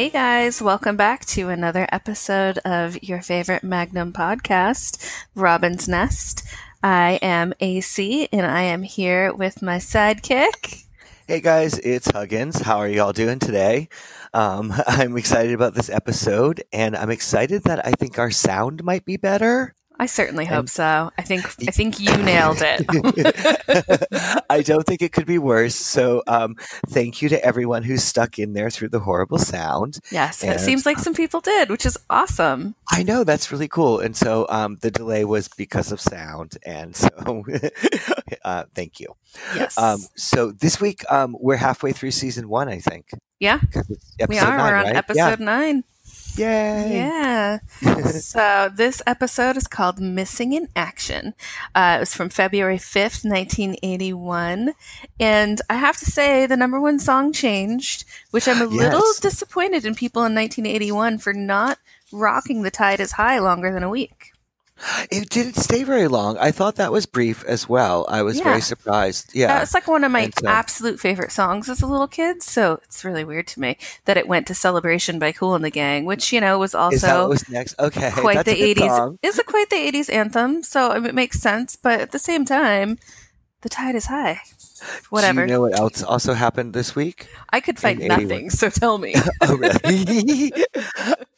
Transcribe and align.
Hey 0.00 0.08
guys, 0.08 0.62
welcome 0.62 0.96
back 0.96 1.26
to 1.26 1.50
another 1.50 1.86
episode 1.92 2.56
of 2.64 3.02
your 3.02 3.20
favorite 3.20 3.62
Magnum 3.62 4.14
podcast, 4.14 5.26
Robin's 5.34 5.88
Nest. 5.88 6.42
I 6.82 7.18
am 7.20 7.52
AC 7.60 8.26
and 8.32 8.46
I 8.46 8.62
am 8.62 8.82
here 8.82 9.30
with 9.34 9.60
my 9.60 9.76
sidekick. 9.76 10.84
Hey 11.28 11.42
guys, 11.42 11.78
it's 11.80 12.10
Huggins. 12.10 12.62
How 12.62 12.78
are 12.78 12.88
y'all 12.88 13.12
doing 13.12 13.38
today? 13.38 13.90
Um, 14.32 14.72
I'm 14.86 15.18
excited 15.18 15.52
about 15.52 15.74
this 15.74 15.90
episode, 15.90 16.62
and 16.72 16.96
I'm 16.96 17.10
excited 17.10 17.64
that 17.64 17.86
I 17.86 17.90
think 17.90 18.18
our 18.18 18.30
sound 18.30 18.82
might 18.82 19.04
be 19.04 19.18
better. 19.18 19.74
I 20.00 20.06
certainly 20.06 20.46
hope 20.46 20.60
and, 20.60 20.70
so. 20.70 21.10
I 21.18 21.22
think 21.22 21.44
I 21.68 21.70
think 21.70 22.00
you 22.00 22.16
nailed 22.16 22.62
it. 22.62 22.86
I 24.50 24.62
don't 24.62 24.86
think 24.86 25.02
it 25.02 25.12
could 25.12 25.26
be 25.26 25.36
worse. 25.36 25.74
So, 25.74 26.22
um, 26.26 26.56
thank 26.88 27.20
you 27.20 27.28
to 27.28 27.44
everyone 27.44 27.82
who 27.82 27.98
stuck 27.98 28.38
in 28.38 28.54
there 28.54 28.70
through 28.70 28.88
the 28.88 29.00
horrible 29.00 29.36
sound. 29.36 29.98
Yes, 30.10 30.42
and, 30.42 30.54
it 30.54 30.60
seems 30.60 30.86
like 30.86 30.98
some 30.98 31.12
people 31.12 31.40
did, 31.40 31.68
which 31.68 31.84
is 31.84 31.98
awesome. 32.08 32.76
I 32.90 33.02
know 33.02 33.24
that's 33.24 33.52
really 33.52 33.68
cool. 33.68 34.00
And 34.00 34.16
so, 34.16 34.46
um, 34.48 34.78
the 34.80 34.90
delay 34.90 35.26
was 35.26 35.48
because 35.48 35.92
of 35.92 36.00
sound, 36.00 36.56
and 36.64 36.96
so 36.96 37.10
uh, 38.42 38.64
thank 38.74 39.00
you. 39.00 39.14
Yes. 39.54 39.76
Um, 39.76 40.00
so 40.16 40.50
this 40.50 40.80
week, 40.80 41.04
um, 41.12 41.36
we're 41.38 41.56
halfway 41.56 41.92
through 41.92 42.12
season 42.12 42.48
one, 42.48 42.70
I 42.70 42.78
think. 42.78 43.10
Yeah, 43.38 43.60
we 44.28 44.38
are. 44.38 44.56
Nine, 44.56 44.58
we're 44.58 44.76
on 44.76 44.84
right? 44.86 44.96
episode 44.96 45.40
yeah. 45.40 45.44
nine. 45.44 45.84
Yay! 46.36 46.94
Yeah. 46.94 47.58
so 48.10 48.70
this 48.74 49.02
episode 49.06 49.56
is 49.56 49.66
called 49.66 50.00
Missing 50.00 50.52
in 50.52 50.68
Action. 50.76 51.34
Uh, 51.74 51.94
it 51.96 52.00
was 52.00 52.14
from 52.14 52.28
February 52.28 52.78
5th, 52.78 53.24
1981. 53.24 54.72
And 55.18 55.60
I 55.68 55.74
have 55.74 55.96
to 55.98 56.06
say, 56.06 56.46
the 56.46 56.56
number 56.56 56.80
one 56.80 56.98
song 56.98 57.32
changed, 57.32 58.04
which 58.30 58.48
I'm 58.48 58.60
a 58.60 58.70
yes. 58.74 58.92
little 58.92 59.12
disappointed 59.20 59.84
in 59.84 59.94
people 59.94 60.22
in 60.22 60.34
1981 60.34 61.18
for 61.18 61.32
not 61.32 61.78
rocking 62.12 62.62
The 62.62 62.70
Tide 62.70 63.00
Is 63.00 63.12
High 63.12 63.38
longer 63.38 63.72
than 63.72 63.82
a 63.82 63.90
week. 63.90 64.29
It 65.10 65.28
didn't 65.28 65.56
stay 65.56 65.84
very 65.84 66.08
long. 66.08 66.38
I 66.38 66.50
thought 66.50 66.76
that 66.76 66.92
was 66.92 67.06
brief 67.06 67.44
as 67.44 67.68
well. 67.68 68.06
I 68.08 68.22
was 68.22 68.38
yeah. 68.38 68.44
very 68.44 68.60
surprised. 68.60 69.34
Yeah. 69.34 69.62
It's 69.62 69.74
like 69.74 69.86
one 69.86 70.04
of 70.04 70.12
my 70.12 70.30
so, 70.38 70.46
uh, 70.46 70.50
absolute 70.50 70.98
favorite 71.00 71.32
songs 71.32 71.68
as 71.68 71.82
a 71.82 71.86
little 71.86 72.08
kid. 72.08 72.42
So 72.42 72.80
it's 72.84 73.04
really 73.04 73.24
weird 73.24 73.46
to 73.48 73.60
me 73.60 73.76
that 74.06 74.16
it 74.16 74.26
went 74.26 74.46
to 74.46 74.54
Celebration 74.54 75.18
by 75.18 75.32
Kool 75.32 75.54
and 75.54 75.64
the 75.64 75.70
Gang, 75.70 76.04
which, 76.04 76.32
you 76.32 76.40
know, 76.40 76.58
was 76.58 76.74
also 76.74 77.28
was 77.28 77.48
next? 77.48 77.78
Okay. 77.78 78.10
quite 78.12 78.44
the 78.44 78.74
80s. 78.74 79.18
Is 79.22 79.38
it 79.38 79.46
quite 79.46 79.70
the 79.70 79.76
80s 79.76 80.10
anthem? 80.12 80.62
So 80.62 80.92
it 80.92 81.14
makes 81.14 81.40
sense. 81.40 81.76
But 81.76 82.00
at 82.00 82.12
the 82.12 82.18
same 82.18 82.44
time, 82.44 82.98
the 83.62 83.68
tide 83.68 83.94
is 83.94 84.06
high. 84.06 84.40
Whatever. 85.10 85.46
Do 85.46 85.52
you 85.52 85.58
know 85.58 85.60
what 85.62 85.78
else 85.78 86.02
also 86.02 86.32
happened 86.32 86.72
this 86.72 86.96
week? 86.96 87.28
I 87.50 87.60
could 87.60 87.78
find 87.78 88.00
nothing, 88.00 88.50
so 88.50 88.70
tell 88.70 88.98
me. 88.98 89.14
oh, 89.42 89.56
really? 89.56 90.52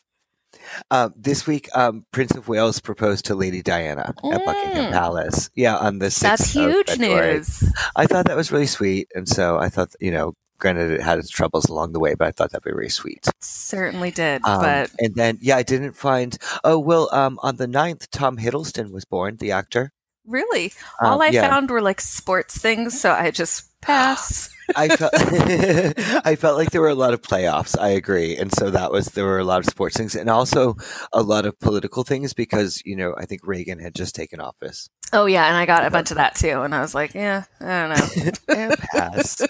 Um, 0.90 1.14
this 1.16 1.46
week, 1.46 1.68
um, 1.74 2.04
Prince 2.12 2.32
of 2.32 2.48
Wales 2.48 2.80
proposed 2.80 3.24
to 3.26 3.34
Lady 3.34 3.62
Diana 3.62 4.14
mm. 4.22 4.34
at 4.34 4.44
Buckingham 4.44 4.92
Palace. 4.92 5.50
Yeah, 5.54 5.76
on 5.76 5.98
the 5.98 6.06
6th 6.06 6.20
That's 6.20 6.52
huge 6.52 6.98
news. 6.98 7.72
I 7.96 8.06
thought 8.06 8.26
that 8.26 8.36
was 8.36 8.52
really 8.52 8.66
sweet. 8.66 9.08
And 9.14 9.28
so 9.28 9.58
I 9.58 9.68
thought, 9.68 9.94
you 10.00 10.10
know, 10.10 10.34
granted 10.58 10.92
it 10.92 11.02
had 11.02 11.18
its 11.18 11.28
troubles 11.28 11.66
along 11.66 11.92
the 11.92 11.98
way, 11.98 12.14
but 12.14 12.28
I 12.28 12.30
thought 12.30 12.52
that'd 12.52 12.64
be 12.64 12.70
really 12.70 12.88
sweet. 12.88 13.28
Certainly 13.40 14.12
did. 14.12 14.42
Um, 14.44 14.62
but 14.62 14.90
and 14.98 15.14
then 15.16 15.38
yeah, 15.42 15.56
I 15.56 15.62
didn't 15.62 15.94
find 15.94 16.38
oh 16.62 16.78
well, 16.78 17.08
um, 17.12 17.38
on 17.42 17.56
the 17.56 17.66
9th, 17.66 18.06
Tom 18.10 18.38
Hiddleston 18.38 18.92
was 18.92 19.04
born, 19.04 19.36
the 19.36 19.50
actor. 19.52 19.92
Really? 20.24 20.72
All 21.00 21.14
um, 21.14 21.20
I 21.20 21.28
yeah. 21.28 21.48
found 21.48 21.70
were 21.70 21.82
like 21.82 22.00
sports 22.00 22.56
things, 22.56 22.98
so 22.98 23.10
I 23.10 23.30
just 23.32 23.68
pass. 23.80 24.48
I 24.76 24.88
felt 24.88 25.12
I 26.26 26.36
felt 26.36 26.56
like 26.56 26.70
there 26.70 26.80
were 26.80 26.88
a 26.88 26.94
lot 26.94 27.14
of 27.14 27.22
playoffs. 27.22 27.78
I 27.78 27.88
agree, 27.88 28.36
and 28.36 28.52
so 28.52 28.70
that 28.70 28.92
was 28.92 29.06
there 29.08 29.24
were 29.24 29.38
a 29.38 29.44
lot 29.44 29.60
of 29.60 29.66
sports 29.66 29.96
things, 29.96 30.14
and 30.14 30.28
also 30.30 30.76
a 31.12 31.22
lot 31.22 31.46
of 31.46 31.58
political 31.60 32.04
things 32.04 32.32
because 32.34 32.82
you 32.84 32.96
know 32.96 33.14
I 33.16 33.26
think 33.26 33.46
Reagan 33.46 33.78
had 33.78 33.94
just 33.94 34.14
taken 34.14 34.40
office. 34.40 34.88
Oh 35.12 35.26
yeah, 35.26 35.46
and 35.46 35.56
I 35.56 35.66
got 35.66 35.86
a 35.86 35.90
bunch 35.90 36.10
of 36.10 36.16
that 36.16 36.34
too, 36.34 36.62
and 36.62 36.74
I 36.74 36.80
was 36.80 36.94
like, 36.94 37.14
yeah, 37.14 37.44
I 37.60 37.88
don't 37.88 37.98
know. 37.98 38.32
and 38.56 38.78
passed. 38.78 39.46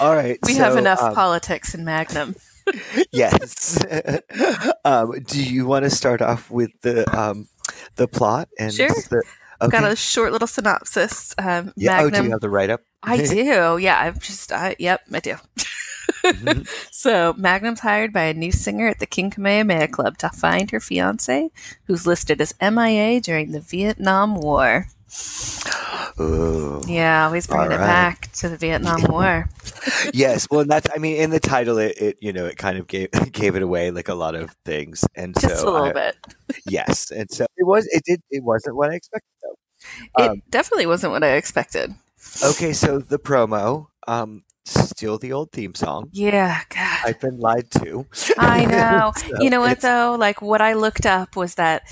All 0.00 0.14
right, 0.14 0.38
we 0.46 0.54
so, 0.54 0.64
have 0.64 0.76
enough 0.76 1.02
um, 1.02 1.14
politics 1.14 1.74
in 1.74 1.84
Magnum. 1.84 2.36
yes. 3.10 3.84
um, 4.84 5.12
do 5.26 5.42
you 5.42 5.66
want 5.66 5.84
to 5.84 5.90
start 5.90 6.22
off 6.22 6.50
with 6.50 6.70
the 6.82 7.04
um, 7.18 7.48
the 7.96 8.06
plot 8.06 8.48
and 8.58 8.72
sure. 8.72 8.88
the 8.88 9.22
Okay. 9.62 9.78
Got 9.78 9.92
a 9.92 9.96
short 9.96 10.32
little 10.32 10.48
synopsis. 10.48 11.34
Um, 11.36 11.72
yeah. 11.76 11.96
Magnum. 11.96 12.14
Oh, 12.14 12.18
do 12.18 12.24
you 12.24 12.30
have 12.30 12.40
the 12.40 12.48
write 12.48 12.70
up? 12.70 12.80
I 13.02 13.16
do. 13.26 13.78
Yeah. 13.80 13.98
I'm 13.98 14.18
just, 14.18 14.52
I, 14.52 14.76
yep, 14.78 15.02
I 15.12 15.20
do. 15.20 15.36
mm-hmm. 16.24 16.62
So, 16.90 17.34
Magnum's 17.38 17.80
hired 17.80 18.12
by 18.12 18.24
a 18.24 18.34
new 18.34 18.52
singer 18.52 18.88
at 18.88 18.98
the 18.98 19.06
King 19.06 19.30
Kamehameha 19.30 19.88
Club 19.88 20.18
to 20.18 20.28
find 20.28 20.70
her 20.70 20.80
fiance, 20.80 21.50
who's 21.84 22.06
listed 22.06 22.40
as 22.40 22.54
MIA 22.60 23.20
during 23.20 23.52
the 23.52 23.60
Vietnam 23.60 24.34
War. 24.34 24.86
Ooh, 26.20 26.80
yeah, 26.86 27.24
always 27.24 27.46
bringing 27.46 27.72
it 27.72 27.78
back 27.78 28.30
to 28.32 28.48
the 28.48 28.56
Vietnam 28.56 29.02
War. 29.04 29.48
yes, 30.14 30.46
well, 30.50 30.64
that's 30.64 30.88
I 30.94 30.98
mean, 30.98 31.16
in 31.16 31.30
the 31.30 31.40
title, 31.40 31.78
it, 31.78 31.96
it, 32.00 32.18
you 32.20 32.32
know 32.32 32.46
it 32.46 32.56
kind 32.56 32.78
of 32.78 32.86
gave 32.86 33.10
gave 33.32 33.56
it 33.56 33.62
away 33.62 33.90
like 33.90 34.08
a 34.08 34.14
lot 34.14 34.34
of 34.34 34.54
things, 34.64 35.04
and 35.16 35.34
just 35.40 35.60
so 35.60 35.68
a 35.68 35.70
little 35.72 35.86
I, 35.88 35.92
bit. 35.92 36.16
Yes, 36.66 37.10
and 37.10 37.30
so 37.30 37.46
it 37.56 37.66
was. 37.66 37.86
It 37.86 38.04
did. 38.04 38.22
It 38.30 38.44
wasn't 38.44 38.76
what 38.76 38.90
I 38.90 38.94
expected 38.94 39.30
though. 39.42 40.24
Um, 40.24 40.32
it 40.36 40.50
definitely 40.50 40.86
wasn't 40.86 41.12
what 41.12 41.24
I 41.24 41.32
expected. 41.32 41.94
Okay, 42.44 42.72
so 42.72 42.98
the 42.98 43.18
promo. 43.18 43.86
Um, 44.06 44.44
still 44.64 45.18
the 45.18 45.32
old 45.32 45.52
theme 45.52 45.74
song. 45.74 46.08
Yeah, 46.12 46.60
God. 46.68 46.98
I've 47.04 47.20
been 47.20 47.38
lied 47.38 47.70
to. 47.72 48.06
I 48.38 48.64
know. 48.66 49.12
so 49.16 49.42
you 49.42 49.50
know 49.50 49.60
what 49.60 49.80
though? 49.80 50.16
Like 50.18 50.42
what 50.42 50.60
I 50.60 50.74
looked 50.74 51.06
up 51.06 51.36
was 51.36 51.54
that 51.56 51.82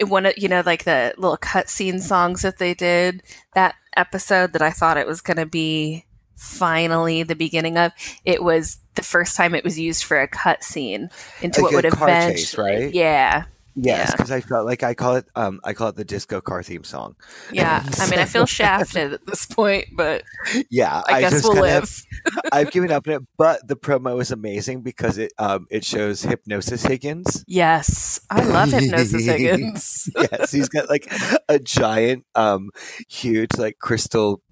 one 0.00 0.26
of 0.26 0.34
you 0.36 0.48
know 0.48 0.62
like 0.64 0.84
the 0.84 1.14
little 1.16 1.36
cutscene 1.36 2.00
songs 2.00 2.42
that 2.42 2.58
they 2.58 2.74
did 2.74 3.22
that 3.54 3.74
episode 3.96 4.52
that 4.52 4.62
I 4.62 4.70
thought 4.70 4.96
it 4.96 5.06
was 5.06 5.20
going 5.20 5.36
to 5.36 5.46
be 5.46 6.06
finally 6.34 7.22
the 7.22 7.36
beginning 7.36 7.78
of 7.78 7.92
it 8.24 8.42
was 8.42 8.78
the 8.94 9.02
first 9.02 9.36
time 9.36 9.54
it 9.54 9.62
was 9.62 9.78
used 9.78 10.02
for 10.02 10.20
a 10.20 10.26
cutscene 10.26 11.08
into 11.40 11.60
like 11.60 11.72
what 11.72 11.84
would 11.84 11.92
eventually 11.92 12.84
right 12.84 12.94
yeah 12.94 13.44
Yes, 13.74 14.12
because 14.12 14.30
yeah. 14.30 14.36
I 14.36 14.40
felt 14.40 14.66
like 14.66 14.82
I 14.82 14.94
call 14.94 15.16
it 15.16 15.26
um 15.34 15.60
I 15.64 15.72
call 15.72 15.88
it 15.88 15.96
the 15.96 16.04
disco 16.04 16.40
car 16.40 16.62
theme 16.62 16.84
song. 16.84 17.16
Yeah, 17.52 17.82
I 17.98 18.10
mean 18.10 18.18
I 18.18 18.26
feel 18.26 18.46
shafted 18.46 19.14
at 19.14 19.26
this 19.26 19.46
point, 19.46 19.86
but 19.96 20.24
yeah, 20.70 21.02
I, 21.06 21.14
I 21.14 21.20
guess 21.20 21.42
we'll 21.42 21.60
live. 21.60 22.04
I've 22.52 22.70
given 22.70 22.90
up 22.90 23.08
on 23.08 23.14
it, 23.14 23.22
but 23.38 23.66
the 23.66 23.76
promo 23.76 24.20
is 24.20 24.30
amazing 24.30 24.82
because 24.82 25.16
it 25.18 25.32
um 25.38 25.66
it 25.70 25.84
shows 25.84 26.22
Hypnosis 26.22 26.84
Higgins. 26.84 27.44
Yes, 27.46 28.20
I 28.30 28.42
love 28.44 28.70
Hypnosis 28.72 29.24
Higgins. 29.24 30.10
yes, 30.16 30.52
he's 30.52 30.68
got 30.68 30.90
like 30.90 31.10
a 31.48 31.58
giant, 31.58 32.26
um, 32.34 32.70
huge 33.08 33.50
like 33.56 33.78
crystal 33.78 34.42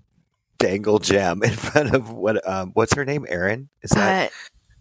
dangle 0.58 0.98
gem 0.98 1.42
in 1.42 1.52
front 1.52 1.94
of 1.94 2.10
what 2.10 2.47
um 2.48 2.70
what's 2.72 2.94
her 2.94 3.04
name? 3.04 3.26
Erin 3.28 3.69
is 3.82 3.91
that? 3.91 4.28
Uh, 4.28 4.31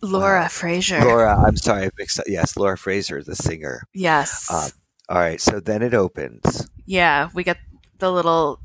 Laura 0.01 0.45
uh, 0.45 0.47
Fraser. 0.47 0.99
Laura, 1.01 1.37
I'm 1.45 1.57
sorry, 1.57 1.85
I 1.85 1.89
mixed 1.97 2.19
up. 2.19 2.25
Yes, 2.27 2.55
Laura 2.57 2.77
Fraser, 2.77 3.23
the 3.23 3.35
singer. 3.35 3.83
Yes. 3.93 4.51
Um, 4.51 4.71
all 5.09 5.17
right, 5.17 5.41
so 5.41 5.59
then 5.59 5.81
it 5.81 5.93
opens. 5.93 6.69
Yeah, 6.85 7.29
we 7.33 7.43
get 7.43 7.57
the 7.97 8.11
little 8.11 8.59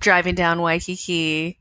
driving 0.00 0.34
down 0.34 0.62
Waikiki 0.62 1.58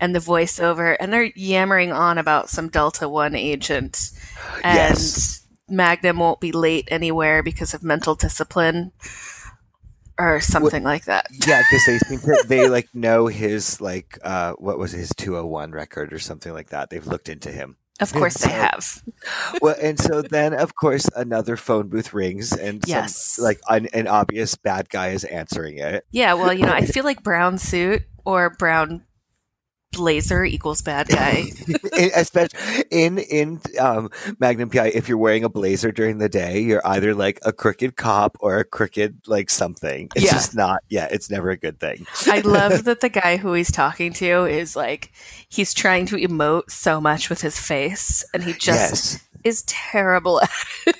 and 0.00 0.14
the 0.14 0.18
voiceover, 0.18 0.96
and 0.98 1.12
they're 1.12 1.30
yammering 1.34 1.92
on 1.92 2.18
about 2.18 2.50
some 2.50 2.68
Delta 2.68 3.08
One 3.08 3.34
agent, 3.34 4.10
and 4.64 4.76
yes. 4.76 5.46
Magnum 5.68 6.18
won't 6.18 6.40
be 6.40 6.52
late 6.52 6.88
anywhere 6.90 7.42
because 7.42 7.74
of 7.74 7.82
mental 7.82 8.14
discipline 8.14 8.92
or 10.18 10.40
something 10.40 10.82
well, 10.82 10.92
like 10.92 11.04
that. 11.04 11.26
Yeah, 11.46 11.62
because 11.70 12.46
they 12.46 12.46
they 12.48 12.68
like 12.68 12.94
know 12.94 13.26
his 13.26 13.80
like 13.80 14.18
uh 14.22 14.52
what 14.54 14.78
was 14.78 14.92
his 14.92 15.10
201 15.16 15.72
record 15.72 16.12
or 16.12 16.18
something 16.18 16.52
like 16.52 16.70
that. 16.70 16.90
They've 16.90 17.06
looked 17.06 17.28
into 17.28 17.50
him. 17.50 17.76
Of 18.00 18.12
course 18.12 18.34
so, 18.34 18.48
they 18.48 18.52
have. 18.52 19.02
well, 19.62 19.74
and 19.80 19.98
so 19.98 20.20
then, 20.20 20.52
of 20.52 20.74
course, 20.74 21.08
another 21.16 21.56
phone 21.56 21.88
booth 21.88 22.12
rings, 22.12 22.52
and 22.52 22.84
yes, 22.86 23.16
some, 23.16 23.44
like 23.44 23.60
an, 23.68 23.86
an, 23.94 24.06
obvious 24.06 24.54
bad 24.54 24.90
guy 24.90 25.08
is 25.08 25.24
answering 25.24 25.78
it. 25.78 26.04
Yeah, 26.10 26.34
well, 26.34 26.52
you 26.52 26.66
know, 26.66 26.72
I 26.72 26.84
feel 26.84 27.04
like 27.04 27.22
brown 27.22 27.56
suit 27.56 28.02
or 28.26 28.50
brown 28.50 29.05
blazer 29.96 30.44
equals 30.44 30.82
bad 30.82 31.08
guy. 31.08 31.44
Especially 32.14 32.84
in 32.90 33.18
in 33.18 33.60
um, 33.80 34.10
Magnum 34.38 34.70
PI, 34.70 34.88
if 34.88 35.08
you're 35.08 35.18
wearing 35.18 35.44
a 35.44 35.48
blazer 35.48 35.90
during 35.90 36.18
the 36.18 36.28
day, 36.28 36.60
you're 36.60 36.86
either 36.86 37.14
like 37.14 37.38
a 37.44 37.52
crooked 37.52 37.96
cop 37.96 38.36
or 38.40 38.58
a 38.58 38.64
crooked 38.64 39.26
like 39.26 39.50
something. 39.50 40.08
It's 40.14 40.26
yeah. 40.26 40.32
just 40.32 40.54
not. 40.54 40.82
Yeah, 40.88 41.08
it's 41.10 41.30
never 41.30 41.50
a 41.50 41.56
good 41.56 41.80
thing. 41.80 42.06
I 42.26 42.40
love 42.40 42.84
that 42.84 43.00
the 43.00 43.08
guy 43.08 43.36
who 43.36 43.52
he's 43.52 43.72
talking 43.72 44.12
to 44.14 44.44
is 44.44 44.76
like 44.76 45.12
he's 45.48 45.74
trying 45.74 46.06
to 46.06 46.16
emote 46.16 46.70
so 46.70 47.00
much 47.00 47.30
with 47.30 47.40
his 47.40 47.58
face, 47.58 48.24
and 48.32 48.44
he 48.44 48.52
just 48.52 48.66
yes 49.14 49.25
is 49.46 49.62
terrible 49.62 50.40
at 50.40 50.50
it. 50.86 50.96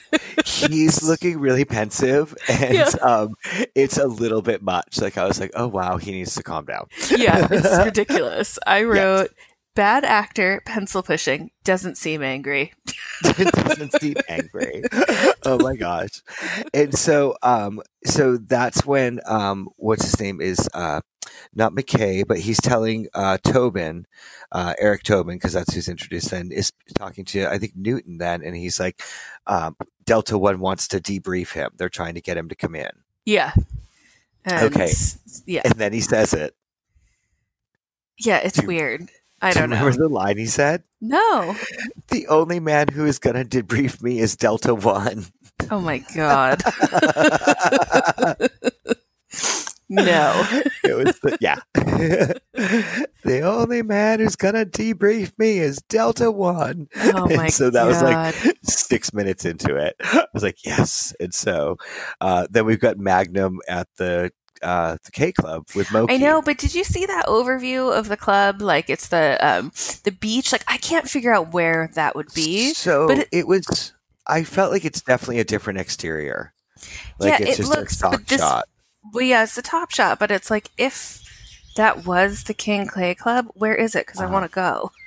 He's 0.47 1.03
looking 1.03 1.41
really 1.41 1.65
pensive, 1.65 2.37
and 2.49 2.75
yeah. 2.75 2.89
um, 3.03 3.35
it's 3.75 3.99
a 3.99 4.07
little 4.07 4.41
bit 4.41 4.63
much. 4.63 5.01
Like 5.01 5.19
I 5.19 5.27
was 5.27 5.41
like, 5.41 5.51
oh 5.55 5.67
wow, 5.67 5.97
he 5.97 6.13
needs 6.13 6.35
to 6.37 6.45
calm 6.45 6.65
down. 6.65 6.87
yeah, 7.11 7.49
it's 7.51 7.77
ridiculous. 7.85 8.59
I 8.67 8.85
wrote. 8.85 9.31
Yes. 9.37 9.47
Bad 9.75 10.07
actor, 10.07 10.63
pencil 10.65 11.03
pushing, 11.03 11.51
doesn't 11.63 11.99
seem 11.99 12.23
angry. 12.23 12.73
doesn't 13.23 13.93
seem 14.01 14.15
angry. 14.27 14.83
Oh 15.43 15.59
my 15.61 15.77
gosh! 15.77 16.23
And 16.73 16.97
so, 16.97 17.37
um, 17.43 17.83
so 18.07 18.39
that's 18.39 18.87
when 18.87 19.21
um, 19.27 19.69
what's 19.77 20.05
his 20.05 20.19
name 20.19 20.41
is 20.41 20.67
uh, 20.73 21.03
not 21.55 21.75
MacKay, 21.75 22.23
but 22.23 22.39
he's 22.39 22.61
telling 22.61 23.09
uh, 23.15 23.39
Tobin, 23.45 24.07
uh, 24.53 24.75
Eric 24.79 25.03
Tobin, 25.03 25.37
because 25.37 25.53
that's 25.53 25.75
who's 25.75 25.89
introduced, 25.89 26.33
and 26.33 26.53
is 26.53 26.73
talking 26.95 27.25
to 27.27 27.47
I 27.51 27.59
think 27.59 27.73
Newton 27.77 28.19
then, 28.19 28.43
and 28.43 28.57
he's 28.57 28.79
like, 28.81 29.01
um, 29.47 29.77
Delta 30.05 30.37
One 30.39 30.61
wants 30.61 30.89
to 30.89 31.01
debrief 31.01 31.53
him. 31.53 31.71
They're 31.77 31.89
trying 31.89 32.15
to 32.15 32.21
get 32.21 32.37
him 32.37 32.49
to 32.49 32.55
come 32.55 32.75
in. 32.75 32.91
Yeah. 33.25 33.53
And, 34.45 34.75
Okay. 34.75 34.93
Yeah. 35.47 35.63
And 35.65 35.75
then 35.75 35.93
he 35.93 36.01
says 36.01 36.33
it. 36.33 36.55
Yeah, 38.19 38.39
it's 38.39 38.61
Do- 38.61 38.67
weird. 38.67 39.09
I 39.43 39.51
Do 39.53 39.59
you 39.59 39.63
don't 39.63 39.71
know. 39.71 39.77
remember 39.85 39.99
the 40.05 40.09
line 40.09 40.39
he 40.39 40.47
said? 40.47 40.83
No. 41.01 41.55
The 42.09 42.27
only 42.29 42.59
man 42.61 42.89
who 42.89 43.05
is 43.05 43.19
going 43.19 43.37
to 43.37 43.45
debrief 43.63 44.01
me 44.03 44.19
is 44.21 44.35
Delta 44.37 44.75
One. 44.75 45.27
Oh 45.71 45.81
my 45.81 45.99
god. 46.15 46.63
no. 49.89 50.47
it 50.85 50.95
was 50.97 51.19
the, 51.21 51.37
yeah. 51.41 51.57
the 53.25 53.41
only 53.41 53.83
man 53.83 54.21
who's 54.21 54.37
gonna 54.37 54.65
debrief 54.67 55.33
me 55.39 55.59
is 55.59 55.79
Delta 55.89 56.31
One. 56.31 56.89
Oh 56.97 57.27
And 57.27 57.37
my 57.37 57.49
so 57.49 57.71
that 57.71 57.85
was 57.87 58.03
like 58.03 58.35
six 58.65 59.13
minutes 59.13 59.45
into 59.45 59.77
it. 59.77 59.97
I 60.01 60.27
was 60.35 60.43
like, 60.43 60.65
yes. 60.65 61.15
And 61.21 61.33
so 61.35 61.77
uh, 62.21 62.47
then 62.51 62.67
we've 62.67 62.81
got 62.81 62.99
Magnum 62.99 63.61
at 63.69 63.89
the 63.97 64.31
uh, 64.63 64.97
the 65.05 65.11
K 65.13 65.33
Club 65.33 65.67
with 65.75 65.93
Moki. 65.93 66.15
I 66.15 66.17
know, 66.17 66.41
but 66.41 66.59
did 66.59 66.75
you 66.75 66.83
see 66.83 67.05
that 67.07 67.27
overview 67.27 67.97
of 67.97 68.09
the 68.09 68.17
club? 68.17 68.63
Like 68.63 68.89
it's 68.89 69.09
the 69.09 69.39
um 69.47 69.71
the 70.05 70.13
beach. 70.13 70.51
Like 70.53 70.65
I 70.67 70.79
can't 70.79 71.09
figure 71.09 71.33
out 71.33 71.53
where 71.53 71.91
that 71.95 72.17
would 72.17 72.33
be. 72.35 72.73
So 72.75 73.07
but 73.07 73.19
it, 73.19 73.29
it- 73.33 73.49
was. 73.49 73.93
I 74.29 74.43
felt 74.43 74.73
like 74.73 74.85
it's 74.85 75.03
definitely 75.03 75.39
a 75.39 75.45
different 75.45 75.79
exterior. 75.79 76.53
Like 77.21 77.39
Yeah, 77.39 77.47
it's 77.47 77.59
it 77.61 77.63
just 77.63 77.71
looks- 77.71 77.93
a 77.93 77.97
stock 77.97 78.11
but 78.13 78.27
this- 78.27 78.41
shot. 78.41 78.65
Well, 79.13 79.25
yeah, 79.25 79.43
it's 79.45 79.55
the 79.55 79.63
top 79.63 79.91
shot, 79.91 80.19
but 80.19 80.31
it's 80.31 80.51
like 80.51 80.71
if 80.79 81.23
that 81.77 82.05
was 82.05 82.45
the 82.45 82.55
King 82.55 82.87
Clay 82.87 83.15
Club, 83.15 83.47
where 83.55 83.75
is 83.75 83.95
it? 83.95 84.07
Because 84.07 84.21
I 84.21 84.25
Uh-huh. 84.25 84.33
want 84.33 84.51
to 84.51 84.55
go. 84.55 84.91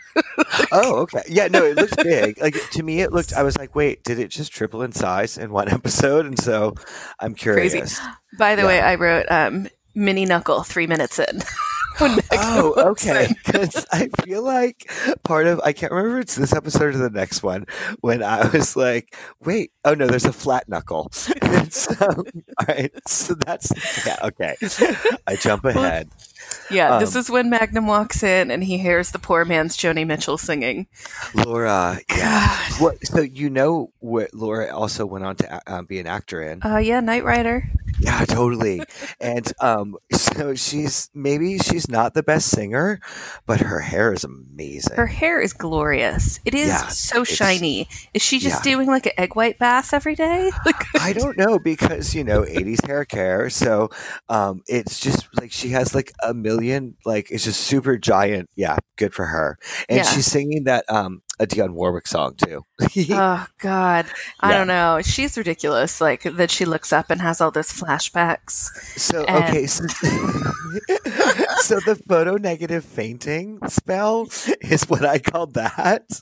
Oh, 0.72 0.98
okay. 1.02 1.22
Yeah, 1.30 1.48
no, 1.48 1.64
it 1.64 1.78
looks 1.78 1.96
big. 2.04 2.42
Like 2.42 2.56
to 2.72 2.84
me, 2.84 3.02
it 3.02 3.14
looked. 3.14 3.32
I 3.34 3.44
was 3.44 3.58
like, 3.58 3.76
wait, 3.76 4.04
did 4.04 4.20
it 4.20 4.30
just 4.30 4.52
triple 4.52 4.82
in 4.82 4.92
size 4.92 5.38
in 5.38 5.52
one 5.52 5.70
episode? 5.74 6.26
And 6.26 6.38
so 6.40 6.76
I'm 7.20 7.36
curious. 7.36 7.72
Crazy. 7.74 8.10
By 8.38 8.56
the 8.56 8.64
Yeah. 8.64 8.68
way, 8.68 8.82
I 8.82 8.96
wrote 8.96 9.26
um, 9.32 9.68
mini 9.96 10.26
knuckle 10.26 10.64
three 10.64 10.88
minutes 10.88 11.20
in. 11.20 11.42
Oh, 12.32 12.74
okay. 12.92 13.28
Because 13.46 13.86
I 13.92 14.08
feel 14.24 14.42
like 14.42 14.90
part 15.24 15.48
of 15.48 15.60
I 15.66 15.74
can't 15.74 15.92
remember 15.92 16.20
if 16.20 16.24
it's 16.24 16.36
this 16.36 16.54
episode 16.54 16.96
or 16.96 16.98
the 16.98 17.10
next 17.10 17.44
one 17.44 17.66
when 18.00 18.24
I 18.24 18.48
was 18.48 18.78
like, 18.78 19.16
wait, 19.44 19.72
oh 19.84 19.96
no, 19.96 20.08
there's 20.08 20.24
a 20.26 20.32
flat 20.32 20.70
knuckle. 20.70 21.12
So, 21.70 21.94
all 22.08 22.66
right, 22.68 22.92
so 23.08 23.36
that's 23.36 23.72
yeah, 24.06 24.18
okay. 24.24 24.56
I 25.28 25.36
jump 25.36 25.66
ahead. 25.66 26.10
Yeah, 26.72 26.98
this 27.00 27.16
Um, 27.16 27.20
is 27.20 27.30
when 27.30 27.50
Magnum 27.50 27.86
walks 27.88 28.24
in 28.24 28.50
and 28.50 28.64
he 28.64 28.78
hears 28.80 29.12
the 29.12 29.20
poor 29.20 29.46
man's 29.46 29.78
Joni 29.78 30.06
Mitchell 30.06 30.38
singing. 30.38 30.88
Laura, 31.36 32.00
yeah. 32.10 32.58
What? 32.80 33.06
So 33.06 33.22
you 33.22 33.50
know 33.50 33.92
what 34.00 34.34
Laura 34.34 34.76
also 34.76 35.06
went 35.06 35.26
on 35.26 35.36
to 35.38 35.62
uh, 35.72 35.82
be 35.84 36.00
an 36.00 36.08
actor 36.08 36.42
in? 36.42 36.62
Uh, 36.64 36.78
yeah, 36.78 37.00
Knight 37.02 37.24
Rider. 37.24 37.70
Yeah, 38.00 38.26
totally. 38.26 38.82
And 39.20 39.52
um, 39.60 39.96
so 40.12 40.56
she's 40.56 41.10
maybe 41.14 41.58
she's 41.60 41.90
not 41.90 42.14
the 42.14 42.24
best 42.24 42.50
singer, 42.50 43.00
but 43.46 43.62
her 43.62 43.80
hair 43.80 44.14
is 44.14 44.24
amazing. 44.24 44.98
Her 44.98 45.08
hair 45.08 45.40
is 45.42 45.54
glorious. 45.54 46.40
It 46.46 46.54
is 46.56 46.68
Yeah, 46.68 46.88
so 46.88 47.24
shiny. 47.24 47.88
Is 48.14 48.22
she 48.22 48.40
just 48.40 48.64
yeah. 48.66 48.72
doing 48.74 48.88
like 48.88 49.06
an 49.06 49.14
egg 49.18 49.36
white 49.36 49.60
bath 49.60 49.94
every 49.94 50.16
day? 50.16 50.52
Like, 50.66 50.84
I 50.98 51.14
don't 51.14 51.38
know 51.38 51.60
because 51.60 52.14
you 52.16 52.24
know 52.24 52.44
80s 52.44 52.86
hair 52.86 53.06
care, 53.06 53.50
so 53.50 53.90
um, 54.30 54.62
it's 54.68 55.00
just 55.00 55.28
like 55.40 55.52
she 55.52 55.70
has 55.70 55.96
like 55.96 56.12
a 56.24 56.34
million, 56.34 56.96
like 57.06 57.32
it's 57.32 57.44
just 57.46 57.62
super 57.62 57.98
giant. 57.98 58.50
Yeah, 58.56 58.78
good 58.98 59.14
for 59.14 59.26
her. 59.26 59.58
And 59.90 59.98
Yeah. 59.98 60.04
she's 60.04 60.26
singing 60.26 60.66
that 60.66 60.86
um, 60.90 61.22
a 61.40 61.48
Dionne 61.48 61.72
Warwick 61.74 62.08
song 62.08 62.36
too. 62.36 62.66
oh 63.12 63.48
God, 63.60 64.06
I 64.42 64.52
Yeah. 64.52 64.58
don't 64.58 64.68
know. 64.68 65.00
She's 65.04 65.38
ridiculous. 65.38 66.02
Like 66.02 66.24
that, 66.24 66.52
she 66.52 66.66
looks 66.66 66.92
up 66.92 67.10
and 67.10 67.22
has 67.22 67.40
all 67.42 67.52
those 67.52 67.72
flashbacks. 67.72 68.68
So 69.00 69.24
And- 69.24 69.46
okay, 69.46 69.66
so, 69.68 69.86
so 71.70 71.80
the 71.86 71.96
photo 71.96 72.36
negative 72.36 72.84
fainting 72.84 73.60
spell 73.68 74.28
is 74.62 74.84
what 74.90 75.06
I 75.06 75.20
call 75.20 75.46
that, 75.48 76.22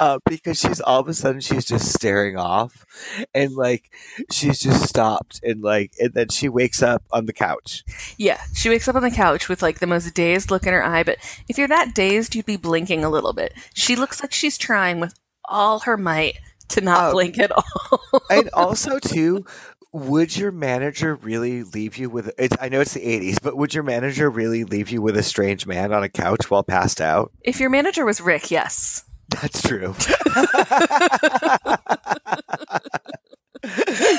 uh, 0.00 0.18
because 0.26 0.58
she's 0.58 0.80
all 0.80 1.00
of 1.00 1.08
a 1.08 1.14
sudden 1.14 1.40
she's 1.40 1.64
just 1.64 1.92
staring 1.92 2.36
off, 2.36 2.84
and 3.32 3.52
like 3.54 3.94
she's 4.32 4.58
just 4.60 4.88
stopped, 4.88 5.40
and 5.44 5.62
like 5.62 5.92
and 6.00 6.12
then 6.14 6.28
she 6.30 6.48
wakes 6.48 6.82
up 6.82 7.04
on 7.12 7.26
the 7.26 7.32
couch. 7.32 7.84
Yeah, 8.18 8.40
she 8.54 8.68
wakes 8.68 8.88
up 8.88 8.96
on 8.96 9.02
the 9.02 9.10
couch 9.10 9.48
with 9.48 9.62
like 9.62 9.78
the 9.78 9.86
most 9.86 10.12
dazed 10.14 10.50
look 10.50 10.66
in 10.66 10.72
her 10.72 10.84
eye. 10.84 11.04
But 11.04 11.18
if 11.48 11.58
you're 11.58 11.68
that 11.68 11.94
dazed, 11.94 12.34
you'd 12.34 12.46
be 12.46 12.56
blinking 12.56 13.04
a 13.04 13.10
little 13.10 13.32
bit. 13.32 13.54
She 13.74 13.94
looks 13.94 14.20
like 14.20 14.32
she's 14.32 14.58
trying 14.58 14.98
with 15.00 15.14
all 15.44 15.80
her 15.80 15.96
might 15.96 16.38
to 16.68 16.80
not 16.80 17.10
Oh. 17.10 17.12
blink 17.12 17.38
at 17.38 17.52
all. 17.52 18.00
and 18.30 18.48
also 18.54 18.98
too 18.98 19.44
would 19.92 20.34
your 20.36 20.50
manager 20.50 21.14
really 21.16 21.62
leave 21.64 21.96
you 21.98 22.08
with 22.08 22.32
it's, 22.38 22.56
i 22.60 22.68
know 22.68 22.80
it's 22.80 22.94
the 22.94 23.00
80s 23.00 23.42
but 23.42 23.56
would 23.56 23.74
your 23.74 23.82
manager 23.84 24.30
really 24.30 24.64
leave 24.64 24.88
you 24.90 25.02
with 25.02 25.16
a 25.16 25.22
strange 25.22 25.66
man 25.66 25.92
on 25.92 26.02
a 26.02 26.08
couch 26.08 26.50
while 26.50 26.62
passed 26.62 27.00
out 27.00 27.30
if 27.42 27.60
your 27.60 27.68
manager 27.70 28.04
was 28.06 28.20
Rick, 28.20 28.50
yes. 28.50 29.04
that's 29.28 29.60
true 29.62 29.94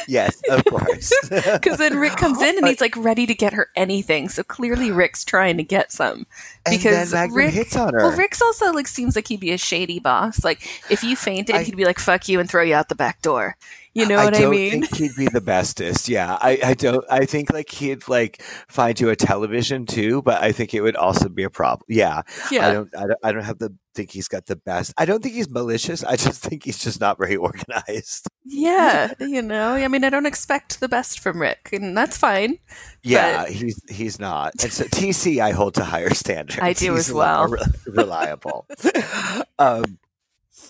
yes 0.08 0.42
of 0.50 0.64
course 0.66 1.12
Because 1.30 1.78
then 1.78 1.98
Rick 1.98 2.16
comes 2.16 2.42
in 2.42 2.58
and 2.58 2.66
he's 2.68 2.80
like 2.80 2.96
ready 2.96 3.26
to 3.26 3.34
get 3.36 3.52
her 3.54 3.70
anything. 3.76 4.30
So 4.30 4.42
clearly 4.44 4.92
Rick's 5.04 5.26
trying 5.26 5.58
to 5.58 5.64
get 5.64 5.92
some. 5.92 6.26
because 6.70 7.14
Rick- 7.32 7.54
hits 7.54 7.76
on 7.76 7.94
her 7.94 8.00
Well, 8.08 8.18
Rick's 8.18 8.42
also 8.42 8.72
like 8.72 8.88
seems 8.88 9.16
like 9.16 9.28
he'd 9.28 9.40
be 9.42 9.52
a 9.52 9.58
shady 9.58 10.00
boss. 10.00 10.44
Like 10.46 10.66
if 10.90 11.04
you 11.04 11.16
fainted, 11.16 11.56
I- 11.56 11.64
he'd 11.64 11.76
be 11.76 11.86
like 11.86 12.00
"fuck 12.00 12.30
you" 12.30 12.40
and 12.40 12.50
throw 12.50 12.62
you 12.64 12.74
out 12.76 12.88
the 12.90 12.96
back 12.96 13.22
door. 13.22 13.58
You 13.94 14.08
know 14.08 14.16
what 14.18 14.34
I, 14.34 14.42
don't 14.42 14.52
mean? 14.52 14.84
think 14.84 14.96
he'd 14.96 15.16
be 15.16 15.28
the 15.28 15.42
bestest. 15.42 16.10
Yeah, 16.10 16.38
I, 16.42 16.60
I 16.64 16.74
don't. 16.74 17.06
I 17.12 17.26
think 17.26 17.54
like 17.54 17.70
he'd 17.70 18.08
like 18.08 18.42
find 18.68 19.00
you 19.00 19.10
a 19.10 19.16
television 19.16 19.86
too, 19.86 20.24
but 20.24 20.42
I 20.42 20.52
think 20.52 20.74
it 20.74 20.82
would 20.82 20.96
also 20.96 21.30
be 21.30 21.44
a 21.44 21.50
problem. 21.50 21.86
Yeah, 21.88 22.24
yeah. 22.52 22.68
I 22.68 22.74
don't. 22.74 22.96
I 22.96 23.02
don't. 23.02 23.20
I 23.24 23.32
don't 23.32 23.44
have 23.44 23.60
the 23.60 23.76
think 23.94 24.12
he's 24.12 24.28
got 24.28 24.46
the 24.48 24.56
best. 24.56 24.94
I 24.98 25.06
don't 25.06 25.22
think 25.22 25.36
he's 25.36 25.50
malicious. 25.50 26.04
I 26.04 26.16
just 26.16 26.42
think 26.42 26.64
he's 26.66 26.80
just 26.80 27.00
not 27.00 27.18
very 27.18 27.36
organized. 27.36 28.28
Yeah, 28.46 29.14
you 29.20 29.42
know, 29.42 29.74
I 29.74 29.88
mean, 29.88 30.04
I 30.04 30.10
don't 30.10 30.26
expect 30.26 30.80
the 30.80 30.90
best 30.90 31.20
from 31.20 31.40
Rick, 31.40 31.70
and 31.72 31.96
that's 31.96 32.18
fine. 32.18 32.58
Yeah, 33.04 33.48
he's 33.48 33.82
he's 33.90 34.20
not. 34.20 34.54
And 34.62 34.72
so 34.72 34.86
TC, 34.86 35.40
I 35.40 35.52
hold 35.52 35.76
to 35.76 35.84
higher 35.84 36.10
standards. 36.14 36.60
I 36.62 36.74
do 36.74 36.94
He's 36.94 37.10
as 37.10 37.14
well. 37.14 37.48
re- 37.48 37.62
reliable. 37.88 38.66
um, 39.60 40.00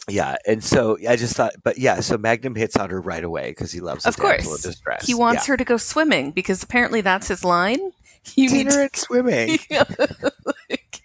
yeah, 0.09 0.35
and 0.47 0.63
so 0.63 0.97
I 1.07 1.15
just 1.15 1.35
thought, 1.35 1.53
but 1.63 1.77
yeah, 1.77 1.99
so 2.01 2.17
Magnum 2.17 2.55
hits 2.55 2.75
on 2.77 2.89
her 2.89 2.99
right 3.01 3.23
away 3.23 3.51
because 3.51 3.71
he 3.71 3.79
loves 3.79 4.05
Of 4.05 4.17
course. 4.17 4.61
distress. 4.61 5.05
He 5.07 5.13
wants 5.13 5.45
her 5.47 5.55
to 5.57 5.63
go 5.63 5.77
swimming 5.77 6.31
because 6.31 6.61
apparently 6.63 7.01
that's 7.01 7.27
his 7.27 7.43
line. 7.43 7.79
You 8.35 8.45
yeah. 8.45 8.51
need 8.53 8.63
dinner 8.69 8.71
to. 8.77 8.81
and 8.83 8.95
swimming. 8.95 9.59
like, 10.69 11.01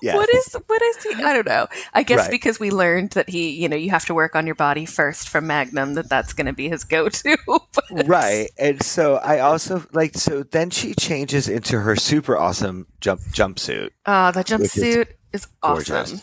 Yeah, 0.00 0.16
What 0.16 0.28
is 0.30 0.56
what 0.66 0.80
is 0.80 1.02
he? 1.02 1.22
I 1.22 1.34
don't 1.34 1.46
know. 1.46 1.66
I 1.92 2.02
guess 2.02 2.20
Right. 2.20 2.30
because 2.30 2.58
we 2.58 2.70
learned 2.70 3.10
that 3.10 3.28
he, 3.28 3.50
you 3.50 3.68
know, 3.68 3.76
you 3.76 3.90
have 3.90 4.06
to 4.06 4.14
work 4.14 4.34
on 4.34 4.46
your 4.46 4.54
body 4.54 4.86
first 4.86 5.28
from 5.28 5.46
Magnum. 5.46 5.94
That 5.94 6.08
that's 6.08 6.32
going 6.32 6.46
to 6.46 6.52
be 6.54 6.68
his 6.70 6.84
go-to. 6.84 7.36
But- 7.46 8.06
right 8.06 8.50
and 8.58 8.82
so 8.82 9.16
i 9.16 9.40
also 9.40 9.84
like 9.92 10.14
so 10.14 10.42
then 10.44 10.70
she 10.70 10.94
changes 10.94 11.46
into 11.48 11.80
her 11.80 11.94
super 11.96 12.38
awesome 12.38 12.86
jump 13.00 13.20
jumpsuit 13.32 13.90
ah, 14.06 14.28
Oh, 14.28 14.32
the 14.32 14.38
Which 14.40 14.50
is 14.52 14.72
jumpsuit 14.74 15.06
is, 15.32 15.46
gorgeous. 15.60 15.90
awesome. 15.90 16.20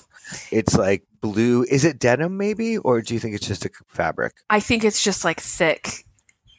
it's 0.51 0.75
like 0.75 1.03
blue 1.21 1.63
is 1.69 1.85
it 1.85 1.99
denim 1.99 2.37
maybe 2.37 2.77
or 2.77 3.01
do 3.01 3.13
you 3.13 3.19
think 3.19 3.35
it's 3.35 3.47
just 3.47 3.65
a 3.65 3.69
fabric 3.87 4.33
I 4.49 4.59
think 4.59 4.83
it's 4.83 5.03
just 5.03 5.23
like 5.25 5.39
thick, 5.39 6.05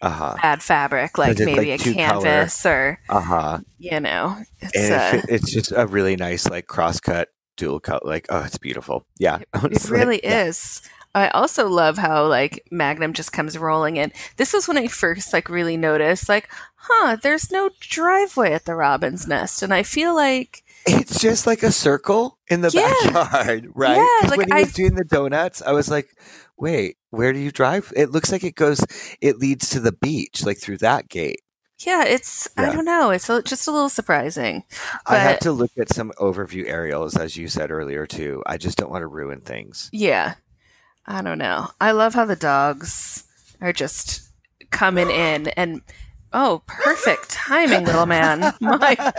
uh-huh 0.02 0.36
bad 0.40 0.62
fabric, 0.62 1.18
like 1.18 1.38
it, 1.40 1.44
maybe 1.44 1.70
like, 1.70 1.80
a 1.80 1.84
two 1.84 1.94
color? 1.94 2.22
canvas 2.24 2.66
or 2.66 2.98
uh-huh 3.08 3.58
you 3.78 4.00
know, 4.00 4.36
it's 4.60 4.76
and 4.76 5.18
it 5.18 5.24
it's 5.28 5.50
just 5.52 5.72
a 5.74 5.86
really 5.86 6.16
nice 6.16 6.48
like 6.48 6.66
cross-cut 6.66 7.28
dual 7.56 7.80
cut 7.80 8.06
like 8.06 8.26
oh 8.30 8.42
it's 8.44 8.58
beautiful 8.58 9.04
yeah 9.18 9.38
It 9.54 9.90
really 9.90 10.18
is. 10.18 10.82
I 11.14 11.28
also 11.30 11.68
love 11.68 11.98
how 11.98 12.26
like 12.26 12.64
Magnum 12.70 13.12
just 13.12 13.32
comes 13.32 13.58
rolling 13.58 13.96
in. 13.96 14.12
This 14.36 14.54
is 14.54 14.68
when 14.68 14.78
I 14.78 14.86
first 14.86 15.32
like 15.32 15.48
really 15.48 15.76
noticed 15.76 16.28
like, 16.28 16.48
huh, 16.76 17.16
there's 17.20 17.50
no 17.50 17.70
driveway 17.80 18.52
at 18.52 18.64
the 18.64 18.76
robin's 18.76 19.26
nest, 19.26 19.62
and 19.62 19.74
I 19.74 19.82
feel 19.82 20.14
like 20.14 20.62
it's 20.87 21.20
just 21.20 21.46
like 21.46 21.62
a 21.62 21.72
circle 21.72 22.38
in 22.49 22.60
the 22.62 22.70
Yeah. 22.72 22.92
backyard 23.12 23.68
right 23.75 23.96
Yeah, 23.96 24.28
like, 24.28 24.38
when 24.38 24.49
he 24.50 24.64
was 24.64 24.72
doing 24.72 24.94
the 24.94 25.04
donuts 25.04 25.62
i 25.62 25.72
was 25.72 25.90
like 25.90 26.16
wait 26.56 26.96
where 27.10 27.32
do 27.32 27.38
you 27.38 27.50
drive 27.50 27.92
it 27.96 28.10
looks 28.10 28.32
like 28.32 28.44
it 28.44 28.54
goes 28.54 28.84
it 29.20 29.38
leads 29.38 29.70
to 29.70 29.80
the 29.80 29.92
beach 29.92 30.44
like 30.44 30.58
through 30.58 30.78
that 30.78 31.08
gate 31.08 31.40
yeah, 31.87 32.04
it's 32.04 32.46
I 32.58 32.70
don't 32.70 32.84
know, 32.84 33.08
it's 33.08 33.30
a, 33.30 33.40
just 33.42 33.66
a 33.66 33.70
little 33.70 33.88
surprising. 33.88 34.64
I 35.06 35.16
have 35.16 35.38
to 35.40 35.52
look 35.52 35.70
at 35.78 35.88
some 35.88 36.12
overview 36.18 36.68
aerials, 36.68 37.16
as 37.16 37.38
you 37.38 37.49
said 37.49 37.70
earlier 37.70 38.06
too. 38.06 38.42
I 38.44 38.58
just 38.58 38.76
don't 38.76 38.90
want 38.90 39.00
to 39.00 39.06
ruin 39.06 39.40
things. 39.40 39.88
Yeah. 39.90 40.34
I 41.06 41.22
don't 41.22 41.38
know. 41.38 41.68
I 41.80 41.92
love 41.92 42.12
how 42.12 42.26
the 42.26 42.37
dogs 42.37 43.25
are 43.62 43.72
just 43.72 44.28
coming 44.70 45.10
in 45.10 45.49
and 45.49 45.80
oh, 46.32 46.62
perfect 46.66 47.30
timing, 47.30 47.84
little 47.84 48.06
man. 48.06 48.54
My 48.60 48.94
God. 48.94 49.12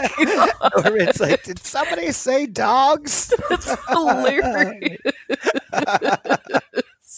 Or 0.85 0.97
it's 0.97 1.19
like, 1.19 1.43
did 1.43 1.59
somebody 1.59 2.11
say 2.11 2.45
dogs? 2.45 3.33
That's 3.49 3.75
hilarious. 3.89 4.97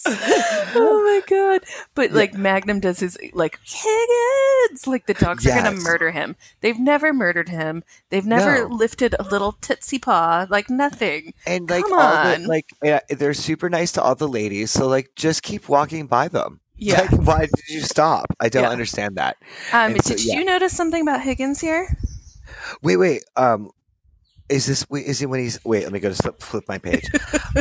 oh 0.05 1.01
my 1.05 1.21
god! 1.29 1.61
But 1.95 2.11
like 2.11 2.33
Magnum 2.33 2.79
does 2.81 2.99
his 2.99 3.17
like 3.33 3.59
Higgins, 3.63 4.85
like 4.87 5.05
the 5.05 5.13
dogs 5.13 5.45
are 5.45 5.49
gonna 5.55 5.71
murder 5.77 6.11
him. 6.11 6.35
They've 6.61 6.79
never 6.79 7.13
murdered 7.13 7.47
him. 7.49 7.83
They've 8.09 8.25
never 8.25 8.67
No. 8.67 8.75
lifted 8.75 9.15
a 9.17 9.23
little 9.23 9.53
tootsie 9.53 9.99
paw, 9.99 10.45
like 10.49 10.69
nothing. 10.69 11.33
And 11.47 11.69
like 11.69 11.83
Come 11.85 11.93
all 11.93 12.23
the 12.23 12.33
on. 12.35 12.45
like 12.45 12.65
yeah, 12.83 12.99
they're 13.09 13.33
super 13.33 13.69
nice 13.69 13.91
to 13.93 14.01
all 14.01 14.15
the 14.15 14.27
ladies. 14.27 14.71
So 14.71 14.87
like 14.87 15.11
just 15.15 15.43
keep 15.43 15.69
walking 15.69 16.07
by 16.07 16.27
them. 16.27 16.59
Yeah. 16.83 17.01
Like, 17.01 17.11
why 17.11 17.39
did 17.41 17.69
you 17.69 17.81
stop? 17.81 18.25
I 18.39 18.49
don't 18.49 18.63
Yeah. 18.63 18.69
understand 18.69 19.15
that. 19.17 19.37
Um, 19.71 19.93
And 19.93 20.03
so, 20.03 20.15
did 20.15 20.25
yeah. 20.25 20.35
you 20.39 20.45
notice 20.45 20.75
something 20.75 21.01
about 21.01 21.21
Higgins 21.21 21.59
here? 21.61 21.97
Wait, 22.81 22.97
wait. 22.97 23.23
Um, 23.35 23.69
is 24.49 24.65
this? 24.65 24.85
Wait, 24.89 25.05
is 25.05 25.19
he 25.19 25.25
when 25.25 25.39
he's? 25.39 25.57
Wait, 25.63 25.83
let 25.83 25.91
me 25.93 25.99
go 25.99 26.09
to 26.09 26.15
flip, 26.15 26.41
flip 26.41 26.65
my 26.67 26.77
page. 26.77 27.05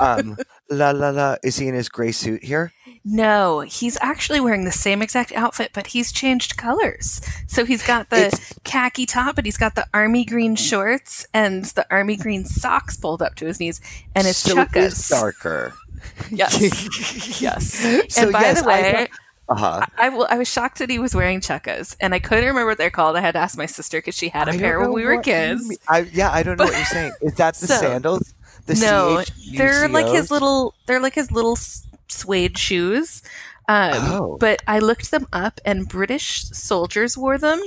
um, 0.01 0.37
la 0.71 0.91
la 0.91 1.11
la. 1.11 1.37
Is 1.43 1.57
he 1.57 1.69
in 1.69 1.75
his 1.75 1.89
gray 1.89 2.11
suit 2.13 2.43
here? 2.45 2.73
No, 3.05 3.61
he's 3.61 3.97
actually 4.01 4.41
wearing 4.41 4.65
the 4.65 4.73
same 4.73 5.01
exact 5.03 5.33
outfit, 5.33 5.71
but 5.73 5.89
he's 5.89 6.13
changed 6.13 6.57
colors. 6.57 7.21
So 7.47 7.65
he's 7.65 7.83
got 7.85 8.11
the 8.11 8.27
It's- 8.27 8.53
khaki 8.65 9.07
top, 9.07 9.37
but 9.37 9.45
he's 9.45 9.57
got 9.57 9.75
the 9.77 9.87
army 9.95 10.25
green 10.25 10.55
shorts 10.57 11.25
and 11.33 11.65
the 11.65 11.87
army 11.91 12.17
green 12.17 12.45
socks 12.45 12.97
pulled 12.97 13.23
up 13.23 13.37
to 13.37 13.47
his 13.47 13.59
knees, 13.61 13.81
and 14.15 14.27
his 14.27 14.37
so 14.37 14.55
chukkas. 14.57 15.09
darker. 15.09 15.75
Yes. 16.31 17.41
Yes. 17.41 17.85
So 18.13 18.23
and 18.23 18.33
by 18.33 18.41
yes, 18.43 18.63
the 18.63 18.69
way, 18.69 19.09
uh 19.49 19.55
huh. 19.55 19.87
I, 19.99 20.09
I, 20.09 20.15
I 20.35 20.39
was 20.39 20.49
shocked 20.49 20.79
that 20.79 20.89
he 20.91 20.99
was 20.99 21.15
wearing 21.15 21.41
chukkas, 21.41 21.97
and 22.01 22.15
I 22.15 22.19
couldn't 22.19 22.45
remember 22.45 22.67
what 22.67 22.79
they're 22.79 22.91
called. 22.91 23.17
I 23.17 23.21
had 23.21 23.33
to 23.33 23.39
ask 23.41 23.59
my 23.59 23.67
sister 23.67 23.99
because 23.99 24.15
she 24.15 24.29
had 24.29 24.49
a 24.49 24.53
pair 24.53 24.81
when 24.81 24.93
we 24.93 25.05
were 25.05 25.21
kids. 25.21 25.77
I, 25.89 26.01
yeah, 26.13 26.31
I 26.31 26.43
don't 26.43 26.59
know 26.59 26.65
what 26.65 26.75
you're 26.77 26.85
saying. 26.97 27.13
Is 27.23 27.35
that 27.35 27.55
the 27.57 27.67
So- 27.67 27.77
sandals? 27.77 28.35
The 28.67 28.75
no, 28.75 29.25
CHUCOs? 29.25 29.57
they're 29.59 29.89
like 29.89 30.07
his 30.07 30.31
little. 30.31 30.75
They're 30.87 31.01
like 31.01 31.15
his 31.15 31.33
little 31.33 31.57
suede 32.09 32.57
shoes. 32.57 33.23
Um, 33.69 33.93
Oh. 33.95 34.37
But 34.39 34.63
I 34.69 34.79
looked 34.79 35.11
them 35.11 35.27
up, 35.33 35.61
and 35.65 35.89
British 35.89 36.45
soldiers 36.51 37.17
wore 37.19 37.39
them 37.39 37.61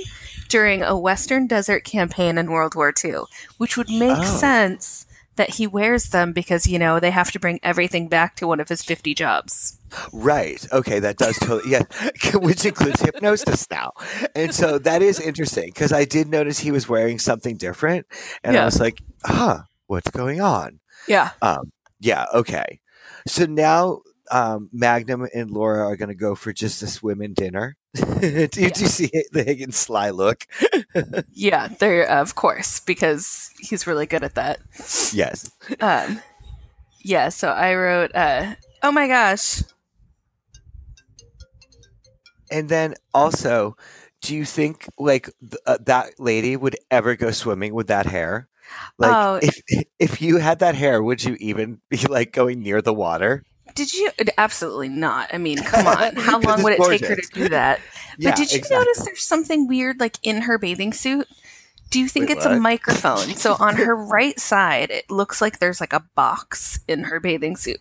during 0.48 0.82
a 0.82 0.96
Western 0.98 1.46
Desert 1.46 1.84
campaign 1.84 2.38
in 2.38 2.50
World 2.50 2.74
War 2.74 2.92
II, 3.04 3.20
which 3.58 3.76
would 3.76 3.88
make 3.90 4.16
Oh. 4.18 4.24
sense 4.24 5.05
that 5.36 5.50
he 5.50 5.66
wears 5.66 6.08
them 6.10 6.32
because 6.32 6.66
you 6.66 6.78
know 6.78 6.98
they 7.00 7.10
have 7.10 7.30
to 7.32 7.38
bring 7.40 7.60
everything 7.62 8.08
back 8.08 8.36
to 8.36 8.46
one 8.46 8.60
of 8.60 8.68
his 8.68 8.82
fifty 8.82 9.14
jobs. 9.14 9.78
Right. 10.12 10.66
Okay, 10.72 10.98
that 10.98 11.16
does 11.16 11.36
totally 11.38 11.70
yeah, 11.70 11.82
which 12.34 12.64
includes 12.64 13.00
hypnosis 13.00 13.66
now, 13.70 13.92
and 14.34 14.54
so 14.54 14.78
that 14.78 15.02
is 15.02 15.20
interesting 15.20 15.66
because 15.66 15.92
I 15.92 16.04
did 16.04 16.28
notice 16.28 16.58
he 16.58 16.70
was 16.72 16.88
wearing 16.88 17.18
something 17.18 17.56
different, 17.56 18.06
and 18.42 18.54
Yeah. 18.54 18.62
I 18.62 18.64
was 18.64 18.80
like, 18.80 19.00
huh, 19.24 19.60
what's 19.86 20.10
going 20.10 20.40
on? 20.40 20.80
Yeah. 21.08 21.30
Um, 21.40 21.70
yeah, 22.00 22.26
okay. 22.34 22.80
So 23.28 23.46
now 23.46 24.00
um, 24.30 24.68
Magnum 24.72 25.28
and 25.34 25.50
Laura 25.50 25.86
are 25.86 25.96
going 25.96 26.08
to 26.08 26.14
go 26.14 26.34
for 26.34 26.52
just 26.52 26.82
a 26.82 26.86
swim 26.86 27.20
and 27.20 27.34
dinner. 27.34 27.76
do, 28.20 28.60
you, 28.60 28.70
do 28.70 28.82
you 28.82 28.88
see 28.88 29.10
the 29.32 29.42
Higgins 29.44 29.76
sly 29.76 30.10
look? 30.10 30.46
Yeah, 31.32 31.68
they're 31.68 32.08
of 32.08 32.34
course 32.34 32.80
because 32.80 33.50
he's 33.60 33.86
really 33.86 34.06
good 34.06 34.24
at 34.24 34.34
that. 34.34 34.60
yes. 35.12 35.50
Um, 35.80 36.20
yeah, 37.02 37.28
so 37.30 37.50
I 37.50 37.74
wrote, 37.74 38.14
uh, 38.14 38.54
"Oh 38.82 38.92
my 38.92 39.08
gosh, 39.08 39.62
And 42.50 42.68
then 42.68 42.94
also, 43.14 43.76
do 44.22 44.34
you 44.34 44.44
think 44.44 44.86
like 44.98 45.30
th- 45.40 45.60
uh, 45.66 45.78
that 45.86 46.18
lady 46.18 46.56
would 46.56 46.76
ever 46.90 47.16
go 47.16 47.30
swimming 47.30 47.74
with 47.74 47.88
that 47.88 48.06
hair? 48.06 48.48
Like, 48.98 49.16
Oh. 49.16 49.40
if 49.40 49.60
if 49.98 50.20
you 50.22 50.38
had 50.38 50.60
that 50.60 50.74
hair, 50.74 51.02
would 51.02 51.24
you 51.24 51.36
even 51.40 51.80
be 51.90 51.98
like 52.08 52.32
going 52.32 52.60
near 52.62 52.82
the 52.82 52.94
water? 52.94 53.42
Did 53.76 53.94
you?" 53.94 54.10
Absolutely 54.36 54.88
not. 54.88 55.32
I 55.32 55.38
mean, 55.38 55.58
come 55.58 55.86
on, 55.86 56.16
how 56.16 56.40
long 56.40 56.64
would 56.64 56.72
it 56.72 56.80
it's 56.80 56.88
take 56.88 57.06
her 57.06 57.14
to 57.16 57.28
do 57.32 57.48
that? 57.50 57.80
Yeah, 58.18 58.30
but 58.30 58.38
did 58.38 58.50
you 58.50 58.60
exactly. 58.60 58.78
notice 58.78 59.04
there's 59.04 59.26
something 59.26 59.68
weird 59.68 60.00
like 60.00 60.16
in 60.22 60.40
her 60.42 60.56
bathing 60.56 60.94
suit? 60.94 61.28
Do 61.90 62.00
you 62.00 62.08
think 62.08 62.30
Wait, 62.30 62.38
it's 62.38 62.46
what? 62.46 62.54
a 62.54 62.58
microphone? 62.58 63.34
so 63.36 63.56
on 63.60 63.76
her 63.76 63.94
right 64.06 64.40
side, 64.40 64.90
it 64.90 65.10
looks 65.10 65.42
like 65.42 65.58
there's 65.58 65.82
like 65.82 65.92
a 65.92 66.00
box 66.14 66.80
in 66.88 67.04
her 67.04 67.20
bathing 67.20 67.56
suit. 67.56 67.78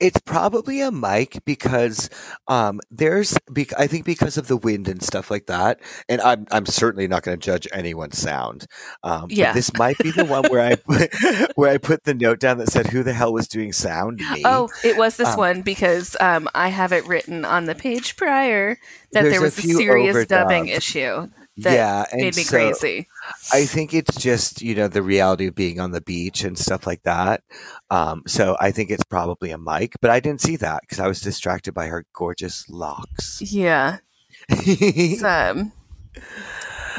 It's 0.00 0.20
probably 0.20 0.80
a 0.80 0.90
mic 0.90 1.44
because 1.44 2.10
um, 2.46 2.80
there's, 2.90 3.36
bec- 3.50 3.78
I 3.78 3.86
think, 3.86 4.04
because 4.04 4.36
of 4.36 4.48
the 4.48 4.56
wind 4.56 4.88
and 4.88 5.02
stuff 5.02 5.30
like 5.30 5.46
that. 5.46 5.80
And 6.08 6.20
I'm, 6.20 6.46
I'm 6.50 6.66
certainly 6.66 7.06
not 7.08 7.22
going 7.22 7.38
to 7.38 7.44
judge 7.44 7.68
anyone's 7.72 8.18
sound. 8.18 8.66
Um, 9.02 9.22
but 9.22 9.32
Yeah. 9.32 9.52
this 9.52 9.72
might 9.76 9.98
be 9.98 10.10
the 10.10 10.24
one 10.24 10.44
where 10.50 10.60
I, 10.62 10.74
put, 10.76 11.12
where 11.56 11.70
I 11.70 11.78
put 11.78 12.04
the 12.04 12.14
note 12.14 12.40
down 12.40 12.58
that 12.58 12.68
said, 12.70 12.88
"Who 12.88 13.02
the 13.02 13.12
hell 13.12 13.32
was 13.32 13.48
doing 13.48 13.72
sound?" 13.72 14.18
Me. 14.32 14.42
Oh, 14.44 14.68
it 14.84 14.96
was 14.96 15.16
this 15.16 15.28
Um, 15.28 15.36
one 15.36 15.62
because 15.62 16.16
um, 16.20 16.48
I 16.54 16.68
have 16.68 16.92
it 16.92 17.06
written 17.06 17.44
on 17.44 17.64
the 17.66 17.74
page 17.74 18.16
prior 18.16 18.78
that 19.12 19.22
there 19.22 19.40
was 19.40 19.58
a, 19.58 19.62
few 19.62 19.76
serious 19.76 20.26
dubbing 20.26 20.68
issue 20.68 21.28
yeah, 21.58 22.04
and 22.12 22.20
made 22.20 22.36
me 22.36 22.42
so 22.42 22.56
crazy. 22.56 23.08
I 23.52 23.64
think 23.66 23.92
it's 23.94 24.16
just 24.16 24.62
you 24.62 24.74
know 24.74 24.88
the 24.88 25.02
reality 25.02 25.46
of 25.48 25.54
being 25.54 25.80
on 25.80 25.90
the 25.92 26.00
beach 26.00 26.44
and 26.44 26.56
stuff 26.58 26.86
like 26.86 27.02
that. 27.02 27.42
Um, 27.90 28.22
so 28.26 28.56
I 28.60 28.70
think 28.70 28.90
it's 28.90 29.04
probably 29.04 29.50
a 29.50 29.58
mic, 29.58 29.94
but 30.00 30.10
I 30.10 30.20
didn't 30.20 30.40
see 30.40 30.56
that 30.56 30.82
because 30.82 31.00
I 31.00 31.08
was 31.08 31.20
distracted 31.20 31.72
by 31.74 31.86
her 31.86 32.04
gorgeous 32.12 32.68
locks. 32.68 33.40
Yeah, 33.42 33.98
um, 35.24 35.72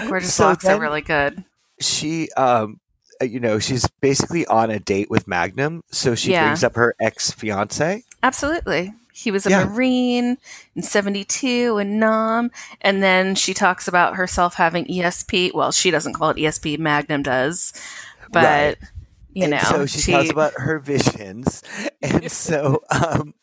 gorgeous 0.07 0.33
So 0.33 0.45
locks 0.47 0.65
are 0.65 0.79
really 0.79 1.01
good. 1.01 1.43
she 1.79 2.29
um 2.37 2.79
uh, 3.21 3.25
you 3.25 3.39
know 3.39 3.59
she's 3.59 3.87
basically 4.01 4.45
on 4.47 4.69
a 4.69 4.79
date 4.79 5.09
with 5.09 5.27
magnum 5.27 5.81
so 5.91 6.15
she 6.15 6.31
Yeah. 6.31 6.45
brings 6.45 6.63
up 6.63 6.75
her 6.75 6.95
ex-fiance 6.99 8.03
Absolutely. 8.21 8.93
He 9.19 9.31
was 9.31 9.45
a 9.45 9.49
Yeah. 9.49 9.65
Marine 9.65 10.37
in 10.75 10.81
72 10.81 11.77
in 11.77 11.99
Nam. 11.99 12.51
And 12.81 13.03
then 13.03 13.35
she 13.35 13.53
talks 13.53 13.87
about 13.87 14.15
herself 14.15 14.53
having 14.55 14.85
ESP. 14.85 15.53
Well, 15.53 15.71
she 15.71 15.91
doesn't 15.91 16.13
call 16.13 16.29
it 16.29 16.37
ESP, 16.37 16.77
Magnum 16.79 17.23
does. 17.23 17.73
But, 18.31 18.43
Right. 18.43 18.77
you 19.33 19.43
and 19.43 19.51
know, 19.51 19.59
so 19.59 19.85
she, 19.85 20.11
tells 20.11 20.29
about 20.29 20.53
her 20.57 20.79
visions 20.79 21.63
and 22.01 22.31
so 22.31 22.81
um 22.91 23.33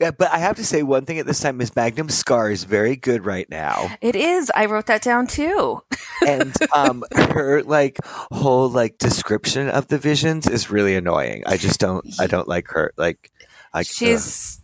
yeah, 0.00 0.10
but 0.12 0.30
i 0.32 0.38
have 0.38 0.56
to 0.56 0.64
say 0.64 0.82
one 0.84 1.04
thing 1.04 1.18
at 1.18 1.26
this 1.26 1.40
time 1.40 1.60
is 1.60 1.74
magnum's 1.74 2.14
scar 2.14 2.50
is 2.50 2.62
very 2.64 2.94
good 2.96 3.24
right 3.24 3.48
now 3.50 3.90
it 4.00 4.14
is. 4.16 4.50
I 4.54 4.66
wrote 4.66 4.86
that 4.86 5.02
down 5.02 5.26
too. 5.26 5.82
and 6.26 6.54
um 6.74 7.02
her 7.12 7.62
like 7.64 7.98
whole 8.04 8.68
like 8.68 8.98
description 8.98 9.68
of 9.68 9.88
the 9.88 9.98
visions 9.98 10.46
is 10.46 10.70
really 10.70 10.94
annoying 10.94 11.42
i 11.46 11.56
just 11.56 11.80
don't 11.80 12.06
i 12.20 12.26
don't 12.28 12.46
like 12.48 12.68
her 12.68 12.92
like 12.96 13.30
ugh. 13.74 13.84
She's. 13.84 14.59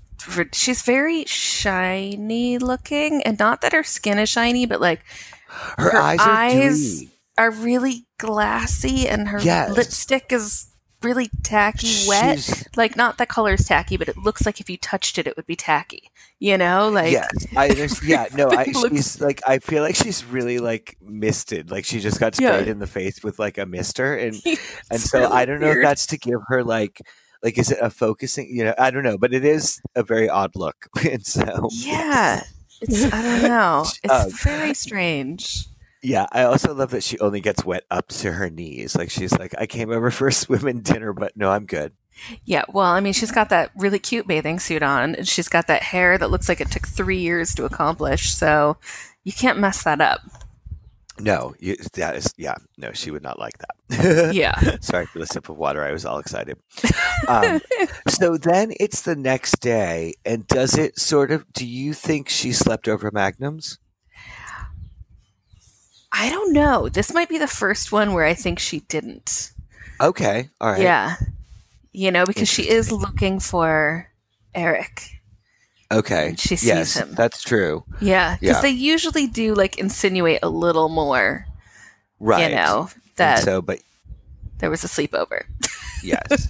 She's 0.52 0.82
very 0.82 1.24
shiny 1.26 2.58
looking, 2.58 3.22
and 3.22 3.38
not 3.38 3.60
that 3.60 3.72
her 3.72 3.84
skin 3.84 4.18
is 4.18 4.28
shiny, 4.28 4.66
but 4.66 4.80
like 4.80 5.00
her, 5.48 5.90
her 5.90 5.96
eyes 5.96 6.20
are 6.20 6.28
eyes- 6.30 6.98
dewy. 7.00 7.10
are 7.38 7.50
really 7.50 8.06
glassy, 8.18 9.08
and 9.08 9.28
her 9.28 9.40
Yes. 9.40 9.70
lipstick 9.76 10.32
is 10.32 10.66
really 11.02 11.30
tacky, 11.44 12.04
wet. 12.08 12.40
She's- 12.40 12.64
like 12.76 12.96
not 12.96 13.18
the 13.18 13.26
is 13.52 13.64
tacky, 13.66 13.96
but 13.96 14.08
it 14.08 14.16
looks 14.16 14.44
like 14.46 14.60
if 14.60 14.68
you 14.70 14.76
touched 14.76 15.18
it, 15.18 15.26
it 15.26 15.36
would 15.36 15.46
be 15.46 15.56
tacky. 15.56 16.10
You 16.38 16.58
know, 16.58 16.88
like 16.90 17.12
yes, 17.12 17.28
I. 17.56 17.88
Yeah, 18.02 18.26
no, 18.34 18.48
I, 18.50 18.64
looks- 18.72 18.94
she's 18.94 19.20
like, 19.20 19.40
I 19.46 19.58
feel 19.58 19.82
like 19.82 19.94
she's 19.96 20.24
really 20.24 20.58
like 20.58 20.96
misted. 21.00 21.70
Like 21.70 21.84
she 21.84 22.00
just 22.00 22.18
got 22.20 22.38
Yeah. 22.40 22.52
sprayed 22.54 22.68
in 22.68 22.78
the 22.78 22.86
face 22.86 23.22
with 23.22 23.38
like 23.38 23.56
a 23.58 23.64
mister, 23.66 24.14
and 24.16 24.34
and 24.90 25.00
so 25.00 25.20
really 25.20 25.32
I 25.32 25.44
don't 25.46 25.60
know 25.60 25.70
if 25.70 25.82
that's 25.82 26.06
to 26.08 26.18
give 26.18 26.40
her 26.48 26.62
like, 26.64 27.00
like 27.42 27.58
is 27.58 27.70
it 27.70 27.78
a 27.80 27.90
focusing? 27.90 28.48
You 28.50 28.64
know, 28.64 28.74
I 28.78 28.90
don't 28.90 29.02
know, 29.04 29.18
but 29.18 29.32
it 29.34 29.44
is 29.44 29.80
a 29.94 30.02
very 30.02 30.28
odd 30.28 30.56
look, 30.56 30.88
and 31.10 31.24
so 31.24 31.68
Yeah, 31.72 32.42
it's 32.80 33.04
I 33.12 33.22
don't 33.22 33.42
know. 33.48 33.84
It's 34.02 34.12
Um, 34.24 34.30
very 34.42 34.74
strange. 34.74 35.66
yeah. 36.02 36.26
I 36.32 36.42
also 36.44 36.74
love 36.74 36.90
that 36.90 37.02
she 37.02 37.18
only 37.20 37.40
gets 37.40 37.64
wet 37.64 37.84
up 37.90 38.08
to 38.08 38.32
her 38.32 38.50
knees. 38.50 38.94
Like 38.96 39.10
she's 39.10 39.32
like, 39.38 39.54
I 39.58 39.66
came 39.66 39.90
over 39.90 40.10
for 40.10 40.28
a 40.28 40.32
swim 40.32 40.66
and 40.66 40.82
dinner, 40.84 41.12
but 41.12 41.36
no, 41.36 41.50
I'm 41.50 41.66
good. 41.66 41.92
Yeah, 42.46 42.64
well, 42.72 42.86
I 42.86 43.00
mean, 43.00 43.12
she's 43.12 43.30
got 43.30 43.50
that 43.50 43.70
really 43.76 43.98
cute 43.98 44.26
bathing 44.26 44.58
suit 44.58 44.82
on, 44.82 45.14
and 45.14 45.28
she's 45.28 45.48
got 45.50 45.66
that 45.66 45.82
hair 45.82 46.16
that 46.16 46.30
looks 46.30 46.48
like 46.48 46.62
it 46.62 46.70
took 46.70 46.86
three 46.88 47.18
years 47.18 47.54
to 47.56 47.66
accomplish. 47.66 48.32
So 48.32 48.78
you 49.24 49.32
can't 49.32 49.58
mess 49.58 49.82
that 49.82 50.00
up. 50.00 50.20
No, 51.18 51.54
you, 51.58 51.76
that 51.94 52.16
is 52.16 52.32
yeah. 52.36 52.56
No, 52.76 52.92
she 52.92 53.10
would 53.10 53.22
not 53.22 53.38
like 53.38 53.54
that. 53.58 54.34
Yeah. 54.34 54.76
Sorry 54.80 55.06
for 55.06 55.18
the 55.18 55.26
sip 55.26 55.48
of 55.48 55.56
water. 55.56 55.82
I 55.82 55.92
was 55.92 56.04
all 56.04 56.18
excited. 56.18 56.58
Um, 57.28 57.60
so 58.08 58.36
then 58.36 58.72
it's 58.78 59.02
the 59.02 59.16
next 59.16 59.60
day, 59.60 60.14
and 60.24 60.46
does 60.46 60.76
it 60.76 60.98
sort 60.98 61.30
of? 61.30 61.50
Do 61.52 61.66
you 61.66 61.94
think 61.94 62.28
she 62.28 62.52
slept 62.52 62.88
over 62.88 63.10
Magnums? 63.10 63.78
I 66.12 66.30
don't 66.30 66.52
know. 66.52 66.88
This 66.88 67.12
might 67.12 67.28
be 67.28 67.38
the 67.38 67.46
first 67.46 67.92
one 67.92 68.12
where 68.12 68.24
I 68.24 68.34
think 68.34 68.58
she 68.58 68.80
didn't. 68.80 69.52
Okay, 70.00 70.48
all 70.60 70.70
right. 70.70 70.80
Yeah. 70.80 71.16
You 71.92 72.10
know, 72.10 72.26
because 72.26 72.48
she 72.48 72.68
is 72.68 72.92
looking 72.92 73.40
for 73.40 74.10
Eric. 74.54 75.15
Okay. 75.92 76.34
She 76.38 76.56
sees 76.56 76.64
yes, 76.66 76.94
him. 76.96 77.14
that's 77.14 77.42
true. 77.42 77.84
Yeah, 78.00 78.36
because 78.40 78.56
Yeah. 78.56 78.62
they 78.62 78.70
usually 78.70 79.26
do 79.26 79.54
like 79.54 79.78
insinuate 79.78 80.40
a 80.42 80.48
little 80.48 80.88
more, 80.88 81.46
Right. 82.18 82.50
you 82.50 82.56
know, 82.56 82.88
And 82.92 83.02
that 83.16 83.42
so, 83.44 83.62
but 83.62 83.78
there 84.58 84.70
was 84.70 84.82
a 84.84 84.88
sleepover. 84.88 85.42
yes. 86.02 86.48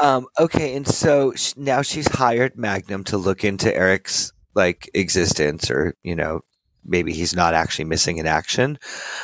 um, 0.00 0.26
okay, 0.38 0.74
and 0.76 0.86
so 0.86 1.32
sh- 1.34 1.54
now 1.56 1.82
she's 1.82 2.08
hired 2.08 2.56
Magnum 2.58 3.04
to 3.04 3.16
look 3.16 3.44
into 3.44 3.74
Eric's 3.74 4.32
like 4.54 4.90
existence, 4.94 5.70
or 5.70 5.94
you 6.02 6.14
know, 6.14 6.40
maybe 6.84 7.12
he's 7.12 7.34
not 7.34 7.54
actually 7.54 7.86
missing 7.86 8.18
in 8.18 8.26
action. 8.26 8.78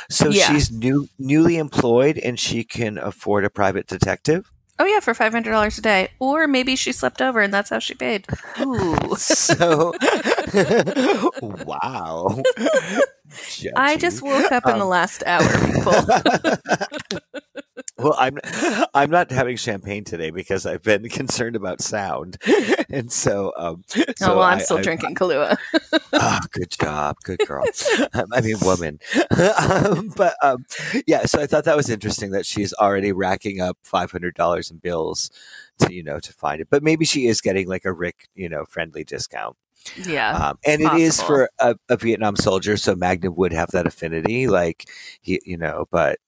So 0.09 0.29
Yeah. 0.29 0.51
she's 0.51 0.71
new, 0.71 1.07
newly 1.19 1.57
employed, 1.57 2.17
and 2.17 2.39
she 2.39 2.63
can 2.63 2.97
afford 2.97 3.45
a 3.45 3.49
private 3.49 3.85
detective. 3.87 4.51
Oh 4.81 4.85
yeah, 4.85 4.99
for 4.99 5.13
five 5.13 5.31
hundred 5.33 5.51
dollars 5.51 5.77
a 5.77 5.81
day, 5.81 6.09
or 6.19 6.47
maybe 6.47 6.75
she 6.75 6.91
slept 6.91 7.21
over 7.21 7.41
and 7.41 7.53
that's 7.53 7.69
how 7.69 7.79
she 7.79 7.93
paid. 7.95 8.27
Ooh. 8.59 9.15
So, 9.17 9.93
wow. 11.41 12.41
I 13.75 13.97
just 13.97 14.21
woke 14.21 14.51
up 14.51 14.67
in 14.67 14.77
the 14.77 14.85
Um, 14.85 14.87
last 14.87 15.23
hour, 15.25 15.57
people. 15.59 16.07
Well, 18.01 18.15
I'm 18.17 18.37
I'm 18.93 19.09
not 19.09 19.31
having 19.31 19.55
champagne 19.57 20.03
today 20.03 20.29
because 20.31 20.65
I've 20.65 20.83
been 20.83 21.07
concerned 21.09 21.55
about 21.55 21.81
sound, 21.81 22.37
and 22.89 23.11
so 23.11 23.53
um. 23.57 23.83
oh 24.21 24.37
well, 24.37 24.41
I'm 24.41 24.59
still 24.59 24.77
I- 24.77 24.81
drinking 24.81 25.15
Kahlua. 25.15 25.57
Oh, 26.13 26.39
good 26.51 26.69
job, 26.71 27.17
good 27.23 27.39
girl. 27.47 27.65
Um, 28.13 28.25
I 28.33 28.41
mean, 28.41 28.57
woman. 28.61 28.99
um, 29.57 30.09
but 30.17 30.35
um, 30.43 30.65
yeah, 31.07 31.25
so 31.25 31.41
I 31.41 31.47
thought 31.47 31.63
that 31.65 31.77
was 31.77 31.89
interesting 31.89 32.31
that 32.31 32.45
she's 32.45 32.73
already 32.73 33.11
racking 33.11 33.61
up 33.61 33.77
five 33.83 34.11
hundred 34.11 34.35
dollars 34.35 34.71
in 34.71 34.77
bills 34.77 35.31
to 35.79 35.93
you 35.93 36.03
know 36.03 36.19
to 36.19 36.33
find 36.33 36.61
it. 36.61 36.67
But 36.69 36.83
maybe 36.83 37.05
she 37.05 37.27
is 37.27 37.41
getting 37.41 37.67
like 37.67 37.85
a 37.85 37.93
Rick 37.93 38.27
you 38.35 38.49
know 38.49 38.65
friendly 38.65 39.03
discount. 39.03 39.55
Yeah, 40.05 40.49
Um, 40.49 40.59
and 40.63 40.81
it 40.83 40.93
is 40.93 41.17
possible. 41.17 41.27
for 41.37 41.49
a, 41.59 41.75
a 41.89 41.97
Vietnam 41.97 42.35
soldier, 42.35 42.77
so 42.77 42.93
Magnum 42.93 43.35
would 43.37 43.51
have 43.51 43.71
that 43.71 43.87
affinity, 43.87 44.45
like 44.47 44.87
he, 45.21 45.41
you 45.43 45.57
know. 45.57 45.87
But 45.89 46.19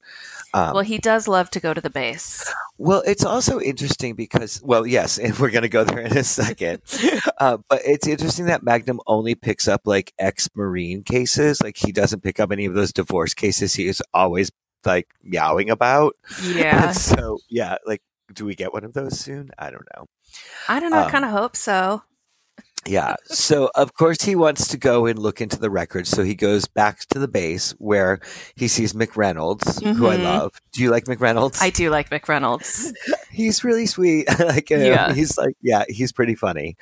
um, 0.54 0.74
well, 0.74 0.84
he 0.84 1.00
does 1.00 1.28
love 1.28 1.50
to 1.52 1.60
go 1.60 1.74
to 1.74 1.82
the 1.82 1.90
base. 1.90 2.52
well, 2.78 3.02
it's 3.06 3.26
also 3.26 3.60
interesting 3.60 4.16
because, 4.16 4.62
well, 4.64 4.86
yes, 4.86 5.18
and 5.20 5.38
we're 5.40 5.50
going 5.50 5.64
to 5.64 5.70
go 5.70 5.84
there 5.84 6.00
in 6.00 6.16
a 6.16 6.24
second. 6.24 6.82
uh, 7.40 7.58
but 7.70 7.82
it's 7.86 8.08
interesting 8.08 8.46
that 8.46 8.64
Magnum 8.64 9.00
only 9.08 9.36
picks 9.36 9.68
up 9.68 9.82
like 9.86 10.14
ex 10.20 10.50
Marine 10.56 11.04
cases. 11.04 11.62
Like 11.62 11.78
he 11.78 11.92
doesn't 11.92 12.22
pick 12.22 12.40
up 12.40 12.52
any 12.52 12.66
of 12.66 12.74
those 12.74 12.94
divorce 12.94 13.34
cases 13.34 13.74
he 13.74 13.88
is 13.88 14.02
always 14.14 14.52
like 14.86 15.08
meowing 15.24 15.70
about. 15.70 16.16
Yeah, 16.44 16.88
And 16.88 16.96
so, 16.96 17.40
yeah, 17.50 17.78
like, 17.86 18.02
do 18.34 18.46
we 18.46 18.54
get 18.56 18.74
one 18.74 18.84
of 18.84 18.94
those 18.94 19.20
soon? 19.20 19.50
I 19.58 19.72
don't 19.72 19.88
know. 19.96 20.06
I 20.68 20.80
don't 20.80 20.92
know. 20.92 20.98
I 20.98 21.06
um, 21.06 21.12
kind 21.12 21.26
of 21.26 21.32
hope 21.32 21.56
so. 21.56 22.04
Yeah. 22.86 23.16
So, 23.25 23.70
of 23.75 23.94
course, 23.94 24.22
he 24.24 24.36
wants 24.36 24.68
to 24.70 24.78
go 24.78 25.06
and 25.06 25.18
look 25.18 25.42
into 25.42 25.58
the 25.60 25.70
records. 25.70 26.10
So 26.10 26.24
he 26.24 26.36
goes 26.36 26.68
back 26.68 27.00
to 27.12 27.20
the 27.20 27.28
base 27.28 27.72
where 27.80 28.20
he 28.56 28.68
sees 28.68 28.94
MacReynolds, 28.94 29.82
who 29.96 30.08
I 30.08 30.18
Mhm. 30.18 30.24
love. 30.24 30.62
Do 30.74 30.82
you 30.82 30.90
like 30.92 31.06
MacReynolds? 31.06 31.62
I 31.62 31.70
do 31.70 31.90
like 31.90 32.10
MacReynolds. 32.10 32.94
he's 33.32 33.63
really 33.63 33.86
sweet. 33.86 34.28
like, 34.40 34.72
uh, 34.72 34.75
Yeah. 34.75 35.13
he's 35.13 35.38
like, 35.38 35.56
yeah, 35.62 35.84
he's 35.88 36.12
pretty 36.12 36.36
funny. 36.36 36.75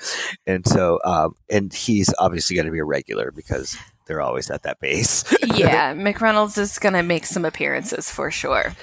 And 0.48 0.65
so, 0.67 1.00
um, 1.03 1.36
and 1.50 1.74
he's 1.74 2.13
obviously 2.20 2.55
going 2.55 2.65
to 2.65 2.72
be 2.72 2.79
a 2.79 2.84
regular 2.86 3.31
because 3.31 3.77
they're 4.08 4.22
always 4.22 4.50
at 4.50 4.63
that 4.63 4.79
base. 4.79 5.24
yeah, 5.55 5.94
MacReynolds 5.94 6.57
is 6.57 6.79
going 6.79 6.94
to 6.94 7.03
make 7.03 7.25
some 7.25 7.46
appearances 7.46 8.09
for 8.09 8.31
sure. 8.31 8.74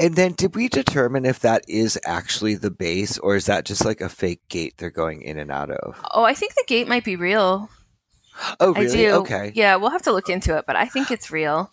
And 0.00 0.16
then, 0.16 0.32
did 0.32 0.56
we 0.56 0.68
determine 0.68 1.24
if 1.26 1.40
that 1.40 1.64
is 1.68 1.98
actually 2.04 2.54
the 2.54 2.70
base 2.70 3.18
or 3.18 3.36
is 3.36 3.46
that 3.46 3.64
just 3.64 3.84
like 3.84 4.00
a 4.00 4.08
fake 4.08 4.40
gate 4.48 4.74
they're 4.78 4.90
going 4.90 5.22
in 5.22 5.38
and 5.38 5.50
out 5.50 5.70
of? 5.70 6.00
Oh, 6.12 6.24
I 6.24 6.34
think 6.34 6.54
the 6.54 6.64
gate 6.66 6.88
might 6.88 7.04
be 7.04 7.16
real. 7.16 7.68
Oh, 8.58 8.74
I 8.74 8.86
do. 8.86 9.10
Okay. 9.16 9.52
Yeah, 9.54 9.76
we'll 9.76 9.90
have 9.90 10.02
to 10.02 10.12
look 10.12 10.28
into 10.28 10.56
it, 10.56 10.64
but 10.66 10.74
I 10.74 10.86
think 10.86 11.10
it's 11.10 11.30
real. 11.30 11.70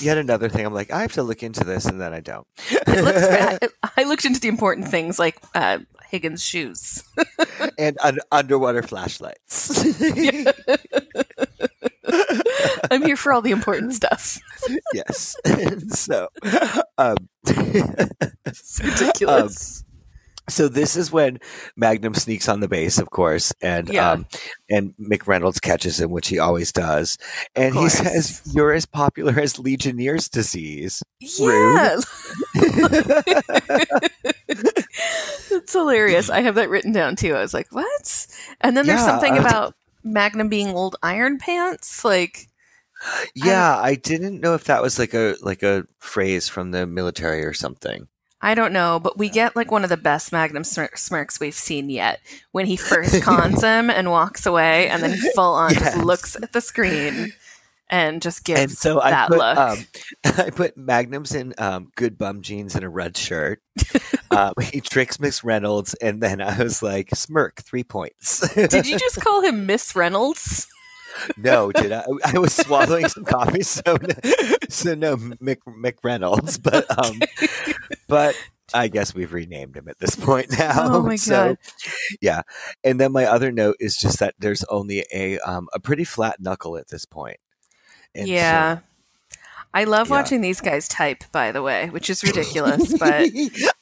Yet 0.00 0.16
another 0.16 0.48
thing. 0.48 0.64
I'm 0.64 0.72
like, 0.72 0.90
I 0.90 1.02
have 1.02 1.12
to 1.12 1.22
look 1.22 1.42
into 1.42 1.62
this, 1.64 1.84
and 1.84 2.00
then 2.00 2.14
I 2.14 2.20
don't. 2.20 2.46
It 2.70 3.04
looks. 3.04 3.20
bad. 3.28 3.68
I 3.96 4.04
looked 4.04 4.24
into 4.24 4.40
the 4.40 4.48
important 4.48 4.88
things 4.88 5.18
like 5.18 5.38
uh, 5.54 5.80
Higgins' 6.08 6.42
shoes. 6.42 7.02
and 7.78 7.98
un- 8.02 8.18
underwater 8.32 8.82
flashlights. 8.82 9.84
I'm 12.90 13.02
here 13.02 13.16
for 13.16 13.32
all 13.32 13.42
the 13.42 13.50
important 13.50 13.94
stuff. 13.94 14.38
yes. 14.94 15.36
So, 15.90 16.28
um, 16.98 17.16
It's 17.46 18.80
ridiculous. 18.82 19.84
so 20.48 20.68
this 20.68 20.96
is 20.96 21.12
when 21.12 21.38
Magnum 21.76 22.14
sneaks 22.14 22.48
on 22.48 22.60
the 22.60 22.68
base, 22.68 22.98
of 22.98 23.10
course, 23.10 23.52
and 23.60 23.88
Yeah. 23.88 24.12
um, 24.12 24.26
and 24.70 24.94
MacReynolds 24.98 25.60
catches 25.60 26.00
him, 26.00 26.10
which 26.10 26.28
he 26.28 26.38
always 26.38 26.72
does, 26.72 27.18
and 27.54 27.74
he 27.74 27.88
says, 27.88 28.42
"You're 28.54 28.72
as 28.72 28.86
popular 28.86 29.38
as 29.38 29.58
Legionnaire's 29.58 30.28
disease." 30.28 31.02
yeah, 31.20 31.96
it's 35.50 35.72
hilarious. 35.72 36.30
I 36.30 36.40
have 36.40 36.54
that 36.56 36.70
written 36.70 36.92
down 36.92 37.16
too. 37.16 37.34
I 37.34 37.40
was 37.40 37.54
like, 37.54 37.68
"What?" 37.72 38.26
And 38.60 38.76
then 38.76 38.86
there's 38.86 39.00
Yeah, 39.00 39.06
something 39.06 39.36
about 39.38 39.74
Magnum 40.04 40.48
being 40.48 40.68
old 40.68 40.96
Iron 41.02 41.38
Pants. 41.38 42.04
Like, 42.04 42.48
Yeah, 43.34 43.78
I 43.78 43.94
didn't 43.94 44.40
know 44.40 44.54
if 44.54 44.64
that 44.64 44.82
was 44.82 44.98
like 44.98 45.14
a 45.14 45.36
like 45.42 45.62
a 45.62 45.86
phrase 45.98 46.48
from 46.48 46.70
the 46.72 46.86
military 46.86 47.44
or 47.44 47.52
something. 47.52 48.08
I 48.40 48.54
don't 48.54 48.72
know, 48.72 49.00
but 49.00 49.18
we 49.18 49.28
get 49.28 49.56
like 49.56 49.70
one 49.72 49.82
of 49.82 49.90
the 49.90 49.96
best 49.96 50.30
Magnum 50.30 50.62
smir- 50.62 50.96
smirks 50.96 51.40
we've 51.40 51.54
seen 51.54 51.90
yet 51.90 52.20
when 52.52 52.66
he 52.66 52.76
first 52.76 53.20
cons 53.22 53.62
him 53.62 53.90
and 53.90 54.10
walks 54.10 54.46
away, 54.46 54.88
and 54.88 55.02
then 55.02 55.12
he 55.12 55.30
full 55.34 55.54
on 55.54 55.72
Yes. 55.72 55.80
just 55.94 55.96
looks 55.98 56.36
at 56.36 56.52
the 56.52 56.60
screen 56.60 57.32
and 57.90 58.20
just 58.22 58.44
gives 58.44 58.60
and 58.60 58.70
so 58.72 59.00
I 59.00 59.10
that 59.10 59.28
put 59.28 59.38
look. 59.38 59.56
um, 59.58 59.78
I 60.46 60.50
put 60.50 60.76
Magnums 60.76 61.34
in 61.34 61.52
um, 61.58 61.90
good 61.96 62.16
bum 62.18 62.42
jeans 62.42 62.74
and 62.76 62.84
a 62.84 62.88
red 62.88 63.16
shirt. 63.16 63.60
um, 64.38 64.54
he 64.62 64.80
tricks 64.80 65.18
Miss 65.18 65.42
Reynolds, 65.42 65.94
and 65.94 66.22
then 66.22 66.40
I 66.40 66.62
was 66.62 66.82
like, 66.82 67.10
smirk 67.14 67.62
three 67.62 67.84
points. 67.84 68.40
Did 68.54 68.86
you 68.86 68.98
just 69.06 69.20
call 69.20 69.42
him 69.42 69.66
Miss 69.66 69.96
Reynolds? 69.96 70.66
no, 71.36 71.72
did 71.72 71.90
I? 71.90 72.04
I 72.24 72.38
was 72.38 72.54
swallowing 72.54 73.08
some 73.08 73.24
coffee, 73.24 73.62
so 73.62 73.96
no, 74.00 74.14
so 74.68 74.94
no 74.94 75.16
Mick, 75.16 75.58
Mick 75.66 75.94
Reynolds, 76.04 76.58
but 76.58 76.86
um, 77.04 77.20
but. 78.06 78.34
I 78.74 78.88
guess 78.88 79.14
we've 79.14 79.32
renamed 79.32 79.78
him 79.78 79.88
at 79.88 79.98
this 79.98 80.14
point 80.14 80.50
now. 80.58 80.74
Oh 80.96 81.02
my 81.02 81.16
So, 81.16 81.32
God. 81.32 81.58
yeah. 82.20 82.42
And 82.84 83.00
then 83.00 83.12
my 83.12 83.24
other 83.24 83.50
note 83.50 83.76
is 83.80 83.96
just 83.96 84.18
that 84.18 84.34
there's 84.38 84.62
only 84.64 85.06
a 85.10 85.38
um, 85.38 85.68
a 85.72 85.80
pretty 85.80 86.04
flat 86.04 86.36
knuckle 86.38 86.76
at 86.76 86.88
this 86.88 87.06
point. 87.06 87.38
And 88.14 88.26
so- 88.26 88.32
yeah. 88.34 88.78
I 89.74 89.84
love 89.84 90.08
Yeah. 90.08 90.16
watching 90.16 90.40
these 90.40 90.60
guys 90.60 90.88
type, 90.88 91.24
by 91.32 91.52
the 91.52 91.62
way, 91.62 91.90
which 91.90 92.08
is 92.10 92.22
ridiculous, 92.24 92.92
but 92.98 93.26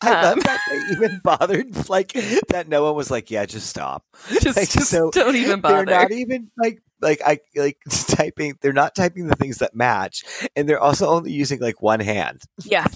I 0.02 0.22
love 0.22 0.32
um, 0.34 0.40
that 0.40 0.60
they 0.68 0.78
even 0.94 1.20
bothered. 1.22 1.88
Like 1.88 2.12
that, 2.48 2.66
no 2.68 2.84
one 2.84 2.94
was 2.96 3.10
like, 3.10 3.30
"Yeah, 3.30 3.46
just 3.46 3.68
stop." 3.68 4.04
just, 4.40 4.56
Like, 4.58 4.68
just 4.68 4.90
so 4.90 5.10
don't 5.10 5.36
even 5.36 5.60
bother." 5.60 5.84
They're 5.86 6.00
not 6.00 6.12
even 6.12 6.50
like 6.58 6.82
like 7.00 7.20
I 7.24 7.38
like 7.54 7.78
typing. 8.08 8.58
They're 8.60 8.72
not 8.72 8.94
typing 8.94 9.26
the 9.28 9.36
things 9.36 9.58
that 9.58 9.74
match, 9.74 10.24
and 10.56 10.68
they're 10.68 10.80
also 10.80 11.06
only 11.08 11.32
using 11.32 11.60
like 11.60 11.80
one 11.80 12.00
hand 12.00 12.42
yeah, 12.64 12.86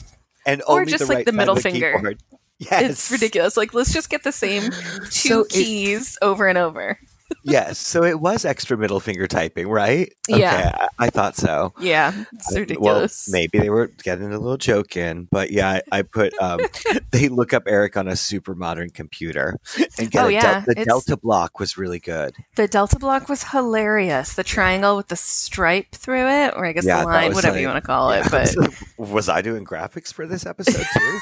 and 0.44 0.62
Or 0.66 0.80
only 0.80 0.90
just, 0.90 1.02
the 1.02 1.06
like, 1.08 1.16
right 1.18 1.26
the 1.26 1.32
middle 1.32 1.54
the 1.54 1.60
finger. 1.62 1.94
keyboard. 1.94 2.22
Yes, 2.58 2.90
it's 2.90 3.10
ridiculous. 3.10 3.56
Like, 3.56 3.72
let's 3.72 3.90
just 3.92 4.10
get 4.10 4.22
the 4.22 4.32
same 4.32 4.70
two 4.70 5.08
So 5.10 5.44
keys 5.44 6.18
over 6.20 6.46
and 6.46 6.58
over. 6.58 6.98
Yes, 7.42 7.78
so 7.78 8.04
it 8.04 8.20
was 8.20 8.44
extra 8.44 8.76
middle 8.76 9.00
finger 9.00 9.26
typing, 9.26 9.68
right? 9.68 10.12
Yeah. 10.28 10.36
Okay, 10.36 10.70
I, 10.98 11.06
I 11.06 11.10
thought 11.10 11.36
so. 11.36 11.72
Yeah, 11.80 12.24
it's 12.32 12.54
ridiculous. 12.56 13.28
Well, 13.30 13.40
maybe 13.40 13.58
they 13.58 13.70
were 13.70 13.88
getting 14.02 14.32
a 14.32 14.38
little 14.38 14.56
joke 14.56 14.96
in, 14.96 15.28
but 15.30 15.50
yeah, 15.50 15.80
I, 15.92 15.98
I 15.98 16.02
put 16.02 16.32
um, 16.40 16.60
they 17.10 17.28
look 17.28 17.52
up 17.52 17.64
Eric 17.66 17.96
on 17.96 18.06
a 18.08 18.16
super 18.16 18.54
modern 18.54 18.90
computer 18.90 19.56
and 19.98 20.10
get 20.10 20.24
Oh, 20.24 20.28
a 20.28 20.32
yeah, 20.32 20.40
del- 20.42 20.60
the 20.66 20.70
it's- 20.72 20.86
Delta 20.86 21.16
block 21.16 21.58
was 21.58 21.76
really 21.76 21.98
good. 21.98 22.34
The 22.56 22.68
Delta 22.68 22.98
block 22.98 23.28
was 23.28 23.44
hilarious. 23.44 24.34
The 24.34 24.44
triangle 24.44 24.96
with 24.96 25.08
the 25.08 25.16
stripe 25.16 25.92
through 25.92 26.28
it, 26.28 26.54
or 26.56 26.64
I 26.66 26.72
guess 26.72 26.84
Yeah, 26.84 27.00
the 27.00 27.06
line, 27.06 27.32
whatever 27.34 27.54
like- 27.54 27.62
you 27.62 27.66
want 27.68 27.82
to 27.82 27.86
call 27.86 28.10
it. 28.12 28.26
But 28.30 28.54
was 28.96 29.28
I 29.28 29.42
doing 29.42 29.64
graphics 29.64 30.12
for 30.12 30.26
this 30.26 30.46
episode 30.46 30.84
too? 30.94 31.18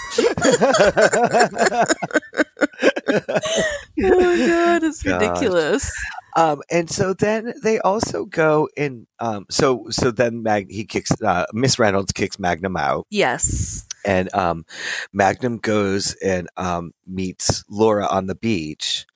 oh 2.83 4.47
god, 4.47 4.83
it's 4.85 5.03
God. 5.03 5.21
ridiculous. 5.21 5.93
um, 6.37 6.62
and 6.71 6.91
so 6.91 7.14
then 7.14 7.53
they 7.62 7.79
also 7.81 8.25
go 8.25 8.69
in. 8.77 9.07
Um, 9.19 9.47
so 9.51 9.87
so 9.91 10.11
then 10.11 10.43
Mag 10.43 10.71
he 10.71 10.85
kicks 10.85 11.11
uh, 11.23 11.47
Miss 11.53 11.79
Reynolds 11.79 12.12
kicks 12.12 12.38
Magnum 12.38 12.77
out, 12.77 13.07
Yes. 13.11 13.87
and 14.05 14.33
um, 14.35 14.64
Magnum 15.12 15.59
goes 15.59 16.14
and 16.25 16.49
um, 16.57 16.93
meets 17.07 17.64
Laura 17.69 18.07
on 18.07 18.27
the 18.27 18.35
beach. 18.35 19.07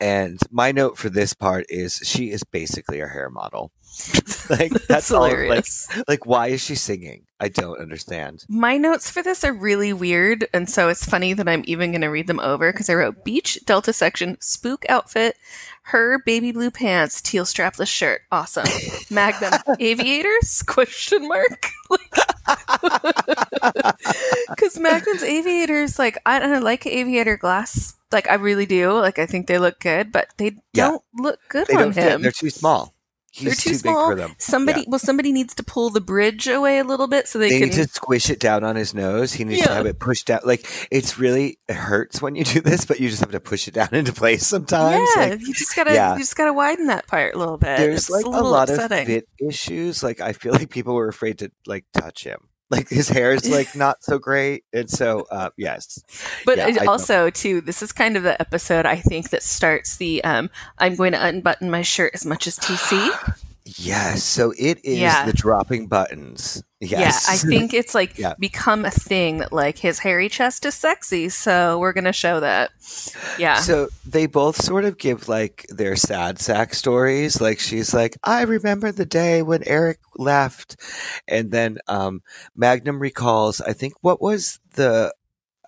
and 0.00 0.38
my 0.50 0.72
note 0.72 0.96
for 0.96 1.10
this 1.10 1.34
part 1.34 1.66
is 1.68 1.96
she 2.04 2.30
is 2.30 2.42
basically 2.44 3.00
a 3.00 3.06
hair 3.08 3.30
model. 3.30 3.70
like 4.50 4.70
That's 4.72 4.86
that's 4.86 5.10
all. 5.10 5.22
Like, 5.22 5.32
hilarious. 5.36 5.88
like 6.08 6.24
why 6.26 6.48
is 6.48 6.62
she 6.62 6.74
singing? 6.74 7.24
I 7.40 7.48
don't 7.48 7.80
understand. 7.80 8.44
My 8.48 8.76
notes 8.76 9.10
for 9.10 9.22
this 9.22 9.44
are 9.44 9.52
really 9.52 9.92
weird, 9.94 10.46
and 10.52 10.68
so 10.68 10.88
it's 10.88 11.04
funny 11.04 11.32
that 11.32 11.48
I'm 11.48 11.62
even 11.66 11.90
going 11.92 12.02
to 12.02 12.08
read 12.08 12.26
them 12.26 12.40
over 12.40 12.70
because 12.72 12.90
I 12.90 12.94
wrote 12.94 13.24
beach, 13.24 13.58
delta 13.64 13.92
section, 13.94 14.36
spook 14.40 14.84
outfit, 14.90 15.36
her 15.84 16.18
baby 16.26 16.52
blue 16.52 16.70
pants, 16.70 17.22
teal 17.22 17.44
strapless 17.44 17.88
shirt, 17.88 18.22
awesome. 18.30 18.66
Magnum 19.10 19.54
aviators? 19.78 20.62
Question 20.66 21.26
mark. 21.28 21.70
Because 24.48 24.78
Magnum's 24.80 25.22
aviators, 25.22 25.98
like 25.98 26.18
I 26.26 26.38
don't 26.38 26.50
know, 26.50 26.60
like 26.60 26.86
aviator 26.86 27.36
glass, 27.36 27.94
like 28.12 28.28
I 28.28 28.34
really 28.34 28.66
do. 28.66 28.92
Like 28.92 29.18
I 29.18 29.26
think 29.26 29.46
they 29.46 29.58
look 29.58 29.78
good, 29.80 30.10
but 30.12 30.28
they 30.36 30.56
Yeah. 30.72 30.88
don't 30.88 31.02
look 31.18 31.38
good 31.48 31.66
They 31.68 31.74
on 31.74 31.80
don't 31.80 31.92
fit. 31.92 32.12
him. 32.12 32.22
They're 32.22 32.32
too 32.32 32.50
small. 32.50 32.92
He's 33.32 33.44
They're 33.44 33.54
too 33.54 33.70
too, 33.70 33.76
small. 33.76 34.08
big 34.10 34.16
for 34.18 34.20
them. 34.28 34.34
Somebody, 34.38 34.80
Yeah. 34.80 34.86
well, 34.88 34.98
somebody 34.98 35.30
needs 35.32 35.54
to 35.54 35.62
pull 35.62 35.90
the 35.90 36.00
bridge 36.00 36.48
away 36.48 36.78
a 36.78 36.84
little 36.84 37.06
bit 37.06 37.28
so 37.28 37.38
they, 37.38 37.48
They 37.50 37.58
can. 37.60 37.68
need 37.68 37.74
to 37.76 37.86
squish 37.88 38.28
it 38.28 38.40
down 38.40 38.64
on 38.64 38.74
his 38.74 38.92
nose. 38.92 39.32
He 39.34 39.44
needs 39.44 39.60
Yeah. 39.60 39.66
to 39.68 39.74
have 39.74 39.86
it 39.86 40.00
pushed 40.00 40.26
down. 40.26 40.40
Like 40.44 40.66
it's 40.90 41.16
really 41.18 41.58
it 41.68 41.76
hurts 41.76 42.20
when 42.20 42.34
you 42.34 42.42
do 42.44 42.60
this, 42.60 42.84
but 42.84 42.98
you 42.98 43.08
just 43.08 43.20
have 43.20 43.30
to 43.30 43.38
push 43.40 43.68
it 43.68 43.74
down 43.74 43.88
into 43.92 44.12
place 44.12 44.44
sometimes. 44.46 45.08
yeah, 45.14 45.26
Like, 45.26 45.40
you 45.40 45.54
just 45.54 45.76
gotta, 45.76 45.94
yeah. 45.94 46.12
you 46.14 46.18
just 46.18 46.34
gotta 46.36 46.52
widen 46.52 46.86
that 46.88 47.06
part 47.06 47.34
a 47.34 47.38
little 47.38 47.56
bit. 47.56 47.78
there's 47.78 48.00
It's 48.00 48.10
like 48.10 48.24
a 48.24 48.28
a, 48.28 48.30
little 48.30 48.50
lot 48.50 48.68
upsetting. 48.68 49.00
of 49.02 49.06
fit 49.06 49.28
issues. 49.48 50.02
Like 50.02 50.20
I 50.20 50.32
feel 50.32 50.52
like 50.52 50.68
people 50.70 50.94
were 50.94 51.08
afraid 51.08 51.38
to 51.38 51.52
like 51.66 51.84
touch 51.94 52.24
him. 52.24 52.48
Like 52.70 52.88
his 52.88 53.08
hair 53.08 53.32
is 53.32 53.48
like 53.50 53.74
not 53.74 54.02
so 54.04 54.18
great, 54.18 54.64
and 54.72 54.88
so 54.88 55.26
uh, 55.30 55.50
yes, 55.56 56.02
But 56.46 56.58
Yeah, 56.58 56.84
also, 56.86 57.28
too, 57.30 57.60
this 57.60 57.82
is 57.82 57.92
kind 57.92 58.16
of 58.16 58.22
the 58.22 58.40
episode 58.40 58.86
I 58.86 58.96
think 58.96 59.30
that 59.30 59.42
starts 59.42 59.96
the 59.96 60.22
um, 60.24 60.50
I'm 60.78 60.94
going 60.94 61.12
to 61.12 61.24
unbutton 61.24 61.70
my 61.70 61.82
shirt 61.82 62.12
as 62.14 62.24
much 62.24 62.46
as 62.46 62.58
TC. 62.58 63.34
yes. 63.78 64.22
So 64.24 64.52
it 64.58 64.78
is 64.84 64.98
Yeah. 64.98 65.24
the 65.26 65.32
dropping 65.32 65.86
buttons. 65.88 66.62
Yes, 66.80 67.26
Yeah, 67.28 67.34
I 67.34 67.36
think 67.36 67.74
it's 67.80 67.94
like 67.94 68.16
Yeah. 68.18 68.34
become 68.38 68.84
a 68.84 68.90
thing 68.90 69.38
that 69.38 69.52
like 69.52 69.78
his 69.78 69.98
hairy 69.98 70.28
chest 70.28 70.64
is 70.64 70.74
sexy, 70.74 71.28
so 71.28 71.78
we're 71.78 71.92
gonna 71.92 72.12
show 72.12 72.40
that. 72.40 72.70
Yeah. 73.38 73.56
So 73.56 73.88
they 74.06 74.26
both 74.26 74.56
sort 74.62 74.84
of 74.84 74.96
give 74.98 75.28
like 75.28 75.66
their 75.68 75.94
sad 75.96 76.38
sack 76.38 76.74
stories. 76.74 77.40
Like 77.40 77.60
she's 77.60 77.92
like, 77.92 78.16
I 78.24 78.42
remember 78.42 78.92
the 78.92 79.06
day 79.06 79.42
when 79.42 79.62
Eric 79.66 79.98
left. 80.16 80.76
And 81.28 81.50
then 81.50 81.78
um 81.86 82.22
Magnum 82.56 82.98
recalls, 82.98 83.60
I 83.60 83.72
think 83.74 83.94
what 84.00 84.20
was 84.22 84.58
the 84.74 85.12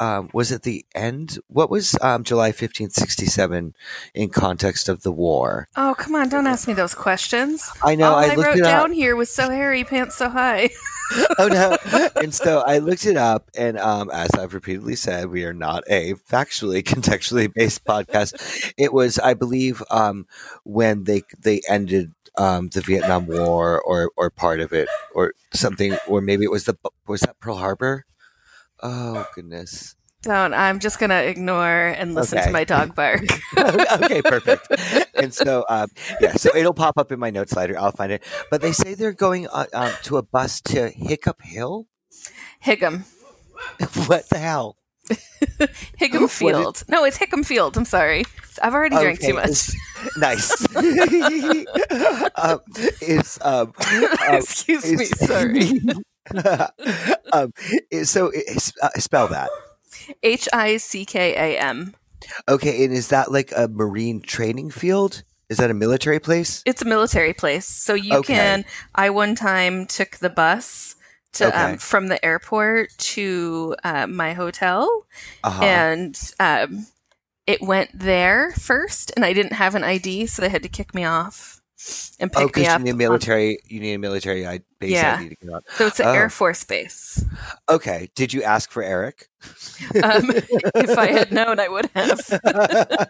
um 0.03 0.31
was 0.33 0.51
it 0.51 0.63
the 0.63 0.85
end? 0.95 1.39
What 1.49 1.71
was 1.71 1.97
um 2.01 2.25
July 2.25 2.53
fifteenth, 2.53 2.93
sixty 2.93 3.27
seven 3.27 3.75
in 4.15 4.29
context 4.31 4.89
of 4.89 5.03
the 5.03 5.13
war? 5.13 5.69
oh 5.77 5.95
come 5.97 6.15
on, 6.15 6.29
don't 6.29 6.47
ask 6.47 6.67
me 6.67 6.75
those 6.75 6.95
questions. 6.95 7.71
I 7.83 7.95
know 7.95 8.11
All 8.11 8.17
I, 8.17 8.27
I, 8.27 8.35
looked 8.35 8.49
wrote 8.49 8.65
down 8.65 8.91
up. 8.91 8.97
here 8.97 9.15
was 9.17 9.31
so 9.31 9.51
hairy, 9.51 9.85
pants 9.85 10.17
so 10.17 10.29
high. 10.29 10.71
oh 11.39 11.49
no. 11.49 11.77
And 12.23 12.35
so 12.35 12.61
I 12.67 12.79
looked 12.79 13.07
it 13.07 13.17
up 13.17 13.51
and 13.57 13.79
um 13.79 14.11
as 14.11 14.31
I've 14.31 14.55
repeatedly 14.55 14.97
said, 14.97 15.29
we 15.29 15.45
are 15.45 15.53
not 15.53 15.85
a 15.89 16.15
factually 16.15 16.83
contextually 16.93 17.53
based 17.53 17.85
podcast. 17.85 18.73
It 18.77 18.93
was, 18.93 19.19
I 19.19 19.35
believe, 19.35 19.83
um 19.91 20.27
when 20.65 21.05
they 21.05 21.23
they 21.39 21.61
ended 21.69 22.13
um 22.39 22.69
the 22.69 22.81
Vietnam 22.81 23.27
War 23.27 23.81
or 23.81 24.11
or 24.17 24.31
part 24.31 24.61
of 24.61 24.73
it 24.73 24.89
or 25.15 25.35
something 25.53 25.97
or 26.09 26.21
maybe 26.21 26.45
it 26.45 26.51
was 26.51 26.65
the 26.65 26.77
was 27.07 27.21
that 27.23 27.39
Pearl 27.41 27.57
Harbor? 27.57 28.05
Oh 28.83 29.27
goodness. 29.35 29.95
Don't. 30.23 30.55
I'm 30.55 30.79
just 30.79 31.01
gonna 31.01 31.23
ignore 31.23 31.89
and 31.89 32.15
listen 32.15 32.39
Okay. 32.39 32.47
to 32.47 32.53
my 32.53 32.63
dog 32.65 32.95
bark. 32.95 33.23
okay, 33.59 34.23
perfect. 34.23 34.69
And 35.17 35.35
so, 35.35 35.65
um, 35.69 35.89
yeah, 36.21 36.35
so 36.37 36.55
it'll 36.55 36.75
pop 36.75 36.97
up 36.97 37.11
in 37.11 37.19
my 37.19 37.31
notes 37.31 37.55
later. 37.57 37.77
I'll 37.79 37.91
find 37.91 38.13
it. 38.13 38.23
But 38.49 38.61
they 38.61 38.71
say 38.71 38.95
they're 38.95 39.13
going 39.13 39.49
uh, 39.49 39.67
um, 39.75 39.91
to 40.05 40.19
a 40.19 40.23
bus 40.23 40.61
to 40.63 40.91
Hiccup 40.91 41.43
Hill. 41.43 41.89
Hickam. 42.65 43.03
what 44.07 44.29
the 44.29 44.39
hell? 44.39 44.77
Hickam 46.01 46.21
What 46.21 46.23
is- 46.23 46.33
Field. 46.39 46.85
No, 46.89 47.03
it's 47.05 47.19
Hickam 47.19 47.45
Field. 47.45 47.77
I'm 47.77 47.85
sorry. 47.85 48.25
I've 48.63 48.75
already 48.75 48.95
drank 48.97 49.21
too 49.21 49.35
much. 49.35 49.71
nice. 50.19 50.53
um, 52.37 52.61
it's 53.01 53.41
um, 53.45 53.73
um, 53.77 54.35
Excuse 54.35 54.85
me. 54.85 55.05
it's- 55.05 55.27
Sorry. 55.27 55.81
um, 57.33 57.53
so 58.05 58.31
uh, 58.83 58.89
spell 58.99 59.29
that. 59.29 59.51
H 60.23 60.49
I 60.53 60.77
C 60.79 61.05
K 61.05 61.35
A 61.35 61.59
M. 61.61 61.95
Okay, 62.49 62.85
and 62.85 62.93
is 62.95 63.09
that 63.09 63.31
like 63.33 63.53
a 63.57 63.69
marine 63.69 64.21
training 64.21 64.71
field? 64.71 65.23
Is 65.49 65.59
that 65.59 65.71
a 65.71 65.75
military 65.75 66.21
place? 66.21 66.63
It's 66.65 66.83
a 66.83 66.87
military 66.87 67.35
place, 67.35 67.67
so 67.67 67.95
you 67.95 68.17
Okay. 68.17 68.35
can. 68.35 68.65
I 68.95 69.11
one 69.11 69.35
time 69.35 69.87
took 69.87 70.17
the 70.17 70.31
bus 70.31 70.97
to 71.35 71.49
Okay. 71.49 71.73
um, 71.73 71.79
from 71.79 72.09
the 72.09 72.23
airport 72.25 72.91
to 72.99 73.77
uh, 73.85 74.07
my 74.07 74.33
hotel, 74.35 75.07
Uh-huh. 75.45 75.65
and 75.65 76.19
um, 76.41 76.87
it 77.47 77.61
went 77.63 77.91
there 77.99 78.53
first, 78.53 79.13
and 79.17 79.25
I 79.25 79.33
didn't 79.33 79.55
have 79.55 79.75
an 79.75 79.85
ID, 79.85 80.27
so 80.27 80.43
they 80.43 80.49
had 80.49 80.63
to 80.63 80.69
kick 80.69 80.95
me 80.95 81.05
off 81.05 81.62
and 82.21 82.31
oh, 82.35 82.41
pick 82.41 82.57
me 82.57 82.63
because 82.63 82.69
up. 82.75 82.79
you 82.81 82.85
need 82.85 82.91
a 82.91 82.93
on- 82.93 82.99
military. 82.99 83.59
You 83.67 83.81
need 83.81 83.95
a 83.95 83.99
military 83.99 84.47
I- 84.47 84.61
base 84.79 84.91
Yeah. 84.93 85.17
ID 85.19 85.29
to 85.31 85.35
get 85.37 85.51
on. 85.53 85.61
so 85.75 85.87
it's 85.87 86.01
an 86.01 86.07
Oh. 86.07 86.13
Air 86.13 86.31
Force 86.31 86.65
base. 86.65 87.25
Okay. 87.69 88.09
Did 88.15 88.33
you 88.33 88.43
ask 88.43 88.71
for 88.71 88.83
Eric? 88.83 89.29
Um, 90.03 90.31
if 90.31 90.97
I 90.97 91.07
had 91.09 91.33
known, 91.33 91.59
I 91.61 91.69
would 91.69 91.91
have. 91.95 92.21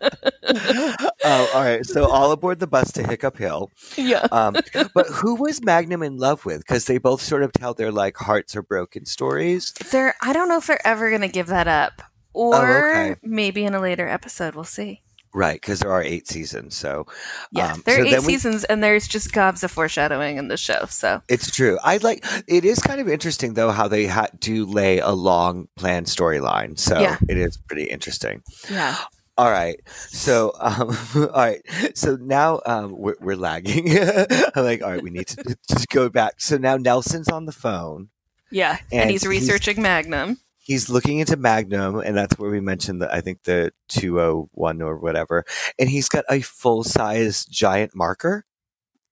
oh, 1.25 1.51
all 1.55 1.63
right. 1.63 1.85
So 1.85 2.07
all 2.09 2.33
aboard 2.33 2.59
the 2.61 2.67
bus 2.67 2.91
to 2.93 3.07
Hiccup 3.07 3.37
Hill. 3.37 3.71
yeah. 3.97 4.27
Um, 4.33 4.57
but 4.95 5.07
who 5.09 5.35
was 5.37 5.63
Magnum 5.63 6.03
in 6.03 6.17
love 6.17 6.45
with? 6.45 6.59
Because 6.61 6.87
they 6.87 6.99
both 6.99 7.21
sort 7.23 7.43
of 7.43 7.53
tell 7.53 7.75
their 7.75 7.93
like 7.93 8.17
hearts 8.17 8.57
are 8.57 8.63
broken 8.63 9.05
stories. 9.05 9.73
They're. 9.91 10.15
I 10.23 10.33
don't 10.33 10.49
know 10.49 10.57
if 10.59 10.67
they're 10.67 10.87
ever 10.87 11.11
going 11.11 11.23
to 11.23 11.29
give 11.29 11.49
that 11.49 11.69
up, 11.69 12.03
or 12.33 12.55
Oh, 12.57 13.01
okay. 13.11 13.17
maybe 13.23 13.65
in 13.65 13.75
a 13.75 13.81
later 13.81 14.09
episode, 14.09 14.55
we'll 14.55 14.65
see. 14.65 15.03
Right, 15.35 15.59
because 15.61 15.81
there 15.81 15.91
are 15.91 16.03
eight 16.03 16.29
seasons. 16.29 16.77
So 16.77 17.07
Yeah, 17.53 17.73
Um, 17.73 17.83
there 17.87 17.97
so 17.97 18.03
are 18.03 18.07
eight 18.07 18.19
we- 18.21 18.33
seasons, 18.35 18.65
and 18.65 18.83
there's 18.85 19.09
just 19.09 19.33
gobs 19.33 19.65
of 19.65 19.71
foreshadowing 19.71 20.37
in 20.37 20.49
the 20.49 20.57
show. 20.59 20.85
So 20.91 21.23
it's 21.29 21.51
true. 21.51 21.79
I 21.83 21.97
like 21.99 22.25
it 22.47 22.65
is 22.67 22.79
kind 22.81 23.01
of 23.01 23.09
interesting 23.09 23.55
though 23.55 23.71
how 23.71 23.89
they 23.89 24.07
had 24.07 24.41
to 24.43 24.67
lay 24.67 24.99
a 24.99 25.11
long 25.13 25.69
planned 25.77 26.07
storyline. 26.07 26.79
So 26.79 26.99
Yeah. 27.01 27.17
it 27.29 27.39
is 27.39 27.57
pretty 27.57 27.85
interesting. 27.85 28.43
yeah, 28.71 28.97
All 29.39 29.51
right. 29.51 29.81
So, 30.09 30.53
um, 30.61 30.97
all 31.15 31.29
right. 31.35 31.63
So 31.95 32.17
now 32.21 32.61
um, 32.67 32.93
we're, 32.99 33.17
we're 33.19 33.37
lagging. 33.37 33.89
I'm 34.55 34.65
like, 34.65 34.83
all 34.83 34.91
right, 34.91 35.03
we 35.03 35.09
need 35.11 35.29
to 35.29 35.57
just 35.71 35.89
go 35.89 36.11
back. 36.11 36.35
So 36.43 36.59
now 36.59 36.77
Nelson's 36.77 37.29
on 37.31 37.47
the 37.47 37.53
phone. 37.53 38.11
yeah, 38.51 38.77
and, 38.93 39.03
And 39.03 39.11
he's 39.11 39.23
he's- 39.23 39.31
researching 39.31 39.81
Magnum. 39.81 40.39
He's 40.65 40.89
looking 40.89 41.19
into 41.19 41.37
Magnum, 41.37 41.99
and 41.99 42.17
that's 42.17 42.39
where 42.39 42.51
we 42.51 42.61
mentioned 42.61 43.03
that 43.03 43.13
I 43.13 43.21
think 43.21 43.43
the 43.43 43.73
201 43.89 44.81
or 44.81 44.97
whatever. 44.97 45.45
And 45.79 45.91
he's 45.91 46.09
got 46.09 46.25
a 46.31 46.41
full 46.41 46.85
size 46.85 47.45
giant 47.45 47.97
marker. 47.97 48.45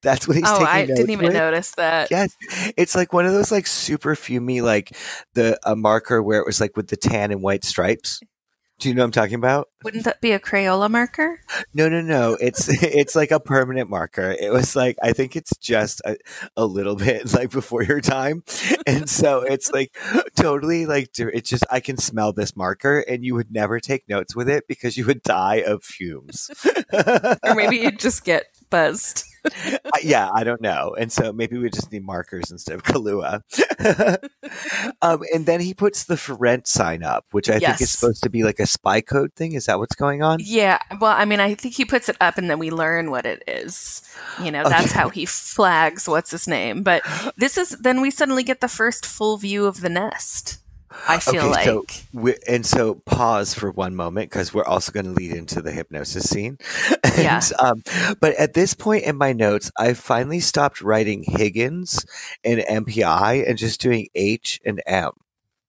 That's 0.02 0.26
what 0.26 0.36
he's 0.36 0.46
oh, 0.46 0.64
I 0.64 0.86
didn't 0.86 1.10
even 1.10 1.26
with. 1.26 1.34
notice 1.34 1.72
that. 1.72 2.10
Yes, 2.10 2.34
it's 2.76 2.94
like 2.94 3.12
one 3.12 3.26
of 3.26 3.32
those 3.32 3.52
like 3.52 3.66
super 3.66 4.14
fumy, 4.14 4.62
like 4.62 4.96
the 5.34 5.58
a 5.64 5.76
marker 5.76 6.22
where 6.22 6.40
it 6.40 6.46
was 6.46 6.60
like 6.60 6.76
with 6.76 6.88
the 6.88 6.96
tan 6.96 7.30
and 7.32 7.42
white 7.42 7.64
stripes. 7.64 8.20
Do 8.80 8.88
you 8.88 8.94
know 8.94 9.02
what 9.02 9.08
I'm 9.08 9.12
talking 9.12 9.34
about? 9.34 9.68
Wouldn't 9.84 10.04
that 10.04 10.22
be 10.22 10.32
a 10.32 10.40
Crayola 10.40 10.90
marker? 10.90 11.42
No, 11.74 11.90
no, 11.90 12.00
no. 12.00 12.38
It's 12.40 12.66
it's 12.82 13.14
like 13.14 13.30
a 13.30 13.38
permanent 13.38 13.90
marker. 13.90 14.34
It 14.40 14.50
was 14.50 14.74
like 14.74 14.96
I 15.02 15.12
think 15.12 15.36
it's 15.36 15.54
just 15.58 16.00
a, 16.06 16.16
a 16.56 16.64
little 16.64 16.96
bit 16.96 17.32
like 17.34 17.50
before 17.50 17.82
your 17.82 18.00
time, 18.00 18.42
and 18.86 19.08
so 19.08 19.42
it's 19.42 19.70
like 19.72 19.94
totally 20.34 20.86
like 20.86 21.10
it's 21.18 21.50
just 21.50 21.66
I 21.70 21.80
can 21.80 21.98
smell 21.98 22.32
this 22.32 22.56
marker, 22.56 23.00
and 23.00 23.22
you 23.22 23.34
would 23.34 23.52
never 23.52 23.80
take 23.80 24.08
notes 24.08 24.34
with 24.34 24.48
it 24.48 24.66
because 24.66 24.96
you 24.96 25.04
would 25.04 25.22
die 25.22 25.62
of 25.66 25.84
fumes. 25.84 26.50
Or 26.92 27.54
maybe 27.54 27.76
you'd 27.76 28.00
just 28.00 28.24
get 28.24 28.46
buzzed. 28.70 29.24
Yeah, 30.02 30.30
I 30.34 30.44
don't 30.44 30.60
know. 30.60 30.94
And 30.98 31.12
so 31.12 31.32
maybe 31.32 31.58
we 31.58 31.68
just 31.70 31.92
need 31.92 32.04
markers 32.04 32.50
instead 32.50 32.74
of 32.74 32.82
Kahlua. 32.82 33.42
um, 35.02 35.20
and 35.34 35.46
then 35.46 35.60
he 35.60 35.74
puts 35.74 36.04
the 36.04 36.16
for 36.16 36.34
rent 36.34 36.66
sign 36.66 37.02
up, 37.02 37.26
which 37.32 37.50
I 37.50 37.58
think 37.58 37.80
is 37.80 37.90
supposed 37.90 38.22
to 38.22 38.30
be 38.30 38.42
like 38.44 38.60
a 38.60 38.66
spy 38.66 39.00
code 39.00 39.34
thing. 39.34 39.52
Is 39.52 39.66
that 39.66 39.78
what's 39.78 39.94
going 39.94 40.22
on? 40.22 40.38
Yeah, 40.40 40.78
well, 41.00 41.12
I 41.12 41.24
mean, 41.24 41.40
I 41.40 41.54
think 41.54 41.74
he 41.74 41.84
puts 41.84 42.08
it 42.08 42.16
up, 42.20 42.38
and 42.38 42.48
then 42.48 42.58
we 42.58 42.70
learn 42.70 43.10
what 43.10 43.26
it 43.26 43.42
is. 43.46 44.02
You 44.42 44.50
know, 44.50 44.64
that's 44.64 44.86
Okay. 44.90 44.98
how 44.98 45.08
he 45.10 45.26
flags 45.26 46.08
what's 46.08 46.30
his 46.30 46.48
name. 46.48 46.82
But 46.82 47.02
this 47.36 47.58
is 47.58 47.70
then 47.70 48.00
we 48.00 48.10
suddenly 48.10 48.42
get 48.42 48.60
the 48.60 48.68
first 48.68 49.04
full 49.04 49.36
view 49.36 49.66
of 49.66 49.80
the 49.80 49.88
nest. 49.90 50.58
I 51.08 51.18
feel 51.18 51.42
Okay, 51.42 51.48
like. 51.48 51.64
so 51.64 51.84
we, 52.12 52.34
and 52.48 52.66
so 52.66 52.96
pause 53.06 53.54
for 53.54 53.70
one 53.70 53.94
moment 53.94 54.30
because 54.30 54.52
we're 54.52 54.64
also 54.64 54.90
going 54.92 55.06
to 55.06 55.12
lead 55.12 55.32
into 55.32 55.62
the 55.62 55.72
hypnosis 55.72 56.28
scene. 56.28 56.58
And, 57.04 57.18
Yeah. 57.18 57.40
Um, 57.58 57.82
but 58.20 58.34
at 58.36 58.54
this 58.54 58.74
point 58.74 59.04
in 59.04 59.16
my 59.16 59.32
notes, 59.32 59.70
I 59.78 59.94
finally 59.94 60.40
stopped 60.40 60.80
writing 60.80 61.24
Higgins 61.26 62.04
and 62.44 62.60
MPI 62.60 63.48
and 63.48 63.58
just 63.58 63.80
doing 63.80 64.08
H 64.14 64.60
and 64.64 64.82
M. 64.86 65.10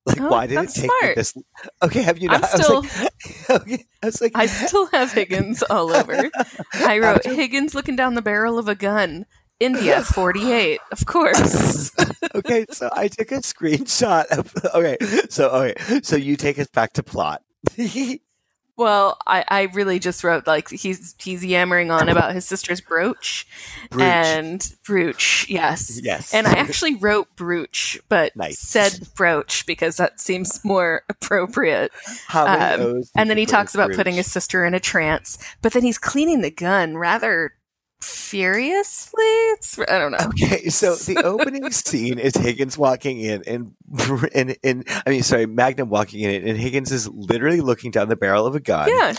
Like, 0.06 0.20
Oh, 0.20 0.30
why 0.30 0.48
did 0.48 0.60
it 0.60 0.70
take 0.70 0.92
me 1.04 1.14
this? 1.16 1.36
Okay, 1.84 2.02
have 2.02 2.18
you 2.18 2.30
I'm 2.30 2.42
not? 2.42 2.52
I 2.54 2.58
was 2.58 2.66
still, 2.66 2.82
like, 2.82 3.50
okay, 3.62 3.86
I 4.02 4.06
was 4.08 4.22
like, 4.22 4.32
I 4.36 4.46
still 4.48 4.88
have 4.88 5.12
Higgins 5.12 5.62
all 5.64 5.92
over. 5.92 6.30
I 6.74 6.98
wrote 7.00 7.24
Higgins 7.26 7.76
looking 7.76 7.96
down 7.96 8.16
the 8.16 8.22
barrel 8.24 8.58
of 8.58 8.68
a 8.68 8.76
gun. 8.76 9.26
India 9.62 10.02
48, 10.04 10.80
of 10.92 11.06
course. 11.06 11.92
okay, 12.36 12.66
so 12.72 12.90
I 12.94 13.08
took 13.08 13.32
a 13.32 13.36
screenshot 13.42 14.26
of. 14.28 14.54
Okay, 14.74 14.98
so 15.30 15.50
okay, 15.50 16.02
so 16.02 16.16
you 16.16 16.36
take 16.36 16.58
us 16.60 16.68
back 16.68 16.94
to 16.94 17.04
plot. 17.04 17.42
Well, 18.78 19.20
I, 19.28 19.44
I 19.48 19.62
really 19.74 20.00
just 20.00 20.24
wrote 20.24 20.48
like 20.48 20.70
he's 20.70 21.14
he's 21.20 21.46
yammering 21.46 21.92
on 21.92 22.10
about 22.10 22.34
his 22.34 22.46
sister's 22.46 22.82
brooch, 22.82 23.46
Brooch. 23.92 24.02
and 24.02 24.76
brooch, 24.84 25.46
yes. 25.50 26.00
yes, 26.02 26.34
And 26.34 26.48
I 26.48 26.54
actually 26.54 26.96
wrote 26.96 27.28
brooch, 27.36 28.00
but 28.10 28.36
Nice. 28.36 28.58
said 28.58 29.08
brooch 29.16 29.68
because 29.68 29.98
that 29.98 30.20
seems 30.20 30.64
more 30.66 31.04
appropriate. 31.10 31.92
Um, 32.34 33.04
And 33.16 33.30
then 33.30 33.38
he 33.38 33.46
talks 33.46 33.76
about 33.76 33.92
putting 33.92 34.16
his 34.16 34.32
sister 34.32 34.66
in 34.66 34.74
a 34.74 34.80
trance, 34.80 35.38
but 35.62 35.74
then 35.74 35.84
he's 35.84 36.00
cleaning 36.00 36.42
the 36.42 36.50
gun 36.50 36.98
rather 36.98 37.54
furiously. 38.02 39.24
It's 39.24 39.78
I 39.80 39.98
don't 40.00 40.12
know. 40.12 40.18
Okay, 40.28 40.70
so 40.70 40.96
the 41.08 41.22
opening 41.24 41.70
scene 41.72 42.20
is 42.20 42.36
Higgins 42.36 42.78
walking 42.78 43.20
in, 43.20 43.44
and 43.48 43.74
and 44.34 44.56
and 44.64 44.84
I 45.06 45.10
mean, 45.10 45.24
sorry, 45.24 45.46
Magnum 45.46 45.90
walking 45.90 46.22
in, 46.22 46.48
and 46.48 46.58
Higgins 46.58 46.92
is 46.92 47.08
literally 47.08 47.62
looking 47.62 47.92
down 47.92 48.10
the 48.10 48.16
barrel 48.16 48.46
of 48.46 48.56
a 48.56 48.60
gun. 48.60 48.90
Yeah, 48.90 49.14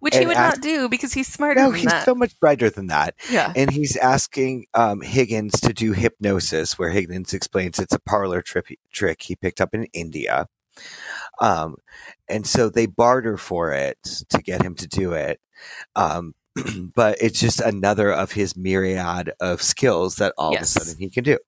which 0.00 0.16
he 0.16 0.26
would 0.26 0.36
ask- 0.36 0.56
not 0.58 0.62
do 0.62 0.88
because 0.88 1.12
he's 1.12 1.28
smarter 1.28 1.60
No, 1.60 1.70
than 1.70 1.80
he's 1.80 1.90
that. 1.90 2.04
so 2.04 2.14
much 2.14 2.38
brighter 2.40 2.70
than 2.70 2.86
that. 2.88 3.14
yeah, 3.30 3.52
And 3.56 3.70
he's 3.70 3.96
asking 3.96 4.66
um, 4.74 5.00
Higgins 5.00 5.60
to 5.60 5.72
do 5.72 5.92
hypnosis, 5.92 6.78
where 6.78 6.90
Higgins 6.90 7.32
explains 7.34 7.78
it's 7.78 7.94
a 7.94 8.00
parlor 8.00 8.42
trip, 8.42 8.66
trick 8.92 9.22
he 9.22 9.36
picked 9.36 9.60
up 9.60 9.74
in 9.74 9.84
India. 9.92 10.46
Um, 11.40 11.76
and 12.28 12.46
so 12.46 12.68
they 12.70 12.86
barter 12.86 13.36
for 13.36 13.72
it 13.72 13.98
to 14.30 14.38
get 14.38 14.62
him 14.62 14.74
to 14.76 14.86
do 14.88 15.12
it. 15.12 15.38
Um, 15.96 16.34
but 16.94 17.16
it's 17.20 17.40
just 17.40 17.60
another 17.60 18.10
of 18.12 18.32
his 18.32 18.56
myriad 18.56 19.32
of 19.40 19.62
skills 19.62 20.16
that 20.16 20.34
all 20.36 20.52
Yes. 20.52 20.76
of 20.76 20.82
a 20.82 20.84
sudden 20.86 21.00
he 21.00 21.08
can 21.10 21.24
do. 21.24 21.38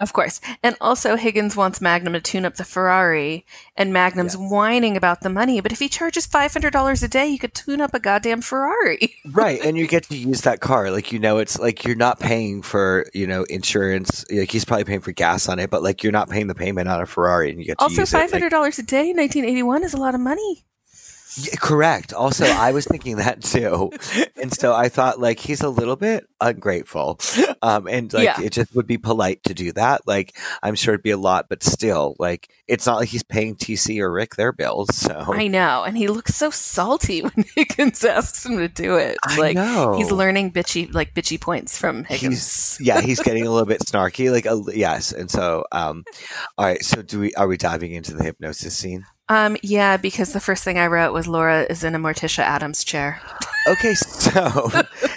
of 0.00 0.12
course. 0.12 0.38
And 0.62 0.76
also, 0.82 1.16
Higgins 1.16 1.56
wants 1.56 1.80
Magnum 1.80 2.12
to 2.12 2.20
tune 2.20 2.44
up 2.44 2.56
the 2.56 2.64
Ferrari, 2.64 3.46
and 3.74 3.90
Magnum's 3.90 4.34
whining 4.36 4.98
about 4.98 5.22
the 5.22 5.30
money. 5.30 5.62
But 5.62 5.72
if 5.72 5.78
he 5.78 5.88
charges 5.88 6.26
five 6.26 6.52
hundred 6.52 6.74
dollars 6.74 7.02
a 7.02 7.08
day, 7.08 7.26
you 7.28 7.38
could 7.38 7.54
tune 7.54 7.80
up 7.80 7.94
a 7.94 7.98
goddamn 7.98 8.42
Ferrari. 8.42 9.14
right 9.32 9.64
and 9.64 9.78
you 9.78 9.86
get 9.86 10.02
to 10.04 10.16
use 10.16 10.42
that 10.42 10.60
car 10.60 10.90
like 10.90 11.10
you 11.12 11.18
know 11.18 11.38
it's 11.38 11.58
like 11.58 11.84
you're 11.84 11.96
not 11.96 12.20
paying 12.20 12.60
for 12.60 13.06
you 13.14 13.26
know 13.26 13.44
insurance 13.44 14.24
like 14.30 14.50
he's 14.50 14.64
probably 14.66 14.84
paying 14.84 15.00
for 15.00 15.12
gas 15.12 15.48
on 15.48 15.58
it 15.58 15.70
but 15.70 15.82
like 15.82 16.02
you're 16.02 16.12
not 16.12 16.28
paying 16.28 16.48
the 16.48 16.54
payment 16.54 16.88
on 16.88 17.00
a 17.00 17.06
ferrari 17.06 17.48
and 17.50 17.58
you 17.58 17.64
get 17.64 17.78
to 17.78 17.84
also, 17.84 18.02
use 18.02 18.12
it 18.12 18.16
five 18.16 18.24
like, 18.24 18.32
hundred 18.32 18.50
dollars 18.50 18.78
a 18.78 18.82
day 18.82 19.08
in 19.10 19.16
nineteen 19.16 19.44
eighty 19.44 19.62
one 19.62 19.82
is 19.84 19.94
a 19.94 19.96
lot 19.96 20.14
of 20.14 20.20
money. 20.20 20.64
Yeah, 21.36 21.54
correct. 21.56 22.12
Also, 22.12 22.44
I 22.44 22.72
was 22.72 22.84
thinking 22.86 23.16
that 23.16 23.42
too, 23.42 23.90
and 24.40 24.52
so 24.52 24.74
I 24.74 24.88
thought 24.88 25.18
like 25.20 25.38
he's 25.38 25.62
a 25.62 25.68
little 25.68 25.96
bit 25.96 26.26
ungrateful, 26.40 27.18
um, 27.62 27.86
and 27.86 28.12
like 28.12 28.24
Yeah. 28.24 28.40
it 28.42 28.52
just 28.52 28.74
would 28.74 28.86
be 28.86 28.98
polite 28.98 29.42
to 29.44 29.54
do 29.54 29.72
that. 29.72 30.06
Like 30.06 30.36
I'm 30.62 30.74
sure 30.74 30.94
it'd 30.94 31.02
be 31.02 31.10
a 31.10 31.16
lot, 31.16 31.46
but 31.48 31.62
still, 31.62 32.16
like 32.18 32.50
it's 32.68 32.86
not 32.86 32.96
like 32.96 33.08
he's 33.08 33.22
paying 33.22 33.56
TC 33.56 34.00
or 34.00 34.12
Rick 34.12 34.36
their 34.36 34.52
bills. 34.52 34.94
So 34.94 35.24
I 35.32 35.46
know, 35.48 35.84
and 35.84 35.96
he 35.96 36.08
looks 36.08 36.34
so 36.34 36.50
salty 36.50 37.20
when 37.22 37.44
Higgins 37.54 38.04
asks 38.04 38.44
him 38.44 38.58
to 38.58 38.68
do 38.68 38.96
it. 38.96 39.16
I 39.24 39.36
like 39.38 39.54
know 39.54 39.94
he's 39.96 40.10
learning 40.10 40.52
bitchy, 40.52 40.92
like 40.92 41.14
bitchy 41.14 41.40
points 41.40 41.78
from 41.78 42.04
Higgins. 42.04 42.78
yeah, 42.80 43.00
he's 43.00 43.20
getting 43.20 43.46
a 43.46 43.50
little 43.50 43.66
bit 43.66 43.80
snarky. 43.80 44.30
Like 44.30 44.46
a, 44.46 44.60
yes, 44.76 45.12
and 45.12 45.30
so 45.30 45.64
um, 45.72 46.04
all 46.58 46.66
right. 46.66 46.82
So 46.84 47.00
do 47.02 47.20
we? 47.20 47.34
Are 47.34 47.46
we 47.46 47.56
diving 47.56 47.92
into 47.92 48.14
the 48.14 48.24
hypnosis 48.24 48.76
scene? 48.76 49.06
Um, 49.32 49.56
yeah, 49.62 49.96
because 49.96 50.34
the 50.34 50.40
first 50.40 50.62
thing 50.62 50.78
I 50.78 50.88
wrote 50.88 51.14
was 51.14 51.26
Laura 51.26 51.62
is 51.62 51.84
in 51.84 51.94
a 51.94 51.98
Morticia 51.98 52.42
Addams 52.42 52.84
chair. 52.84 53.20
Okay, 53.68 53.94
so 53.94 54.68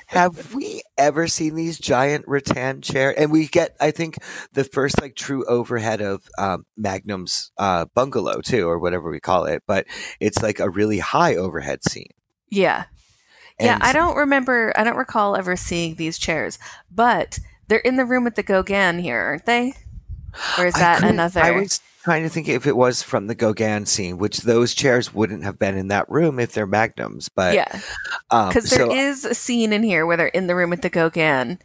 have 0.06 0.54
we 0.54 0.84
ever 1.00 1.28
seen 1.28 1.56
these 1.56 1.80
giant 1.80 2.26
rattan 2.28 2.80
chair? 2.82 3.12
And 3.20 3.32
we 3.32 3.48
get, 3.48 3.76
I 3.82 3.90
think, 3.90 4.20
the 4.54 4.64
first 4.64 5.02
like 5.02 5.16
true 5.16 5.44
overhead 5.46 6.00
of 6.00 6.22
um, 6.38 6.68
Magnum's 6.78 7.52
uh, 7.58 7.86
bungalow 7.96 8.42
too, 8.42 8.70
or 8.70 8.78
whatever 8.78 9.10
we 9.10 9.20
call 9.20 9.46
it. 9.46 9.64
But 9.66 9.88
it's 10.20 10.44
like 10.44 10.60
a 10.60 10.70
really 10.70 11.00
high 11.00 11.36
overhead 11.36 11.84
scene. 11.90 12.12
Yeah, 12.52 12.84
yeah. 13.60 13.80
I 13.82 13.94
don't 13.94 14.16
remember. 14.16 14.72
I 14.76 14.84
don't 14.84 14.96
recall 14.96 15.36
ever 15.36 15.56
seeing 15.56 15.96
these 15.96 16.20
chairs, 16.20 16.60
but 16.92 17.40
they're 17.68 17.80
in 17.80 17.96
the 17.96 18.06
room 18.06 18.24
with 18.24 18.36
the 18.36 18.44
Gauguin 18.44 19.00
here, 19.00 19.20
aren't 19.20 19.48
they? 19.48 19.74
Or 20.58 20.66
is 20.68 20.74
that 20.76 20.98
couldn't- 21.00 21.16
another? 21.16 21.42
I 21.42 21.52
was 21.52 21.82
trying 22.04 22.24
to 22.24 22.30
think 22.30 22.48
if 22.48 22.68
it 22.68 22.76
was 22.78 23.02
from 23.02 23.28
the 23.28 23.36
Gauguin 23.36 23.86
scene, 23.86 24.18
which 24.20 24.42
those 24.42 24.74
chairs 24.76 25.14
wouldn't 25.14 25.44
have 25.44 25.58
been 25.58 25.76
in 25.78 25.88
that 25.88 26.10
room 26.10 26.40
if 26.40 26.52
they're 26.54 26.68
Magnums. 26.68 27.30
But 27.30 27.56
yeah, 27.56 27.82
um, 28.30 28.50
because 28.50 28.70
there 28.70 28.80
so- 28.86 28.94
is 28.94 29.26
a 29.26 29.34
scene 29.34 29.74
in 29.74 29.84
here 29.84 30.06
where 30.06 30.18
they're 30.18 30.28
in 30.28 30.48
the 30.48 30.56
room 30.56 30.70
with 30.70 30.82
the 30.82 30.90
Gauguin, 30.90 31.60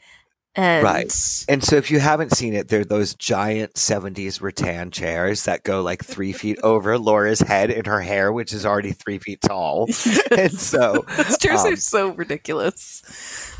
and 0.56 0.82
Right. 0.82 1.44
And 1.48 1.62
so, 1.62 1.76
if 1.76 1.90
you 1.92 2.00
haven't 2.00 2.32
seen 2.32 2.54
it, 2.54 2.66
they're 2.68 2.84
those 2.84 3.14
giant 3.14 3.74
70s 3.74 4.40
rattan 4.40 4.90
chairs 4.90 5.44
that 5.44 5.62
go 5.62 5.80
like 5.82 6.04
three 6.04 6.32
feet 6.32 6.58
over 6.64 6.98
Laura's 6.98 7.38
head 7.40 7.70
and 7.70 7.86
her 7.86 8.00
hair, 8.00 8.32
which 8.32 8.52
is 8.52 8.66
already 8.66 8.90
three 8.92 9.18
feet 9.18 9.40
tall. 9.42 9.84
and 10.32 10.52
so, 10.52 11.04
Those 11.16 11.38
chairs 11.38 11.60
um, 11.60 11.72
are 11.74 11.76
so 11.76 12.08
ridiculous. 12.14 13.02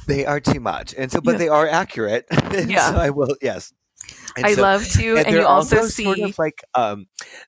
they 0.08 0.24
are 0.26 0.40
too 0.40 0.58
much. 0.60 0.94
And 0.98 1.12
so, 1.12 1.20
but 1.20 1.32
Yeah. 1.32 1.38
they 1.38 1.48
are 1.48 1.68
accurate. 1.68 2.26
and 2.30 2.70
Yeah. 2.70 2.90
so 2.90 2.96
I 2.98 3.10
will, 3.10 3.36
yes. 3.40 3.72
And 4.40 4.46
I 4.46 4.54
so- 4.54 4.62
love 4.62 4.86
to, 4.88 5.16
and, 5.16 5.26
they're 5.26 5.40
you 5.42 5.46
also, 5.46 5.76
sort 5.76 5.90
see 5.90 6.22
of 6.22 6.38
like 6.38 6.64
um 6.74 7.06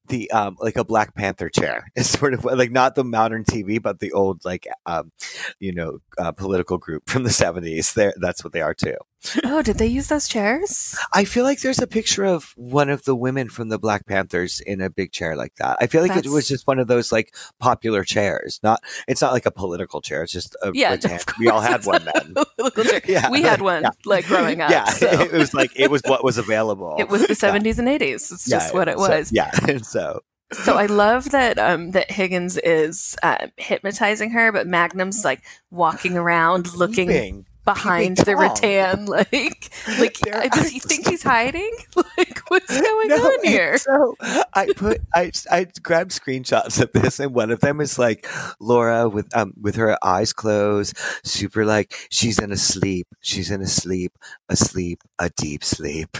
the 0.09 0.31
um 0.31 0.57
like 0.61 0.77
a 0.77 0.85
Black 0.85 1.15
Panther 1.15 1.49
chair. 1.49 1.91
It's 1.97 2.11
sort 2.11 2.35
of 2.35 2.45
like 2.45 2.71
not 2.71 2.95
the 2.95 3.05
modern 3.05 3.45
TV, 3.45 3.81
but 3.83 4.01
the 4.01 4.13
old 4.13 4.45
like 4.45 4.67
um 4.87 5.13
you 5.61 5.73
know 5.73 5.99
uh, 6.19 6.33
political 6.33 6.79
group 6.79 7.09
from 7.09 7.25
the 7.25 7.31
seventies. 7.31 7.95
There, 7.95 8.13
that's 8.21 8.45
what 8.45 8.53
they 8.53 8.61
are 8.63 8.75
too. 8.75 8.97
Oh, 9.45 9.63
did 9.63 9.79
they 9.79 9.87
use 9.87 10.09
those 10.09 10.27
chairs? 10.27 10.99
I 11.13 11.25
feel 11.25 11.45
like 11.45 11.61
there's 11.61 11.79
a 11.81 11.87
picture 11.87 12.25
of 12.25 12.53
one 12.57 12.91
of 12.91 13.05
the 13.05 13.15
women 13.15 13.49
from 13.49 13.69
the 13.69 13.79
Black 13.79 14.05
Panthers 14.07 14.59
in 14.61 14.81
a 14.81 14.91
big 14.91 15.13
chair 15.13 15.37
like 15.37 15.55
that. 15.57 15.77
I 15.81 15.87
feel 15.87 16.03
like 16.03 16.17
it 16.17 16.29
was 16.29 16.49
just 16.49 16.67
one 16.67 16.81
of 16.81 16.89
those 16.89 17.13
like 17.13 17.33
popular 17.61 18.03
chairs. 18.03 18.59
Not 18.65 18.81
it's 19.07 19.21
not 19.23 19.33
like 19.33 19.47
a 19.47 19.53
political 19.53 20.01
chair. 20.01 20.25
It's 20.25 20.33
just 20.33 20.57
a 20.63 20.73
Yeah, 20.75 20.95
of 20.95 21.25
We 21.39 21.49
all 21.49 21.61
had 21.61 21.87
one 21.87 22.05
then. 22.05 22.35
Yeah. 23.07 23.31
We 23.31 23.43
had 23.43 23.61
one 23.61 23.83
Yeah. 23.83 23.91
like 24.05 24.27
growing 24.27 24.61
up. 24.61 24.71
yeah, 24.71 24.85
so. 24.87 25.07
it 25.07 25.33
was 25.33 25.55
like 25.55 25.71
it 25.77 25.91
was 25.91 26.03
what 26.05 26.25
was 26.25 26.39
available. 26.39 26.82
It 26.99 27.09
was 27.09 27.23
the 27.27 27.35
70s 27.47 27.79
and 27.79 27.89
80s. 27.89 28.33
It's 28.33 28.49
just 28.49 28.75
what 28.75 28.89
it 28.89 28.99
so- 28.99 29.09
was. 29.09 29.33
yeah, 29.33 29.51
so 29.83 30.21
So 30.53 30.77
I 30.77 30.87
love 30.87 31.31
that 31.31 31.59
um, 31.59 31.93
that 31.93 32.11
Higgins 32.11 32.59
is 32.59 33.17
uh, 33.23 33.47
hypnotizing 33.57 34.31
her, 34.31 34.53
but 34.53 34.67
Magnum's 34.67 35.25
like 35.25 35.43
walking 35.71 36.17
around 36.17 36.75
looking. 36.77 37.47
Behind 37.65 38.19
the 38.19 38.37
rattan. 38.37 39.07
Like, 39.07 39.71
like 39.99 40.19
does 40.53 40.69
he 40.69 40.81
think 40.81 41.09
he's 41.09 41.23
hiding? 41.23 41.71
Like, 42.19 42.41
what's 42.49 42.81
going 42.81 43.09
No, 43.09 43.17
on 43.17 43.45
here? 43.45 43.79
So 43.79 44.17
I 44.55 44.69
put 44.77 45.01
I 45.15 45.33
I 45.51 45.67
grabbed 45.83 46.13
screenshots 46.13 46.81
of 46.81 46.93
this, 46.93 47.21
and 47.21 47.35
one 47.35 47.51
of 47.51 47.61
them 47.61 47.81
is 47.81 47.99
like 47.99 48.27
Laura 48.61 49.09
with 49.09 49.35
um 49.37 49.55
with 49.61 49.77
her 49.77 49.99
eyes 50.05 50.33
closed, 50.33 50.97
super 51.25 51.65
like 51.65 51.95
she's 52.11 52.39
in 52.39 52.53
a 52.53 52.57
sleep, 52.57 53.09
she's 53.21 53.51
in 53.51 53.63
a 53.63 53.67
sleep, 53.67 54.13
a 54.49 54.57
sleep, 54.57 55.03
a 55.19 55.31
deep 55.31 55.65
sleep. 55.65 56.17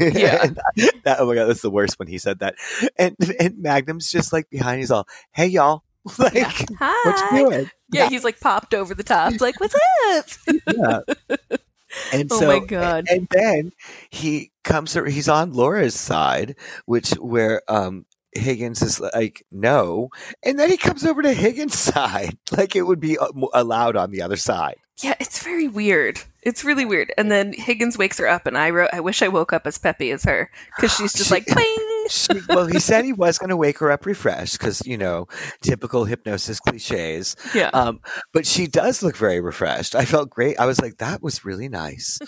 Yeah. 0.00 0.48
That, 1.04 1.18
oh 1.20 1.26
my 1.26 1.34
god, 1.36 1.46
that's 1.46 1.62
the 1.62 1.70
worst 1.70 1.98
when 1.98 2.08
he 2.08 2.18
said 2.18 2.40
that. 2.40 2.56
And 2.98 3.16
and 3.40 3.58
Magnum's 3.58 4.10
just 4.10 4.32
like 4.32 4.50
behind. 4.50 4.80
He's 4.80 4.90
all, 4.92 5.06
"Hey 5.32 5.46
y'all." 5.48 5.83
Like, 6.18 6.34
Yeah. 6.34 6.52
Hi. 6.80 7.36
you 7.38 7.48
doing? 7.50 7.70
Yeah, 7.92 8.08
he's 8.08 8.24
like 8.24 8.40
popped 8.40 8.74
over 8.74 8.94
the 8.94 9.02
top. 9.02 9.40
Like, 9.40 9.58
what's 9.60 9.74
up? 9.74 10.26
Yeah. 10.76 11.00
And 12.12 12.30
Oh 12.32 12.40
so, 12.40 12.46
my 12.48 12.58
God. 12.66 13.04
And 13.08 13.28
then 13.30 13.70
he 14.10 14.50
comes. 14.64 14.96
ar- 14.96 15.06
He's 15.06 15.28
on 15.28 15.52
Laura's 15.52 15.94
side, 15.98 16.56
which 16.86 17.10
where 17.12 17.62
um 17.68 18.04
Higgins 18.32 18.82
is 18.82 18.98
like 19.00 19.44
no, 19.52 20.08
and 20.44 20.58
then 20.58 20.68
he 20.70 20.76
comes 20.76 21.06
over 21.06 21.22
to 21.22 21.32
Higgins' 21.32 21.78
side, 21.94 22.36
like 22.50 22.74
it 22.74 22.82
would 22.82 22.98
be 22.98 23.16
uh, 23.16 23.28
allowed 23.54 23.94
on 23.96 24.10
the 24.10 24.22
other 24.22 24.36
side. 24.36 24.74
Yeah, 25.02 25.14
it's 25.20 25.42
very 25.42 25.68
weird. 25.68 26.20
It's 26.42 26.64
really 26.64 26.84
weird. 26.84 27.12
And 27.16 27.30
then 27.30 27.52
Higgins 27.52 27.96
wakes 27.96 28.18
her 28.18 28.28
up, 28.28 28.46
and 28.46 28.58
I 28.58 28.70
wrote, 28.70 28.90
"I 28.92 28.98
wish 28.98 29.22
I 29.22 29.28
woke 29.28 29.52
up 29.52 29.66
as 29.68 29.78
peppy 29.78 30.10
as 30.10 30.24
her," 30.24 30.50
because 30.76 30.96
she's 30.96 31.12
just 31.16 31.28
She- 31.28 31.34
like, 31.34 31.46
"Bing." 31.46 31.93
She, 32.08 32.28
well, 32.48 32.66
he 32.66 32.78
said 32.80 33.04
he 33.04 33.12
was 33.12 33.38
going 33.38 33.50
to 33.50 33.56
wake 33.56 33.78
her 33.78 33.90
up 33.90 34.06
refreshed 34.06 34.58
because 34.58 34.84
you 34.86 34.96
know 34.98 35.26
typical 35.62 36.04
hypnosis 36.04 36.60
cliches. 36.60 37.36
Yeah. 37.54 37.70
Um, 37.72 38.00
but 38.32 38.46
she 38.46 38.66
does 38.66 39.02
look 39.02 39.16
very 39.16 39.40
refreshed. 39.40 39.94
I 39.94 40.04
felt 40.04 40.30
great. 40.30 40.58
I 40.58 40.66
was 40.66 40.80
like, 40.80 40.98
that 40.98 41.22
was 41.22 41.44
really 41.44 41.68
nice. 41.68 42.18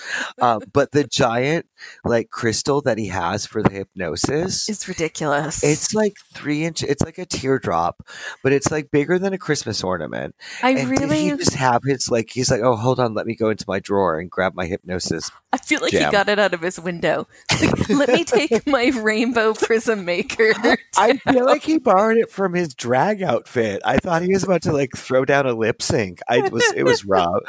um, 0.41 0.61
but 0.73 0.93
the 0.93 1.05
giant 1.05 1.67
like 2.05 2.31
crystal 2.31 2.81
that 2.83 2.99
he 2.99 3.09
has 3.09 3.47
for 3.47 3.63
the 3.63 3.71
hypnosis, 3.71 4.69
It's 4.69 4.89
ridiculous. 4.89 5.63
it's 5.63 5.95
like 5.95 6.15
three 6.35 6.65
inch. 6.65 6.83
It's 6.83 7.03
like 7.03 7.19
a 7.19 7.27
teardrop, 7.27 8.03
but 8.43 8.53
it's 8.53 8.71
like 8.71 8.91
bigger 8.91 9.19
than 9.19 9.33
a 9.33 9.39
Christmas 9.39 9.83
ornament. 9.85 10.35
I 10.63 10.71
and 10.71 10.89
really, 10.89 11.21
he 11.21 11.31
just 11.37 11.55
have 11.55 11.83
his 11.85 12.11
like? 12.11 12.31
He's 12.31 12.51
like, 12.51 12.61
oh, 12.63 12.77
hold 12.77 12.99
on, 13.01 13.15
let 13.15 13.27
me 13.27 13.35
go 13.35 13.51
into 13.51 13.65
my 13.69 13.79
drawer 13.81 14.19
and 14.19 14.31
grab 14.31 14.55
my 14.55 14.67
hypnosis. 14.67 15.31
I 15.53 15.59
feel 15.59 15.81
like 15.81 15.93
jam. 15.93 16.07
he 16.07 16.11
got 16.13 16.29
it 16.29 16.39
out 16.39 16.55
of 16.55 16.61
his 16.61 16.79
window. 16.81 17.27
Like, 17.61 17.89
let 17.89 18.09
me 18.11 18.25
take 18.25 18.67
my 18.67 18.87
rainbow 18.89 19.55
prism 19.67 20.05
maker. 20.05 20.55
I 20.97 21.17
feel 21.31 21.45
like 21.45 21.65
he 21.65 21.79
borrowed 21.79 22.19
it 22.19 22.31
from 22.31 22.55
his 22.55 22.75
drag 22.75 23.23
outfit. 23.23 23.83
I 23.85 23.99
thought 23.99 24.23
he 24.23 24.33
was 24.33 24.45
about 24.45 24.63
to 24.63 24.73
like 24.73 24.93
throw 24.97 25.25
down 25.25 25.47
a 25.47 25.53
lip 25.53 25.83
sync. 25.83 26.21
I 26.29 26.49
was 26.49 26.73
it 26.75 26.85
was 26.85 27.05
rough. 27.05 27.43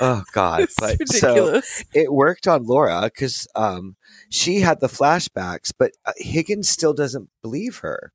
Oh 0.00 0.22
god! 0.32 0.62
It's 0.62 0.76
but 0.80 0.98
ridiculous. 0.98 1.68
so 1.68 1.84
it 1.92 2.12
worked 2.12 2.48
on 2.48 2.64
Laura 2.64 3.02
because 3.04 3.46
um, 3.54 3.96
she 4.30 4.60
had 4.60 4.80
the 4.80 4.86
flashbacks, 4.86 5.72
but 5.78 5.92
uh, 6.06 6.12
Higgins 6.16 6.68
still 6.68 6.94
doesn't 6.94 7.28
believe 7.42 7.78
her. 7.78 8.12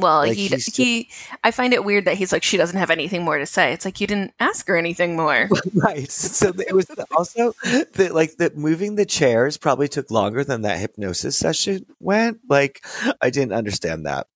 Well, 0.00 0.18
like, 0.18 0.36
he 0.36 0.48
he. 0.48 1.10
I 1.42 1.50
find 1.50 1.72
it 1.72 1.84
weird 1.84 2.04
that 2.06 2.16
he's 2.16 2.32
like 2.32 2.42
she 2.42 2.56
doesn't 2.56 2.78
have 2.78 2.90
anything 2.90 3.24
more 3.24 3.38
to 3.38 3.46
say. 3.46 3.72
It's 3.72 3.84
like 3.84 4.00
you 4.00 4.06
didn't 4.06 4.32
ask 4.40 4.66
her 4.68 4.76
anything 4.76 5.16
more. 5.16 5.48
right. 5.74 6.10
So 6.10 6.52
it 6.58 6.74
was 6.74 6.86
also 7.16 7.52
that 7.94 8.10
like 8.14 8.36
that 8.36 8.56
moving 8.56 8.96
the 8.96 9.06
chairs 9.06 9.56
probably 9.56 9.88
took 9.88 10.10
longer 10.10 10.44
than 10.44 10.62
that 10.62 10.78
hypnosis 10.78 11.36
session 11.36 11.86
went. 12.00 12.40
Like 12.48 12.84
I 13.20 13.30
didn't 13.30 13.52
understand 13.52 14.06
that. 14.06 14.26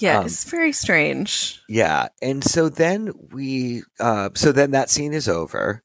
Yeah, 0.00 0.20
Um, 0.20 0.26
it's 0.26 0.44
very 0.44 0.72
strange. 0.72 1.60
Yeah. 1.68 2.08
And 2.22 2.42
so 2.42 2.68
then 2.68 3.12
we 3.32 3.82
uh 3.98 4.30
so 4.34 4.52
then 4.52 4.70
that 4.70 4.90
scene 4.90 5.12
is 5.12 5.28
over 5.28 5.82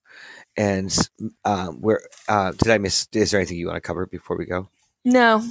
and 0.56 0.96
um 1.44 1.82
we're 1.82 2.00
uh 2.30 2.52
did 2.52 2.72
I 2.72 2.78
miss 2.78 3.08
is 3.12 3.32
there 3.32 3.40
anything 3.42 3.58
you 3.58 3.68
want 3.68 3.78
to 3.78 3.82
cover 3.82 4.06
before 4.06 4.38
we 4.38 4.46
go? 4.46 4.70
No, 5.04 5.44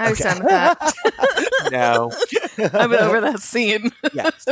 I 0.00 0.10
was 0.10 0.20
Okay. 0.20 0.30
done 0.30 0.38
with 0.40 0.48
that. 0.48 1.70
no. 1.72 2.10
I'm 2.78 2.92
over 2.92 3.20
that 3.20 3.40
scene. 3.40 3.90
yes. 4.12 4.44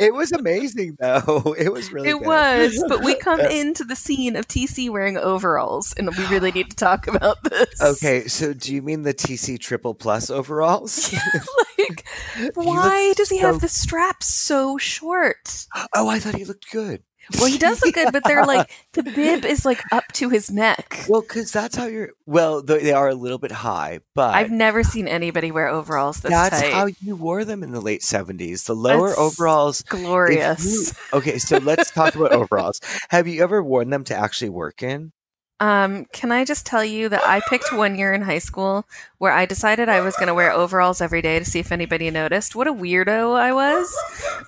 It 0.00 0.14
was 0.14 0.32
amazing 0.32 0.96
though. 1.00 1.54
It 1.62 1.72
was 1.72 1.92
really 1.92 2.08
it 2.10 2.18
good. 2.18 2.26
was, 2.26 2.84
but 2.88 3.04
we 3.04 3.14
come 3.16 3.40
into 3.40 3.84
the 3.84 3.94
scene 3.96 4.36
of 4.36 4.48
TC 4.48 4.90
wearing 4.90 5.16
overalls, 5.16 5.92
and 5.96 6.14
we 6.16 6.24
really 6.26 6.50
need 6.52 6.70
to 6.70 6.76
talk 6.88 7.06
about 7.06 7.42
this. 7.44 7.80
Okay, 7.80 8.26
so 8.26 8.52
do 8.52 8.74
you 8.74 8.82
mean 8.82 9.02
the 9.02 9.14
TC 9.14 9.58
triple 9.60 9.94
plus 9.94 10.30
overalls? 10.30 11.12
like, 11.78 12.04
why 12.54 13.12
does 13.16 13.28
he 13.28 13.38
so- 13.40 13.46
have 13.46 13.60
the 13.60 13.68
straps 13.68 14.26
so 14.26 14.78
short? 14.78 15.66
oh, 15.94 16.08
I 16.08 16.18
thought 16.18 16.34
he 16.34 16.44
looked 16.44 16.70
good. 16.70 17.02
Well, 17.34 17.46
he 17.46 17.58
does 17.58 17.82
look 17.84 17.94
good, 17.94 18.12
but 18.12 18.24
they're 18.24 18.44
like 18.44 18.70
the 18.92 19.02
bib 19.02 19.44
is 19.44 19.64
like 19.64 19.82
up 19.92 20.04
to 20.14 20.28
his 20.28 20.50
neck. 20.50 21.04
Well, 21.08 21.20
because 21.22 21.52
that's 21.52 21.76
how 21.76 21.86
you're. 21.86 22.10
Well, 22.26 22.62
they 22.62 22.92
are 22.92 23.08
a 23.08 23.14
little 23.14 23.38
bit 23.38 23.52
high, 23.52 24.00
but 24.14 24.34
I've 24.34 24.50
never 24.50 24.82
seen 24.82 25.08
anybody 25.08 25.50
wear 25.50 25.68
overalls 25.68 26.20
this 26.20 26.30
that's 26.30 26.60
tight. 26.60 26.72
how 26.72 26.86
you 27.00 27.16
wore 27.16 27.44
them 27.44 27.62
in 27.62 27.72
the 27.72 27.80
late 27.80 28.02
seventies. 28.02 28.64
The 28.64 28.74
lower 28.74 29.08
That's 29.08 29.18
overalls. 29.18 29.82
Glorious. 29.82 30.64
you- 31.12 31.18
okay, 31.18 31.38
so 31.38 31.58
let's 31.58 31.90
talk 31.90 32.14
about 32.14 32.32
overalls. 32.32 32.80
Have 33.10 33.26
you 33.28 33.42
ever 33.42 33.62
worn 33.62 33.90
them 33.90 34.04
to 34.04 34.14
actually 34.16 34.50
work 34.50 34.82
in? 34.82 35.12
Um, 35.62 36.06
can 36.06 36.32
I 36.32 36.44
just 36.44 36.66
tell 36.66 36.84
you 36.84 37.08
that 37.08 37.22
I 37.24 37.40
picked 37.48 37.72
one 37.72 37.94
year 37.94 38.12
in 38.12 38.22
high 38.22 38.40
school 38.40 38.84
where 39.18 39.30
I 39.30 39.46
decided 39.46 39.88
I 39.88 40.00
was 40.00 40.16
going 40.16 40.26
to 40.26 40.34
wear 40.34 40.50
overalls 40.50 41.00
every 41.00 41.22
day 41.22 41.38
to 41.38 41.44
see 41.44 41.60
if 41.60 41.70
anybody 41.70 42.10
noticed. 42.10 42.56
What 42.56 42.66
a 42.66 42.74
weirdo 42.74 43.38
I 43.38 43.52
was. 43.52 43.96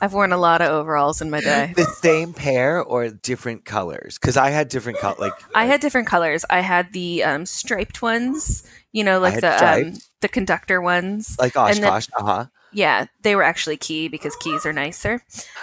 I've 0.02 0.12
worn 0.12 0.32
a 0.32 0.36
lot 0.36 0.60
of 0.60 0.72
overalls 0.72 1.22
in 1.22 1.30
my 1.30 1.40
day. 1.40 1.72
The 1.76 1.84
same 1.84 2.34
pair 2.34 2.82
or 2.82 3.10
different 3.10 3.64
colors? 3.64 4.18
Because 4.18 4.36
I 4.36 4.50
had 4.50 4.66
different 4.66 4.98
color. 4.98 5.14
Like 5.16 5.34
I 5.54 5.66
had 5.66 5.80
different 5.80 6.08
colors. 6.08 6.44
I 6.50 6.58
had 6.58 6.92
the 6.92 7.22
um, 7.22 7.46
striped 7.46 8.02
ones, 8.02 8.64
you 8.90 9.04
know, 9.04 9.20
like 9.20 9.40
the 9.40 9.64
um, 9.64 9.94
the 10.20 10.28
conductor 10.28 10.80
ones. 10.80 11.36
like 11.38 11.56
Oshkosh. 11.56 12.08
Uh 12.18 12.24
huh. 12.24 12.46
Yeah, 12.74 13.06
they 13.22 13.36
were 13.36 13.42
actually 13.42 13.76
key 13.76 14.08
because 14.08 14.36
keys 14.36 14.66
are 14.66 14.72
nicer. 14.72 15.22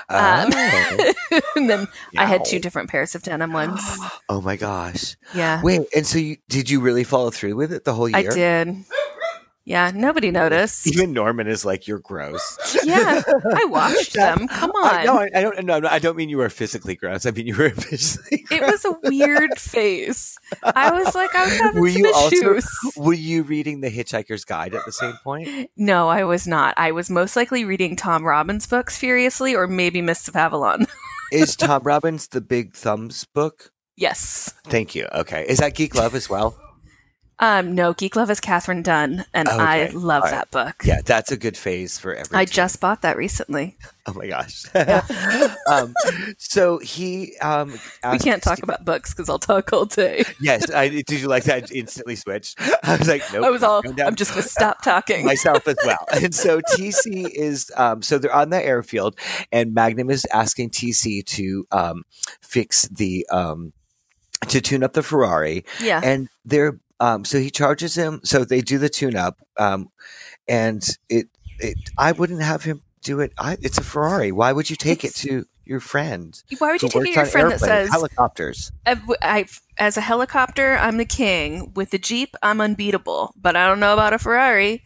Um, 0.09 0.49
Oh. 0.53 1.13
and 1.55 1.69
then 1.69 1.87
I 2.17 2.25
had 2.25 2.45
two 2.45 2.59
different 2.59 2.89
pairs 2.89 3.15
of 3.15 3.21
denim 3.23 3.53
ones. 3.53 3.81
oh 4.29 4.41
my 4.41 4.55
gosh! 4.55 5.15
Yeah, 5.35 5.61
Wait, 5.61 5.81
and 5.95 6.07
so 6.07 6.17
you 6.17 6.37
did 6.49 6.69
you 6.69 6.79
really 6.81 7.03
follow 7.03 7.29
through 7.29 7.55
with 7.55 7.71
it 7.73 7.83
the 7.83 7.93
whole 7.93 8.09
year? 8.09 8.17
I 8.17 8.23
did. 8.23 8.75
Yeah, 9.63 9.91
nobody 9.93 10.31
noticed. 10.31 10.87
Even 10.87 11.13
Norman 11.13 11.47
is 11.47 11.63
like, 11.63 11.87
"You're 11.87 11.99
gross." 11.99 12.57
Yeah, 12.83 13.21
I 13.53 13.65
watched 13.65 14.13
them. 14.13 14.47
Come 14.47 14.71
I, 14.75 14.99
on. 15.01 15.05
no, 15.05 15.17
I, 15.19 15.29
I 15.35 15.41
don't. 15.41 15.65
No, 15.65 15.87
I 15.87 15.99
don't 15.99 16.17
mean 16.17 16.29
you 16.29 16.37
were 16.37 16.49
physically 16.49 16.95
gross. 16.95 17.27
I 17.27 17.31
mean 17.31 17.45
you 17.45 17.55
were 17.55 17.69
physically. 17.89 18.43
It 18.49 18.63
was 18.63 18.83
a 18.85 18.95
weird 19.03 19.59
face. 19.59 20.35
I 20.63 20.91
was 20.91 21.13
like, 21.13 21.35
I 21.35 21.45
was 21.45 21.57
having 21.59 21.79
Were 21.81 21.89
some 21.91 22.01
you 22.01 22.11
also- 22.13 22.59
Were 22.97 23.13
you 23.13 23.43
reading 23.43 23.81
the 23.81 23.91
Hitchhiker's 23.91 24.45
Guide 24.45 24.73
at 24.73 24.83
the 24.85 24.91
same 24.91 25.13
point? 25.23 25.69
No, 25.77 26.09
I 26.09 26.23
was 26.23 26.47
not. 26.47 26.73
I 26.77 26.91
was 26.91 27.09
most 27.11 27.35
likely 27.35 27.63
reading 27.63 27.95
Tom 27.95 28.25
Robbins 28.25 28.65
books 28.65 28.97
furiously, 28.97 29.55
or 29.55 29.67
maybe 29.67 30.01
Mists 30.01 30.27
of 30.27 30.35
Avalon. 30.35 30.87
Is 31.31 31.55
Tom 31.55 31.83
Robbins 31.83 32.27
the 32.29 32.41
Big 32.41 32.73
Thumbs 32.75 33.25
book? 33.25 33.71
yes. 33.95 34.53
Thank 34.65 34.95
you. 34.95 35.05
Okay, 35.13 35.45
is 35.47 35.59
that 35.59 35.75
Geek 35.75 35.93
Love 35.95 36.15
as 36.15 36.27
well? 36.29 36.57
Um, 37.41 37.73
no, 37.73 37.93
Geek 37.93 38.15
Love 38.15 38.29
is 38.29 38.39
Katherine 38.39 38.83
Dunn, 38.83 39.25
and 39.33 39.49
I 39.49 39.87
love 39.87 40.23
right. 40.23 40.31
that 40.31 40.51
book. 40.51 40.83
Yeah, 40.85 41.01
that's 41.03 41.31
a 41.31 41.37
good 41.37 41.57
phase 41.57 41.97
for 41.97 42.13
everyone. 42.13 42.39
I 42.39 42.45
just 42.45 42.79
bought 42.79 43.01
that 43.01 43.17
recently. 43.17 43.77
Oh 44.07 44.13
my 44.13 44.25
gosh. 44.25 44.65
um, 45.71 45.93
so 46.39 46.79
he 46.79 47.37
um. 47.37 47.79
We 48.11 48.17
can't 48.17 48.41
talk 48.41 48.57
Steve- 48.57 48.63
about 48.63 48.83
books 48.83 49.13
because 49.13 49.29
I'll 49.29 49.37
talk 49.37 49.71
all 49.73 49.85
day. 49.85 50.23
Yes, 50.41 50.71
I 50.71 50.89
did. 51.03 51.07
You 51.11 51.27
like 51.27 51.43
that? 51.43 51.65
I 51.65 51.75
instantly 51.75 52.15
switched. 52.15 52.59
I 52.83 52.97
was 52.97 53.07
like, 53.07 53.21
nope. 53.31 53.45
I 53.45 53.51
was 53.51 53.61
all. 53.61 53.83
I'm 54.03 54.15
just 54.15 54.33
to 54.33 54.41
stop 54.41 54.81
talking. 54.81 55.23
myself 55.23 55.67
as 55.67 55.77
well. 55.85 56.03
And 56.11 56.33
so 56.33 56.61
TC 56.61 57.29
is 57.29 57.71
um, 57.77 58.01
so 58.01 58.17
they're 58.17 58.33
on 58.33 58.49
the 58.49 58.65
airfield, 58.65 59.15
and 59.51 59.75
Magnum 59.75 60.09
is 60.09 60.25
asking 60.33 60.71
TC 60.71 61.23
to 61.23 61.67
um, 61.71 62.01
fix 62.41 62.87
the 62.87 63.27
um, 63.29 63.71
to 64.47 64.61
tune 64.61 64.83
up 64.83 64.93
the 64.93 65.03
Ferrari, 65.03 65.63
yeah. 65.79 66.01
and 66.03 66.27
they're 66.43 66.79
um, 67.01 67.25
so 67.25 67.39
he 67.39 67.49
charges 67.49 67.95
him. 67.95 68.21
So 68.23 68.45
they 68.45 68.61
do 68.61 68.77
the 68.77 68.87
tune 68.89 69.15
up, 69.17 69.39
um, 69.57 69.89
and 70.47 70.87
it, 71.09 71.27
it 71.59 71.75
I 71.97 72.13
wouldn't 72.13 72.41
have 72.41 72.63
him 72.63 72.83
do 73.01 73.19
it. 73.19 73.33
I, 73.37 73.57
it's 73.61 73.77
a 73.77 73.83
Ferrari. 73.83 74.31
Why 74.31 74.53
would 74.53 74.69
you 74.69 74.75
take 74.77 75.03
It's- 75.03 75.25
it 75.25 75.27
to 75.29 75.45
your 75.65 75.79
friend? 75.79 76.41
Why 76.59 76.71
would 76.71 76.81
you 76.81 76.89
take 76.89 77.01
it 77.01 77.05
to 77.05 77.11
your 77.11 77.25
friend 77.25 77.51
that 77.51 77.59
says, 77.59 77.89
helicopters? 77.89 78.71
I, 78.85 79.01
I- 79.21 79.45
as 79.77 79.97
a 79.97 80.01
helicopter, 80.01 80.77
I'm 80.77 80.97
the 80.97 81.05
king. 81.05 81.71
With 81.75 81.89
the 81.89 81.97
Jeep, 81.97 82.35
I'm 82.43 82.61
unbeatable. 82.61 83.33
But 83.35 83.55
I 83.55 83.67
don't 83.67 83.79
know 83.79 83.93
about 83.93 84.13
a 84.13 84.19
Ferrari. 84.19 84.83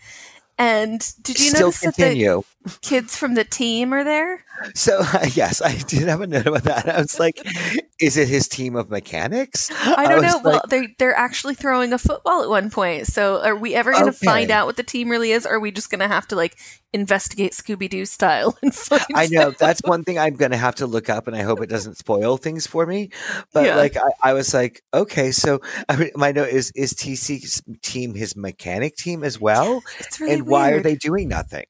And 0.58 1.02
did 1.22 1.38
you 1.38 1.50
Still 1.50 1.68
notice 1.68 1.82
that 1.82 1.96
the 1.98 2.02
continue. 2.04 2.44
Kids 2.82 3.16
from 3.16 3.36
the 3.36 3.44
team 3.44 3.94
are 3.94 4.04
there? 4.04 4.44
So 4.74 5.04
yes, 5.34 5.62
I 5.62 5.76
did 5.76 6.08
have 6.08 6.22
a 6.22 6.28
note 6.28 6.48
about 6.48 6.64
that. 6.64 6.90
I 6.90 7.00
was 7.00 7.20
like, 7.20 7.42
"Is 8.00 8.18
it 8.18 8.28
his 8.28 8.48
team 8.48 8.76
of 8.76 8.90
mechanics?" 8.90 9.70
I 9.72 10.08
don't 10.08 10.24
was 10.24 10.34
know. 10.34 10.42
well, 10.44 10.64
they 10.70 10.96
they're 10.98 11.16
actually 11.16 11.56
throwing 11.56 11.94
a 11.94 11.98
football 11.98 12.44
at 12.44 12.50
one 12.50 12.70
point. 12.70 13.08
So 13.08 13.42
are 13.44 13.56
we 13.56 13.76
ever 13.76 13.92
going 13.92 14.06
to 14.06 14.12
find 14.12 14.52
out 14.52 14.66
what 14.66 14.78
the 14.78 14.84
team 14.84 15.10
really 15.10 15.32
is? 15.32 15.46
Or 15.46 15.56
are 15.56 15.60
we 15.60 15.72
just 15.72 15.90
going 15.90 16.00
to 16.00 16.08
have 16.08 16.28
to 16.28 16.36
like 16.36 16.58
investigate 16.94 17.52
Scooby 17.52 17.90
Doo 17.90 18.06
style 18.06 18.58
and 18.62 18.74
find? 18.74 19.02
I 19.14 19.28
know 19.28 19.52
that's 19.52 19.82
one 19.84 20.04
thing 20.04 20.18
I'm 20.18 20.36
going 20.36 20.52
to 20.52 20.58
have 20.58 20.76
to 20.76 20.88
look 20.88 21.10
up, 21.10 21.28
and 21.28 21.36
I 21.36 21.44
hope 21.44 21.62
it 21.62 21.70
doesn't 21.70 21.98
spoil 21.98 22.38
things 22.38 22.66
for 22.66 22.86
me. 22.86 23.10
But 23.54 23.66
Yeah. 23.66 23.76
like, 23.76 23.98
I, 23.98 24.30
I 24.30 24.34
was 24.34 24.54
like, 24.54 24.82
okay, 24.94 25.32
so 25.32 25.60
I 25.90 25.98
mean, 25.98 26.12
my 26.16 26.32
note 26.32 26.50
is: 26.50 26.72
is 26.76 26.94
TC's 26.94 27.62
team 27.82 28.16
his 28.16 28.36
mechanic 28.36 28.96
team 28.96 29.24
as 29.24 29.40
well? 29.40 29.84
It's 30.00 30.20
really 30.20 30.34
and 30.34 30.48
why 30.48 30.72
are 30.72 30.82
they 30.82 30.96
doing 30.96 31.28
nothing? 31.28 31.66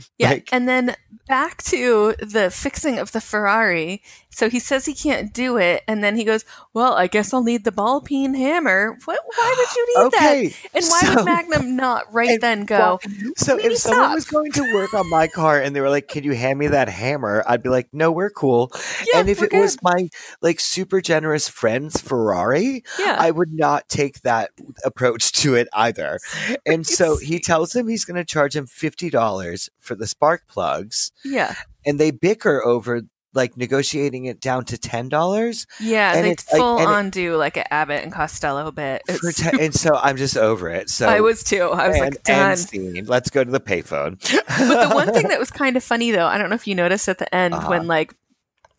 Yeah, 0.18 0.30
Like- 0.30 0.48
and 0.52 0.68
then 0.68 0.96
back 1.28 1.62
to 1.64 2.14
the 2.20 2.50
fixing 2.50 2.98
of 2.98 3.12
the 3.12 3.20
Ferrari. 3.20 4.00
So 4.30 4.48
he 4.50 4.58
says 4.60 4.84
he 4.84 4.92
can't 4.94 5.32
do 5.32 5.56
it, 5.56 5.82
and 5.88 6.04
then 6.04 6.14
he 6.16 6.22
goes, 6.24 6.44
"Well, 6.74 6.92
I 6.92 7.06
guess 7.06 7.32
I'll 7.32 7.42
need 7.42 7.64
the 7.64 7.72
ball 7.72 8.00
peen 8.02 8.34
hammer." 8.34 8.98
What? 9.06 9.18
Why 9.34 9.54
would 9.56 9.76
you 9.76 9.86
need 10.04 10.12
that? 10.12 10.68
And 10.74 10.84
why 10.84 11.00
so- 11.00 11.14
would 11.16 11.24
Magnum 11.32 11.76
not 11.76 12.04
right 12.12 12.30
and 12.30 12.40
then 12.42 12.64
go? 12.66 12.98
So 13.36 13.56
Maybe 13.56 13.68
if 13.74 13.78
someone 13.78 14.04
stop. 14.08 14.14
was 14.14 14.26
going 14.26 14.52
to 14.52 14.74
work 14.74 14.92
on 14.94 15.08
my 15.08 15.26
car 15.26 15.58
and 15.60 15.74
they 15.74 15.80
were 15.80 15.88
like, 15.90 16.08
"Can 16.08 16.22
you 16.24 16.32
hand 16.34 16.58
me 16.58 16.66
that 16.68 16.88
hammer?" 16.90 17.42
I'd 17.46 17.62
be 17.62 17.70
like, 17.70 17.88
"No, 17.94 18.12
we're 18.12 18.28
cool." 18.30 18.70
Yeah, 19.10 19.20
and 19.20 19.28
if 19.30 19.42
it 19.42 19.52
was 19.54 19.78
my 19.82 20.08
like 20.42 20.60
super 20.60 21.00
generous 21.00 21.48
friend's 21.48 21.98
Ferrari, 22.00 22.84
yeah, 22.98 23.16
I 23.18 23.30
would 23.30 23.52
not 23.54 23.88
take 23.88 24.20
that 24.22 24.50
approach 24.84 25.32
to 25.32 25.54
it 25.54 25.66
either. 25.72 26.18
And 26.66 26.86
so 26.86 27.16
he 27.16 27.38
tells 27.40 27.74
him 27.74 27.88
he's 27.88 28.04
going 28.04 28.16
to 28.16 28.24
charge 28.24 28.54
him 28.54 28.66
$50 28.66 29.68
for 29.86 29.94
the 29.94 30.06
spark 30.06 30.46
plugs. 30.48 31.12
yeah, 31.24 31.54
And 31.86 31.98
they 32.00 32.10
bicker 32.10 32.64
over 32.64 33.02
like 33.34 33.54
negotiating 33.56 34.24
it 34.24 34.40
down 34.40 34.64
to 34.64 34.78
$10 34.78 35.66
yeah. 35.80 36.14
and 36.14 36.24
They 36.24 36.30
it's 36.30 36.50
like- 36.50 36.58
full 36.58 36.78
it- 36.78 36.86
on 36.86 37.10
do 37.10 37.36
like 37.36 37.58
an 37.58 37.64
Abbott 37.70 38.02
and 38.02 38.10
Costello 38.10 38.70
bit. 38.70 39.02
for 39.06 39.28
It's- 39.28 39.34
te- 39.52 39.62
and 39.62 39.74
so 39.74 39.94
I'm 39.94 40.16
just 40.16 40.38
over 40.38 40.70
it. 40.70 40.88
So 40.88 41.06
I 41.06 41.20
was 41.20 41.44
too. 41.44 41.64
I 41.64 41.88
was 41.88 41.96
and, 41.98 42.04
like, 42.14 42.22
done. 42.22 42.56
scene. 42.56 43.04
Let's 43.06 43.28
go 43.28 43.44
to 43.44 43.50
the 43.50 43.60
payphone. 43.60 44.18
But 44.58 44.88
the 44.88 44.94
one 44.94 45.12
thing 45.12 45.28
that 45.28 45.38
was 45.38 45.50
kind 45.50 45.76
of 45.76 45.84
funny 45.84 46.10
though, 46.12 46.26
I 46.26 46.38
don't 46.38 46.48
know 46.48 46.54
if 46.56 46.66
you 46.66 46.74
noticed 46.74 47.08
at 47.10 47.18
the 47.18 47.32
end 47.34 47.52
Uh-huh. 47.52 47.68
when 47.68 47.86
like 47.86 48.14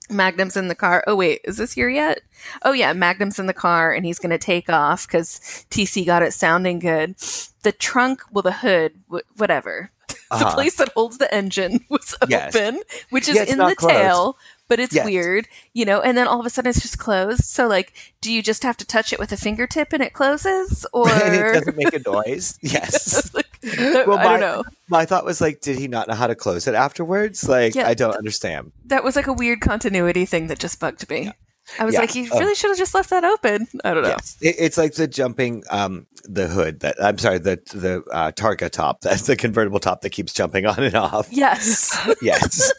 Magnum's 0.09 0.55
in 0.57 0.69
the 0.69 0.75
car. 0.75 1.03
Oh 1.05 1.15
wait, 1.15 1.41
is 1.43 1.57
this 1.57 1.73
here 1.73 1.89
yet? 1.89 2.21
Oh 2.63 2.71
yeah, 2.71 2.93
Magnum's 2.93 3.37
in 3.39 3.45
the 3.45 3.53
car 3.53 3.93
and 3.93 4.05
he's 4.07 4.19
going 4.19 4.29
to 4.31 4.37
take 4.39 4.69
off 4.71 5.05
because 5.05 5.39
TC 5.69 6.03
got 6.05 6.23
it 6.23 6.33
sounding 6.33 6.79
good. 6.79 7.15
The 7.63 7.73
trunk, 7.73 8.21
well, 8.31 8.41
the 8.41 8.53
hood, 8.53 8.93
wh- 9.11 9.39
whatever. 9.39 9.91
The 10.29 10.35
Uh-huh. 10.35 10.53
place 10.55 10.75
that 10.75 10.89
holds 10.89 11.17
the 11.19 11.33
engine 11.33 11.85
was 11.89 12.15
Yes. 12.27 12.55
open, 12.55 12.81
which 13.09 13.27
is 13.29 13.35
Yeah, 13.35 13.43
in 13.43 13.57
the 13.59 13.75
closed. 13.75 13.95
tail, 13.95 14.37
but 14.67 14.79
it's 14.79 14.93
Yes. 14.93 15.05
weird, 15.05 15.47
you 15.73 15.85
know. 15.85 16.01
And 16.01 16.17
then 16.17 16.27
all 16.27 16.39
of 16.39 16.45
a 16.45 16.49
sudden, 16.49 16.69
it's 16.69 16.81
just 16.81 16.97
closed. 16.99 17.45
So, 17.45 17.67
like, 17.67 17.93
do 18.19 18.31
you 18.31 18.41
just 18.41 18.63
have 18.63 18.75
to 18.77 18.85
touch 18.85 19.13
it 19.13 19.19
with 19.19 19.31
a 19.31 19.37
fingertip 19.37 19.93
and 19.93 20.03
it 20.03 20.11
closes, 20.13 20.85
or 20.93 21.07
it 21.09 21.53
doesn't 21.53 21.77
make 21.77 21.93
a 21.93 21.99
noise. 22.09 22.57
Yes. 22.61 23.33
like, 23.33 23.45
I 23.63 24.03
my, 24.05 24.23
don't 24.23 24.39
know. 24.41 24.63
My 24.89 25.05
thought 25.05 25.23
was 25.25 25.39
like, 25.39 25.61
did 25.61 25.77
he 25.79 25.87
not 25.87 26.07
know 26.07 26.15
how 26.15 26.27
to 26.27 26.35
close 26.35 26.67
it 26.67 26.75
afterwards? 26.75 27.47
Like, 27.47 27.73
Yeah, 27.75 27.87
I 27.87 27.93
don't 27.93 28.15
understand. 28.15 28.71
That 28.85 29.03
was 29.03 29.15
like 29.15 29.27
a 29.27 29.33
weird 29.33 29.61
continuity 29.61 30.25
thing 30.25 30.47
that 30.47 30.59
just 30.59 30.79
bugged 30.79 31.09
me. 31.09 31.31
I 31.79 31.85
was 31.85 31.93
Yeah. 31.93 32.01
like, 32.01 32.15
you 32.15 32.29
Oh. 32.31 32.39
really 32.39 32.55
should 32.55 32.69
have 32.69 32.77
just 32.77 32.93
left 32.93 33.09
that 33.09 33.23
open. 33.23 33.67
I 33.83 33.93
don't 33.93 34.03
know. 34.03 34.09
Yes. 34.09 34.37
It, 34.41 34.55
it's 34.59 34.77
like 34.77 34.93
the 34.93 35.07
jumping, 35.07 35.63
um, 35.69 36.07
the 36.23 36.47
hood 36.47 36.81
that 36.81 36.95
I'm 37.01 37.17
sorry, 37.17 37.37
the 37.39 37.59
the 37.73 38.03
uh, 38.11 38.31
Targa 38.31 38.69
top. 38.69 39.01
That's 39.07 39.23
the 39.27 39.35
convertible 39.35 39.79
top 39.79 40.01
that 40.01 40.09
keeps 40.11 40.33
jumping 40.33 40.65
on 40.65 40.79
and 40.83 40.95
off. 40.95 41.27
Yes. 41.31 41.97
yes. 42.21 42.71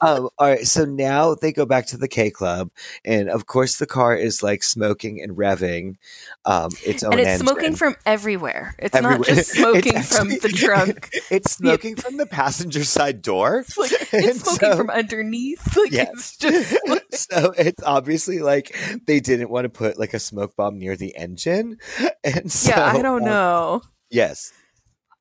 um, 0.00 0.28
all 0.38 0.48
right. 0.48 0.66
So 0.66 0.84
now 0.84 1.34
they 1.34 1.52
go 1.52 1.66
back 1.66 1.86
to 1.88 1.96
the 1.96 2.08
K 2.08 2.30
Club, 2.30 2.70
and 3.04 3.28
of 3.28 3.46
course 3.46 3.76
the 3.76 3.86
car 3.86 4.14
is 4.16 4.42
like 4.42 4.62
smoking 4.62 5.20
and 5.22 5.36
revving. 5.36 5.96
Um, 6.44 6.70
its 6.86 7.02
own 7.02 7.12
and 7.12 7.20
it's 7.20 7.28
engine. 7.28 7.46
smoking 7.46 7.74
from 7.76 7.96
everywhere. 8.06 8.74
It's 8.78 8.94
Everywhere. 8.94 9.18
not 9.18 9.26
just 9.26 9.50
smoking 9.56 10.00
from 10.02 10.28
the 10.28 10.48
trunk. 10.54 11.10
It's 11.30 11.52
smoking 11.52 11.96
from 11.96 12.16
the 12.18 12.26
passenger 12.26 12.84
side 12.84 13.20
door. 13.22 13.58
It's, 13.60 13.76
like, 13.76 13.90
it's 14.12 14.40
smoking 14.42 14.70
so- 14.70 14.76
from 14.76 14.90
underneath. 14.90 15.76
Like 15.76 15.90
Yes. 15.92 16.08
it's 16.12 16.36
just 16.36 16.78
like, 16.88 17.05
so 17.30 17.52
it's 17.56 17.82
obviously 17.82 18.40
like 18.40 18.76
they 19.06 19.20
didn't 19.20 19.50
want 19.50 19.64
to 19.64 19.68
put 19.68 19.98
like 19.98 20.14
a 20.14 20.18
smoke 20.18 20.54
bomb 20.56 20.78
near 20.78 20.96
the 20.96 21.16
engine, 21.16 21.78
and 22.24 22.50
so 22.50 22.70
yeah, 22.70 22.84
I 22.84 23.02
don't 23.02 23.22
um, 23.22 23.28
know. 23.28 23.82
yes, 24.10 24.52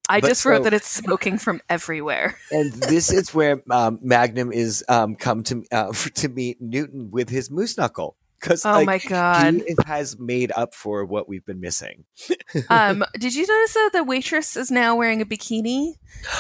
I 0.10 0.22
but 0.22 0.28
just 0.28 0.46
wrote 0.46 0.60
so- 0.60 0.64
that 0.64 0.74
it's 0.74 0.88
smoking 0.88 1.38
from 1.38 1.62
everywhere. 1.70 2.38
and 2.52 2.72
this 2.74 3.12
is 3.12 3.34
where 3.34 3.62
um, 3.72 4.00
Magnum 4.02 4.52
is 4.52 4.84
um, 4.90 5.16
come 5.16 5.44
to 5.44 5.64
uh, 5.72 5.92
to 5.92 6.30
meet 6.30 6.62
Newton 6.62 7.12
with 7.12 7.30
his 7.30 7.50
moose 7.50 7.78
knuckle 7.78 8.16
because 8.46 8.66
Oh 8.66 8.72
like, 8.72 8.86
my 8.86 8.98
god. 9.00 9.56
he 9.68 9.76
has 9.88 10.20
made 10.20 10.52
up 10.56 10.74
for 10.76 11.04
what 11.06 11.28
we've 11.28 11.46
been 11.46 11.60
missing. 11.60 12.06
um, 12.70 13.04
did 13.20 13.34
you 13.36 13.46
notice 13.48 13.74
that 13.74 13.90
the 13.94 14.04
waitress 14.04 14.56
is 14.56 14.70
now 14.72 14.96
wearing 14.96 15.22
a 15.22 15.26
bikini? 15.26 15.94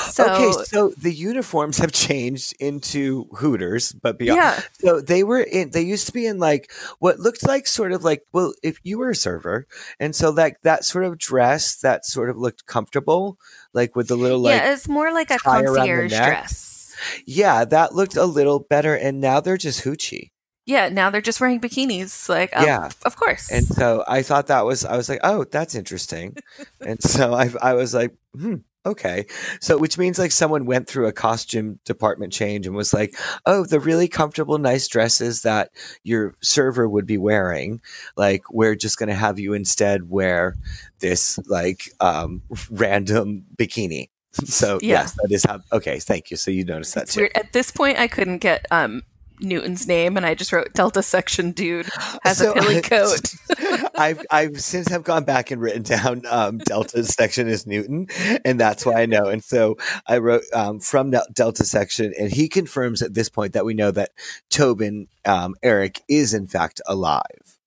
So 0.10 0.26
okay, 0.34 0.51
so 0.66 0.89
the 0.97 1.12
uniforms 1.14 1.80
have 1.80 1.91
changed 1.91 2.53
into 2.60 3.26
Hooters, 3.38 3.91
but 3.91 4.18
beyond. 4.18 4.38
yeah, 4.38 4.62
So 4.80 5.01
they 5.01 5.24
were 5.24 5.41
in. 5.41 5.72
They 5.72 5.82
used 5.82 6.08
to 6.08 6.14
be 6.14 6.26
in 6.26 6.39
like 6.39 6.72
what 6.99 7.20
looked 7.20 7.45
like 7.45 7.68
sort 7.68 7.91
of 7.91 8.03
like 8.03 8.24
well, 8.32 8.53
if 8.64 8.80
you 8.84 8.97
were 8.97 9.10
a 9.10 9.16
server, 9.16 9.68
and 9.99 10.16
so 10.16 10.30
like 10.30 10.62
that 10.62 10.86
sort 10.86 11.03
of 11.06 11.18
dress 11.18 11.76
that 11.78 12.06
sort 12.06 12.30
of 12.30 12.38
looked 12.38 12.66
comfortable, 12.66 13.38
like 13.74 13.95
with 13.95 14.08
the 14.08 14.16
little 14.16 14.39
like 14.39 14.56
yeah, 14.56 14.72
it's 14.74 14.88
more 14.88 15.12
like 15.12 15.30
a 15.32 15.38
concierge 15.39 16.12
dress. 16.12 16.95
yeah, 17.26 17.66
that 17.66 17.93
looked 17.93 18.16
a 18.16 18.26
little 18.26 18.60
better. 18.60 18.95
And 18.95 19.20
now 19.20 19.39
they're 19.41 19.58
just 19.58 19.84
hoochie. 19.84 20.32
Yeah, 20.66 20.89
now 20.89 21.09
they're 21.09 21.22
just 21.22 21.39
wearing 21.39 21.59
bikinis. 21.61 22.28
Like, 22.28 22.51
oh, 22.55 22.66
Yeah. 22.66 22.89
of 23.05 23.16
course. 23.16 23.51
And 23.51 23.66
so 23.66 24.03
I 24.07 24.22
thought 24.24 24.47
that 24.47 24.66
was, 24.66 24.84
I 24.84 24.97
was 24.97 25.09
like, 25.09 25.20
oh, 25.24 25.43
that's 25.43 25.76
interesting. 25.76 26.36
and 26.82 27.01
so 27.01 27.34
I, 27.34 27.51
I 27.61 27.74
was 27.74 27.93
like, 27.93 28.16
hmm, 28.36 28.55
okay. 28.84 29.28
So, 29.61 29.78
which 29.78 29.97
means 29.99 30.18
like 30.18 30.32
someone 30.32 30.66
went 30.66 30.88
through 30.88 31.05
a 31.05 31.11
costume 31.11 31.80
department 31.86 32.34
change 32.34 32.66
and 32.66 32.76
was 32.76 32.93
like, 32.95 33.16
oh, 33.45 33.66
the 33.66 33.80
really 33.80 34.07
comfortable, 34.07 34.57
nice 34.57 34.88
dresses 34.88 35.43
that 35.43 35.70
your 36.03 36.34
server 36.41 36.89
would 36.89 37.05
be 37.05 37.18
wearing, 37.20 37.80
like, 38.18 38.43
we're 38.51 38.76
just 38.76 38.97
going 38.97 39.09
to 39.09 39.16
have 39.16 39.38
you 39.39 39.53
instead 39.53 40.09
wear 40.09 40.55
this 40.99 41.38
like 41.47 41.89
um, 41.99 42.41
random 42.72 43.45
bikini. 43.55 44.09
So, 44.45 44.80
Yeah. 44.82 45.01
yes, 45.01 45.13
that 45.13 45.32
is 45.32 45.45
how, 45.47 45.61
okay, 45.72 45.99
thank 45.99 46.30
you. 46.32 46.36
So 46.38 46.51
you 46.51 46.66
noticed 46.66 46.93
that 46.95 47.03
It's 47.03 47.13
too. 47.13 47.22
weird. 47.22 47.32
At 47.36 47.53
this 47.53 47.72
point, 47.72 47.97
I 47.99 48.07
couldn't 48.07 48.39
get 48.39 48.66
um, 48.70 49.03
Newton's 49.39 49.88
name, 49.88 50.17
and 50.17 50.25
I 50.25 50.33
just 50.36 50.51
wrote 50.51 50.73
Delta 50.73 51.01
Section 51.03 51.51
dude 51.51 51.88
has 52.23 52.38
So- 52.38 52.51
a 52.51 52.55
pilly 52.55 52.81
coat. 52.81 53.21
I've 53.97 54.21
I've 54.29 54.61
since 54.61 54.88
have 54.89 55.03
gone 55.03 55.23
back 55.23 55.51
and 55.51 55.61
written 55.61 55.83
down 55.83 56.23
um, 56.29 56.57
Delta's 56.59 57.09
section 57.09 57.47
is 57.47 57.65
Newton, 57.65 58.07
and 58.43 58.59
that's 58.59 58.86
why 58.86 59.01
I 59.01 59.05
know. 59.05 59.25
And 59.27 59.43
so 59.43 59.77
I 60.07 60.17
wrote 60.17 60.43
um, 60.53 60.79
from 60.79 61.13
Delta 61.33 61.63
section, 61.63 62.13
and 62.19 62.31
he 62.31 62.49
confirms 62.49 63.01
at 63.01 63.13
this 63.13 63.29
point 63.29 63.53
that 63.53 63.65
we 63.65 63.73
know 63.73 63.91
that 63.91 64.11
Tobin 64.49 65.07
um, 65.25 65.55
Eric 65.63 66.01
is 66.09 66.33
in 66.33 66.47
fact 66.47 66.81
alive, 66.88 67.57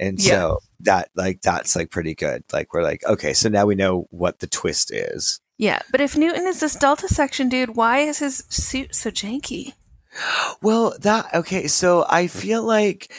and 0.00 0.18
Yeah. 0.18 0.30
so 0.30 0.58
that 0.80 1.10
like 1.14 1.42
that's 1.42 1.76
like 1.76 1.90
pretty 1.90 2.14
good. 2.14 2.44
Like 2.52 2.72
we're 2.72 2.82
like 2.82 3.04
okay, 3.04 3.32
so 3.34 3.48
now 3.48 3.66
we 3.66 3.74
know 3.74 4.06
what 4.10 4.38
the 4.38 4.46
twist 4.46 4.92
is. 4.92 5.40
yeah, 5.58 5.80
but 5.90 6.00
if 6.00 6.16
Newton 6.16 6.46
is 6.46 6.60
this 6.60 6.76
Delta 6.76 7.08
Section 7.08 7.48
dude, 7.48 7.76
why 7.76 7.98
is 8.00 8.18
his 8.20 8.44
suit 8.48 8.94
so 8.94 9.10
janky? 9.10 9.74
Well, 10.62 10.94
that 11.00 11.34
okay. 11.34 11.66
So 11.66 12.04
I 12.08 12.26
feel 12.26 12.62
like 12.62 13.12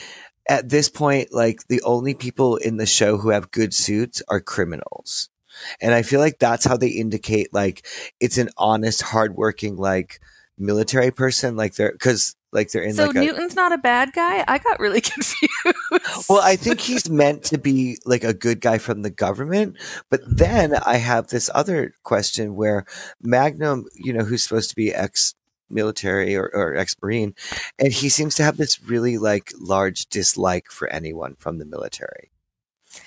at 0.49 0.69
this 0.69 0.89
point, 0.89 1.33
like 1.33 1.67
the 1.67 1.81
only 1.83 2.13
people 2.13 2.57
in 2.57 2.77
the 2.77 2.85
show 2.85 3.17
who 3.17 3.29
have 3.29 3.51
good 3.51 3.73
suits 3.73 4.21
are 4.27 4.39
criminals, 4.39 5.29
and 5.81 5.93
I 5.93 6.01
feel 6.01 6.19
like 6.19 6.39
that's 6.39 6.65
how 6.65 6.77
they 6.77 6.89
indicate 6.89 7.53
like 7.53 7.85
it's 8.19 8.37
an 8.37 8.49
honest, 8.57 9.01
hardworking, 9.01 9.75
like 9.75 10.19
military 10.57 11.11
person. 11.11 11.55
Like 11.55 11.75
they're 11.75 11.91
because 11.91 12.35
like 12.51 12.71
they're 12.71 12.83
in 12.83 12.93
so 12.93 13.07
like 13.07 13.15
a. 13.15 13.19
Newton's 13.19 13.55
not 13.55 13.71
a 13.71 13.77
bad 13.77 14.13
guy. 14.13 14.43
I 14.47 14.57
got 14.57 14.79
really 14.79 15.01
confused. 15.13 15.75
Well, 16.29 16.41
I 16.41 16.55
think 16.55 16.79
he's 16.79 17.09
meant 17.09 17.43
to 17.45 17.57
be 17.57 17.97
like 18.05 18.23
a 18.23 18.33
good 18.33 18.61
guy 18.61 18.77
from 18.77 19.01
the 19.01 19.09
government, 19.09 19.77
but 20.09 20.21
then 20.25 20.75
I 20.75 20.97
have 20.97 21.27
this 21.27 21.49
other 21.53 21.93
question 22.03 22.55
where 22.55 22.85
Magnum, 23.21 23.85
you 23.93 24.13
know, 24.13 24.23
who's 24.23 24.43
supposed 24.43 24.69
to 24.69 24.75
be 24.75 24.93
ex 24.93 25.35
military 25.70 26.36
or, 26.36 26.49
or 26.53 26.76
ex 26.76 26.95
marine, 27.01 27.36
and 27.80 27.91
he 27.93 28.09
seems 28.09 28.36
to 28.36 28.43
have 28.43 28.57
this 28.57 28.82
really 28.84 29.18
like 29.18 29.51
large 29.59 30.07
dislike 30.07 30.70
for 30.70 30.88
anyone 30.89 31.36
from 31.39 31.57
the 31.57 31.65
military. 31.65 32.32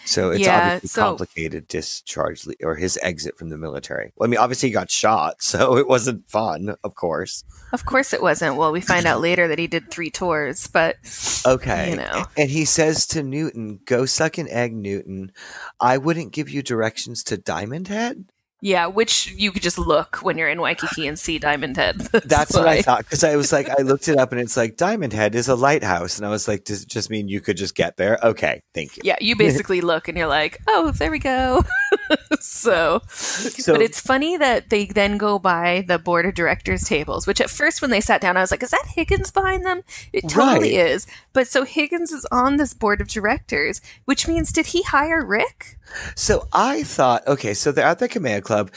So 0.05 0.31
it's 0.31 0.41
Yeah, 0.43 0.75
obviously 0.75 0.89
so- 0.89 1.03
complicated 1.03 1.67
discharge 1.67 2.47
or 2.63 2.77
his 2.77 2.97
exit 3.03 3.37
from 3.37 3.49
the 3.49 3.57
military. 3.59 4.13
Well, 4.15 4.29
I 4.29 4.31
mean, 4.31 4.39
obviously 4.39 4.69
he 4.69 4.73
got 4.73 4.89
shot, 4.91 5.43
so 5.43 5.77
it 5.79 5.89
wasn't 5.89 6.29
fun, 6.31 6.77
of 6.85 6.95
course. 6.95 7.43
of 7.73 7.85
course, 7.87 8.13
it 8.13 8.23
wasn't. 8.23 8.57
Well, 8.57 8.71
we 8.73 8.81
find 8.81 9.05
out 9.07 9.21
later 9.21 9.49
that 9.49 9.59
he 9.59 9.67
did 9.67 9.91
three 9.91 10.11
tours, 10.11 10.67
but 10.69 10.97
Okay. 11.45 11.91
you 11.91 11.97
know, 11.97 12.25
And 12.37 12.51
he 12.51 12.65
says 12.65 13.05
to 13.09 13.23
Newton, 13.25 13.81
"Go 13.85 14.07
suck 14.07 14.39
an 14.39 14.49
egg, 14.49 14.75
Newton. 14.75 15.33
I 15.81 15.99
wouldn't 15.99 16.33
give 16.33 16.49
you 16.51 16.63
directions 16.63 17.25
to 17.25 17.37
Diamond 17.37 17.89
Head." 17.89 18.27
Yeah, 18.61 18.87
which 18.87 19.33
you 19.33 19.53
could 19.53 19.63
just 19.63 19.79
look 19.79 20.17
when 20.17 20.37
you're 20.37 20.49
in 20.49 20.61
Waikiki 20.61 21.07
and 21.07 21.19
see 21.19 21.39
Diamond 21.39 21.77
Head. 21.77 21.99
That's 22.25 22.55
what 22.55 22.69
I 22.69 22.83
thought 22.83 23.01
because 23.01 23.25
I 23.25 23.37
was 23.37 23.53
like, 23.53 23.69
I 23.69 23.83
looked 23.83 24.09
it 24.09 24.19
up 24.19 24.33
and 24.33 24.41
it's 24.41 24.57
like 24.57 24.77
Diamond 24.77 25.13
Head 25.13 25.35
is 25.35 25.49
a 25.49 25.55
lighthouse, 25.55 26.19
and 26.19 26.27
I 26.27 26.31
was 26.31 26.47
like, 26.47 26.65
does 26.65 26.83
it 26.83 26.89
just 26.89 27.11
mean 27.11 27.29
you 27.29 27.41
could 27.41 27.57
just 27.57 27.75
get 27.75 27.97
there? 27.97 28.19
Okay, 28.23 28.63
thank 28.75 28.97
you. 28.97 29.03
Yeah, 29.05 29.17
you 29.21 29.37
basically 29.37 29.81
look 29.81 30.09
and 30.09 30.17
you're 30.17 30.27
like, 30.27 30.59
oh, 30.69 30.91
there 30.93 31.11
we 31.11 31.19
go. 31.19 31.65
so, 32.41 33.01
So 33.09 33.73
but 33.73 33.83
it's 33.83 34.01
funny 34.01 34.37
that 34.37 34.71
they 34.71 34.87
then 34.87 35.19
go 35.19 35.39
by 35.39 35.85
the 35.89 35.99
board 35.99 36.27
of 36.27 36.35
directors 36.35 36.85
tables, 36.85 37.27
which 37.27 37.41
at 37.41 37.51
first 37.51 37.83
when 37.83 37.91
they 37.91 38.01
sat 38.01 38.21
down, 38.21 38.37
I 38.37 38.41
was 38.41 38.51
like, 38.51 38.63
is 38.63 38.71
that 38.71 38.87
Higgins 38.95 39.31
behind 39.31 39.65
them? 39.65 39.83
It 40.13 40.29
totally 40.29 40.77
Right. 40.77 40.87
is. 40.87 41.07
But 41.33 41.49
so 41.49 41.65
Higgins 41.65 42.13
is 42.13 42.27
on 42.33 42.57
this 42.57 42.75
board 42.75 43.01
of 43.01 43.09
directors, 43.09 43.81
which 44.05 44.27
means 44.29 44.53
did 44.53 44.67
he 44.67 44.83
hire 44.83 45.25
Rick? 45.25 45.77
so 46.15 46.47
I 46.53 46.85
thought, 46.85 47.27
okay, 47.27 47.53
so 47.55 47.73
they're 47.73 47.85
at 47.87 47.99
the 47.99 48.09
Kamea 48.09 48.43
Club. 48.43 48.71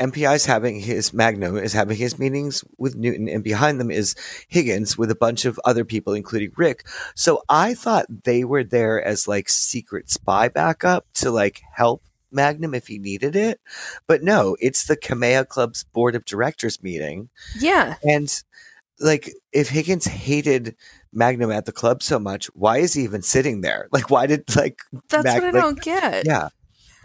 MPI 0.00 0.34
is 0.34 0.46
having 0.46 0.80
his 0.80 1.12
Magnum 1.12 1.56
is 1.56 1.72
having 1.72 1.96
his 1.96 2.18
meetings 2.18 2.64
with 2.78 2.96
Newton, 2.96 3.28
and 3.28 3.44
behind 3.44 3.78
them 3.78 3.90
is 3.92 4.16
Higgins 4.48 4.98
with 4.98 5.10
a 5.10 5.14
bunch 5.14 5.44
of 5.44 5.60
other 5.64 5.84
people, 5.84 6.14
including 6.14 6.50
Rick. 6.56 6.84
So 7.14 7.42
I 7.48 7.74
thought 7.74 8.06
they 8.24 8.42
were 8.44 8.64
there 8.64 9.00
as 9.04 9.28
like 9.28 9.48
secret 9.48 10.10
spy 10.10 10.48
backup 10.48 11.06
to 11.14 11.30
like 11.30 11.62
help 11.74 12.02
Magnum 12.34 12.74
if 12.74 12.86
he 12.86 12.98
needed 12.98 13.36
it. 13.36 13.60
But 14.06 14.22
no, 14.22 14.56
it's 14.60 14.84
the 14.84 14.96
Kamea 14.96 15.46
Club's 15.48 15.84
board 15.84 16.14
of 16.16 16.24
directors 16.24 16.82
meeting. 16.82 17.28
Yeah. 17.58 17.94
And 18.02 18.42
like, 19.00 19.32
if 19.52 19.68
Higgins 19.68 20.06
hated 20.06 20.76
Magnum 21.12 21.50
at 21.50 21.64
the 21.66 21.72
club 21.72 22.02
so 22.02 22.18
much, 22.18 22.46
why 22.54 22.78
is 22.78 22.94
he 22.94 23.02
even 23.02 23.22
sitting 23.22 23.60
there? 23.60 23.88
Like, 23.92 24.10
why 24.10 24.26
did 24.26 24.54
like 24.56 24.80
That's 25.08 25.24
Mag- 25.24 25.42
what 25.42 25.44
I 25.44 25.50
like- 25.50 25.62
don't 25.62 25.82
get. 25.82 26.26
yeah? 26.26 26.48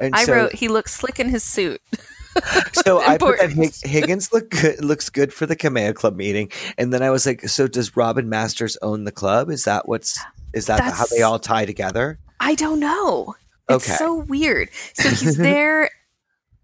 And 0.02 0.16
I 0.16 0.24
so, 0.24 0.34
wrote 0.34 0.54
he 0.54 0.68
looks 0.70 0.94
slick 0.94 1.20
in 1.20 1.30
his 1.30 1.44
suit. 1.44 1.82
so 2.74 3.00
I 3.06 3.18
put 3.18 3.38
that 3.40 3.52
Hig- 3.52 3.76
Higgins 3.84 4.32
look 4.32 4.50
good, 4.50 4.84
looks 4.84 5.10
good 5.10 5.34
for 5.34 5.46
the 5.46 5.56
Kamea 5.58 5.94
Club 5.94 6.16
meeting, 6.16 6.52
and 6.78 6.94
then 6.94 7.04
I 7.04 7.10
was 7.10 7.26
like, 7.26 7.48
so 7.50 7.68
does 7.68 7.98
Robin 7.98 8.30
Masters 8.30 8.78
own 8.82 9.04
the 9.04 9.12
club? 9.12 9.50
Is 9.50 9.66
that 9.66 9.88
what's 9.90 10.18
is 10.54 10.68
that 10.68 10.80
how 10.80 11.06
they 11.08 11.22
all 11.22 11.38
tie 11.38 11.66
together? 11.66 12.18
I 12.40 12.56
don't 12.56 12.80
know. 12.80 13.36
It's 13.70 13.88
Okay. 13.88 13.96
so 13.98 14.16
weird. 14.16 14.70
So 14.94 15.10
he's 15.10 15.38
there 15.50 15.90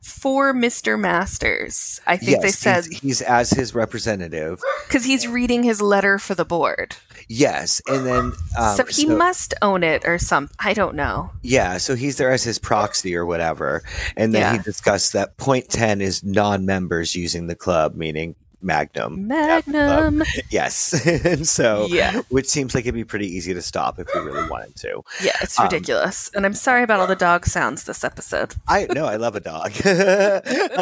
for 0.02 0.54
Mr. 0.54 1.00
Masters. 1.00 2.00
I 2.06 2.18
think 2.18 2.42
they 2.42 2.50
said 2.52 2.86
he's, 2.86 3.00
he's 3.00 3.22
as 3.22 3.50
his 3.50 3.74
representative. 3.74 4.62
because 4.88 5.04
he's 5.06 5.28
reading 5.28 5.64
his 5.64 5.82
letter 5.82 6.20
for 6.20 6.36
the 6.36 6.46
board. 6.46 6.96
Yes, 7.28 7.82
and 7.88 8.06
then 8.06 8.34
um, 8.56 8.78
so 8.78 8.86
he 8.86 9.08
must 9.08 9.56
own 9.64 9.84
it 9.84 10.04
or 10.06 10.20
some. 10.20 10.48
I 10.60 10.74
don't 10.76 10.94
know. 10.96 11.32
Yeah, 11.42 11.78
so 11.80 11.96
he's 11.96 12.18
there 12.18 12.32
as 12.32 12.44
his 12.44 12.60
proxy 12.60 13.16
or 13.16 13.26
whatever. 13.26 13.82
And 14.16 14.32
then 14.34 14.52
he 14.52 14.58
Yeah. 14.58 14.62
discussed 14.64 15.14
that 15.14 15.36
point 15.38 15.70
10 15.70 16.02
is 16.02 16.24
non 16.24 16.68
members 16.68 17.16
using 17.16 17.48
the 17.48 17.56
club, 17.56 17.96
meaning 17.96 18.36
Magnum. 18.66 19.28
Magnum. 19.28 20.22
Um, 20.22 20.24
yes. 20.50 21.06
and 21.06 21.48
so, 21.58 21.88
Yeah. 21.90 22.22
which 22.30 22.48
seems 22.48 22.74
like 22.76 22.84
it'd 22.86 22.96
be 22.96 23.04
pretty 23.04 23.28
easy 23.28 23.54
to 23.54 23.62
stop 23.62 24.00
if 24.00 24.08
we 24.14 24.20
really 24.22 24.50
wanted 24.50 24.76
to. 24.78 25.04
Yeah, 25.24 25.32
it's 25.42 25.58
Um, 25.60 25.66
ridiculous. 25.66 26.32
and 26.36 26.46
I'm 26.46 26.54
sorry 26.56 26.84
about 26.84 27.00
all 27.00 27.08
the 27.08 27.16
dog 27.16 27.46
sounds 27.46 27.84
this 27.84 28.04
episode. 28.04 28.56
I 28.68 28.88
know. 28.92 29.06
I 29.06 29.18
love 29.18 29.36
a 29.36 29.40
dog. 29.40 29.72
I, 29.86 30.42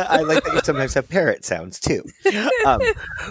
I 0.10 0.22
like 0.22 0.44
that 0.46 0.54
you 0.54 0.62
sometimes 0.64 0.94
have 0.94 1.10
parrot 1.10 1.44
sounds 1.46 1.80
too. 1.80 2.04
Um, 2.66 2.80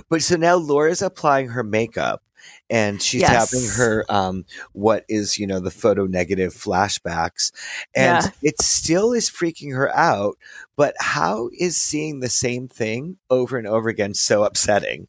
but 0.08 0.22
so 0.22 0.36
now 0.36 0.56
Laura's 0.56 1.02
applying 1.02 1.48
her 1.48 1.62
makeup 1.62 2.22
and 2.70 3.00
she's 3.02 3.20
Yes. 3.20 3.52
having 3.52 3.68
her 3.76 4.04
um, 4.08 4.44
what 4.72 5.04
is 5.08 5.38
you 5.38 5.46
know 5.46 5.60
the 5.60 5.70
photo 5.70 6.06
negative 6.06 6.54
flashbacks, 6.54 7.52
and 7.94 8.24
Yeah. 8.24 8.30
it 8.42 8.62
still 8.62 9.12
is 9.12 9.28
freaking 9.30 9.74
her 9.74 9.94
out. 9.94 10.36
But 10.76 10.94
how 10.98 11.50
is 11.58 11.76
seeing 11.80 12.20
the 12.20 12.28
same 12.30 12.68
thing 12.68 13.18
over 13.30 13.58
and 13.58 13.66
over 13.66 13.88
again 13.88 14.14
so 14.14 14.44
upsetting? 14.44 15.08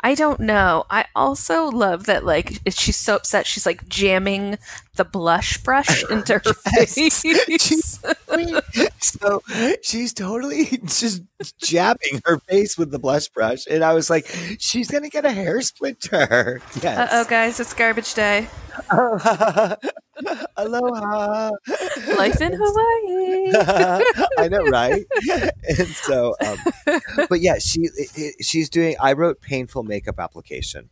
I 0.00 0.14
don't 0.14 0.40
know. 0.40 0.84
I 0.90 1.04
also 1.14 1.66
love 1.66 2.06
that 2.06 2.24
like 2.24 2.60
she's 2.70 2.96
so 2.96 3.14
upset 3.16 3.46
she's 3.46 3.64
like 3.66 3.88
jamming 3.88 4.58
the 4.96 5.04
blush 5.04 5.58
brush 5.62 6.02
into 6.10 6.34
her 6.34 6.42
Yes. 6.76 7.22
face. 7.22 7.22
so 9.00 9.42
she's 9.82 10.12
totally 10.12 10.66
just 10.84 11.22
jabbing 11.58 12.20
her 12.24 12.38
face 12.40 12.76
with 12.76 12.90
the 12.90 12.98
blush 12.98 13.28
brush, 13.28 13.66
and 13.68 13.84
I 13.84 13.94
was 13.94 14.10
like, 14.10 14.26
she's 14.58 14.90
gonna 14.90 15.08
get 15.08 15.24
a 15.24 15.30
hair 15.30 15.60
splinter. 15.60 16.60
Yes. 16.82 16.98
Uh 16.98 17.08
oh 17.12 17.24
guys, 17.28 17.60
it's 17.60 17.72
garbage 17.72 18.14
day. 18.14 18.48
Aloha. 20.56 21.50
Life 22.18 22.40
in 22.40 22.52
Hawaii. 22.52 23.52
I 24.38 24.48
know, 24.48 24.64
right? 24.66 25.04
And 25.68 25.88
so, 25.88 26.34
um, 26.44 26.58
but 27.28 27.40
yeah, 27.40 27.58
she 27.58 27.88
she's 28.40 28.68
doing. 28.68 28.96
I 29.00 29.12
wrote 29.12 29.40
painful 29.40 29.84
makeup 29.84 30.18
application, 30.18 30.88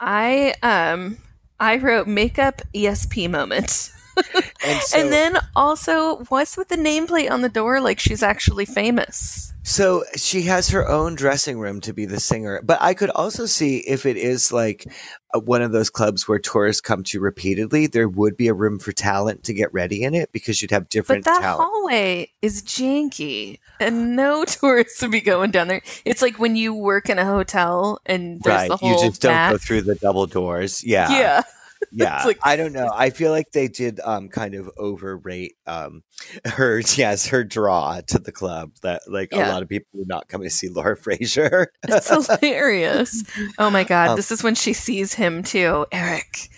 I 0.00 0.54
um 0.62 1.18
I 1.58 1.76
wrote 1.76 2.06
makeup 2.06 2.62
ESP 2.74 3.30
moment. 3.30 3.90
and 4.64 4.80
so 4.82 4.98
and 4.98 5.12
then 5.12 5.38
also 5.56 6.18
what's 6.28 6.56
with 6.56 6.68
the 6.68 6.76
nameplate 6.76 7.30
on 7.30 7.42
the 7.42 7.48
door 7.48 7.80
like 7.80 7.98
she's 7.98 8.22
actually 8.22 8.64
famous. 8.64 9.52
so 9.62 10.04
she 10.16 10.42
has 10.42 10.68
her 10.70 10.88
own 10.88 11.14
dressing 11.14 11.58
room 11.58 11.80
to 11.82 11.92
be 11.92 12.06
the 12.06 12.20
singer. 12.20 12.60
But 12.62 12.78
I 12.80 12.94
could 12.94 13.10
also 13.10 13.46
see 13.46 13.78
if 13.78 14.06
it 14.06 14.16
is 14.16 14.52
like 14.52 14.86
one 15.34 15.62
of 15.62 15.72
those 15.72 15.90
clubs 15.90 16.26
where 16.26 16.38
tourists 16.38 16.80
come 16.80 17.04
to 17.04 17.20
repeatedly, 17.20 17.86
there 17.86 18.08
would 18.08 18.36
be 18.36 18.48
a 18.48 18.54
room 18.54 18.78
for 18.78 18.92
talent 18.92 19.44
to 19.44 19.54
get 19.54 19.72
ready 19.72 20.02
in 20.02 20.14
it 20.14 20.32
because 20.32 20.60
you'd 20.60 20.70
have 20.72 20.88
different. 20.88 21.24
But 21.24 21.34
that 21.34 21.40
talent. 21.42 21.68
hallway 21.70 22.32
is 22.42 22.62
janky 22.62 23.58
and 23.78 24.16
no 24.16 24.44
tourists 24.46 25.00
would 25.02 25.12
be 25.12 25.20
going 25.20 25.50
down 25.50 25.68
there. 25.68 25.82
It's 26.04 26.22
like 26.22 26.38
when 26.38 26.56
you 26.56 26.74
work 26.74 27.08
in 27.08 27.18
a 27.18 27.24
hotel 27.24 28.00
and 28.06 28.40
there's 28.42 28.56
Right, 28.56 28.68
the 28.68 28.76
whole 28.76 28.90
you 28.90 29.08
just 29.08 29.22
don't 29.22 29.52
go 29.52 29.58
through 29.58 29.82
the 29.82 29.94
double 29.94 30.26
doors. 30.26 30.82
Yeah, 30.84 31.10
yeah. 31.10 31.42
yeah 31.92 32.22
like- 32.24 32.38
i 32.44 32.56
don't 32.56 32.72
know 32.72 32.90
i 32.94 33.10
feel 33.10 33.30
like 33.30 33.50
they 33.52 33.68
did 33.68 34.00
um 34.04 34.28
kind 34.28 34.54
of 34.54 34.70
overrate 34.76 35.54
um 35.66 36.02
her 36.44 36.80
yes 36.96 37.26
her 37.26 37.42
draw 37.44 38.00
to 38.06 38.18
the 38.18 38.32
club 38.32 38.72
that 38.82 39.02
like 39.08 39.28
a 39.32 39.38
lot 39.38 39.62
of 39.62 39.68
people 39.68 39.88
would 39.94 40.08
not 40.08 40.28
coming 40.28 40.46
to 40.48 40.54
see 40.54 40.68
laura 40.68 40.96
frazier 40.96 41.72
It's 41.88 42.08
hilarious. 42.08 43.24
Oh 43.58 43.70
my 43.70 43.84
god, 43.84 44.10
Um, 44.10 44.16
this 44.16 44.30
is 44.30 44.42
when 44.42 44.54
she 44.54 44.72
sees 44.72 45.14
him 45.14 45.42
too, 45.42 45.86
Eric. 45.92 46.48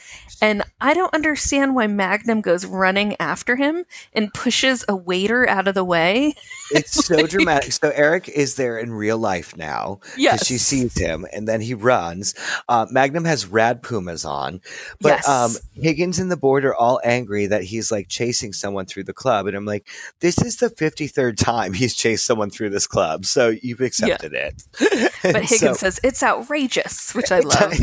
And 0.42 0.62
I 0.80 0.92
don't 0.92 1.14
understand 1.14 1.74
why 1.74 1.86
Magnum 1.86 2.40
goes 2.42 2.66
running 2.66 3.16
after 3.20 3.56
him 3.56 3.84
and 4.12 4.34
pushes 4.34 4.84
a 4.88 4.96
waiter 4.96 5.48
out 5.48 5.68
of 5.68 5.74
the 5.74 5.84
way. 5.84 6.34
it's 6.74 7.04
so 7.06 7.26
dramatic 7.26 7.70
so 7.70 7.90
eric 7.94 8.30
is 8.30 8.54
there 8.54 8.78
in 8.78 8.90
real 8.94 9.18
life 9.18 9.54
now 9.58 10.00
Yes. 10.16 10.46
she 10.46 10.56
sees 10.56 10.96
him 10.98 11.26
and 11.30 11.46
then 11.46 11.60
he 11.60 11.74
runs 11.74 12.34
uh, 12.66 12.86
magnum 12.90 13.26
has 13.26 13.44
rad 13.44 13.82
pumas 13.82 14.24
on 14.24 14.58
but 14.98 15.08
Yes. 15.10 15.28
um 15.28 15.50
higgins 15.74 16.18
and 16.18 16.30
the 16.30 16.36
board 16.38 16.64
are 16.64 16.74
all 16.74 16.98
angry 17.04 17.44
that 17.44 17.62
he's 17.64 17.92
like 17.92 18.08
chasing 18.08 18.54
someone 18.54 18.86
through 18.86 19.04
the 19.04 19.12
club 19.12 19.46
and 19.48 19.54
i'm 19.54 19.66
like 19.66 19.86
this 20.20 20.40
is 20.40 20.56
the 20.56 20.70
53rd 20.70 21.36
time 21.36 21.74
he's 21.74 21.94
chased 21.94 22.24
someone 22.24 22.48
through 22.48 22.70
this 22.70 22.86
club 22.86 23.26
so 23.26 23.52
you've 23.62 23.82
accepted 23.82 24.32
it 24.32 24.62
But 25.22 25.42
Higgins 25.42 25.58
so- 25.60 25.74
says 25.74 26.00
it's 26.02 26.22
outrageous, 26.22 27.14
which 27.14 27.30
I 27.30 27.40
love 27.40 27.74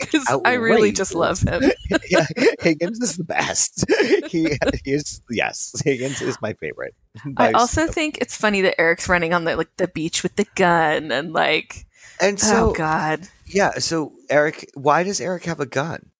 because 0.00 0.26
I 0.44 0.54
really 0.54 0.90
just 0.90 1.14
love 1.14 1.38
him. 1.40 1.62
yeah, 2.10 2.26
Higgins 2.60 3.00
is 3.00 3.16
the 3.16 3.24
best. 3.24 3.84
He, 4.28 4.58
he 4.84 4.92
is 4.92 5.22
yes, 5.30 5.72
Higgins 5.84 6.20
is 6.20 6.36
my 6.42 6.52
favorite. 6.52 6.94
I 7.38 7.52
also 7.52 7.86
think 7.86 8.18
it's 8.18 8.36
funny 8.36 8.60
that 8.60 8.78
Eric's 8.78 9.08
running 9.08 9.32
on 9.32 9.44
the 9.44 9.56
like 9.56 9.74
the 9.76 9.88
beach 9.88 10.22
with 10.22 10.36
the 10.36 10.46
gun 10.54 11.10
and 11.10 11.32
like 11.32 11.86
and 12.20 12.38
so 12.38 12.70
oh 12.70 12.72
god, 12.74 13.28
yeah, 13.46 13.78
so 13.78 14.12
Eric, 14.28 14.70
why 14.74 15.02
does 15.02 15.20
Eric 15.20 15.44
have 15.44 15.60
a 15.60 15.66
gun? 15.66 16.10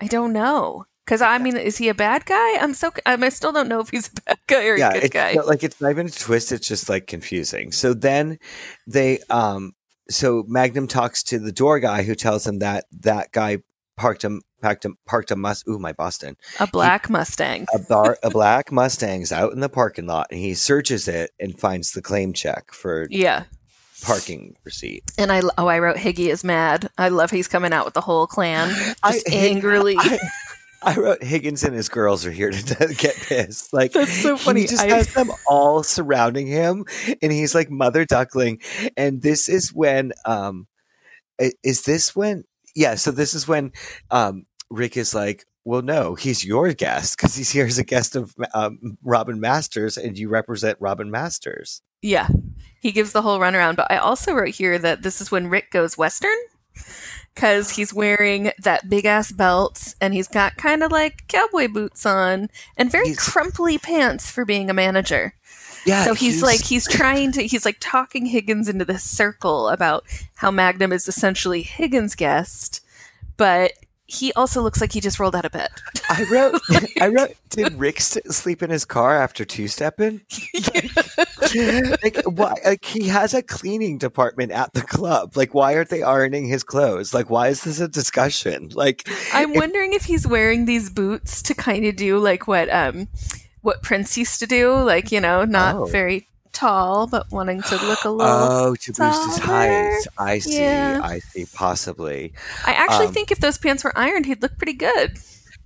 I 0.00 0.06
don't 0.06 0.32
know. 0.32 0.86
Because 1.04 1.22
I 1.22 1.38
mean, 1.38 1.56
is 1.56 1.76
he 1.76 1.88
a 1.88 1.94
bad 1.94 2.24
guy? 2.24 2.58
I'm 2.58 2.72
so 2.72 2.92
I, 3.04 3.16
mean, 3.16 3.24
I 3.24 3.28
still 3.30 3.50
don't 3.50 3.68
know 3.68 3.80
if 3.80 3.90
he's 3.90 4.08
a 4.08 4.20
bad 4.22 4.38
guy 4.46 4.66
or 4.66 4.74
a 4.74 5.00
good 5.00 5.10
guy. 5.10 5.32
like 5.44 5.64
it's 5.64 5.80
not 5.80 5.90
even 5.90 6.06
a 6.06 6.10
twist. 6.10 6.52
It's 6.52 6.68
just 6.68 6.88
like 6.88 7.08
confusing. 7.08 7.72
So 7.72 7.94
then 7.94 8.38
they 8.86 9.18
um 9.28 9.72
so 10.08 10.44
Magnum 10.46 10.86
talks 10.86 11.22
to 11.24 11.38
the 11.38 11.52
door 11.52 11.80
guy 11.80 12.04
who 12.04 12.14
tells 12.14 12.46
him 12.46 12.60
that 12.60 12.84
that 13.00 13.32
guy 13.32 13.58
parked 13.96 14.22
him 14.22 14.42
parked 14.60 14.84
him 14.84 14.96
parked 15.06 15.30
a 15.30 15.36
must. 15.36 15.66
Ooh, 15.68 15.78
my 15.78 15.92
Boston. 15.92 16.36
A 16.58 16.66
black 16.66 17.08
Mustang. 17.10 17.66
a 17.74 17.78
bar 17.78 18.18
a 18.22 18.30
black 18.38 18.70
Mustang's 18.72 19.32
out 19.32 19.52
in 19.52 19.60
the 19.60 19.68
parking 19.68 20.06
lot 20.06 20.26
and 20.30 20.40
he 20.40 20.54
searches 20.54 21.08
it 21.08 21.30
and 21.40 21.58
finds 21.58 21.92
the 21.92 22.02
claim 22.02 22.32
check 22.32 22.72
for 22.72 23.06
Yeah. 23.10 23.44
parking 24.02 24.54
receipt. 24.64 25.04
And 25.18 25.30
I 25.32 25.42
oh 25.58 25.66
I 25.66 25.78
wrote 25.78 25.96
Higgy 25.96 26.28
is 26.30 26.44
mad. 26.44 26.88
I 26.98 27.08
love 27.08 27.30
he's 27.30 27.48
coming 27.48 27.72
out 27.72 27.84
with 27.84 27.94
the 27.94 28.00
whole 28.00 28.26
clan 28.26 28.70
I- 29.02 29.12
just 29.12 29.28
angrily. 29.28 29.96
I, 29.98 30.18
I 30.82 30.96
wrote 30.96 31.22
Higgins 31.22 31.62
and 31.62 31.74
his 31.74 31.90
girls 31.90 32.24
are 32.24 32.30
here 32.30 32.50
to 32.50 32.94
get 32.98 33.14
pissed. 33.14 33.70
Like 33.74 33.92
That's 33.92 34.10
so 34.22 34.38
funny. 34.38 34.62
He 34.62 34.66
just 34.66 34.82
I- 34.82 34.86
has 34.96 35.12
them 35.12 35.30
all 35.46 35.82
surrounding 35.82 36.46
him, 36.46 36.86
and 37.20 37.30
he's 37.30 37.54
like 37.54 37.70
mother 37.70 38.06
duckling. 38.06 38.60
And 38.96 39.20
this 39.20 39.50
is 39.50 39.74
when, 39.74 40.12
um, 40.24 40.66
is 41.62 41.82
this 41.82 42.16
when? 42.16 42.44
Yeah. 42.74 42.94
So 42.94 43.10
this 43.10 43.34
is 43.34 43.46
when, 43.46 43.72
um, 44.10 44.46
Rick 44.70 44.96
is 44.96 45.14
like, 45.14 45.44
well, 45.64 45.82
no, 45.82 46.14
he's 46.14 46.44
your 46.44 46.72
guest 46.72 47.16
because 47.16 47.34
he's 47.36 47.50
here 47.50 47.66
as 47.66 47.78
a 47.78 47.84
guest 47.84 48.16
of 48.16 48.34
um, 48.54 48.96
Robin 49.02 49.40
Masters, 49.40 49.96
and 49.98 50.18
you 50.18 50.28
represent 50.28 50.78
Robin 50.80 51.10
Masters. 51.10 51.82
yeah. 52.02 52.28
He 52.82 52.92
gives 52.92 53.12
the 53.12 53.20
whole 53.20 53.38
runaround. 53.38 53.76
But 53.76 53.90
I 53.92 53.98
also 53.98 54.32
wrote 54.32 54.54
here 54.54 54.78
that 54.78 55.02
this 55.02 55.20
is 55.20 55.30
when 55.30 55.48
Rick 55.48 55.70
goes 55.70 55.98
Western. 55.98 56.34
Because 57.34 57.70
he's 57.70 57.92
wearing 57.94 58.52
that 58.62 58.88
big 58.88 59.04
ass 59.04 59.32
belt 59.32 59.94
and 60.00 60.12
he's 60.14 60.28
got 60.28 60.56
kind 60.56 60.82
of 60.82 60.90
like 60.90 61.26
cowboy 61.28 61.68
boots 61.68 62.04
on 62.06 62.48
and 62.76 62.90
very 62.90 63.08
He's- 63.08 63.28
crumply 63.28 63.76
pants 63.78 64.30
for 64.30 64.44
being 64.44 64.68
a 64.70 64.74
manager. 64.74 65.34
Yeah. 65.86 66.04
so 66.04 66.14
he's, 66.14 66.42
like 66.42 66.60
he's 66.62 66.86
trying 66.88 67.32
to 67.32 67.42
he's 67.42 67.64
like 67.64 67.76
talking 67.80 68.26
Higgins 68.26 68.68
into 68.68 68.84
this 68.84 69.02
circle 69.04 69.68
about 69.68 70.04
how 70.36 70.50
Magnum 70.50 70.92
is 70.92 71.06
essentially 71.08 71.62
Higgins' 71.62 72.14
guest, 72.14 72.80
but 73.36 73.72
he 74.10 74.32
also 74.34 74.60
looks 74.60 74.80
like 74.80 74.92
he 74.92 75.00
just 75.00 75.20
rolled 75.20 75.36
out 75.36 75.44
of 75.44 75.52
bed. 75.52 75.70
I 76.08 76.24
wrote, 76.30 76.60
I 77.00 77.06
wrote, 77.08 77.30
did 77.50 77.78
Rick 77.78 78.00
sleep 78.00 78.62
in 78.62 78.70
his 78.70 78.84
car 78.84 79.16
after 79.22 79.44
two 79.44 79.68
stepping? 79.68 80.20
like 82.02 82.16
why 82.26 82.54
like 82.64 82.84
he 82.84 83.08
has 83.08 83.34
a 83.34 83.42
cleaning 83.42 83.98
department 83.98 84.52
at 84.52 84.72
the 84.72 84.82
club 84.82 85.36
like 85.36 85.52
why 85.54 85.74
aren't 85.74 85.88
they 85.90 86.02
ironing 86.02 86.46
his 86.46 86.62
clothes 86.62 87.12
like 87.12 87.28
why 87.30 87.48
is 87.48 87.64
this 87.64 87.80
a 87.80 87.88
discussion 87.88 88.68
like 88.74 89.08
I'm 89.32 89.54
wondering 89.54 89.92
if 89.92 90.04
he's 90.04 90.26
wearing 90.26 90.64
these 90.66 90.90
boots 90.90 91.42
to 91.42 91.54
kind 91.54 91.84
of 91.86 91.96
do 91.96 92.18
like 92.18 92.46
what 92.46 92.68
um 92.72 93.08
what 93.62 93.82
Prince 93.82 94.16
used 94.16 94.40
to 94.40 94.46
do, 94.46 94.72
like 94.74 95.12
you 95.12 95.20
know, 95.20 95.44
not 95.44 95.74
Oh. 95.76 95.84
very 95.84 96.26
tall 96.60 97.06
but 97.06 97.30
wanting 97.32 97.62
to 97.62 97.74
look 97.86 98.04
a 98.04 98.10
little. 98.20 98.32
oh 98.32 98.74
to 98.76 98.92
boost 98.92 99.26
his 99.26 99.38
height 99.38 100.00
i 100.18 100.38
see 100.38 100.58
Yeah. 100.58 101.00
i 101.02 101.18
see 101.20 101.46
possibly 101.54 102.32
I 102.66 102.72
actually 102.72 103.06
um, 103.06 103.12
think 103.14 103.30
if 103.30 103.40
those 103.40 103.58
pants 103.58 103.82
were 103.84 103.96
ironed, 103.96 104.26
he'd 104.26 104.42
look 104.42 104.56
pretty 104.58 104.74
good. 104.74 105.18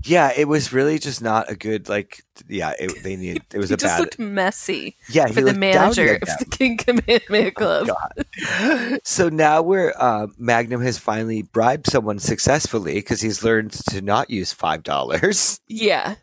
yeah 0.04 0.32
it 0.36 0.46
was 0.48 0.72
really 0.72 0.98
just 0.98 1.20
not 1.22 1.50
a 1.50 1.56
good 1.56 1.88
like 1.88 2.22
yeah 2.48 2.72
it, 2.78 3.02
they 3.02 3.16
need 3.24 3.42
it 3.52 3.58
was 3.58 3.70
he 3.70 3.74
a 3.74 3.76
just 3.76 3.92
bad 3.94 4.00
looked 4.00 4.18
messy 4.18 4.96
yeah 5.10 5.26
he 5.26 5.32
for 5.34 5.40
the 5.40 5.54
manager 5.54 6.14
of 6.22 6.28
the 6.38 6.44
King 6.50 6.76
Kamehameha 6.76 7.50
Club. 7.52 7.88
God. 7.88 9.00
so 9.02 9.28
now 9.28 9.62
we're 9.62 9.92
uh, 9.98 10.26
Magnum 10.38 10.82
has 10.82 10.98
finally 10.98 11.42
bribed 11.42 11.86
someone 11.86 12.18
successfully 12.18 12.94
because 12.94 13.20
he's 13.20 13.42
learned 13.42 13.72
to 13.90 14.00
not 14.02 14.30
use 14.30 14.52
five 14.52 14.82
dollars. 14.82 15.60
Yeah. 15.68 16.16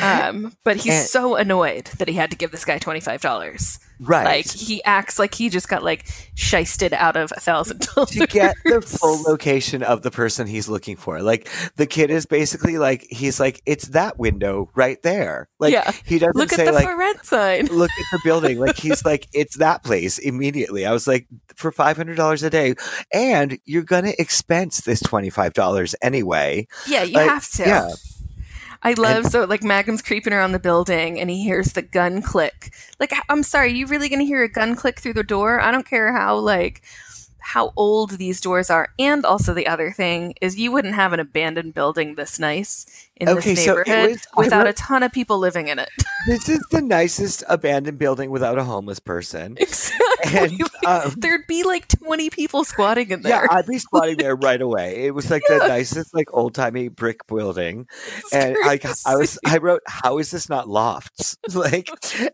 Um, 0.00 0.52
but 0.64 0.76
he's 0.76 0.92
And- 0.92 1.06
so 1.08 1.36
annoyed 1.36 1.86
that 1.98 2.08
he 2.08 2.14
had 2.14 2.30
to 2.32 2.36
give 2.36 2.50
this 2.50 2.64
guy 2.66 2.78
twenty 2.78 3.00
five 3.00 3.20
dollars. 3.22 3.78
Right. 4.00 4.24
Like 4.24 4.50
he 4.50 4.82
acts 4.84 5.18
like 5.18 5.34
he 5.34 5.48
just 5.48 5.68
got 5.68 5.82
like 5.82 6.06
shisted 6.36 6.92
out 6.92 7.16
of 7.16 7.32
a 7.36 7.40
thousand 7.40 7.80
dollars 7.94 8.10
to 8.10 8.26
get 8.26 8.56
the 8.64 8.80
full 8.80 9.22
location 9.22 9.82
of 9.82 10.02
the 10.02 10.10
person 10.10 10.46
he's 10.46 10.68
looking 10.68 10.96
for. 10.96 11.22
Like 11.22 11.48
the 11.76 11.86
kid 11.86 12.10
is 12.10 12.26
basically 12.26 12.78
like 12.78 13.06
he's 13.10 13.38
like 13.38 13.60
it's 13.66 13.88
that 13.88 14.18
window 14.18 14.70
right 14.74 15.00
there. 15.02 15.48
Like 15.58 15.72
Yeah. 15.72 15.90
he 16.04 16.18
doesn't 16.18 16.36
Look 16.36 16.52
at 16.52 16.56
say 16.56 16.64
the 16.66 16.72
like 16.72 16.84
for 16.86 16.96
rent 16.96 17.24
sign. 17.24 17.66
look 17.70 17.90
at 17.90 18.06
the 18.12 18.20
building. 18.24 18.58
Like 18.58 18.76
he's 18.76 19.04
like 19.04 19.28
it's 19.32 19.58
that 19.58 19.84
place 19.84 20.18
immediately. 20.18 20.86
I 20.86 20.92
was 20.92 21.06
like 21.06 21.26
for 21.54 21.70
five 21.70 21.96
hundred 21.96 22.16
dollars 22.16 22.42
a 22.42 22.50
day, 22.50 22.74
and 23.12 23.58
you're 23.64 23.82
gonna 23.82 24.12
expense 24.18 24.80
this 24.82 25.00
twenty 25.00 25.30
five 25.30 25.52
dollars 25.52 25.94
anyway. 26.02 26.66
Yeah, 26.86 27.02
you 27.02 27.14
Like, 27.14 27.28
have 27.28 27.48
to. 27.52 27.62
yeah. 27.64 27.90
I 28.82 28.94
love 28.94 29.26
so 29.26 29.44
like 29.44 29.62
Magnum's 29.62 30.02
creeping 30.02 30.32
around 30.32 30.52
the 30.52 30.58
building 30.58 31.20
and 31.20 31.28
he 31.28 31.42
hears 31.42 31.72
the 31.72 31.82
gun 31.82 32.22
click. 32.22 32.72
Like 32.98 33.12
I'm 33.28 33.42
sorry, 33.42 33.72
you 33.72 33.86
really 33.86 34.08
gonna 34.08 34.24
hear 34.24 34.42
a 34.42 34.48
gun 34.48 34.74
click 34.74 35.00
through 35.00 35.14
the 35.14 35.22
door? 35.22 35.60
I 35.60 35.70
don't 35.70 35.86
care 35.86 36.12
how 36.12 36.36
like 36.36 36.82
how 37.40 37.72
old 37.76 38.12
these 38.12 38.40
doors 38.40 38.70
are. 38.70 38.88
And 38.98 39.24
also 39.26 39.52
the 39.52 39.66
other 39.66 39.90
thing 39.90 40.34
is 40.40 40.58
you 40.58 40.72
wouldn't 40.72 40.94
have 40.94 41.12
an 41.12 41.20
abandoned 41.20 41.74
building 41.74 42.14
this 42.14 42.38
nice 42.38 43.09
in 43.20 43.28
Okay, 43.28 43.54
this 43.54 43.64
so 43.64 43.76
neighborhood 43.76 44.10
was- 44.10 44.26
I 44.36 44.40
without 44.40 44.66
a 44.66 44.72
ton 44.72 45.02
of 45.02 45.12
people 45.12 45.38
living 45.38 45.68
in 45.68 45.78
it. 45.78 45.90
This 46.26 46.50
is 46.50 46.60
the 46.70 46.82
nicest 46.82 47.42
abandoned 47.48 47.98
building 47.98 48.30
without 48.30 48.58
a 48.58 48.64
homeless 48.64 48.98
person. 49.00 49.56
exactly. 49.58 50.36
And, 50.36 50.60
um, 50.86 51.14
There'd 51.16 51.46
be 51.46 51.62
like 51.62 51.88
20 51.88 52.28
people 52.28 52.62
squatting 52.64 53.10
in 53.10 53.22
there. 53.22 53.42
Yeah. 53.44 53.46
I'd 53.50 53.64
be 53.66 53.78
squatting 53.78 54.18
there 54.18 54.36
right 54.48 54.60
away. 54.60 55.06
It 55.06 55.14
was 55.14 55.30
like 55.30 55.40
the 55.48 55.56
nicest, 55.66 56.14
like 56.14 56.26
old 56.34 56.54
timey 56.54 56.88
brick 56.88 57.26
building. 57.26 57.86
It's 58.18 58.34
and 58.34 58.54
like 58.66 58.84
I 59.06 59.16
was. 59.16 59.38
I 59.46 59.56
wrote, 59.56 59.80
"How 59.86 60.18
is 60.18 60.30
this 60.30 60.50
not 60.50 60.68
lofts?" 60.68 61.38
like, 61.54 61.88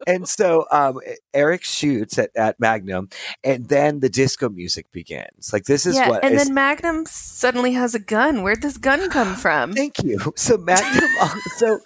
and 0.05 0.29
so 0.29 0.65
um, 0.73 0.99
Eric 1.33 1.63
shoots 1.63 2.19
at, 2.19 2.31
at 2.35 2.59
Magnum, 2.59 3.09
and 3.45 3.69
then 3.69 4.01
the 4.01 4.09
disco 4.09 4.49
music 4.49 4.91
begins. 4.91 5.53
Like 5.53 5.63
this 5.67 5.87
is 5.87 5.95
yeah, 5.95 6.09
what 6.09 6.25
and 6.25 6.35
is- 6.35 6.45
then 6.47 6.55
Magnum 6.55 7.07
suddenly 7.07 7.75
has 7.75 7.95
a 7.95 8.01
gun. 8.01 8.43
Where'd 8.43 8.63
this 8.63 8.79
gun 8.79 9.09
come 9.11 9.35
from? 9.45 9.75
Thank 9.75 10.03
you. 10.03 10.19
So 10.35 10.57
Magnum, 10.59 10.76
so 11.57 11.81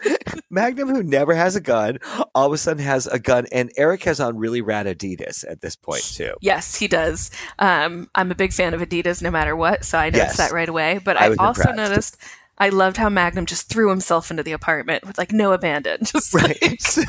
Magnum, 0.50 0.88
who 0.88 1.02
never 1.02 1.34
has 1.34 1.56
a 1.56 1.60
gun, 1.60 1.98
all 2.34 2.46
of 2.46 2.52
a 2.52 2.58
sudden 2.58 2.82
has 2.82 3.06
a 3.06 3.18
gun, 3.18 3.46
and 3.52 3.70
Eric 3.76 4.04
has 4.04 4.20
on 4.20 4.36
really 4.36 4.60
rad 4.60 4.86
Adidas 4.86 5.44
at 5.48 5.60
this 5.60 5.76
point 5.76 6.02
too. 6.02 6.32
Yes, 6.40 6.74
he 6.76 6.88
does. 6.88 7.30
Um, 7.58 8.08
I'm 8.14 8.30
a 8.30 8.34
big 8.34 8.52
fan 8.52 8.74
of 8.74 8.80
Adidas 8.80 9.22
no 9.22 9.30
matter 9.30 9.54
what, 9.56 9.84
so 9.84 9.98
I 9.98 10.10
noticed 10.10 10.20
Yes. 10.20 10.36
that 10.38 10.52
right 10.52 10.68
away. 10.68 11.00
But 11.04 11.16
I 11.16 11.26
I, 11.26 11.28
also 11.38 11.62
impressed. 11.62 11.76
noticed 11.76 12.16
I 12.60 12.68
loved 12.68 12.98
how 12.98 13.08
Magnum 13.08 13.46
just 13.46 13.68
threw 13.68 13.88
himself 13.90 14.30
into 14.30 14.42
the 14.44 14.52
apartment 14.52 15.04
with 15.06 15.16
like 15.18 15.32
no 15.32 15.52
abandon. 15.52 15.98
Just 16.04 16.32
Right. 16.34 16.58
like- 16.62 16.80
So 16.82 17.02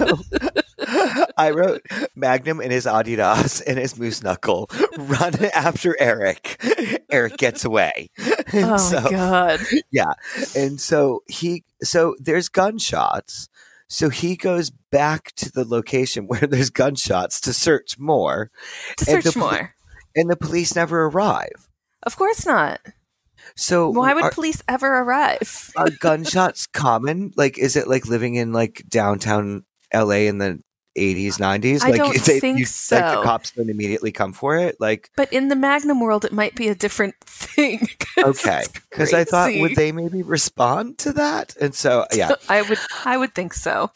I 1.38 1.52
wrote 1.52 1.82
Magnum 2.16 2.60
and 2.62 2.72
his 2.72 2.86
Adidas 2.86 3.62
and 3.68 3.78
his 3.78 3.98
moose 4.00 4.24
knuckle 4.24 4.70
run 4.98 5.34
after 5.54 5.96
Eric. 6.00 6.58
Eric 7.12 7.38
gets 7.38 7.66
away. 7.66 8.10
And 8.54 8.66
oh 8.66 8.78
so, 8.78 9.10
god. 9.10 9.60
and 10.56 10.80
so 10.82 11.24
he 11.28 11.64
so 11.84 12.16
there's 12.20 12.50
gunshots. 12.50 13.48
So 13.88 14.08
he 14.10 14.38
goes 14.38 14.70
back 14.90 15.34
to 15.36 15.52
the 15.52 15.66
location 15.66 16.26
where 16.28 16.40
there's 16.48 16.70
gunshots 16.70 17.42
to 17.42 17.52
search 17.54 18.00
more, 18.00 18.50
To 18.98 19.12
And 19.12 19.22
the 19.22 19.32
search 19.32 19.36
more. 19.36 19.76
and 20.16 20.30
the 20.30 20.38
police 20.38 20.76
never 20.76 21.06
arrive. 21.08 21.68
Of 22.04 22.16
course 22.16 22.46
not. 22.46 22.80
So 23.56 23.90
Why 23.90 24.14
would 24.14 24.24
are, 24.26 24.32
police 24.32 24.62
ever 24.68 25.00
arrive? 25.00 25.72
are 25.78 25.90
gunshots 25.90 26.68
common? 26.68 27.32
Like, 27.36 27.58
is 27.58 27.76
it 27.76 27.88
like 27.88 28.08
living 28.08 28.36
in 28.36 28.54
like 28.54 28.84
downtown 28.88 29.64
LA 29.94 30.28
in 30.28 30.38
the 30.38 30.60
80s, 30.98 31.36
90s? 31.36 31.84
I 31.84 31.90
like, 31.90 31.98
don't 31.98 32.14
they, 32.26 32.40
think 32.40 32.60
you, 32.60 32.64
Like 32.64 32.68
so. 32.68 32.96
the 32.96 33.22
cops 33.24 33.52
don't 33.52 33.70
immediately 33.70 34.12
come 34.12 34.34
for 34.34 34.58
it. 34.58 34.76
Like, 34.80 35.10
But 35.16 35.32
in 35.32 35.48
the 35.48 35.56
Magnum 35.56 36.00
world, 36.00 36.26
it 36.26 36.34
might 36.34 36.56
be 36.56 36.68
a 36.68 36.76
different 36.76 37.16
thing. 37.26 37.88
okay, 38.18 38.64
because 38.90 39.14
I 39.14 39.24
thought 39.24 39.52
would 39.56 39.76
they 39.76 39.92
maybe 39.92 40.24
respond 40.24 40.98
to 41.00 41.14
that? 41.14 41.56
And 41.60 41.74
so, 41.76 42.06
yeah, 42.14 42.32
I 42.50 42.62
would. 42.62 42.80
I 43.06 43.18
would 43.18 43.34
think 43.36 43.54
so. 43.54 43.92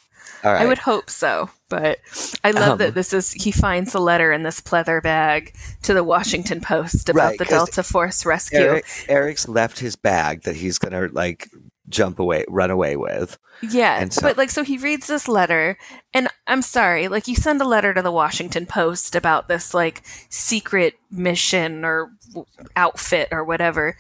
Right. 0.54 0.62
I 0.62 0.66
would 0.66 0.78
hope 0.78 1.10
so, 1.10 1.50
but 1.70 2.00
I 2.44 2.52
love 2.52 2.74
Um, 2.74 2.78
that 2.80 2.94
this 2.96 3.14
is 3.14 3.32
he 3.32 3.52
finds 3.52 3.94
a 3.96 4.00
letter 4.00 4.32
in 4.32 4.44
this 4.44 4.62
pleather 4.62 5.02
bag 5.02 5.56
to 5.84 5.94
the 5.94 6.04
Washington 6.04 6.62
Post 6.62 7.10
about 7.10 7.30
Right, 7.32 7.38
the 7.40 7.46
Delta 7.46 7.84
Force 7.84 8.26
rescue. 8.26 8.60
Eric, 8.60 8.86
Eric's 9.08 9.48
left 9.48 9.80
his 9.80 9.96
bag 9.96 10.44
that 10.44 10.56
he's 10.56 10.78
gonna 10.78 11.10
like 11.12 11.50
jump 11.88 12.18
away, 12.20 12.44
run 12.48 12.72
away 12.72 12.96
with. 12.98 13.38
yeah, 13.62 14.08
so- 14.10 14.22
but 14.22 14.38
like 14.38 14.50
so 14.50 14.64
he 14.64 14.78
reads 14.78 15.08
this 15.08 15.28
letter, 15.28 15.78
and 16.14 16.28
I'm 16.48 16.62
sorry, 16.62 17.08
like 17.08 17.28
you 17.28 17.36
send 17.36 17.62
a 17.62 17.66
letter 17.66 17.94
to 17.94 18.02
the 18.02 18.12
Washington 18.12 18.66
Post 18.66 19.16
about 19.16 19.48
this 19.48 19.74
like 19.74 20.02
secret 20.30 20.96
mission 21.12 21.86
or 21.86 22.12
outfit 22.76 23.30
or 23.32 23.44
whatever. 23.44 23.98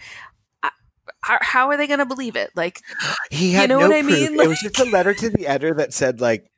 I- 1.27 1.31
How, 1.33 1.37
how 1.41 1.67
are 1.69 1.77
they 1.77 1.87
going 1.87 1.99
to 1.99 2.05
believe 2.05 2.35
it? 2.35 2.51
Like, 2.55 2.81
He 3.31 3.51
had 3.53 3.69
know 3.69 3.79
no 3.79 3.87
what 3.87 3.95
I 3.95 4.01
proof. 4.01 4.29
mean? 4.31 4.39
it 4.39 4.47
was 4.47 4.59
just 4.59 4.79
a 4.79 4.85
letter 4.85 5.13
to 5.13 5.29
the 5.29 5.47
editor 5.47 5.73
that 5.75 5.93
said 5.93 6.21
like 6.21 6.49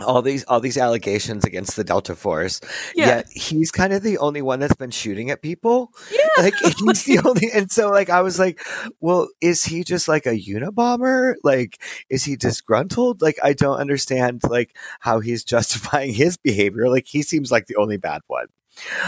all 0.00 0.22
these 0.22 0.44
all 0.44 0.60
these 0.60 0.78
allegations 0.78 1.44
against 1.44 1.74
the 1.74 1.82
Delta 1.82 2.14
Force. 2.14 2.60
yeah, 2.94 3.06
Yet 3.06 3.26
he's 3.32 3.72
kind 3.72 3.92
of 3.92 4.00
the 4.04 4.18
only 4.18 4.42
one 4.42 4.60
that's 4.60 4.76
been 4.76 4.92
shooting 4.92 5.30
at 5.30 5.42
people. 5.42 5.90
yeah, 6.12 6.42
Like 6.44 6.54
he's 6.60 7.02
the 7.02 7.18
only, 7.24 7.50
and 7.52 7.68
so 7.72 7.90
like 7.90 8.08
I 8.08 8.20
was 8.22 8.38
like, 8.38 8.60
well, 9.00 9.28
is 9.40 9.64
he 9.64 9.82
just 9.82 10.06
like 10.06 10.24
a 10.26 10.38
Unabomber? 10.38 11.34
Like, 11.42 11.82
is 12.08 12.22
he 12.22 12.36
disgruntled? 12.36 13.20
Like, 13.22 13.38
I 13.42 13.54
don't 13.54 13.78
understand 13.80 14.42
like 14.48 14.76
how 15.00 15.18
he's 15.18 15.42
justifying 15.54 16.12
his 16.14 16.36
behavior. 16.36 16.88
Like, 16.88 17.06
he 17.08 17.22
seems 17.22 17.50
like 17.50 17.66
the 17.66 17.74
only 17.76 17.96
bad 17.96 18.20
one. 18.28 18.46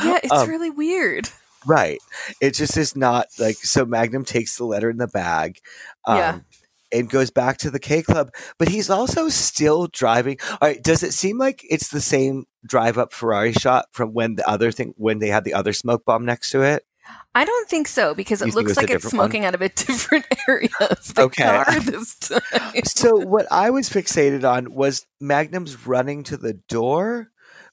yeah. 0.03 0.19
It's 0.25 0.33
um, 0.33 0.49
really 0.49 0.71
weird. 0.71 1.29
Right. 1.67 1.99
It 2.41 2.55
just 2.55 2.77
is 2.77 2.97
not 2.97 3.27
like 3.39 3.57
so. 3.57 3.85
Magnum 3.85 4.25
takes 4.25 4.57
the 4.57 4.65
letter 4.65 4.89
in 4.91 4.97
the 4.99 5.09
bag. 5.09 5.59
Um, 6.07 6.17
Yeah. 6.17 6.39
And 6.93 7.09
goes 7.09 7.31
back 7.31 7.59
to 7.59 7.71
the 7.71 7.79
K 7.79 8.03
Club, 8.03 8.33
but 8.59 8.67
he's 8.69 8.91
also 8.91 9.29
still 9.29 9.87
driving. 9.87 10.39
All 10.51 10.59
right, 10.63 10.83
does 10.83 11.05
it 11.05 11.13
seem 11.13 11.39
like 11.39 11.65
it's 11.71 11.87
the 11.91 12.01
same 12.01 12.47
drive 12.67 12.99
up 12.99 13.13
Ferrari 13.13 13.53
shot 13.53 13.87
from 13.93 14.13
when 14.13 14.35
the 14.35 14.49
other 14.49 14.73
thing 14.73 14.95
when 14.97 15.21
they 15.21 15.29
had 15.29 15.45
the 15.45 15.55
other 15.55 15.73
smoke 15.73 16.05
bomb 16.05 16.25
next 16.25 16.51
to 16.51 16.63
it? 16.63 16.85
I 17.33 17.45
don't 17.45 17.69
think 17.69 17.87
so 17.87 18.13
because 18.13 18.43
it 18.43 18.49
it 18.49 18.55
looks 18.57 18.71
was 18.71 18.77
like 18.77 18.91
it's 18.91 19.05
different 19.05 19.19
one? 19.19 19.29
smoking 19.31 19.45
out 19.45 19.55
of 19.55 19.63
a 19.63 19.69
different 19.87 20.27
area 20.49 20.69
of 20.81 21.15
the 21.15 21.23
Okay. 21.23 21.45
car 21.45 21.81
this 21.81 22.17
time. 22.17 22.41
so 22.85 23.15
what 23.19 23.47
I 23.53 23.71
was 23.71 23.89
fixated 23.89 24.43
on 24.43 24.75
was 24.75 25.07
Magnum's 25.21 25.87
running 25.87 26.25
to 26.25 26.37
the 26.37 26.55
door, 26.55 27.31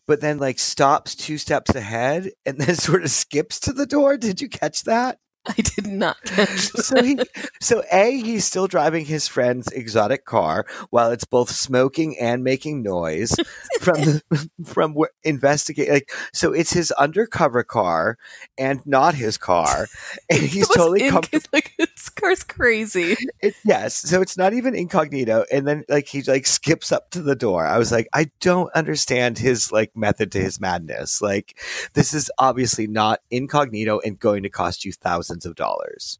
but 0.08 0.22
then 0.22 0.38
like 0.38 0.60
stops 0.60 1.16
two 1.16 1.38
steps 1.38 1.76
ahead 1.76 2.32
and 2.46 2.58
then 2.58 2.76
sort 2.76 3.04
of 3.04 3.12
skips 3.12 3.60
to 3.62 3.74
the 3.74 3.86
door. 3.86 4.18
Did 4.18 4.42
you 4.42 4.50
catch 4.50 4.84
that? 4.84 5.20
I 5.58 5.62
did 5.62 5.88
not 5.88 6.22
catch 6.24 6.48
So 6.78 7.02
he, 7.04 7.20
so 7.62 7.84
a 7.92 8.12
he's 8.12 8.46
still 8.46 8.68
driving 8.68 9.06
his 9.06 9.28
friend's 9.28 9.68
exotic 9.70 10.26
car 10.26 10.66
while 10.90 11.12
it's 11.12 11.26
both 11.26 11.50
smoking 11.50 12.18
and 12.20 12.44
making 12.44 12.82
noise 12.84 13.36
from 13.80 14.02
the, 14.02 14.50
from 14.66 14.94
where 14.94 15.12
investigate 15.24 15.90
like 15.90 16.12
so 16.34 16.54
it's 16.54 16.74
his 16.74 16.92
undercover 16.92 17.64
car 17.64 18.18
and 18.58 18.86
not 18.86 19.16
his 19.16 19.38
car 19.38 19.88
and 20.30 20.42
he's 20.42 20.68
totally 20.70 21.06
in- 21.06 21.12
comfortable. 21.12 21.48
Like 21.54 21.74
this 21.78 22.10
car's 22.10 22.44
crazy. 22.44 23.16
It, 23.42 23.56
yes, 23.64 23.96
so 23.98 24.22
it's 24.22 24.38
not 24.38 24.54
even 24.54 24.76
incognito, 24.76 25.46
and 25.52 25.68
then 25.68 25.84
like 25.90 26.08
he 26.08 26.22
like 26.24 26.46
skips 26.46 26.92
up 26.92 27.10
to 27.12 27.22
the 27.22 27.36
door. 27.36 27.66
I 27.66 27.78
was 27.78 27.92
like, 27.92 28.08
I 28.14 28.30
don't 28.40 28.72
understand 28.74 29.38
his 29.38 29.72
like 29.72 29.96
method 29.96 30.32
to 30.34 30.40
his 30.40 30.60
madness. 30.60 31.22
Like, 31.22 31.60
this 31.94 32.14
is 32.14 32.32
obviously 32.38 32.88
not 32.88 33.22
incognito 33.30 34.00
and 34.04 34.20
going 34.20 34.44
to 34.44 34.50
cost 34.50 34.86
you 34.86 34.92
thousands 34.92 35.37
of 35.46 35.56
dollars. 35.56 36.20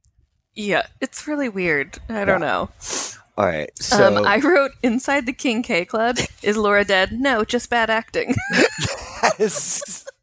Yeah, 0.56 0.88
it's 1.02 1.28
really 1.28 1.50
weird. 1.50 2.00
I 2.10 2.26
don't 2.26 2.42
know. 2.42 2.70
All 3.38 3.46
right, 3.46 3.70
so 3.80 4.18
um, 4.18 4.26
I 4.26 4.40
wrote 4.40 4.72
inside 4.82 5.28
the 5.28 5.34
King 5.34 5.62
K 5.62 5.86
Club. 5.86 6.18
Is 6.42 6.58
Laura 6.58 6.84
dead? 6.84 7.12
No, 7.12 7.44
just 7.44 7.70
bad 7.70 7.90
acting. 7.90 8.34
yes. 9.38 10.06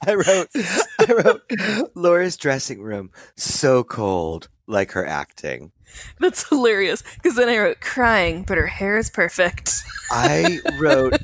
I 0.06 0.14
wrote, 0.14 0.48
I 0.54 1.12
wrote, 1.12 1.90
Laura's 1.94 2.36
dressing 2.36 2.82
room 2.82 3.10
so 3.36 3.82
cold, 3.82 4.48
like 4.66 4.92
her 4.92 5.04
acting. 5.04 5.72
That's 6.20 6.48
hilarious. 6.48 7.02
Because 7.16 7.34
then 7.36 7.48
I 7.48 7.58
wrote 7.58 7.80
crying, 7.80 8.44
but 8.44 8.58
her 8.58 8.66
hair 8.66 8.98
is 8.98 9.10
perfect. 9.10 9.74
I 10.10 10.60
wrote 10.78 11.18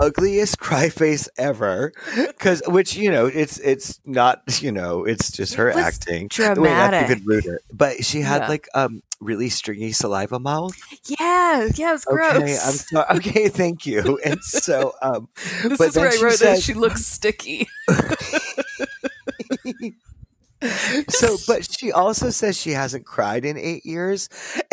ugliest 0.00 0.58
cry 0.60 0.88
face 0.88 1.28
ever 1.38 1.92
because 2.16 2.62
which 2.66 2.96
you 2.96 3.10
know 3.10 3.26
it's 3.26 3.58
it's 3.60 4.00
not 4.04 4.42
you 4.62 4.70
know 4.72 5.04
it's 5.04 5.30
just 5.30 5.54
her 5.54 5.68
It 5.70 5.76
acting 5.76 6.22
Wait, 6.24 6.30
Dramatic. 6.54 7.08
that's 7.08 7.10
even 7.12 7.24
ruder 7.26 7.60
but 7.72 8.04
she 8.04 8.20
had 8.20 8.42
Yeah. 8.42 8.48
like 8.48 8.68
um 8.74 9.02
really 9.20 9.48
stringy 9.48 9.92
saliva 9.92 10.38
mouth 10.38 10.74
Yeah, 11.06 11.68
yeah, 11.74 11.90
it 11.90 11.92
was 11.92 12.04
gross. 12.04 12.32
okay 12.36 12.52
i'm 12.64 12.74
sorry 12.74 13.06
okay 13.16 13.48
thank 13.48 13.86
you 13.86 14.18
and 14.24 14.42
so 14.42 14.92
um 15.02 15.28
this 15.64 15.78
but 15.78 15.88
is 15.88 15.96
where 15.96 16.10
I 16.12 16.22
wrote 16.22 16.34
said- 16.34 16.56
that 16.56 16.62
she 16.62 16.74
looks 16.74 17.04
sticky. 17.06 17.66
so 21.08 21.36
but 21.46 21.70
she 21.70 21.92
also 21.92 22.30
says 22.30 22.56
she 22.56 22.70
hasn't 22.70 23.04
cried 23.04 23.44
in 23.44 23.56
eight 23.58 23.84
years 23.84 24.28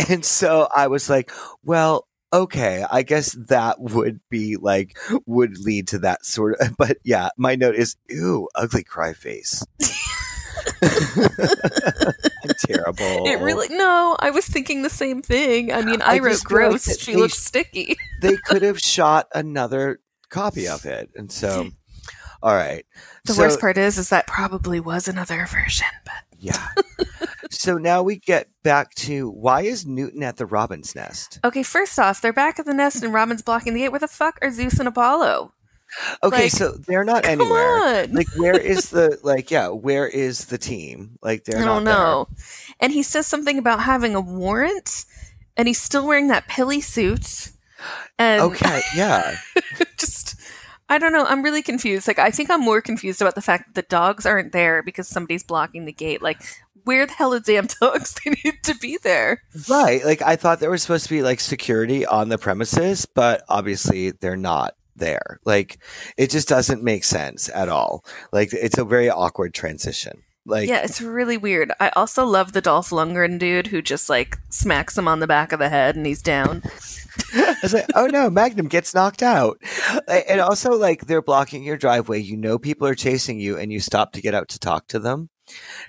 and 0.09 0.23
so 0.23 0.67
i 0.75 0.87
was 0.87 1.09
like 1.09 1.31
well 1.63 2.07
okay, 2.33 2.83
I 2.91 3.03
guess 3.03 3.37
that 3.47 3.79
would 3.79 4.19
be 4.29 4.57
like 4.57 4.97
would 5.25 5.59
lead 5.59 5.87
to 5.89 5.99
that 5.99 6.25
sort 6.25 6.59
of. 6.59 6.75
But 6.83 6.97
yeah, 7.03 7.29
my 7.37 7.55
note 7.55 7.75
is 7.75 7.95
ew, 8.09 8.49
ugly 8.55 8.83
cry 8.83 9.13
face. 9.13 9.63
I'm 10.81 10.91
terrible. 12.65 13.27
It 13.27 13.39
really 13.39 13.69
no. 13.69 14.17
I 14.19 14.31
was 14.31 14.45
thinking 14.45 14.81
the 14.81 14.89
same 14.89 15.21
thing. 15.21 15.71
I 15.71 15.81
mean, 15.83 16.01
I, 16.01 16.15
I 16.15 16.19
wrote 16.19 16.39
feel 16.39 16.59
like 16.59 16.71
gross. 16.71 16.99
she 16.99 17.13
they 17.13 17.19
looks 17.19 17.37
sticky. 17.37 17.95
they 18.21 18.35
could 18.37 18.63
have 18.63 18.79
shot 18.79 19.27
another 19.33 19.99
copy 20.29 20.67
of 20.67 20.85
it, 20.85 21.11
and 21.15 21.31
so 21.31 21.69
all 22.41 22.55
right. 22.55 22.85
The 23.25 23.33
so, 23.33 23.43
worst 23.43 23.59
part 23.61 23.77
is, 23.77 23.97
is 23.97 24.09
that 24.09 24.27
probably 24.27 24.79
was 24.79 25.07
another 25.07 25.45
version, 25.45 25.87
but 26.03 26.37
yeah. 26.37 26.67
So 27.53 27.77
now 27.77 28.03
we 28.03 28.17
get 28.17 28.49
back 28.63 28.93
to 28.95 29.29
why 29.29 29.61
is 29.61 29.85
Newton 29.85 30.23
at 30.23 30.37
the 30.37 30.45
robin's 30.45 30.95
nest? 30.95 31.39
okay. 31.43 31.63
First 31.63 31.97
off, 31.99 32.21
they're 32.21 32.33
back 32.33 32.59
at 32.59 32.65
the 32.65 32.73
nest, 32.73 33.03
and 33.03 33.13
Robin's 33.13 33.41
blocking 33.41 33.73
the 33.73 33.81
gate. 33.81 33.89
Where 33.89 33.99
the 33.99 34.07
fuck 34.07 34.39
are 34.41 34.51
Zeus 34.51 34.79
and 34.79 34.87
Apollo? 34.87 35.53
Okay, 36.23 36.43
Like, 36.43 36.51
so 36.51 36.71
they're 36.71 37.03
not 37.03 37.23
anywhere. 37.25 38.01
on. 38.01 38.13
Like 38.13 38.27
where 38.35 38.59
is 38.59 38.89
the 38.89 39.19
like 39.23 39.51
yeah, 39.51 39.67
where 39.69 40.07
is 40.07 40.45
the 40.45 40.57
team? 40.57 41.19
Like 41.21 41.43
they're 41.43 41.61
I 41.61 41.65
not 41.65 41.75
don't 41.75 41.83
know. 41.83 42.27
And 42.79 42.91
he 42.91 43.03
says 43.03 43.27
something 43.27 43.57
about 43.59 43.81
having 43.81 44.15
a 44.15 44.21
warrant, 44.21 45.05
and 45.55 45.67
he's 45.67 45.79
still 45.81 46.07
wearing 46.07 46.29
that 46.29 46.47
pilly 46.47 46.81
suit. 46.81 47.51
And. 48.17 48.41
Okay, 48.41 48.81
yeah. 48.95 49.35
just 49.99 50.35
I 50.89 50.97
don't 50.97 51.13
know. 51.13 51.25
I'm 51.25 51.43
really 51.43 51.61
confused. 51.61 52.07
Like 52.07 52.19
I 52.19 52.31
think 52.31 52.49
I'm 52.49 52.61
more 52.61 52.81
confused 52.81 53.21
about 53.21 53.35
the 53.35 53.41
fact 53.41 53.67
that 53.67 53.75
the 53.75 53.87
dogs 53.87 54.25
aren't 54.25 54.51
there 54.51 54.81
because 54.83 55.07
somebody's 55.07 55.43
blocking 55.43 55.85
the 55.85 55.93
gate. 55.93 56.21
Like 56.23 56.41
where 56.83 57.05
the 57.05 57.13
hell 57.13 57.39
damn 57.39 57.67
dogs? 57.81 58.15
They 58.25 58.31
need 58.43 58.63
to 58.63 58.75
be 58.75 58.97
there. 58.97 59.41
Right. 59.69 60.03
Like 60.03 60.21
I 60.21 60.35
thought 60.35 60.59
there 60.59 60.71
was 60.71 60.81
supposed 60.81 61.05
to 61.05 61.09
be 61.09 61.21
like 61.21 61.39
security 61.39 62.05
on 62.05 62.29
the 62.29 62.37
premises, 62.37 63.05
but 63.05 63.43
obviously 63.49 64.11
they're 64.11 64.37
not 64.37 64.75
there. 64.95 65.39
Like 65.45 65.79
it 66.17 66.29
just 66.29 66.47
doesn't 66.47 66.83
make 66.83 67.03
sense 67.03 67.49
at 67.53 67.69
all. 67.69 68.05
Like 68.31 68.53
it's 68.53 68.77
a 68.77 68.85
very 68.85 69.09
awkward 69.09 69.53
transition. 69.53 70.23
Like 70.45 70.67
yeah, 70.67 70.81
it's 70.83 71.01
really 71.01 71.37
weird. 71.37 71.71
I 71.79 71.89
also 71.89 72.25
love 72.25 72.51
the 72.51 72.61
Dolph 72.61 72.89
Lundgren 72.89 73.39
dude 73.39 73.67
who 73.67 73.81
just 73.81 74.09
like 74.09 74.37
smacks 74.49 74.97
him 74.97 75.07
on 75.07 75.19
the 75.19 75.27
back 75.27 75.51
of 75.51 75.59
the 75.59 75.69
head 75.69 75.95
and 75.95 76.05
he's 76.05 76.21
down. 76.21 76.63
I 77.33 77.55
was 77.61 77.73
like, 77.73 77.85
oh 77.95 78.07
no, 78.07 78.29
Magnum 78.29 78.67
gets 78.67 78.93
knocked 78.93 79.23
out. 79.23 79.61
And 80.07 80.41
also, 80.41 80.71
like, 80.71 81.05
they're 81.05 81.21
blocking 81.21 81.63
your 81.63 81.77
driveway. 81.77 82.19
You 82.19 82.37
know, 82.37 82.57
people 82.57 82.87
are 82.87 82.95
chasing 82.95 83.39
you, 83.39 83.57
and 83.57 83.71
you 83.71 83.79
stop 83.79 84.13
to 84.13 84.21
get 84.21 84.33
out 84.33 84.49
to 84.49 84.59
talk 84.59 84.87
to 84.89 84.99
them. 84.99 85.29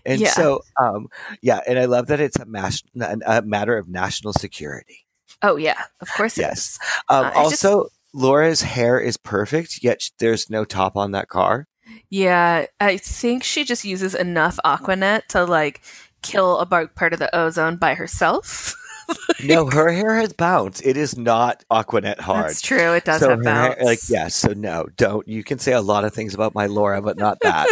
And 0.05 0.21
Yeah. 0.21 0.31
so, 0.33 0.61
um, 0.81 1.09
yeah, 1.43 1.61
and 1.67 1.79
I 1.79 1.85
love 1.87 2.07
that 2.09 2.21
it's 2.21 2.39
a, 2.39 2.45
mas- 2.47 2.83
a 3.27 3.43
matter 3.43 3.77
of 3.79 3.89
national 3.89 4.33
security. 4.33 5.07
Oh 5.43 5.57
yeah, 5.57 5.83
of 6.01 6.09
course. 6.13 6.39
it 6.39 6.43
Yes. 6.43 6.79
Um, 7.09 7.25
just- 7.25 7.37
also, 7.37 7.89
Laura's 8.13 8.63
hair 8.63 8.99
is 9.01 9.17
perfect, 9.17 9.83
yet 9.83 10.09
there's 10.19 10.49
no 10.51 10.65
top 10.65 10.97
on 10.97 11.13
that 11.13 11.29
car. 11.29 11.67
Yeah, 12.11 12.67
I 12.81 12.97
think 12.97 13.43
she 13.45 13.65
just 13.65 13.85
uses 13.85 14.15
enough 14.15 14.59
Aquanet 14.65 15.27
to 15.29 15.45
like 15.45 15.83
kill 16.23 16.59
a 16.59 16.67
part 16.67 17.13
of 17.13 17.19
the 17.19 17.35
ozone 17.37 17.77
by 17.77 17.95
herself. 17.95 18.75
No, 19.45 19.67
her 19.69 19.93
hair 19.93 20.15
has 20.17 20.33
bounce. 20.33 20.81
It 20.81 20.97
is 20.97 21.19
not 21.19 21.65
Aquanet 21.71 22.19
hard. 22.19 22.47
That's 22.49 22.63
true. 22.63 22.95
It 22.95 23.05
does 23.05 23.21
so 23.21 23.31
have 23.31 23.45
her 23.45 23.51
hair- 23.53 23.69
bounce. 23.77 23.83
like 23.85 23.99
yes, 24.09 24.35
so 24.35 24.53
no, 24.55 24.87
don't. 24.97 25.27
You 25.29 25.45
can 25.45 25.59
say 25.59 25.73
a 25.73 25.83
lot 25.83 26.05
of 26.05 26.15
things 26.15 26.33
about 26.35 26.55
my 26.55 26.67
Laura, 26.67 27.03
but 27.03 27.19
not 27.19 27.39
that. 27.43 27.69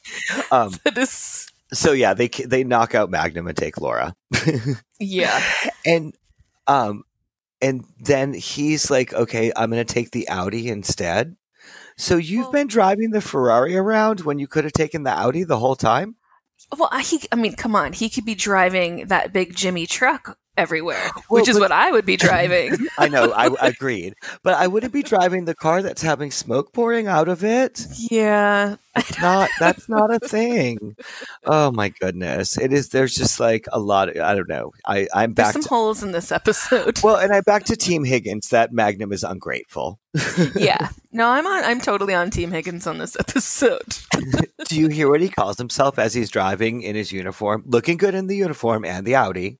um, 0.50 0.74
It 0.84 0.98
is. 0.98 1.48
so 1.72 1.92
yeah, 1.92 2.14
they 2.14 2.26
they 2.28 2.64
knock 2.64 2.94
out 2.96 3.08
Magnum 3.10 3.46
and 3.46 3.56
take 3.56 3.80
Laura. 3.80 4.14
Yeah. 4.98 5.40
and 5.86 6.14
um 6.66 7.04
and 7.60 7.84
then 8.00 8.32
he's 8.34 8.90
like 8.90 9.12
okay 9.14 9.52
i'm 9.56 9.68
gonna 9.70 9.84
take 9.84 10.10
the 10.12 10.28
audi 10.28 10.68
instead 10.68 11.36
so 11.96 12.16
you've 12.16 12.44
Well- 12.46 12.52
been 12.52 12.66
driving 12.68 13.10
the 13.10 13.20
ferrari 13.20 13.76
around 13.76 14.20
when 14.20 14.38
you 14.38 14.46
could 14.48 14.64
have 14.64 14.72
taken 14.72 15.02
the 15.04 15.10
audi 15.12 15.42
the 15.44 15.58
whole 15.58 15.76
time 15.76 16.16
Well, 16.78 16.88
I- 16.92 17.02
he. 17.02 17.20
I 17.32 17.36
mean, 17.36 17.54
come 17.56 17.74
on. 17.76 17.92
He 17.92 18.08
could 18.08 18.24
be 18.24 18.34
driving 18.36 19.06
that 19.08 19.32
big 19.32 19.54
Jimmy 19.54 19.86
truck 19.86 20.38
everywhere, 20.56 21.10
Well, 21.30 21.40
which 21.40 21.48
is 21.48 21.56
but- 21.56 21.62
what 21.62 21.72
I 21.72 21.90
would 21.90 22.04
be 22.06 22.16
driving. 22.16 22.76
i 22.98 23.08
know 23.08 23.32
i 23.32 23.46
I 23.46 23.68
agreed 23.68 24.14
but 24.42 24.54
i 24.54 24.66
wouldn't 24.66 24.92
be 24.92 25.02
driving 25.02 25.44
the 25.46 25.54
car 25.54 25.82
that's 25.82 26.02
having 26.02 26.30
smoke 26.30 26.72
pouring 26.72 27.06
out 27.06 27.28
of 27.28 27.42
it 27.44 27.86
yeah. 28.10 28.76
It's 28.94 29.18
not 29.22 29.48
that's 29.58 29.88
not 29.88 30.12
a 30.14 30.18
thing 30.20 30.94
oh 31.46 31.70
my 31.72 31.88
goodness 31.88 32.58
it 32.58 32.72
is 32.72 32.90
there's 32.90 33.14
just 33.14 33.40
like 33.40 33.66
a 33.72 33.80
lot 33.80 34.10
of, 34.10 34.16
i 34.22 34.34
don't 34.34 34.48
know 34.48 34.72
i 34.86 35.08
i'm 35.14 35.32
There's 35.32 35.46
back 35.48 35.52
some 35.54 35.62
to 35.62 35.68
holes 35.70 36.02
in 36.02 36.12
this 36.12 36.30
episode. 36.30 37.00
well 37.02 37.16
and 37.16 37.32
i'm 37.32 37.42
back 37.44 37.64
to 37.64 37.76
team 37.76 38.04
higgins 38.04 38.50
that 38.50 38.72
magnum 38.72 39.12
is 39.12 39.24
ungrateful 39.24 39.98
yeah. 40.54 40.88
No, 41.14 41.28
I'm 41.28 41.46
on. 41.46 41.62
I'm 41.64 41.78
totally 41.78 42.14
on 42.14 42.30
Team 42.30 42.50
Higgins 42.50 42.86
on 42.86 42.96
this 42.96 43.16
episode. 43.20 43.98
Do 44.68 44.80
you 44.80 44.88
hear 44.88 45.10
what 45.10 45.20
he 45.20 45.28
calls 45.28 45.58
himself 45.58 45.98
as 45.98 46.14
he's 46.14 46.30
driving 46.30 46.80
in 46.80 46.96
his 46.96 47.12
uniform, 47.12 47.64
looking 47.66 47.98
good 47.98 48.14
in 48.14 48.28
the 48.28 48.36
uniform 48.36 48.86
and 48.86 49.06
the 49.06 49.14
Audi? 49.14 49.58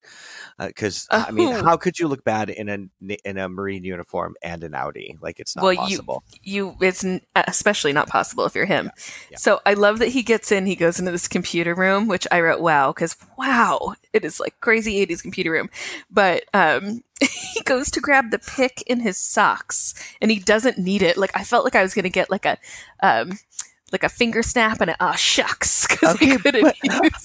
Because 0.66 1.06
I 1.10 1.30
mean, 1.30 1.48
Oh. 1.54 1.62
how 1.64 1.76
could 1.76 1.98
you 1.98 2.08
look 2.08 2.24
bad 2.24 2.50
in 2.50 2.68
a 2.68 3.16
in 3.24 3.36
a 3.38 3.48
marine 3.48 3.84
uniform 3.84 4.34
and 4.42 4.62
an 4.64 4.74
Audi? 4.74 5.16
Like 5.20 5.40
it's 5.40 5.54
not 5.56 5.62
Well, 5.62 5.72
you- 5.72 5.78
possible. 5.80 6.24
you 6.42 6.76
it's 6.80 7.04
n- 7.04 7.20
especially 7.34 7.92
not 7.92 8.08
possible 8.08 8.44
if 8.44 8.54
you're 8.54 8.64
him. 8.66 8.90
Yeah. 9.30 9.38
So 9.38 9.60
I 9.66 9.74
love 9.74 9.98
that 10.00 10.08
he 10.08 10.22
gets 10.22 10.52
in, 10.52 10.66
he 10.66 10.76
goes 10.76 10.98
into 10.98 11.10
this 11.12 11.28
computer 11.28 11.74
room, 11.74 12.08
which 12.08 12.26
I 12.30 12.40
wrote 12.40 12.60
wow 12.60 12.92
cuz 12.92 13.16
wow, 13.38 13.94
it 14.12 14.24
is 14.24 14.38
like 14.40 14.60
crazy 14.60 15.04
80s 15.06 15.22
computer 15.22 15.50
room. 15.50 15.70
But 16.10 16.44
um 16.54 17.02
he 17.20 17.60
goes 17.62 17.88
to 17.92 18.00
grab 18.00 18.30
the 18.32 18.38
pick 18.38 18.82
in 18.82 19.00
his 19.00 19.16
socks 19.16 19.94
and 20.20 20.30
he 20.30 20.38
doesn't 20.40 20.78
need 20.78 21.02
it. 21.02 21.16
Like 21.16 21.30
I 21.36 21.44
felt 21.44 21.62
like 21.64 21.76
I 21.76 21.82
was 21.82 21.94
going 21.94 22.02
to 22.02 22.10
get 22.10 22.30
like 22.30 22.44
a 22.44 22.58
um 23.00 23.38
like 23.92 24.02
a 24.04 24.08
finger 24.08 24.42
snap 24.42 24.80
and 24.80 24.90
a 24.90 24.96
oh 25.00 25.12
shucks 25.12 25.86
Okay, 26.02 26.36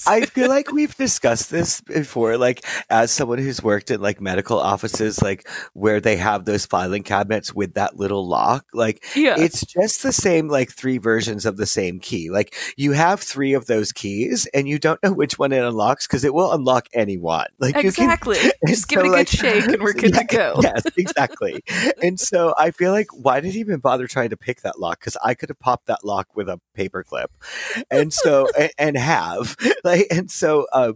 I 0.08 0.26
feel 0.26 0.50
like 0.50 0.72
we've 0.72 0.96
discussed 0.96 1.50
this 1.50 1.82
before, 1.82 2.38
like 2.38 2.64
as 2.90 3.12
someone 3.12 3.40
who's 3.40 3.64
worked 3.64 3.90
in 3.90 4.02
like 4.02 4.22
medical 4.22 4.60
offices, 4.60 5.22
like 5.22 5.48
where 5.74 6.00
they 6.00 6.16
have 6.18 6.46
those 6.46 6.66
filing 6.68 7.02
cabinets 7.04 7.54
with 7.56 7.74
that 7.74 7.98
little 7.98 8.28
lock. 8.28 8.66
Like 8.74 9.04
Yeah. 9.16 9.36
it's 9.40 9.66
just 9.66 10.04
the 10.04 10.12
same, 10.12 10.48
like 10.48 10.72
three 10.72 10.98
versions 11.00 11.46
of 11.46 11.58
the 11.58 11.66
same 11.66 12.00
key. 12.00 12.30
Like 12.30 12.54
you 12.78 12.92
have 12.92 13.20
three 13.22 13.54
of 13.54 13.66
those 13.66 13.92
keys, 13.92 14.46
and 14.54 14.68
you 14.68 14.78
don't 14.78 15.02
know 15.02 15.14
which 15.14 15.40
one 15.40 15.52
it 15.52 15.64
unlocks 15.64 16.06
because 16.08 16.24
it 16.24 16.34
will 16.34 16.52
unlock 16.52 16.88
any 16.94 17.18
one. 17.18 17.48
Like 17.60 17.76
you 17.78 17.92
can 17.92 18.06
Exactly. 18.06 18.38
Just 18.68 18.88
give 18.88 19.00
so, 19.00 19.06
it 19.06 19.08
a 19.08 19.12
like- 19.12 19.30
good 19.32 19.40
shake 19.40 19.66
and 19.68 19.82
we're 19.82 19.94
good 19.94 20.14
Yeah, 20.14 20.20
to 20.22 20.26
go. 20.36 20.60
Yes, 20.62 20.84
exactly. 20.98 21.64
and 22.04 22.20
so 22.20 22.54
I 22.58 22.72
feel 22.72 22.92
like 22.92 23.08
why 23.12 23.40
did 23.40 23.54
he 23.54 23.60
even 23.60 23.80
bother 23.80 24.08
trying 24.08 24.30
to 24.30 24.38
pick 24.38 24.62
that 24.62 24.80
lock? 24.80 25.00
Because 25.00 25.18
I 25.24 25.34
could 25.34 25.50
have 25.50 25.60
popped 25.60 25.88
that 25.88 26.04
lock 26.06 26.36
with 26.36 26.48
a 26.48 26.57
paper 26.74 27.04
clip, 27.04 27.32
and 27.90 28.14
so 28.14 28.48
and, 28.60 28.72
and 28.78 28.98
have 28.98 29.56
like 29.84 30.08
and 30.12 30.30
so 30.30 30.68
uh, 30.72 30.94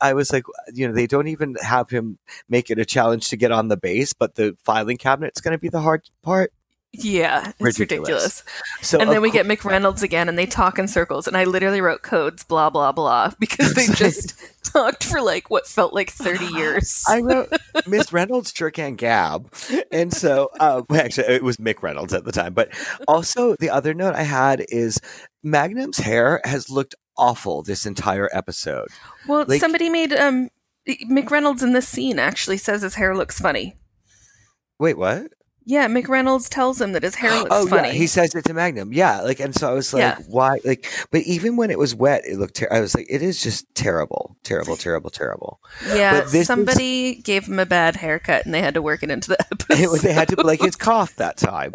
I 0.00 0.14
was 0.14 0.32
like, 0.32 0.44
you 0.72 0.86
know, 0.86 0.94
they 0.94 1.06
don't 1.06 1.28
even 1.28 1.56
have 1.62 1.90
him 1.90 2.18
make 2.48 2.70
it 2.70 2.78
a 2.78 2.84
challenge 2.84 3.28
to 3.30 3.36
get 3.36 3.52
on 3.52 3.68
the 3.68 3.76
base, 3.76 4.12
but 4.12 4.34
the 4.34 4.56
filing 4.64 4.96
cabinet's 4.96 5.40
going 5.40 5.52
to 5.52 5.58
be 5.58 5.68
the 5.68 5.80
hard 5.80 6.08
part. 6.22 6.52
Yeah, 6.98 7.48
it's 7.58 7.78
Ridiculous. 7.78 8.08
ridiculous. 8.08 8.44
So 8.82 8.98
and 9.00 9.10
then 9.10 9.20
we 9.22 9.30
cour- 9.30 9.44
get 9.44 9.58
MacReynolds 9.58 10.02
again, 10.02 10.28
and 10.28 10.38
they 10.38 10.46
talk 10.46 10.78
in 10.78 10.88
circles. 10.88 11.26
And 11.26 11.36
I 11.36 11.44
literally 11.44 11.80
wrote 11.80 12.02
codes, 12.02 12.44
blah 12.44 12.70
blah 12.70 12.92
blah, 12.92 13.32
because 13.40 13.74
they 13.74 13.86
just 13.94 14.34
talked 14.64 15.04
for 15.04 15.20
like 15.20 15.50
what 15.50 15.66
felt 15.66 15.92
like 15.92 16.10
thirty 16.10 16.46
years. 16.46 17.02
I 17.08 17.20
wrote 17.20 17.52
Miss 17.86 18.12
Reynolds 18.12 18.52
jerk 18.52 18.78
and 18.78 18.96
gab. 18.96 19.52
And 19.92 20.12
so, 20.12 20.50
um, 20.60 20.84
actually, 20.94 21.28
it 21.34 21.42
was 21.42 21.56
Mick 21.58 21.82
Reynolds 21.82 22.12
at 22.14 22.24
the 22.24 22.32
time. 22.32 22.54
But 22.54 22.70
also, 23.08 23.56
the 23.58 23.70
other 23.70 23.94
note 23.94 24.14
I 24.14 24.22
had 24.22 24.64
is 24.68 25.00
Magnum's 25.42 25.98
hair 25.98 26.40
has 26.44 26.70
looked 26.70 26.94
awful 27.18 27.62
this 27.62 27.86
entire 27.86 28.28
episode. 28.32 28.88
well, 29.26 29.44
like- 29.48 29.60
somebody 29.60 29.88
made 29.88 30.12
um 30.12 30.50
MacReynolds 31.10 31.62
in 31.62 31.72
this 31.72 31.88
scene 31.88 32.18
actually 32.20 32.58
says 32.58 32.82
his 32.82 32.94
hair 32.94 33.16
looks 33.16 33.40
funny. 33.40 33.76
Wait, 34.78 34.96
what? 34.96 35.32
Yeah, 35.68 35.88
MacReynolds 35.88 36.48
tells 36.48 36.80
him 36.80 36.92
that 36.92 37.02
his 37.02 37.16
hair 37.16 37.32
looks 37.38 37.48
oh, 37.50 37.66
funny. 37.66 37.88
yeah. 37.88 37.94
He 37.94 38.06
says 38.06 38.34
it 38.36 38.44
to 38.44 38.54
Magnum. 38.54 38.92
Yeah. 38.92 39.20
Like, 39.22 39.40
and 39.40 39.52
so 39.52 39.68
I 39.68 39.72
was 39.74 39.92
like, 39.92 40.00
Yeah. 40.00 40.18
why? 40.28 40.60
Like, 40.64 40.88
but 41.10 41.22
even 41.22 41.56
when 41.56 41.72
it 41.72 41.78
was 41.78 41.92
wet, 41.92 42.22
it 42.24 42.38
looked, 42.38 42.54
ter- 42.54 42.68
I 42.70 42.78
was 42.80 42.94
like, 42.94 43.06
it 43.10 43.20
is 43.20 43.42
just 43.42 43.66
terrible, 43.74 44.36
terrible, 44.44 44.76
terrible, 44.86 45.10
terrible. 45.10 45.58
yeah, 45.88 46.20
but 46.20 46.24
this 46.26 46.34
is- 46.42 46.46
somebody 46.46 47.16
gave 47.16 47.46
him 47.48 47.58
a 47.58 47.66
bad 47.66 47.96
haircut, 47.96 48.44
and 48.46 48.54
they 48.54 48.62
had 48.62 48.74
to 48.74 48.82
work 48.82 49.02
it 49.02 49.10
into 49.10 49.28
the 49.30 49.40
episode. 49.52 49.98
They 50.02 50.12
had 50.12 50.28
to 50.28 50.40
like 50.40 50.60
his 50.60 50.76
cough 50.76 51.16
that 51.16 51.36
time. 51.36 51.72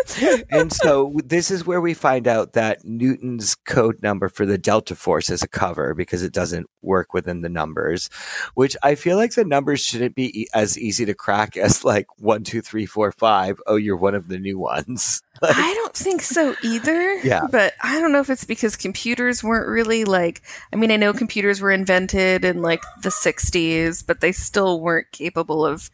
And 0.50 0.72
so 0.72 1.14
this 1.26 1.52
is 1.52 1.66
where 1.66 1.82
we 1.82 1.94
find 1.94 2.30
out 2.30 2.54
that 2.54 2.86
Newton's 2.86 3.56
code 3.56 4.02
number 4.02 4.30
for 4.30 4.46
the 4.46 4.58
Delta 4.58 4.96
Force 4.96 5.30
is 5.30 5.44
a 5.44 5.50
cover 5.50 5.94
because 5.94 6.24
it 6.24 6.32
doesn't 6.32 6.70
work 6.82 7.14
within 7.14 7.42
the 7.42 7.50
numbers, 7.50 8.10
which 8.54 8.78
I 8.82 8.96
feel 8.96 9.18
like 9.18 9.34
the 9.34 9.44
numbers 9.44 9.82
shouldn't 9.82 10.16
be 10.16 10.44
e- 10.44 10.48
as 10.54 10.78
easy 10.80 11.04
to 11.06 11.14
crack 11.14 11.58
as 11.58 11.84
like 11.84 12.08
one, 12.18 12.44
two, 12.46 12.62
three, 12.62 12.86
four, 12.86 13.12
five. 13.12 13.60
Oh, 13.68 13.76
you're 13.82 13.98
one 13.98 14.16
of 14.16 14.28
the 14.28 14.38
new 14.40 14.58
ones. 14.60 15.22
Like, 15.42 15.58
I 15.58 15.74
don't 15.74 15.96
think 15.96 16.22
so 16.22 16.54
either. 16.64 17.16
Yeah. 17.24 17.48
But 17.50 17.74
I 17.82 18.00
don't 18.00 18.12
know 18.12 18.20
if 18.20 18.30
it's 18.30 18.44
because 18.44 18.76
computers 18.76 19.44
weren't 19.44 19.68
really 19.68 20.06
like 20.06 20.44
I 20.72 20.76
mean, 20.76 20.92
I 20.92 20.98
know 20.98 21.14
computers 21.14 21.62
were 21.62 21.72
invented 21.72 22.46
in 22.46 22.62
like 22.62 22.84
the 23.02 23.10
60s, 23.10 24.06
but 24.06 24.22
they 24.22 24.34
still 24.34 24.80
weren't 24.82 25.12
capable 25.12 25.66
of 25.66 25.90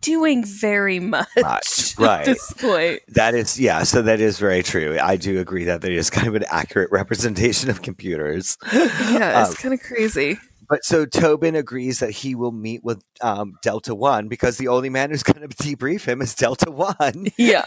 doing 0.00 0.44
very 0.44 1.00
much, 1.00 1.26
Much, 1.38 1.94
right. 1.98 2.20
at 2.20 2.26
this 2.26 2.52
point. 2.52 3.00
That 3.08 3.34
is, 3.34 3.58
yeah. 3.58 3.82
So 3.82 4.00
that 4.02 4.20
is 4.20 4.38
very 4.38 4.62
true. 4.62 4.96
I 5.02 5.16
do 5.16 5.40
agree 5.40 5.64
that 5.64 5.80
that 5.80 5.90
is 5.90 6.08
kind 6.08 6.28
of 6.28 6.36
an 6.36 6.44
accurate 6.48 6.90
representation 6.92 7.70
of 7.70 7.82
computers. 7.82 8.56
Yeah, 8.72 9.40
it's 9.40 9.50
Um, 9.50 9.56
kind 9.56 9.74
of 9.74 9.80
crazy. 9.80 10.38
But 10.68 10.84
so 10.84 11.04
Tobin 11.06 11.54
agrees 11.54 11.98
that 12.00 12.10
he 12.10 12.34
will 12.34 12.52
meet 12.52 12.82
with 12.84 13.04
um, 13.20 13.54
Delta 13.62 13.94
One 13.94 14.28
because 14.28 14.56
the 14.56 14.68
only 14.68 14.88
man 14.90 15.10
who's 15.10 15.22
going 15.24 15.46
to 15.48 15.56
debrief 15.56 16.04
him 16.06 16.22
is 16.22 16.34
Delta 16.34 16.70
One. 16.70 17.26
Yeah. 17.36 17.64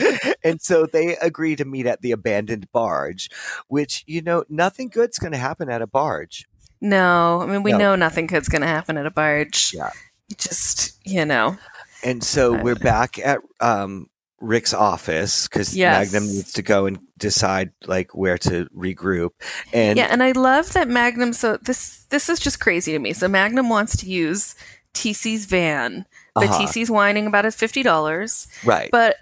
and 0.44 0.60
so 0.60 0.86
they 0.86 1.16
agree 1.16 1.56
to 1.56 1.64
meet 1.64 1.86
at 1.86 2.02
the 2.02 2.12
abandoned 2.12 2.70
barge, 2.72 3.30
which, 3.68 4.04
you 4.06 4.20
know, 4.22 4.44
nothing 4.48 4.88
good's 4.88 5.18
going 5.18 5.32
to 5.32 5.38
happen 5.38 5.70
at 5.70 5.80
a 5.82 5.86
barge. 5.86 6.46
No, 6.80 7.40
I 7.40 7.46
mean 7.46 7.62
we 7.62 7.72
No. 7.72 7.78
know 7.78 7.94
nothing 7.96 8.26
good's 8.26 8.48
going 8.48 8.62
to 8.62 8.68
happen 8.68 8.98
at 8.98 9.06
a 9.06 9.10
barge. 9.10 9.72
Yeah. 9.74 9.90
Just, 10.36 10.98
you 11.06 11.24
know. 11.24 11.56
And 12.02 12.22
so 12.22 12.52
we're 12.60 12.74
back 12.74 13.18
at 13.18 13.38
um, 13.60 14.08
Rick's 14.44 14.74
office 14.74 15.48
because 15.48 15.74
Yes. 15.76 16.12
Magnum 16.12 16.30
needs 16.30 16.52
to 16.52 16.62
go 16.62 16.86
and 16.86 16.98
decide 17.18 17.72
like 17.86 18.14
where 18.14 18.38
to 18.38 18.66
regroup. 18.76 19.30
And 19.72 19.96
yeah, 19.98 20.08
and 20.10 20.22
I 20.22 20.32
love 20.32 20.72
that 20.74 20.88
Magnum 20.88 21.32
so 21.32 21.56
this 21.56 22.04
this 22.10 22.28
is 22.28 22.38
just 22.38 22.60
crazy 22.60 22.92
to 22.92 22.98
me. 22.98 23.12
So 23.12 23.26
Magnum 23.28 23.68
wants 23.68 23.96
to 23.98 24.06
use 24.06 24.54
TC's 24.92 25.46
van, 25.46 26.06
but 26.34 26.44
Uh-huh. 26.48 26.66
TC's 26.66 26.90
whining 26.90 27.26
about 27.26 27.44
his 27.44 27.56
$50, 27.56 28.46
right, 28.64 28.90
but 28.92 29.16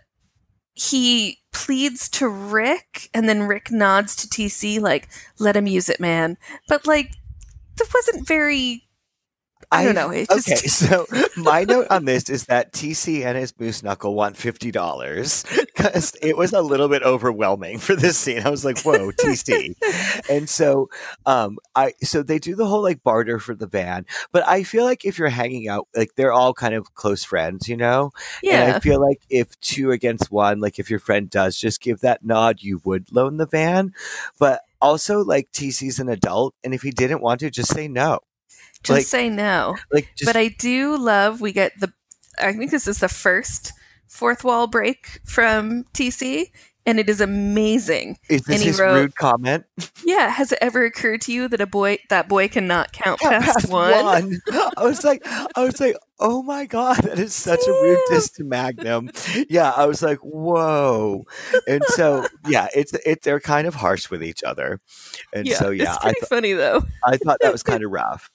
he 0.75 1.39
pleads 1.53 2.09
to 2.09 2.29
Rick 2.29 3.09
and 3.15 3.29
then 3.29 3.43
Rick 3.43 3.71
nods 3.71 4.17
to 4.17 4.27
TC 4.29 4.81
like 4.81 5.09
let 5.39 5.55
him 5.57 5.67
use 5.67 5.89
it, 5.89 6.01
man. 6.01 6.37
But 6.69 6.87
like 6.87 7.13
that 7.77 7.89
wasn't 7.95 8.27
very 8.27 8.85
I 9.73 9.85
don't 9.85 9.95
know. 9.95 10.11
It 10.11 10.29
just 10.29 10.49
okay, 10.49 10.57
so 10.69 11.07
my 11.37 11.65
note 11.65 11.87
on 11.91 12.05
this 12.05 12.29
is 12.29 12.45
that 12.47 12.73
TC 12.73 13.25
and 13.25 13.37
his 13.37 13.59
moose 13.59 13.83
knuckle 13.83 14.15
want 14.15 14.37
fifty 14.37 14.71
dollars 14.71 15.45
because 15.75 16.15
it 16.23 16.37
was 16.37 16.53
a 16.53 16.61
little 16.61 16.89
bit 16.89 17.03
overwhelming 17.03 17.79
for 17.79 17.97
this 17.97 18.19
scene. 18.19 18.43
I 18.45 18.51
was 18.51 18.65
like, 18.65 18.81
"Whoa, 18.83 19.11
TC!" 19.13 19.75
and 20.31 20.49
so, 20.49 20.91
um, 21.27 21.59
I 21.75 21.95
so 22.03 22.23
they 22.23 22.39
do 22.39 22.55
the 22.55 22.67
whole 22.67 22.83
like 22.83 23.03
barter 23.03 23.39
for 23.39 23.55
the 23.55 23.67
van, 23.67 24.07
but 24.31 24.47
I 24.47 24.63
feel 24.63 24.85
like 24.85 25.05
if 25.05 25.19
you're 25.19 25.29
hanging 25.29 25.69
out, 25.69 25.89
like 25.97 26.15
they're 26.17 26.33
all 26.33 26.55
kind 26.55 26.75
of 26.75 26.95
close 26.95 27.25
friends, 27.25 27.69
you 27.69 27.77
know. 27.77 28.13
Yeah. 28.43 28.65
And. 28.65 28.77
I 28.77 28.81
feel 28.81 29.01
like 29.01 29.23
if 29.31 29.59
two 29.61 29.91
against 29.91 30.31
one, 30.31 30.61
like 30.61 30.79
if 30.79 30.91
your 30.91 30.99
friend 30.99 31.31
does 31.31 31.57
just 31.59 31.81
give 31.81 32.01
that 32.01 32.25
nod, 32.25 32.63
you 32.63 32.81
would 32.85 33.11
loan 33.13 33.39
the 33.39 33.47
van. 33.47 33.93
But 34.39 34.61
also, 34.81 35.25
like 35.25 35.51
TC's 35.53 35.99
an 35.99 36.09
adult, 36.09 36.55
and 36.65 36.75
if 36.75 36.83
he 36.83 36.91
didn't 36.91 37.23
want 37.23 37.41
to, 37.41 37.51
just 37.51 37.73
say 37.73 37.89
no. 37.89 38.21
Just 38.83 38.99
like- 38.99 39.07
say 39.07 39.29
no. 39.29 39.77
Like, 39.93 40.09
just 40.17 40.27
but 40.29 40.37
I 40.37 40.49
do 40.49 40.97
love 40.97 41.41
we 41.41 41.53
get 41.53 41.73
the 41.81 41.93
I 42.39 42.53
think 42.53 42.71
this 42.71 42.87
is 42.87 42.99
the 42.99 43.09
first 43.09 43.73
fourth 44.09 44.43
wall 44.45 44.67
break 44.67 45.21
from 45.25 45.85
TC 45.95 46.47
and 46.85 46.99
it 46.99 47.09
is 47.09 47.21
amazing. 47.21 48.19
is 48.29 48.43
this 48.43 48.57
and 48.57 48.61
he 48.63 48.69
his 48.71 48.81
wrote- 48.81 48.95
rude 48.95 49.15
comment? 49.15 49.65
Yeah, 50.05 50.29
has 50.31 50.51
it 50.51 50.59
ever 50.61 50.85
occurred 50.85 51.21
to 51.23 51.33
you 51.33 51.47
that 51.49 51.61
a 51.61 51.67
boy 51.67 51.99
that 52.09 52.29
boy 52.29 52.49
cannot 52.49 52.93
count 52.93 53.21
Count 53.21 53.45
past, 53.45 53.69
one? 53.71 54.41
I 54.77 54.83
was 54.85 55.05
like, 55.05 55.23
I 55.25 55.63
was 55.65 55.79
like, 55.79 55.97
oh 56.19 56.43
my 56.43 56.65
god, 56.67 56.97
that 57.05 57.19
is 57.21 57.35
such 57.35 57.61
a 57.67 57.71
rude 57.71 58.01
diss 58.11 58.31
to 58.33 58.45
Magnum. 58.45 59.11
Yeah, 59.49 59.71
I 59.71 59.87
was 59.87 60.03
like, 60.03 60.19
whoa. 60.19 61.25
And 61.69 61.85
so, 61.91 62.27
yeah, 62.49 62.67
it's 62.75 62.93
it. 63.07 63.23
They're 63.23 63.39
kind 63.41 63.69
of 63.69 63.77
harsh 63.77 64.11
with 64.11 64.25
each 64.25 64.43
other, 64.43 64.81
and 65.33 65.47
Yeah, 65.47 65.57
so 65.59 65.71
yeah, 65.71 65.95
it's 65.95 66.05
I 66.05 66.13
th- 66.15 66.25
funny 66.25 66.53
though. 66.53 66.83
I 67.05 67.17
thought 67.17 67.39
that 67.43 67.53
was 67.53 67.63
kind 67.63 67.85
of 67.85 67.93
rough. 67.93 68.29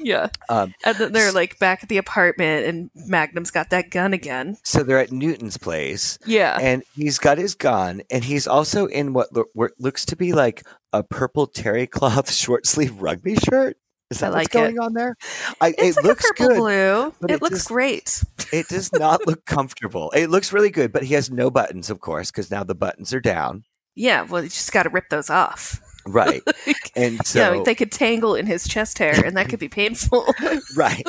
Yeah, 0.00 0.28
Um, 0.48 0.74
and 0.84 0.96
then 0.96 1.12
they're 1.12 1.32
like 1.32 1.58
back 1.58 1.82
at 1.82 1.88
the 1.88 1.98
apartment, 1.98 2.66
and 2.66 2.90
Magnum's 2.94 3.50
got 3.50 3.70
that 3.70 3.90
gun 3.90 4.12
again. 4.12 4.56
so 4.64 4.82
they're 4.82 4.98
at 5.00 5.12
Newton's 5.12 5.56
place, 5.56 6.18
Yeah, 6.26 6.56
and 6.60 6.82
he's 6.94 7.18
got 7.18 7.38
his 7.38 7.54
gun, 7.54 8.02
and 8.10 8.24
he's 8.24 8.46
also 8.46 8.86
in 8.86 9.12
what, 9.12 9.32
lo- 9.34 9.44
what 9.54 9.72
looks 9.78 10.04
to 10.06 10.16
be 10.16 10.32
like 10.32 10.64
a 10.92 11.02
purple 11.02 11.46
terry 11.46 11.86
cloth 11.86 12.30
short 12.32 12.66
sleeve 12.66 13.00
rugby 13.00 13.36
shirt. 13.36 13.76
Is 14.10 14.22
I 14.22 14.30
that 14.30 14.36
what's 14.36 14.54
like 14.54 14.54
it. 14.54 14.58
going 14.74 14.78
on 14.78 14.94
there? 14.94 15.16
I, 15.60 15.74
it's 15.76 15.96
it 15.96 15.96
like 15.96 16.04
looks 16.04 16.30
a 16.30 16.34
purple 16.34 16.46
good. 16.48 16.56
blue. 16.58 17.14
It, 17.28 17.30
it 17.34 17.42
looks 17.42 17.56
just- 17.56 17.68
great. 17.68 18.24
It 18.52 18.66
does 18.68 18.90
not 18.92 19.26
look 19.26 19.44
comfortable. 19.44 20.10
It 20.12 20.28
looks 20.30 20.50
really 20.52 20.70
good, 20.70 20.92
but 20.92 21.02
he 21.02 21.12
has 21.14 21.30
no 21.30 21.50
buttons, 21.50 21.90
of 21.90 22.00
course, 22.00 22.30
because 22.30 22.50
now 22.50 22.64
the 22.64 22.74
buttons 22.74 23.12
are 23.12 23.20
down. 23.20 23.64
Yeah, 23.94 24.22
well, 24.22 24.42
you 24.42 24.48
just 24.48 24.72
got 24.72 24.84
to 24.84 24.88
rip 24.90 25.10
those 25.10 25.28
off. 25.28 25.80
Right. 26.08 26.42
And 26.96 27.24
so, 27.26 27.54
yeah, 27.54 27.62
they 27.64 27.76
could 27.76 27.92
tangle 27.92 28.34
in 28.34 28.46
his 28.46 28.66
chest 28.66 28.98
hair, 28.98 29.24
and 29.24 29.36
that 29.36 29.48
could 29.48 29.60
be 29.60 29.68
painful. 29.68 30.26
right. 30.76 31.06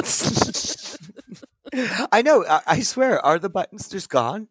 I 2.12 2.22
know. 2.22 2.45
I, 2.47 2.62
I 2.68 2.80
swear, 2.82 3.24
are 3.26 3.39
the 3.39 3.50
buttons 3.50 3.89
just 3.89 4.10
gone? 4.10 4.47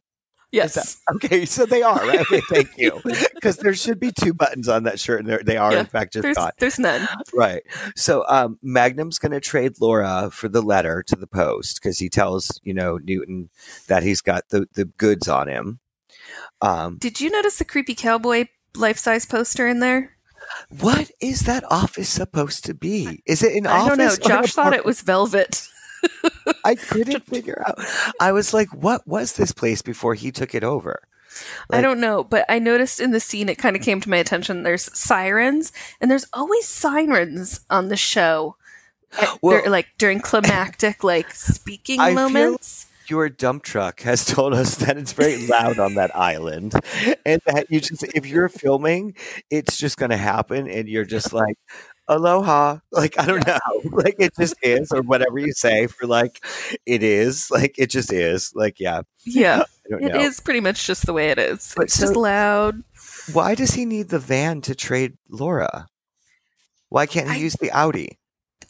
Yes. 0.51 0.75
that- 0.75 1.15
okay, 1.17 1.45
so 1.45 1.67
they 1.67 1.83
are. 1.83 1.99
Right? 1.99 2.21
Okay, 2.21 2.41
thank 2.49 2.71
you. 2.77 3.01
Because 3.35 3.59
there 3.59 3.75
should 3.75 4.01
be 4.01 4.11
two 4.13 4.33
buttons 4.35 4.69
on 4.69 4.85
that 4.85 4.99
shirt, 4.99 5.25
and 5.25 5.47
they 5.47 5.57
are, 5.57 5.73
Yeah, 5.73 5.81
in 5.81 5.87
fact, 5.87 6.15
just 6.15 6.23
There's, 6.23 6.37
gone. 6.37 6.51
there's 6.59 6.79
none. 6.79 7.07
Right. 7.35 7.63
So 7.95 8.25
um, 8.29 8.59
Magnum's 8.63 9.19
going 9.19 9.33
to 9.33 9.41
trade 9.41 9.75
Laura 9.81 10.31
for 10.33 10.49
the 10.49 10.63
letter 10.63 11.05
to 11.09 11.17
the 11.17 11.27
post 11.27 11.81
because 11.81 11.99
he 11.99 12.09
tells, 12.09 12.59
you 12.65 12.75
know, 12.75 12.99
Newton 13.03 13.51
that 13.89 14.03
he's 14.03 14.23
got 14.23 14.49
the, 14.49 14.67
the 14.75 14.87
goods 14.87 15.29
on 15.29 15.49
him. 15.49 15.81
Um, 16.61 16.97
Did 16.99 17.21
you 17.21 17.31
notice 17.31 17.59
the 17.59 17.65
creepy 17.65 17.95
cowboy 17.95 18.47
life 18.75 18.99
size 18.99 19.25
poster 19.27 19.67
in 19.69 19.81
there? 19.81 20.17
What 20.81 21.11
is 21.21 21.43
that 21.43 21.65
office 21.71 22.09
supposed 22.09 22.65
to 22.67 22.75
be? 22.75 23.23
Is 23.27 23.43
it 23.43 23.55
an 23.57 23.67
I 23.67 23.79
office? 23.79 23.89
don't 23.89 23.99
know. 23.99 24.17
Josh 24.29 24.53
thought 24.53 24.73
it 24.75 24.85
was 24.85 25.03
velvet. 25.03 25.67
I 26.65 26.75
couldn't 26.75 27.27
figure 27.27 27.63
out. 27.67 27.79
I 28.21 28.33
was 28.33 28.55
like, 28.55 28.69
what 28.73 29.07
was 29.07 29.33
this 29.35 29.53
place 29.53 29.83
before 29.83 30.15
he 30.15 30.31
took 30.31 30.55
it 30.55 30.65
over? 30.65 31.03
I 31.71 31.81
don't 31.81 32.01
know, 32.01 32.25
but 32.25 32.45
I 32.49 32.59
noticed 32.59 32.99
in 33.01 33.13
the 33.13 33.21
scene 33.21 33.49
it 33.49 33.59
kind 33.59 33.77
of 33.77 33.83
came 33.83 34.01
to 34.01 34.11
my 34.11 34.17
attention. 34.17 34.63
There's 34.63 34.91
sirens, 34.97 35.73
and 36.01 36.11
there's 36.11 36.27
always 36.33 36.67
sirens 36.67 37.61
on 37.71 37.89
the 37.89 37.97
show. 37.97 38.57
Well- 39.41 39.71
like 39.71 39.89
during 39.99 40.21
climactic, 40.21 41.05
like 41.05 41.31
speaking 41.31 42.01
I 42.01 42.13
moments. 42.13 42.87
Your 43.09 43.29
dump 43.29 43.63
truck 43.63 44.01
has 44.01 44.25
told 44.35 44.55
us 44.55 44.77
that 44.77 44.97
it's 44.99 45.13
very 45.13 45.47
loud 45.47 45.79
on 45.79 45.95
that 45.95 46.15
island, 46.15 46.75
and 47.25 47.41
that 47.47 47.67
you 47.71 47.81
just, 47.81 48.05
if 48.15 48.27
you're 48.27 48.49
filming, 48.49 49.15
it's 49.51 49.77
just 49.77 49.97
going 49.97 50.11
to 50.11 50.17
happen, 50.17 50.69
and 50.69 50.89
you're 50.89 51.05
just 51.05 51.33
like, 51.33 51.57
aloha. 52.09 52.79
Like, 52.93 53.19
I 53.19 53.27
don't 53.27 53.47
know. 53.47 53.59
Like, 53.91 54.17
it 54.19 54.33
just 54.39 54.55
is, 54.63 54.93
or 54.93 55.03
whatever 55.03 55.39
you 55.39 55.53
say 55.53 55.87
for 55.87 56.07
like, 56.07 56.45
it 56.87 57.03
is. 57.03 57.51
Like, 57.51 57.77
it 57.79 57.91
just 57.91 58.13
is. 58.13 58.53
Like, 58.55 58.79
yeah. 58.81 59.03
Yeah, 59.25 59.65
it 59.87 60.13
know. 60.13 60.21
is 60.21 60.41
pretty 60.41 60.61
much 60.61 60.87
just 60.87 61.07
the 61.07 61.13
way 61.13 61.31
it 61.31 61.39
is. 61.39 61.73
But 61.77 61.87
it's 61.87 61.99
just 61.99 62.17
loud. 62.17 62.83
Why 63.33 63.55
does 63.55 63.73
he 63.73 63.85
need 63.85 64.09
the 64.09 64.19
van 64.19 64.61
to 64.63 64.75
trade 64.75 65.17
Laura? 65.29 65.87
Why 66.89 67.07
can't 67.07 67.29
he 67.29 67.35
I- 67.37 67.39
use 67.39 67.57
the 67.61 67.71
Audi? 67.71 68.19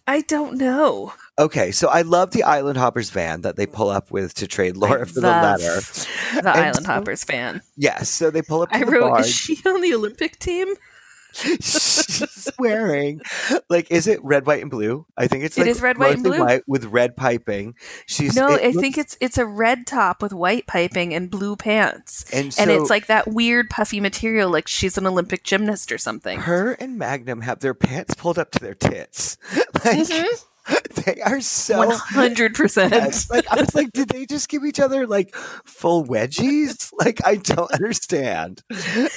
I 0.06 0.22
don't 0.22 0.56
know. 0.56 1.12
Okay, 1.38 1.70
so 1.70 1.88
I 1.88 2.02
love 2.02 2.32
the 2.32 2.42
Island 2.42 2.78
Hoppers 2.78 3.10
van 3.10 3.42
that 3.42 3.56
they 3.56 3.66
pull 3.66 3.90
up 3.90 4.10
with 4.10 4.34
to 4.34 4.46
trade 4.48 4.76
Laura 4.76 5.06
for 5.06 5.20
the 5.20 5.28
letter. 5.28 5.80
The 6.34 6.38
And 6.40 6.48
Island 6.48 6.86
so- 6.86 6.92
Hoppers 6.92 7.24
fan. 7.24 7.62
Yes, 7.76 8.08
so 8.08 8.30
they 8.30 8.42
pull 8.42 8.62
up 8.62 8.70
to 8.70 8.76
I 8.76 8.80
the 8.84 8.86
wrote, 8.90 9.10
barge. 9.10 9.26
is 9.26 9.34
she 9.34 9.58
on 9.66 9.80
the 9.80 9.94
Olympic 9.94 10.38
team? 10.38 10.74
She's 11.32 12.48
wearing 12.58 13.20
like 13.68 13.90
is 13.90 14.06
it 14.06 14.22
red, 14.24 14.46
white, 14.46 14.62
and 14.62 14.70
blue? 14.70 15.06
I 15.16 15.26
think 15.26 15.44
it's 15.44 15.56
It 15.56 15.62
like 15.62 15.70
is 15.70 15.82
red, 15.82 15.98
white, 15.98 16.14
and 16.14 16.24
blue. 16.24 16.40
white 16.42 16.62
with 16.66 16.86
red 16.86 17.16
piping. 17.16 17.74
She's 18.06 18.34
No, 18.34 18.48
I 18.48 18.68
looks- 18.68 18.80
think 18.80 18.98
it's 18.98 19.16
it's 19.20 19.38
a 19.38 19.46
red 19.46 19.86
top 19.86 20.22
with 20.22 20.32
white 20.32 20.66
piping 20.66 21.14
and 21.14 21.30
blue 21.30 21.54
pants. 21.54 22.24
and, 22.32 22.52
so 22.52 22.62
and 22.62 22.70
it's 22.70 22.90
like 22.90 23.06
that 23.06 23.28
weird 23.28 23.68
puffy 23.70 24.00
material 24.00 24.50
like 24.50 24.66
she's 24.68 24.96
an 24.98 25.06
Olympic 25.06 25.44
gymnast 25.44 25.92
or 25.92 25.98
something. 25.98 26.40
her 26.40 26.72
and 26.72 26.98
Magnum 26.98 27.42
have 27.42 27.60
their 27.60 27.74
pants 27.74 28.14
pulled 28.14 28.38
up 28.38 28.50
to 28.52 28.58
their 28.58 28.74
tits. 28.74 29.36
Like 29.84 29.98
Mhm. 30.08 30.44
they 31.04 31.20
are 31.22 31.40
so 31.40 31.78
One 31.78 31.96
hundred 31.96 32.54
percent. 32.54 32.92
Like 33.30 33.46
I 33.50 33.56
was 33.60 33.74
like, 33.74 33.92
did 33.92 34.08
they 34.08 34.26
just 34.26 34.48
give 34.48 34.64
each 34.64 34.80
other 34.80 35.06
like 35.06 35.34
full 35.64 36.04
wedgies? 36.04 36.90
Like 36.98 37.24
I 37.24 37.36
don't 37.36 37.70
understand. 37.70 38.60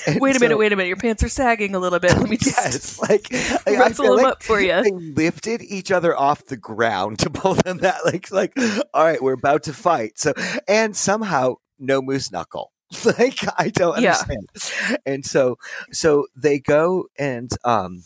And 0.05 0.19
Wait 0.21 0.35
a 0.35 0.39
minute, 0.39 0.57
wait 0.57 0.71
a 0.71 0.75
minute. 0.75 0.87
Your 0.87 0.97
pants 0.97 1.23
are 1.23 1.29
sagging 1.29 1.73
a 1.73 1.79
little 1.79 1.97
bit. 1.99 2.15
Let 2.15 2.29
me 2.29 2.37
just 2.41 2.55
Yes, 2.55 2.99
like 2.99 3.27
rustle 3.67 4.05
them 4.05 4.17
like 4.17 4.25
up 4.33 4.43
for 4.43 4.61
you. 4.61 4.83
they 4.83 4.91
lifted 4.91 5.63
each 5.63 5.91
other 5.91 6.15
off 6.15 6.45
the 6.45 6.57
ground 6.57 7.17
to 7.19 7.31
pull 7.31 7.55
them 7.55 7.79
that 7.79 8.05
like 8.05 8.29
like 8.31 8.53
all 8.93 9.03
right, 9.03 9.19
we're 9.21 9.33
about 9.33 9.63
to 9.63 9.73
fight. 9.73 10.19
So 10.19 10.33
and 10.67 10.95
somehow 10.95 11.55
no 11.79 12.01
moose 12.03 12.31
knuckle. 12.31 12.71
Like 13.03 13.39
I 13.57 13.69
don't 13.69 13.99
Yeah. 13.99 14.17
understand. 14.27 14.99
And 15.05 15.25
so 15.25 15.57
so 15.91 16.27
they 16.35 16.59
go 16.59 17.05
and 17.17 17.49
um 17.65 18.03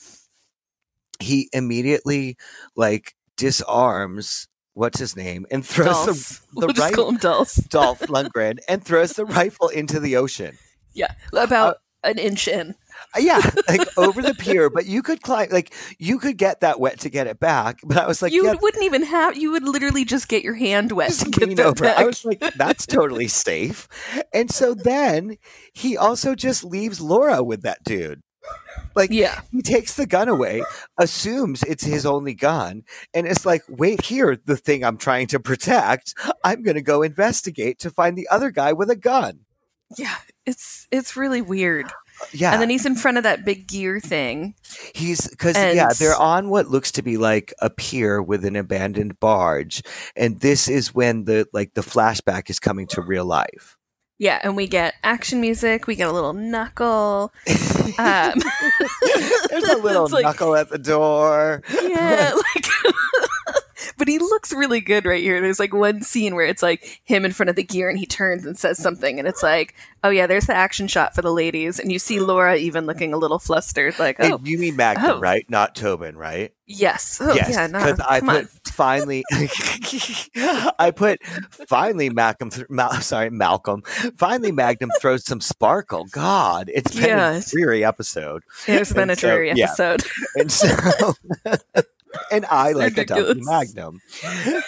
he 1.20 1.50
immediately 1.52 2.38
like 2.78 3.14
disarms 3.38 4.48
what's 4.74 5.00
his 5.00 5.16
name 5.16 5.46
and 5.52 5.66
throws 5.66 5.88
the 5.88 6.06
Dolph. 6.06 6.40
the 6.40 6.46
we'll 6.56 6.68
just 6.70 6.80
right- 6.80 6.94
call 6.94 7.10
him 7.10 7.18
Dolph. 7.18 7.54
Dolph 7.70 8.00
Lundgren 8.08 8.60
and 8.68 8.84
throws 8.84 9.14
the 9.14 9.26
rifle 9.26 9.70
into 9.70 10.00
the 10.00 10.18
ocean. 10.18 10.58
Yeah, 10.94 11.14
about 11.34 11.76
uh, 11.76 12.10
an 12.10 12.18
inch 12.20 12.48
in. 12.48 12.76
Uh, 13.16 13.20
yeah, 13.20 13.42
like 13.68 13.82
over 13.98 14.22
the 14.22 14.34
pier, 14.34 14.70
but 14.70 14.86
you 14.86 15.02
could 15.02 15.22
climb, 15.22 15.50
like 15.52 15.74
you 16.00 16.18
could 16.20 16.38
get 16.38 16.62
that 16.62 16.80
wet 16.80 17.00
to 17.02 17.10
get 17.10 17.28
it 17.28 17.40
back. 17.40 17.80
But 17.84 17.98
I 17.98 18.08
was 18.08 18.22
like, 18.22 18.32
you 18.32 18.46
yeah, 18.46 18.54
wouldn't 18.62 18.84
even 18.84 19.04
have. 19.04 19.38
You 19.38 19.52
would 19.52 19.64
literally 19.64 20.06
just 20.06 20.28
get 20.28 20.44
your 20.44 20.54
hand 20.56 20.92
wet 20.94 21.12
to 21.14 21.30
get 21.30 21.56
that 21.58 21.66
over. 21.66 21.84
back. 21.84 21.98
I 21.98 22.06
was 22.06 22.24
like, 22.24 22.40
that's 22.56 22.86
totally 22.86 23.28
safe. 23.28 23.88
And 24.34 24.50
so 24.52 24.74
then 24.74 25.38
he 25.74 25.98
also 25.98 26.36
just 26.36 26.64
leaves 26.64 27.02
Laura 27.02 27.44
with 27.44 27.62
that 27.64 27.84
dude. 27.84 28.22
Like 28.96 29.12
yeah, 29.12 29.42
he 29.52 29.62
takes 29.62 29.96
the 29.96 30.06
gun 30.06 30.30
away, 30.30 30.64
assumes 30.98 31.64
it's 31.64 31.84
his 31.84 32.06
only 32.06 32.34
gun, 32.34 32.84
and 33.14 33.28
it's 33.28 33.46
like, 33.46 33.64
wait 33.68 34.06
here, 34.06 34.38
the 34.46 34.56
thing 34.56 34.84
I'm 34.86 34.98
trying 34.98 35.28
to 35.28 35.40
protect. 35.40 36.14
I'm 36.44 36.64
going 36.64 36.76
to 36.76 36.82
go 36.82 37.02
investigate 37.02 37.80
to 37.80 37.90
find 37.90 38.18
the 38.18 38.28
other 38.30 38.52
guy 38.52 38.72
with 38.72 38.90
a 38.90 38.96
gun. 38.96 39.42
yeah. 39.98 40.16
It's 40.46 40.88
it's 40.92 41.18
really 41.18 41.42
weird. 41.42 41.88
Uh, 41.88 42.26
yeah, 42.32 42.54
And 42.54 42.62
then 42.62 42.70
he's 42.70 42.86
in 42.86 42.96
front 42.96 43.18
of 43.18 43.24
that 43.24 43.44
big 43.44 43.68
gear 43.68 44.00
thing. 44.00 44.54
he's 44.94 45.28
because 45.28 45.56
yeah, 45.58 45.90
they're 45.98 46.16
on 46.16 46.50
what 46.50 46.68
looks 46.68 46.92
to 46.94 47.02
be 47.02 47.18
like 47.18 47.54
a 47.60 47.70
pier 47.70 48.22
with 48.22 48.46
an 48.46 48.56
abandoned 48.56 49.20
barge, 49.20 49.82
and 50.16 50.40
this 50.40 50.68
is 50.68 50.94
when 50.94 51.26
the 51.26 51.48
like 51.52 51.74
the 51.74 51.82
flashback 51.82 52.50
is 52.50 52.60
coming 52.60 52.88
to 52.88 53.02
real 53.02 53.26
life. 53.26 53.76
Yeah, 54.18 54.40
and 54.44 54.56
we 54.56 54.68
get 54.68 54.96
action 55.04 55.42
music. 55.42 55.88
We 55.88 55.96
get 55.96 56.08
a 56.08 56.12
little 56.14 56.32
knuckle. 56.34 57.34
Um, 58.00 58.34
There's 59.50 59.64
a 59.70 59.78
little 59.78 60.08
like- 60.12 60.24
knuckle 60.24 60.56
at 60.56 60.70
the 60.70 60.78
door. 60.78 61.62
yeah, 61.84 62.32
like. 62.56 62.66
But 63.98 64.08
he 64.08 64.20
looks 64.20 64.54
really 64.54 64.82
good 64.82 65.06
right 65.06 65.22
here. 65.24 65.40
There's 65.42 65.60
like 65.60 65.74
one 65.74 66.02
scene 66.02 66.36
where 66.36 66.46
it's 66.46 66.64
like 66.64 67.02
him 67.04 67.26
in 67.26 67.32
front 67.32 67.50
of 67.50 67.56
the 67.56 67.64
gear 67.64 67.90
and 67.90 67.98
he 68.00 68.06
turns 68.06 68.46
and 68.46 68.58
says 68.58 68.78
something, 68.78 69.20
and 69.20 69.28
it's 69.28 69.44
like, 69.44 69.76
oh 70.04 70.10
yeah, 70.10 70.28
there's 70.28 70.46
the 70.48 70.56
action 70.56 70.88
shot 70.88 71.16
for 71.16 71.22
the 71.22 71.32
ladies, 71.34 71.80
and 71.80 71.92
you 71.92 72.00
see 72.00 72.20
Laura 72.20 72.56
even 72.56 72.86
looking 72.86 73.14
a 73.14 73.18
little 73.18 73.40
flustered, 73.40 73.98
like, 74.00 74.18
oh 74.20 74.36
And 74.36 74.48
you 74.48 74.58
mean 74.58 74.76
Magnum, 74.76 75.12
Oh. 75.18 75.20
right? 75.20 75.46
Not 75.50 75.76
Tobin, 75.76 76.18
right? 76.18 76.52
yes, 76.68 77.20
oh 77.22 77.32
yes, 77.36 77.50
yeah, 77.52 77.68
no, 77.68 77.78
because 77.78 78.00
I 78.00 78.20
put 78.22 78.30
on. 78.30 78.46
finally. 78.66 79.24
I 80.80 80.92
put 80.96 81.24
finally 81.68 82.10
Malcolm. 82.10 82.50
Th- 82.50 82.66
Mal- 82.70 82.94
sorry, 83.02 83.30
Malcolm. 83.30 83.84
Finally, 84.18 84.52
Magnum 84.52 84.90
throws 85.00 85.26
some 85.26 85.42
sparkle. 85.42 86.06
God, 86.12 86.72
it's 86.74 86.94
been 86.96 87.04
Yeah. 87.06 87.34
a 87.38 87.42
dreary 87.42 87.84
episode, 87.86 88.44
It's 88.68 88.92
been 88.94 89.10
a 89.10 89.14
and 89.14 89.20
so- 89.20 89.28
dreary 89.28 89.52
yeah. 89.56 89.66
episode. 89.66 90.04
and 90.36 90.52
so. 90.52 90.68
And 92.32 92.46
I 92.46 92.72
like 92.72 92.98
a 92.98 93.06
Dumpy. 93.06 93.42
Magnum. 93.44 94.02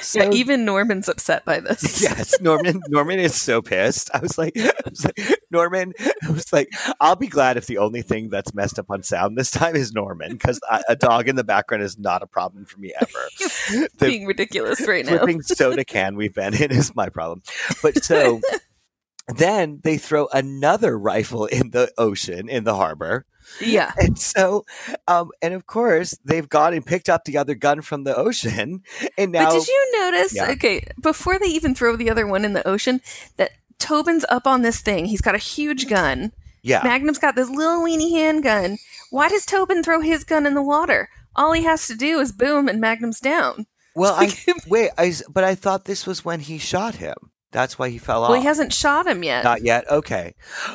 So, 0.01 0.23
yeah, 0.23 0.29
even 0.31 0.65
Norman's 0.65 1.07
upset 1.09 1.45
by 1.45 1.59
this. 1.59 2.01
yes, 2.01 2.39
Norman. 2.41 2.81
Norman 2.87 3.19
is 3.19 3.39
so 3.39 3.61
pissed. 3.61 4.09
I 4.13 4.19
was 4.19 4.37
like, 4.37 4.53
I 4.57 4.71
was 4.89 5.05
like, 5.05 5.19
Norman. 5.51 5.93
I 6.23 6.31
was 6.31 6.51
like, 6.53 6.69
I'll 6.99 7.15
be 7.15 7.27
glad 7.27 7.57
if 7.57 7.65
the 7.65 7.77
only 7.77 8.01
thing 8.01 8.29
that's 8.29 8.53
messed 8.53 8.79
up 8.79 8.89
on 8.89 9.03
sound 9.03 9.37
this 9.37 9.51
time 9.51 9.75
is 9.75 9.93
Norman, 9.93 10.33
because 10.33 10.59
a 10.87 10.95
dog 10.95 11.27
in 11.27 11.35
the 11.35 11.43
background 11.43 11.83
is 11.83 11.97
not 11.97 12.23
a 12.23 12.27
problem 12.27 12.65
for 12.65 12.79
me 12.79 12.93
ever. 12.99 13.87
The 13.97 14.05
being 14.05 14.25
ridiculous 14.25 14.87
right 14.87 15.05
now. 15.05 15.17
flipping 15.17 15.41
soda 15.41 15.83
can 15.83 16.15
we've 16.15 16.33
been 16.33 16.53
in 16.53 16.71
is 16.71 16.95
my 16.95 17.09
problem. 17.09 17.41
But 17.81 18.03
so 18.03 18.41
then 19.27 19.81
they 19.83 19.97
throw 19.97 20.27
another 20.33 20.97
rifle 20.97 21.45
in 21.45 21.71
the 21.71 21.91
ocean 21.97 22.49
in 22.49 22.63
the 22.63 22.75
harbor. 22.75 23.25
Yeah. 23.61 23.91
And 23.97 24.17
so, 24.19 24.65
um, 25.07 25.31
and 25.41 25.53
of 25.53 25.65
course, 25.67 26.17
they've 26.25 26.47
gone 26.47 26.73
and 26.73 26.85
picked 26.85 27.09
up 27.09 27.25
the 27.25 27.37
other 27.37 27.55
gun 27.55 27.81
from 27.81 28.03
the 28.03 28.15
ocean. 28.15 28.83
And 29.17 29.31
now, 29.31 29.49
but 29.49 29.59
did 29.59 29.67
you 29.67 29.91
notice? 29.99 30.35
Yeah. 30.35 30.51
Okay, 30.51 30.85
before 31.01 31.39
they 31.39 31.47
even 31.47 31.73
throw 31.73 31.95
the 31.95 32.09
other 32.09 32.27
one 32.27 32.45
in 32.45 32.53
the 32.53 32.67
ocean, 32.67 33.01
that 33.37 33.51
Tobin's 33.79 34.25
up 34.29 34.45
on 34.45 34.61
this 34.61 34.81
thing. 34.81 35.05
He's 35.05 35.21
got 35.21 35.35
a 35.35 35.39
huge 35.39 35.87
gun. 35.89 36.31
yeah, 36.61 36.81
Magnum's 36.83 37.17
got 37.19 37.35
this 37.35 37.49
little 37.49 37.83
weeny 37.83 38.13
handgun. 38.13 38.77
Why 39.09 39.29
does 39.29 39.45
Tobin 39.45 39.81
throw 39.83 40.01
his 40.01 40.23
gun 40.23 40.45
in 40.45 40.53
the 40.53 40.61
water? 40.61 41.09
All 41.35 41.53
he 41.53 41.63
has 41.63 41.87
to 41.87 41.95
do 41.95 42.19
is 42.19 42.31
boom, 42.31 42.67
and 42.67 42.79
Magnum's 42.81 43.19
down. 43.19 43.65
well, 43.95 44.13
I 44.17 44.33
wait, 44.67 44.91
I, 44.97 45.13
but 45.29 45.43
I 45.43 45.55
thought 45.55 45.85
this 45.85 46.05
was 46.05 46.23
when 46.25 46.39
he 46.41 46.57
shot 46.59 46.95
him. 46.95 47.15
That's 47.51 47.79
why 47.79 47.89
he 47.89 47.97
fell 47.97 48.23
off. 48.23 48.29
Well, 48.29 48.39
he 48.39 48.45
hasn't 48.45 48.73
shot 48.73 49.07
him 49.07 49.23
yet. 49.23 49.43
Not 49.43 49.63
yet. 49.63 49.89
Okay. 49.89 50.33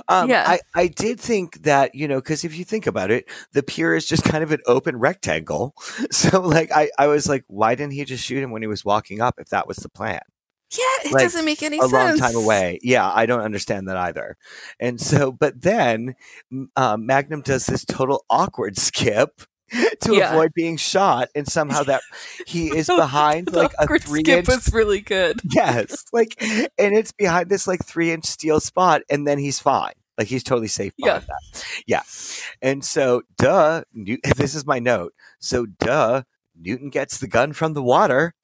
Um, 0.09 0.29
Yeah. 0.31 0.45
I, 0.47 0.61
I 0.75 0.87
did 0.89 1.21
think 1.21 1.63
that, 1.63 1.95
you 1.95 2.09
know, 2.09 2.17
because 2.17 2.45
if 2.45 2.57
you 2.57 2.65
think 2.65 2.87
about 2.87 3.11
it, 3.11 3.29
the 3.53 3.63
pier 3.63 3.95
is 3.95 4.07
just 4.07 4.25
kind 4.25 4.43
of 4.43 4.53
an 4.53 4.61
open 4.67 4.97
rectangle. 4.97 5.75
So, 6.11 6.41
like, 6.41 6.71
I, 6.73 6.91
I 6.99 7.07
was 7.07 7.29
like, 7.29 7.45
why 7.49 7.75
didn't 7.75 7.93
he 7.95 8.05
just 8.05 8.25
shoot 8.25 8.43
him 8.43 8.51
when 8.51 8.63
he 8.63 8.69
was 8.69 8.85
walking 8.85 9.21
up 9.21 9.35
if 9.39 9.49
that 9.49 9.67
was 9.67 9.79
the 9.79 9.89
plan? 9.89 10.21
yeah, 10.79 11.09
it 11.09 11.13
like, 11.13 11.23
doesn't 11.23 11.45
make 11.45 11.63
any 11.63 11.79
a 11.79 11.83
sense. 11.83 11.93
A 11.93 11.97
long 11.97 12.19
time 12.19 12.37
away. 12.37 12.79
Yeah, 12.83 13.11
I 13.11 13.27
don't 13.27 13.41
understand 13.41 13.89
that 13.89 13.97
either. 13.97 14.37
And 14.81 15.01
so, 15.01 15.33
but 15.33 15.61
then 15.61 16.15
um, 16.77 17.07
Magnum 17.07 17.43
does 17.43 17.67
this 17.67 17.85
total 17.85 18.25
awkward 18.31 18.79
skip 18.79 19.43
to 20.03 20.15
Yeah. 20.15 20.33
avoid 20.33 20.53
being 20.55 20.77
shot, 20.77 21.29
and 21.35 21.47
somehow 21.49 21.83
that 21.85 22.03
he 22.47 22.69
is 22.69 22.87
behind 22.97 23.53
like 23.53 23.73
a 23.79 23.87
three 23.99 24.21
skip 24.21 24.39
inch. 24.41 24.49
was 24.49 24.73
really 24.73 25.01
good. 25.01 25.41
Yes, 25.51 26.05
like, 26.13 26.35
and 26.41 26.69
it's 26.97 27.13
behind 27.13 27.49
this 27.49 27.67
like 27.67 27.85
three 27.85 28.11
inch 28.13 28.27
steel 28.27 28.61
spot, 28.61 29.03
and 29.11 29.27
then 29.27 29.39
he's 29.39 29.59
fine. 29.59 29.93
Like 30.19 30.29
he's 30.29 30.45
totally 30.45 30.69
safe 30.69 30.93
Yeah. 30.99 31.21
that. 31.21 31.65
Yeah, 31.87 32.03
and 32.61 32.85
so 32.85 33.23
duh. 33.39 33.83
New- 33.95 34.19
this 34.37 34.55
is 34.55 34.67
my 34.67 34.79
note. 34.79 35.13
So 35.41 35.67
duh. 35.67 36.23
Newton 36.55 36.91
gets 36.91 37.17
the 37.19 37.27
gun 37.27 37.55
from 37.55 37.73
the 37.73 37.83
water. 37.83 38.35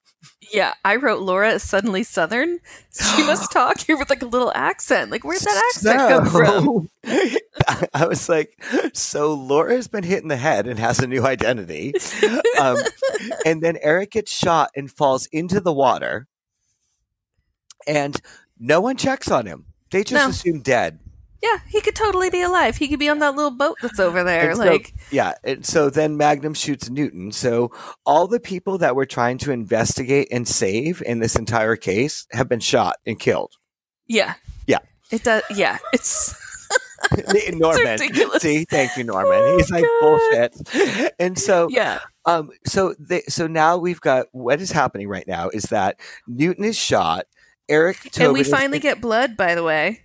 Yeah, 0.53 0.75
I 0.85 0.97
wrote 0.97 1.21
Laura 1.21 1.53
is 1.53 1.63
suddenly 1.63 2.03
Southern. 2.03 2.59
She 2.93 3.23
must 3.25 3.53
talk 3.53 3.81
here 3.81 3.97
with 3.97 4.11
like 4.11 4.23
a 4.23 4.27
little 4.27 4.51
accent. 4.55 5.11
Like, 5.11 5.23
where'd 5.23 5.41
that 5.41 5.73
accent 5.75 5.99
come 5.99 6.27
from? 6.27 6.89
I 7.95 8.07
was 8.07 8.29
like, 8.29 8.61
so 8.95 9.35
Laura's 9.35 9.89
been 9.89 10.05
hit 10.05 10.23
in 10.23 10.29
the 10.29 10.37
head 10.37 10.67
and 10.67 10.79
has 10.79 10.99
a 11.01 11.07
new 11.07 11.25
identity. 11.25 11.93
Um, 12.61 12.77
and 13.47 13.63
then 13.63 13.79
Eric 13.83 14.13
gets 14.13 14.33
shot 14.33 14.71
and 14.75 14.91
falls 14.91 15.27
into 15.33 15.61
the 15.61 15.73
water. 15.73 16.27
And 17.87 18.21
no 18.59 18.81
one 18.81 18.97
checks 18.97 19.31
on 19.31 19.47
him. 19.47 19.67
They 19.91 20.03
just 20.03 20.25
No. 20.25 20.29
assume 20.31 20.61
dead. 20.63 20.99
Yeah, 21.43 21.59
he 21.69 21.81
could 21.81 21.95
totally 21.95 22.31
be 22.31 22.43
alive. 22.43 22.77
He 22.77 22.89
could 22.89 22.99
be 22.99 23.09
on 23.09 23.21
that 23.21 23.37
little 23.37 23.53
boat 23.53 23.77
that's 23.81 24.01
over 24.01 24.25
there. 24.25 24.49
And 24.51 24.59
so- 24.59 24.65
like, 24.65 24.93
Yeah. 25.13 25.35
And 25.45 25.65
so 25.65 25.89
then 25.89 26.17
Magnum 26.17 26.55
shoots 26.55 26.91
Newton. 26.91 27.31
So 27.31 27.71
all 28.05 28.27
the 28.27 28.41
people 28.41 28.77
that 28.79 28.97
were 28.97 29.07
trying 29.07 29.39
to 29.39 29.53
investigate 29.53 30.29
and 30.33 30.49
save 30.49 31.01
in 31.07 31.21
this 31.21 31.37
entire 31.37 31.77
case 31.77 32.27
have 32.33 32.49
been 32.49 32.59
shot 32.61 32.97
and 33.07 33.19
killed. 33.21 33.53
yeah, 34.09 34.35
Yeah. 34.67 34.79
it 35.13 35.23
does. 35.23 35.43
Yeah, 35.55 35.79
it's 35.93 36.35
Norman. 37.53 37.85
ridiculous. 38.01 38.43
See, 38.43 38.65
thank 38.65 38.97
you, 38.97 39.05
Norman. 39.05 39.39
Oh, 39.41 39.57
He's 39.57 39.71
like 39.71 39.85
God. 39.85 40.01
bullshit. 40.01 41.15
And 41.21 41.39
so 41.39 41.69
yeah, 41.71 42.01
Um, 42.25 42.51
so 42.67 42.95
they, 42.99 43.23
so 43.29 43.47
now 43.47 43.77
we've 43.79 44.01
got 44.01 44.27
what 44.33 44.61
is 44.61 44.73
happening 44.73 45.09
right 45.09 45.27
now 45.27 45.49
is 45.51 45.65
that 45.65 46.01
Newton 46.27 46.65
is 46.65 46.77
shot. 46.77 47.27
Eric 47.69 47.99
Tobin 48.13 48.25
and 48.25 48.33
we 48.35 48.41
is- 48.41 48.49
finally 48.51 48.81
get 48.81 49.01
blood. 49.01 49.37
By 49.37 49.55
the 49.55 49.63
way, 49.63 50.01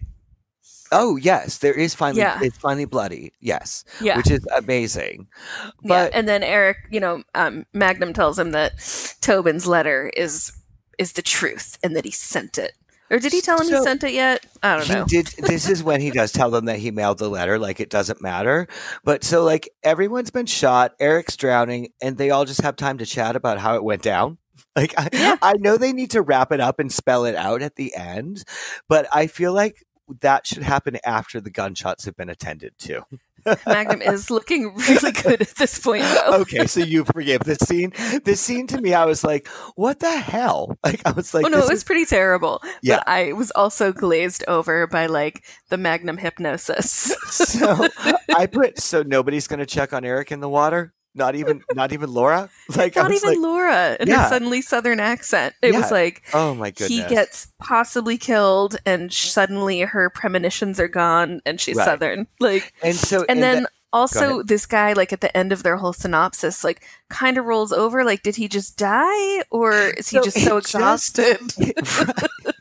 oh 0.93 1.15
yes, 1.17 1.57
there 1.57 1.73
is 1.73 1.93
finally 1.95 2.21
Yeah. 2.21 2.39
it's 2.41 2.57
finally 2.57 2.85
bloody. 2.85 3.33
Yes, 3.41 3.83
yeah, 3.99 4.15
which 4.17 4.31
is 4.31 4.45
amazing. 4.55 5.27
yeah. 5.63 5.71
But 5.83 6.13
And 6.13 6.27
then 6.27 6.43
Eric, 6.43 6.77
you 6.91 6.99
know, 6.99 7.23
um, 7.35 7.65
Magnum 7.73 8.13
tells 8.13 8.37
him 8.39 8.51
that 8.51 8.73
Tobin's 9.21 9.67
letter 9.67 10.11
is 10.15 10.53
is 10.99 11.13
the 11.13 11.21
truth 11.21 11.77
and 11.83 11.95
that 11.95 12.05
he 12.05 12.11
sent 12.11 12.57
it. 12.57 12.73
Or 13.11 13.19
did 13.19 13.33
he 13.33 13.41
tell 13.41 13.59
him 13.59 13.67
So- 13.67 13.77
he 13.79 13.83
sent 13.83 14.03
it 14.03 14.13
yet? 14.13 14.45
I 14.63 14.77
don't 14.77 14.87
he 14.87 14.93
know. 14.93 15.05
did. 15.05 15.27
This 15.37 15.67
is 15.69 15.83
when 15.83 16.01
he 16.01 16.09
does 16.11 16.31
tell 16.31 16.49
them 16.51 16.65
that 16.65 16.79
he 16.79 16.89
mailed 16.91 17.17
the 17.19 17.29
letter. 17.29 17.59
Like 17.59 17.79
it 17.79 17.89
doesn't 17.89 18.21
matter. 18.21 18.67
But 19.03 19.23
so 19.23 19.43
like 19.43 19.69
everyone's 19.83 20.31
been 20.31 20.45
shot. 20.45 20.93
Eric's 20.99 21.35
drowning, 21.35 21.89
and 22.01 22.17
they 22.17 22.29
all 22.31 22.45
just 22.45 22.61
have 22.61 22.75
time 22.75 22.97
to 22.99 23.05
chat 23.05 23.35
about 23.35 23.59
how 23.59 23.75
it 23.75 23.83
went 23.83 24.01
down. 24.01 24.37
Like 24.75 24.95
I, 24.97 25.09
Yeah. 25.13 25.35
I 25.43 25.53
know 25.53 25.77
they 25.77 25.93
need 25.93 26.09
to 26.11 26.21
wrap 26.23 26.51
it 26.51 26.59
up 26.59 26.79
and 26.79 26.91
spell 26.91 27.25
it 27.25 27.35
out 27.35 27.61
at 27.61 27.75
the 27.75 27.93
end, 27.95 28.43
but 28.89 29.05
I 29.13 29.27
feel 29.27 29.53
like 29.53 29.83
that 30.21 30.45
should 30.45 30.63
happen 30.63 30.97
after 31.05 31.39
the 31.39 31.49
gunshots 31.49 32.05
have 32.05 32.15
been 32.15 32.29
attended 32.29 32.73
to. 32.79 33.03
Magnum 33.67 34.01
is 34.01 34.31
looking 34.31 34.73
really 34.73 35.11
good 35.11 35.41
at 35.41 35.55
this 35.57 35.77
point, 35.79 36.03
though. 36.03 36.37
okay, 36.41 36.65
so 36.65 36.79
you 36.79 37.03
forgive 37.13 37.41
this 37.43 37.57
scene. 37.59 37.91
This 38.23 38.39
scene 38.39 38.67
to 38.67 38.79
me, 38.79 38.93
I 38.93 39.03
was 39.05 39.23
like, 39.23 39.47
"What 39.75 39.99
the 39.99 40.17
hell?" 40.17 40.77
Like 40.83 41.01
I 41.05 41.11
was 41.11 41.33
like, 41.33 41.45
oh 41.45 41.49
no, 41.49 41.57
it 41.57 41.61
was 41.69 41.79
is- 41.79 41.83
pretty 41.83 42.05
terrible. 42.05 42.61
Yeah. 42.81 42.97
But 42.97 43.07
I 43.09 43.33
was 43.33 43.51
also 43.51 43.91
glazed 43.91 44.43
over 44.47 44.87
by 44.87 45.07
like 45.07 45.43
the 45.69 45.77
Magnum 45.77 46.17
hypnosis. 46.17 46.89
so 47.27 47.87
I 48.35 48.45
put 48.45 48.79
so 48.79 49.03
nobody's 49.03 49.47
gonna 49.47 49.65
check 49.65 49.91
on 49.91 50.05
Eric 50.05 50.31
in 50.31 50.39
the 50.39 50.49
water. 50.49 50.93
Not 51.15 51.35
even, 51.35 51.61
not 51.75 51.91
even 51.93 52.11
Laura. 52.11 52.49
Like 52.75 52.95
Not 52.95 53.11
even 53.11 53.29
like, 53.29 53.37
Laura 53.39 53.97
and 53.99 54.09
Yeah. 54.09 54.23
her 54.23 54.29
suddenly 54.29 54.61
southern 54.61 54.99
accent. 54.99 55.53
It 55.61 55.73
Yeah. 55.73 55.79
was 55.81 55.91
like 55.91 56.23
oh 56.33 56.55
my 56.55 56.71
goodness. 56.71 56.89
he 56.89 57.03
gets 57.03 57.47
possibly 57.59 58.17
killed 58.17 58.77
and 58.85 59.11
sh- 59.13 59.29
suddenly 59.29 59.81
her 59.81 60.09
premonitions 60.09 60.79
are 60.79 60.87
gone 60.87 61.41
and 61.45 61.61
she's 61.61 61.75
Right. 61.77 61.85
southern. 61.85 62.27
Like 62.39 62.73
and 62.81 62.95
so 62.95 63.25
and 63.29 63.43
then 63.43 63.63
that- 63.63 63.71
also 63.91 64.41
this 64.41 64.65
guy 64.65 64.93
like 64.93 65.13
at 65.13 65.21
the 65.21 65.35
end 65.37 65.51
of 65.53 65.61
their 65.61 65.75
whole 65.77 65.93
synopsis 65.93 66.63
like 66.63 66.83
kind 67.11 67.37
of 67.37 67.45
rolls 67.45 67.71
over 67.71 68.03
like 68.03 68.23
did 68.23 68.35
he 68.35 68.47
just 68.47 68.75
die 68.75 69.43
or 69.51 69.71
is 69.73 70.09
he 70.09 70.17
So 70.17 70.23
just 70.23 70.43
so 70.43 70.57
it 70.57 70.61
just- 70.63 70.75
exhausted? 70.75 71.39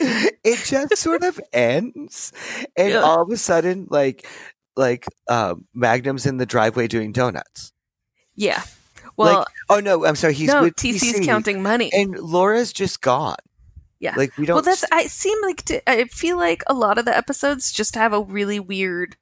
Right. 0.00 0.34
it 0.42 0.58
just 0.64 0.96
sort 0.96 1.22
of 1.22 1.38
ends 1.52 2.32
and 2.76 2.90
Yeah. 2.94 3.02
all 3.02 3.22
of 3.22 3.30
a 3.30 3.36
sudden 3.36 3.86
like 3.90 4.26
like 4.74 5.06
uh, 5.28 5.54
Magnum's 5.74 6.26
in 6.26 6.38
the 6.38 6.46
driveway 6.46 6.88
doing 6.88 7.12
donuts. 7.12 7.71
Yeah. 8.34 8.62
Well, 9.16 9.40
like, 9.40 9.46
oh 9.68 9.80
no, 9.80 10.06
I'm 10.06 10.16
sorry. 10.16 10.34
He's 10.34 10.48
no, 10.48 10.62
with 10.62 10.76
TC's 10.76 11.20
TC, 11.20 11.24
counting 11.24 11.62
money. 11.62 11.90
and 11.92 12.18
Laura's 12.18 12.72
just 12.72 13.00
gone. 13.00 13.36
Yeah. 14.00 14.14
like 14.16 14.36
we 14.36 14.46
don't. 14.46 14.56
well, 14.56 14.62
that's. 14.62 14.84
I 14.90 15.06
seem 15.06 15.40
like 15.42 15.62
to, 15.66 15.88
I 15.88 16.04
feel 16.04 16.36
like 16.36 16.62
a 16.66 16.74
lot 16.74 16.98
of 16.98 17.04
the 17.04 17.16
episodes 17.16 17.70
just 17.72 17.94
have 17.94 18.12
a 18.12 18.20
really 18.20 18.58
weird 18.58 19.16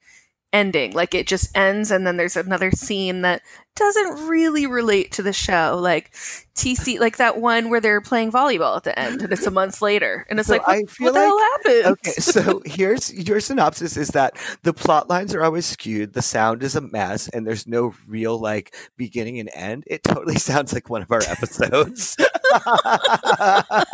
ending. 0.53 0.93
Like 0.93 1.15
it 1.15 1.27
just 1.27 1.57
ends, 1.57 1.91
and 1.91 2.07
then 2.07 2.17
there's 2.17 2.37
another 2.37 2.71
scene 2.71 3.23
that 3.23 3.43
doesn't 3.77 4.29
really 4.29 4.67
relate 4.67 5.13
to 5.13 5.23
the 5.23 5.33
show. 5.33 5.79
Like 5.81 6.13
TC, 6.57 6.99
like 6.99 7.17
that 7.19 7.41
one 7.41 7.71
where 7.71 7.81
they're 7.81 8.01
playing 8.01 8.33
volleyball 8.33 8.77
at 8.77 8.85
the 8.85 8.99
end, 8.99 9.23
and 9.23 9.33
it's 9.33 9.47
a 9.47 9.51
month 9.51 9.81
later, 9.81 10.27
and 10.29 10.39
it's 10.39 10.49
So 10.49 10.55
like, 10.55 10.67
what, 10.67 10.77
I 10.77 10.83
feel 10.85 11.13
what 11.13 11.15
the 11.15 11.21
hell 11.21 11.39
happened? 11.39 11.87
Okay, 11.87 12.11
so 12.13 12.63
here's 12.67 13.13
your 13.13 13.41
synopsis 13.41 13.97
is 13.97 14.09
that 14.09 14.37
the 14.63 14.73
plot 14.75 15.09
lines 15.09 15.35
are 15.35 15.43
always 15.45 15.67
skewed, 15.67 16.13
the 16.13 16.23
sound 16.23 16.63
is 16.63 16.77
a 16.77 16.81
mess, 16.81 17.29
and 17.29 17.47
there's 17.47 17.67
no 17.67 17.95
real 18.07 18.39
like 18.39 18.75
beginning 18.97 19.39
and 19.39 19.51
end. 19.55 19.85
It 19.87 20.03
totally 20.03 20.39
sounds 20.39 20.73
like 20.73 20.91
one 20.91 21.03
of 21.03 21.11
our 21.11 21.23
episodes. 21.23 22.17
I 22.53 23.85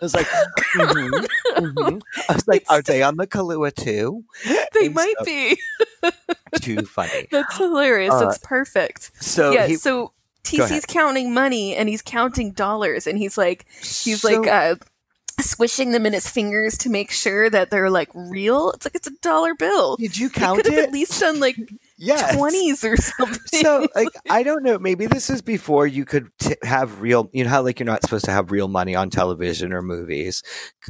was 0.00 0.14
like, 0.14 0.26
mhm, 0.26 1.26
mhm. 1.56 2.00
I 2.28 2.32
was 2.34 2.48
like, 2.48 2.64
are 2.68 2.82
they 2.82 3.02
on 3.02 3.16
the 3.16 3.26
Kahlua 3.26 3.74
too? 3.74 4.24
they 4.74 4.86
And 4.86 4.94
might 4.94 5.14
so- 5.18 5.24
be. 5.24 5.58
Too 6.60 6.82
funny. 6.82 7.28
That's 7.30 7.56
hilarious. 7.56 8.12
Uh, 8.12 8.20
That's 8.20 8.38
perfect. 8.38 9.10
So 9.22 9.52
yeah. 9.52 9.66
he, 9.66 9.76
so. 9.76 10.12
TC's 10.42 10.86
counting 10.86 11.32
money, 11.34 11.76
and 11.76 11.88
he's 11.88 12.00
counting 12.02 12.50
dollars, 12.52 13.06
and 13.06 13.18
he's 13.18 13.36
like, 13.38 13.66
he's 13.80 14.22
so- 14.22 14.40
like 14.40 14.48
uh, 14.48 14.74
swishing 15.40 15.92
them 15.92 16.06
in 16.06 16.12
his 16.14 16.28
fingers 16.28 16.76
to 16.78 16.88
make 16.90 17.10
sure 17.10 17.48
that 17.50 17.70
they're 17.70 17.90
like 17.90 18.08
real. 18.14 18.72
It's 18.72 18.86
like 18.86 18.94
it's 18.94 19.06
a 19.06 19.12
dollar 19.22 19.54
bill. 19.54 19.96
did 19.96 20.16
you 20.18 20.28
count 20.30 20.56
could 20.56 20.66
have 20.72 20.78
it? 20.78 20.84
at 20.88 20.92
least 20.92 21.20
done 21.20 21.40
like 21.40 21.56
yes. 22.00 22.34
twenties 22.36 22.82
or 22.84 22.96
something. 22.96 23.38
so 23.62 23.86
like 23.94 24.08
i 24.30 24.42
don't 24.42 24.62
know 24.62 24.78
maybe 24.78 25.06
this 25.06 25.28
is 25.30 25.42
before 25.42 25.86
you 25.86 26.04
could 26.04 26.28
t- 26.38 26.56
have 26.62 27.00
real 27.00 27.28
you 27.32 27.44
know 27.44 27.50
how 27.50 27.62
like 27.62 27.78
you're 27.78 27.86
not 27.86 28.02
supposed 28.02 28.24
to 28.24 28.30
have 28.32 28.50
real 28.50 28.68
money 28.68 28.94
on 28.94 29.10
television 29.10 29.72
or 29.72 29.82
movies 29.82 30.42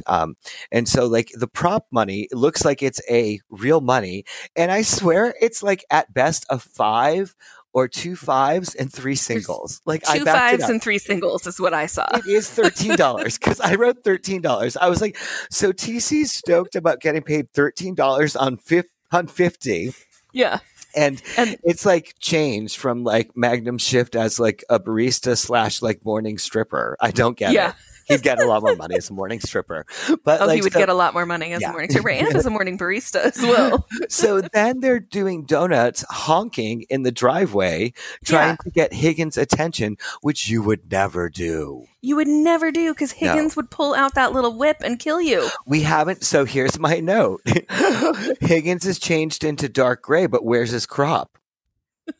um 0.07 0.35
and 0.71 0.87
so 0.87 1.05
like 1.07 1.29
the 1.35 1.47
prop 1.47 1.85
money 1.91 2.27
looks 2.31 2.63
like 2.65 2.81
it's 2.81 3.01
a 3.09 3.39
real 3.49 3.81
money 3.81 4.23
and 4.55 4.71
i 4.71 4.81
swear 4.81 5.33
it's 5.41 5.61
like 5.61 5.83
at 5.91 6.11
best 6.13 6.45
a 6.49 6.57
five 6.57 7.35
or 7.73 7.87
two 7.87 8.15
fives 8.17 8.75
and 8.75 8.91
three 8.91 9.15
singles 9.15 9.81
like 9.85 10.01
i 10.09 10.17
Two 10.17 10.25
backed 10.25 10.37
fives 10.37 10.59
it 10.63 10.65
up. 10.65 10.69
and 10.71 10.81
three 10.83 10.97
singles 10.97 11.47
is 11.47 11.57
what 11.59 11.73
I 11.73 11.85
saw. 11.85 12.05
it 12.13 12.27
is 12.27 12.49
thirteen 12.49 12.97
dollars 12.97 13.37
because 13.37 13.61
I 13.61 13.75
wrote 13.75 14.03
thirteen 14.03 14.41
dollars. 14.41 14.75
I 14.75 14.89
was 14.89 14.99
like, 14.99 15.15
so 15.49 15.71
TC's 15.71 16.33
stoked 16.33 16.75
about 16.75 16.99
getting 16.99 17.21
paid 17.21 17.49
thirteen 17.51 17.95
dollars 17.95 18.35
on 18.35 18.57
fif- 18.57 18.91
on 19.13 19.27
fifty, 19.27 19.93
Yeah, 20.33 20.59
and 20.95 21.21
and 21.37 21.57
it's 21.63 21.85
like 21.85 22.15
changed 22.19 22.77
from 22.77 23.03
like 23.03 23.35
Magnum 23.35 23.77
shift 23.77 24.15
as 24.15 24.39
like 24.39 24.63
a 24.69 24.79
barista 24.79 25.37
slash 25.37 25.81
like 25.81 26.03
morning 26.05 26.37
stripper. 26.37 26.97
I 26.99 27.11
don't 27.11 27.37
get 27.37 27.53
yeah. 27.53 27.69
it. 27.69 27.75
He'd 28.11 28.21
get 28.23 28.39
a 28.39 28.45
lot 28.45 28.61
more 28.63 28.75
money 28.75 28.95
as 28.95 29.09
a 29.09 29.13
morning 29.13 29.39
stripper, 29.39 29.85
but 30.23 30.41
Oh, 30.41 30.45
like 30.45 30.55
he 30.55 30.61
would 30.61 30.73
so, 30.73 30.79
get 30.79 30.89
a 30.89 30.93
lot 30.93 31.13
more 31.13 31.25
money 31.25 31.53
as 31.53 31.61
Yeah. 31.61 31.69
a 31.69 31.71
morning 31.71 31.89
stripper 31.91 32.09
and 32.09 32.35
as 32.35 32.45
a 32.45 32.49
morning 32.49 32.77
barista 32.77 33.17
as 33.21 33.37
well. 33.41 33.87
so 34.09 34.41
then 34.41 34.79
they're 34.79 34.99
doing 34.99 35.43
donuts, 35.45 36.03
honking 36.09 36.83
in 36.89 37.03
the 37.03 37.11
driveway, 37.11 37.93
trying 38.25 38.49
Yeah. 38.51 38.63
to 38.63 38.69
get 38.71 38.93
Higgins' 38.93 39.37
attention, 39.37 39.97
which 40.21 40.49
you 40.49 40.61
would 40.61 40.91
never 40.91 41.29
do. 41.29 41.85
You 42.01 42.15
would 42.15 42.27
never 42.27 42.71
do 42.71 42.93
because 42.93 43.13
No. 43.21 43.29
Higgins 43.33 43.55
would 43.55 43.69
pull 43.69 43.93
out 43.93 44.15
that 44.15 44.33
little 44.33 44.57
whip 44.57 44.77
and 44.83 44.97
kill 44.99 45.21
you. 45.21 45.49
We 45.65 45.81
haven't. 45.81 46.23
So 46.23 46.45
here's 46.45 46.79
my 46.79 46.99
note: 46.99 47.41
Higgins 48.41 48.85
is 48.85 48.97
changed 48.99 49.43
into 49.43 49.69
dark 49.69 50.01
gray, 50.01 50.25
but 50.27 50.43
where's 50.43 50.71
his 50.71 50.85
crop? 50.85 51.37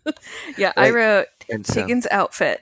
Yeah, 0.57 0.71
I 0.77 0.91
wrote 0.91 1.27
so 1.63 1.81
Higgins' 1.81 2.07
outfit, 2.11 2.61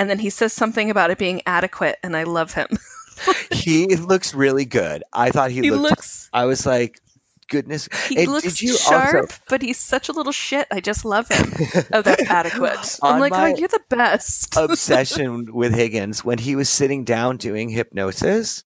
and 0.00 0.10
then 0.10 0.18
he 0.18 0.30
says 0.30 0.52
something 0.52 0.90
about 0.90 1.10
it 1.12 1.18
being 1.18 1.42
adequate, 1.46 1.98
and 2.02 2.16
I 2.16 2.22
love 2.24 2.54
him. 2.54 2.66
he 3.52 3.94
looks 3.96 4.32
really 4.34 4.64
good. 4.64 5.04
I 5.12 5.30
thought 5.30 5.50
he, 5.50 5.60
He 5.60 5.70
looked. 5.70 5.82
looks 5.82 6.30
I 6.32 6.46
was 6.46 6.64
like, 6.64 7.00
goodness. 7.48 7.88
he 8.08 8.16
And 8.22 8.32
looks 8.32 8.44
did 8.44 8.62
you 8.62 8.76
sharp, 8.76 9.14
also- 9.14 9.34
but 9.48 9.60
he's 9.62 9.78
such 9.78 10.08
a 10.08 10.12
little 10.12 10.32
shit. 10.32 10.66
I 10.70 10.80
just 10.80 11.04
love 11.04 11.28
him. 11.28 11.52
oh, 11.92 12.00
that's 12.02 12.22
adequate. 12.30 12.98
I'm 13.02 13.20
like, 13.20 13.32
oh, 13.34 13.46
you're 13.46 13.68
the 13.68 13.82
best. 13.90 14.56
obsession 14.56 15.52
with 15.52 15.74
Higgins 15.74 16.24
when 16.24 16.38
he 16.38 16.56
was 16.56 16.68
sitting 16.70 17.04
down 17.04 17.36
doing 17.36 17.68
hypnosis. 17.68 18.64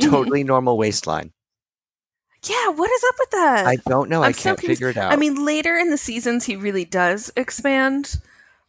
Totally 0.00 0.42
normal 0.44 0.76
waistline. 0.78 1.32
yeah, 2.48 2.70
what 2.70 2.90
is 2.90 3.04
up 3.04 3.14
with 3.18 3.30
that? 3.32 3.66
I 3.66 3.76
don't 3.86 4.08
know. 4.08 4.22
I 4.22 4.28
I'm 4.28 4.32
so 4.32 4.42
can't 4.42 4.58
confused. 4.58 4.78
figure 4.80 4.88
it 4.90 4.96
out. 4.96 5.12
I 5.12 5.16
mean, 5.16 5.44
later 5.44 5.76
in 5.76 5.90
the 5.90 5.98
seasons, 5.98 6.46
he 6.46 6.56
really 6.56 6.86
does 6.86 7.30
expand. 7.36 8.16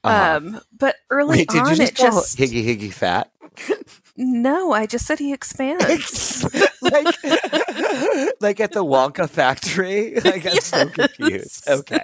Uh-huh. 0.03 0.37
Um, 0.37 0.61
but 0.77 0.95
early 1.09 1.39
Wait, 1.39 1.55
on, 1.55 1.67
just 1.75 1.81
it 1.81 1.95
just 1.95 2.37
Higgy 2.37 2.65
Higgy 2.65 2.91
fat? 2.93 3.31
no. 4.17 4.71
I 4.71 4.85
just 4.85 5.05
said 5.05 5.19
he 5.19 5.31
expands. 5.33 6.43
like, 6.81 7.05
like 8.41 8.59
at 8.59 8.71
the 8.71 8.83
Wonka 8.83 9.29
factory. 9.29 10.15
Like 10.23 10.45
I'm 10.45 10.55
so 10.61 10.87
confused. 10.89 11.67
Okay, 11.69 11.99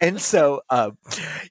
and 0.00 0.20
so 0.20 0.62
um, 0.70 0.96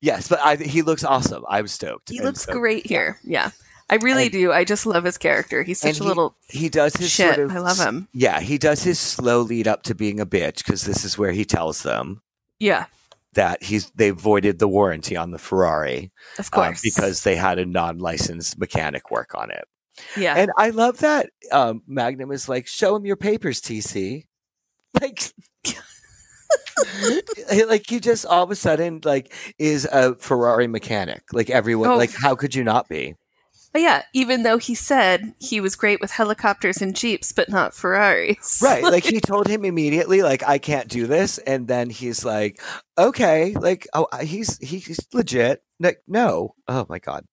yes, 0.01 0.27
but 0.27 0.39
I, 0.43 0.55
he 0.55 0.81
looks 0.81 1.03
awesome. 1.03 1.43
I'm 1.49 1.67
stoked. 1.67 2.09
he 2.09 2.17
And 2.17 2.25
looks 2.25 2.43
so 2.43 2.53
great 2.53 2.85
here. 2.87 3.19
Yeah, 3.23 3.51
I 3.89 3.95
really 3.95 4.23
And- 4.23 4.31
do. 4.31 4.51
I 4.51 4.63
just 4.63 4.85
love 4.85 5.03
his 5.03 5.17
character. 5.17 5.63
He's 5.63 5.79
such 5.79 5.99
a 5.99 6.03
he- 6.03 6.07
little 6.07 6.35
He 6.47 6.69
does 6.69 6.95
his 6.95 7.11
shit. 7.11 7.35
sort 7.35 7.49
of 7.49 7.55
I 7.55 7.59
love 7.59 7.77
him. 7.79 8.07
Yeah, 8.13 8.39
he 8.39 8.57
does 8.57 8.83
his 8.83 8.99
slow 8.99 9.41
lead 9.41 9.67
up 9.67 9.83
to 9.83 9.95
being 9.95 10.19
a 10.19 10.25
bitch 10.25 10.57
because 10.65 10.83
this 10.85 11.03
is 11.05 11.17
where 11.17 11.31
he 11.31 11.43
tells 11.45 11.83
them 11.83 12.21
Yeah, 12.59 12.85
that 13.35 13.63
he's 13.63 13.91
they 13.91 14.09
voided 14.09 14.59
the 14.59 14.67
warranty 14.67 15.15
on 15.15 15.31
the 15.31 15.37
Ferrari 15.37 16.11
of 16.39 16.45
um, 16.47 16.49
course. 16.51 16.81
because 16.81 17.23
they 17.23 17.35
had 17.35 17.59
a 17.59 17.65
non-licensed 17.65 18.57
mechanic 18.57 19.11
work 19.11 19.35
on 19.35 19.51
it. 19.51 19.63
yeah, 20.17 20.35
And 20.35 20.51
I 20.57 20.71
love 20.71 20.97
that 20.99 21.29
um, 21.51 21.81
Magnum 21.87 22.31
is 22.31 22.49
like, 22.49 22.67
"Show 22.67 22.95
him 22.95 23.05
your 23.05 23.15
papers, 23.17 23.61
TC." 23.61 24.23
Like, 25.01 25.21
like 27.67 27.83
he 27.89 27.99
just 27.99 28.25
all 28.25 28.43
of 28.43 28.51
a 28.51 28.55
sudden 28.55 29.01
like 29.03 29.33
is 29.57 29.85
a 29.91 30.15
Ferrari 30.15 30.67
mechanic. 30.67 31.23
Like 31.33 31.49
everyone, 31.49 31.89
Oh. 31.89 31.97
like 31.97 32.13
how 32.13 32.35
could 32.35 32.53
you 32.55 32.63
not 32.63 32.87
be? 32.89 33.15
But 33.75 33.81
yeah. 33.81 34.03
Even 34.13 34.43
though 34.43 34.57
he 34.57 34.73
said 34.73 35.33
he 35.37 35.59
was 35.59 35.75
great 35.75 35.99
with 35.99 36.09
helicopters 36.09 36.81
and 36.81 36.95
jeeps, 36.95 37.33
but 37.33 37.49
not 37.49 37.73
Ferraris. 37.73 38.61
Right. 38.63 38.81
Like 38.81 39.03
he 39.03 39.19
told 39.19 39.49
him 39.49 39.65
immediately, 39.65 40.21
like, 40.21 40.41
I 40.47 40.59
can't 40.59 40.87
do 40.87 41.07
this. 41.07 41.39
And 41.39 41.67
then 41.67 41.89
he's 41.89 42.23
like, 42.23 42.61
okay, 42.97 43.53
like, 43.53 43.85
oh, 43.93 44.07
he's, 44.21 44.57
he's 44.59 44.97
legit. 45.11 45.61
Like, 45.77 46.01
no. 46.07 46.55
Oh 46.69 46.85
my 46.87 46.99
God. 46.99 47.25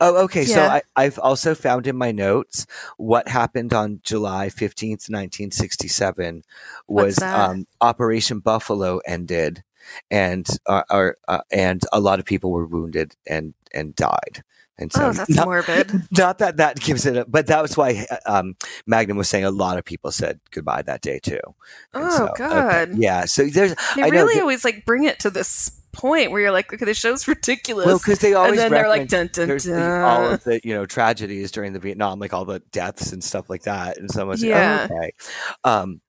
Oh, 0.00 0.24
okay. 0.24 0.46
So 0.46 0.62
I, 0.62 0.80
I've 0.96 1.18
also 1.18 1.54
found 1.54 1.86
in 1.86 1.96
my 1.98 2.10
notes 2.10 2.66
what 2.96 3.28
happened 3.28 3.74
on 3.74 4.00
July 4.02 4.48
15th, 4.48 5.10
1967 5.10 6.42
was 6.88 7.20
um, 7.20 7.66
Operation 7.82 8.38
Buffalo 8.38 9.02
ended 9.06 9.62
and, 10.10 10.46
uh, 10.66 10.84
uh, 11.28 11.40
and 11.52 11.82
a 11.92 12.00
lot 12.00 12.18
of 12.18 12.24
people 12.24 12.50
were 12.50 12.66
wounded 12.66 13.14
and, 13.26 13.52
and 13.74 13.94
died. 13.94 14.42
And 14.82 14.92
so 14.92 15.06
oh, 15.08 15.12
that's 15.12 15.30
not, 15.30 15.46
morbid. 15.46 15.92
not 16.18 16.38
that 16.38 16.58
that 16.58 16.80
gives 16.80 17.06
it, 17.06 17.16
a, 17.16 17.24
but 17.24 17.46
that 17.46 17.62
was 17.62 17.76
why 17.76 18.06
uh, 18.10 18.16
um, 18.26 18.56
Magnum 18.86 19.16
was 19.16 19.28
saying 19.28 19.44
a 19.44 19.50
lot 19.50 19.78
of 19.78 19.84
people 19.84 20.10
said 20.12 20.40
goodbye 20.50 20.82
that 20.82 21.00
day 21.00 21.18
too. 21.18 21.40
And 21.94 22.04
Oh 22.04 22.16
so, 22.16 22.24
okay, 22.28 22.38
God. 22.48 22.90
yeah. 22.98 23.24
So 23.24 23.44
there's 23.46 23.74
They 23.96 24.02
I 24.02 24.08
know 24.08 24.24
really 24.24 24.40
always 24.40 24.64
like 24.64 24.84
bring 24.84 25.04
it 25.04 25.18
to 25.20 25.30
this 25.30 25.70
point 25.92 26.30
where 26.30 26.40
you're 26.40 26.52
like, 26.52 26.72
okay, 26.72 26.84
the 26.86 26.94
show's 26.94 27.28
ridiculous. 27.28 27.86
well 27.86 27.98
because 27.98 28.18
they 28.20 28.32
always 28.34 28.52
and 28.52 28.58
then 28.60 28.70
they're 28.72 28.88
like, 28.88 29.10
reference 29.12 29.34
dun 29.36 29.46
dun 29.46 29.76
the- 29.78 30.04
all 30.04 30.30
of 30.32 30.44
the 30.44 30.60
you 30.64 30.74
know 30.74 30.86
tragedies 30.86 31.50
during 31.52 31.72
the 31.72 31.78
Vietnam, 31.78 32.18
like 32.18 32.32
all 32.32 32.44
the 32.44 32.60
deaths 32.72 33.12
and 33.12 33.22
stuff 33.22 33.48
like 33.50 33.62
that, 33.62 33.98
and 33.98 34.10
so 34.10 34.24
much. 34.26 34.40
Yeah. 34.40 34.88
okay. 34.90 35.12
Um, 35.64 36.00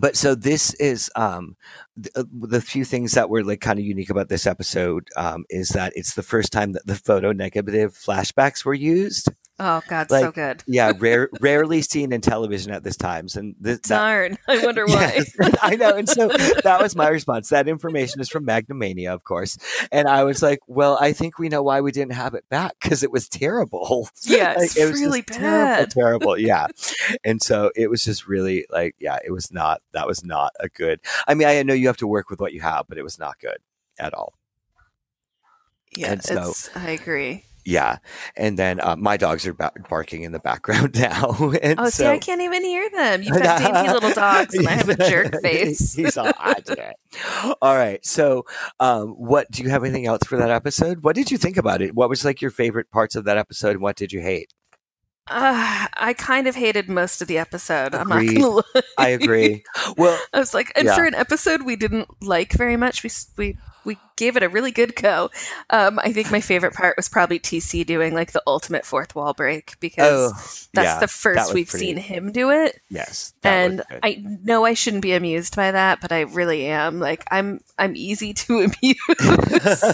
but 0.00 0.16
so 0.16 0.34
this 0.34 0.74
is 0.74 1.10
um, 1.16 1.56
the, 1.96 2.10
uh, 2.16 2.24
the 2.48 2.60
few 2.60 2.84
things 2.84 3.12
that 3.12 3.30
were 3.30 3.44
like 3.44 3.60
kind 3.60 3.78
of 3.78 3.84
unique 3.84 4.10
about 4.10 4.28
this 4.28 4.46
episode 4.46 5.08
um, 5.16 5.44
is 5.50 5.68
that 5.70 5.92
it's 5.94 6.14
the 6.14 6.22
first 6.22 6.52
time 6.52 6.72
that 6.72 6.86
the 6.86 6.96
photo 6.96 7.32
negative 7.32 7.94
flashbacks 7.94 8.64
were 8.64 8.74
used. 8.74 9.30
Oh 9.60 9.80
God, 9.88 10.10
so 10.10 10.32
good. 10.32 10.64
Yeah, 10.66 10.92
rare, 10.98 11.28
rarely 11.40 11.80
seen 11.80 12.12
in 12.12 12.20
television 12.20 12.72
at 12.72 12.82
this 12.82 12.96
times, 12.96 13.36
and 13.36 13.54
this, 13.60 13.78
that, 13.82 13.98
Darn. 13.98 14.36
I 14.48 14.58
wonder 14.64 14.84
why. 14.84 15.22
Yes, 15.38 15.56
I 15.62 15.76
know. 15.76 15.94
And 15.94 16.08
so 16.08 16.26
that 16.26 16.78
was 16.82 16.96
my 16.96 17.06
response. 17.08 17.50
That 17.50 17.68
information 17.68 18.20
is 18.20 18.28
from 18.28 18.44
Magnumania, 18.44 19.14
of 19.14 19.22
course. 19.22 19.56
And 19.92 20.08
I 20.08 20.24
was 20.24 20.42
like, 20.42 20.58
well, 20.66 20.98
I 21.00 21.12
think 21.12 21.38
we 21.38 21.48
know 21.48 21.62
why 21.62 21.80
we 21.82 21.92
didn't 21.92 22.14
have 22.14 22.34
it 22.34 22.48
back 22.48 22.72
because 22.82 23.04
it 23.04 23.12
was 23.12 23.28
terrible. 23.28 24.08
Yeah, 24.24 24.54
it's 24.58 24.76
Like, 24.76 24.90
was 24.90 25.00
really 25.00 25.22
just 25.22 25.38
terrible, 25.38 25.86
terrible. 25.90 26.38
Yeah. 26.38 26.66
And 27.22 27.40
so 27.40 27.70
it 27.76 27.88
was 27.88 28.04
just 28.04 28.26
really 28.26 28.66
like, 28.70 28.96
yeah, 28.98 29.18
it 29.24 29.30
was 29.30 29.52
not, 29.52 29.82
that 29.92 30.08
was 30.08 30.24
not 30.24 30.50
a 30.58 30.68
good, 30.68 30.98
I 31.28 31.34
mean, 31.34 31.46
I 31.46 31.62
know 31.62 31.74
you 31.74 31.86
have 31.86 31.96
to 31.98 32.06
work 32.08 32.28
with 32.28 32.40
what 32.40 32.52
you 32.52 32.60
have, 32.60 32.86
but 32.88 32.98
it 32.98 33.02
was 33.04 33.20
not 33.20 33.38
good 33.38 33.58
at 34.00 34.14
all. 34.14 34.34
Yeah, 35.96 36.18
so- 36.18 36.50
it's, 36.50 36.76
I 36.76 36.90
agree. 36.90 37.44
Yeah, 37.64 37.98
and 38.36 38.58
then 38.58 38.80
uh, 38.80 38.96
my 38.96 39.16
dogs 39.16 39.46
are 39.46 39.54
ba- 39.54 39.72
barking 39.88 40.22
in 40.22 40.32
the 40.32 40.38
background 40.38 40.94
now. 40.98 41.52
and 41.62 41.80
Oh, 41.80 41.88
see, 41.88 42.06
I 42.06 42.18
can't 42.18 42.40
even 42.42 42.62
hear 42.64 42.88
them. 42.90 43.22
You've 43.22 43.42
got 43.42 43.58
dainty 43.74 43.92
little 43.92 44.12
dogs, 44.12 44.54
and 44.54 44.66
I 44.68 44.72
have 44.72 44.88
a 44.88 44.96
jerk 44.96 45.34
face. 45.42 45.94
He's 45.94 46.16
all 46.16 46.30
I 46.38 46.54
did 46.54 46.78
it. 46.78 46.96
All 47.62 47.74
right. 47.76 48.04
So, 48.04 48.44
um, 48.80 49.08
what 49.10 49.50
do 49.50 49.62
you 49.62 49.68
have 49.70 49.82
anything 49.84 50.06
else 50.06 50.24
for 50.24 50.36
that 50.36 50.50
episode? 50.50 51.02
What 51.04 51.16
did 51.16 51.30
you 51.30 51.38
think 51.38 51.56
about 51.56 51.80
it? 51.82 51.94
What 51.94 52.08
was 52.08 52.24
like 52.24 52.40
your 52.42 52.50
favorite 52.50 52.90
parts 52.90 53.16
of 53.16 53.24
that 53.24 53.38
episode, 53.38 53.70
and 53.72 53.80
what 53.80 53.96
did 53.96 54.12
you 54.12 54.20
hate? 54.20 54.52
Uh, 55.26 55.86
I 55.96 56.12
kind 56.18 56.46
of 56.46 56.54
hated 56.54 56.86
most 56.90 57.22
of 57.22 57.28
the 57.28 57.38
episode. 57.38 57.94
I'm 57.94 58.08
not 58.08 58.26
gonna 58.26 58.46
lie. 58.46 58.82
I 58.98 59.08
agree. 59.08 59.64
Well, 59.96 60.20
I 60.34 60.38
was 60.38 60.52
like, 60.52 60.70
and 60.76 60.84
Yeah. 60.84 60.94
for 60.96 61.04
an 61.04 61.14
episode 61.14 61.62
we 61.62 61.76
didn't 61.76 62.08
like 62.22 62.52
very 62.52 62.76
much, 62.76 63.02
we 63.02 63.10
we 63.38 63.56
we 63.84 63.98
gave 64.16 64.36
it 64.36 64.42
a 64.42 64.48
really 64.48 64.70
good 64.70 64.94
go. 64.94 65.30
Um, 65.70 65.98
I 65.98 66.12
think 66.12 66.30
my 66.30 66.40
favorite 66.40 66.74
part 66.74 66.96
was 66.96 67.08
probably 67.08 67.38
TC 67.38 67.84
doing 67.84 68.14
like 68.14 68.32
the 68.32 68.42
ultimate 68.46 68.84
fourth 68.84 69.14
wall 69.14 69.34
break 69.34 69.78
because 69.80 70.32
oh, 70.32 70.68
that's 70.72 70.86
yeah, 70.86 71.00
the 71.00 71.08
first 71.08 71.46
was 71.46 71.54
we've 71.54 71.68
pretty- 71.68 71.86
seen 71.86 71.96
him 71.96 72.32
do 72.32 72.50
it. 72.50 72.80
Yes, 72.88 73.34
and. 73.42 73.82
I 74.02 74.22
know 74.42 74.64
I 74.64 74.74
shouldn't 74.74 75.02
be 75.02 75.14
amused 75.14 75.56
by 75.56 75.70
that, 75.70 76.00
but 76.00 76.12
I 76.12 76.22
really 76.22 76.66
am. 76.66 77.00
Like 77.00 77.24
I'm 77.30 77.60
I'm 77.78 77.96
easy 77.96 78.34
to 78.34 78.70
amuse. 78.82 79.84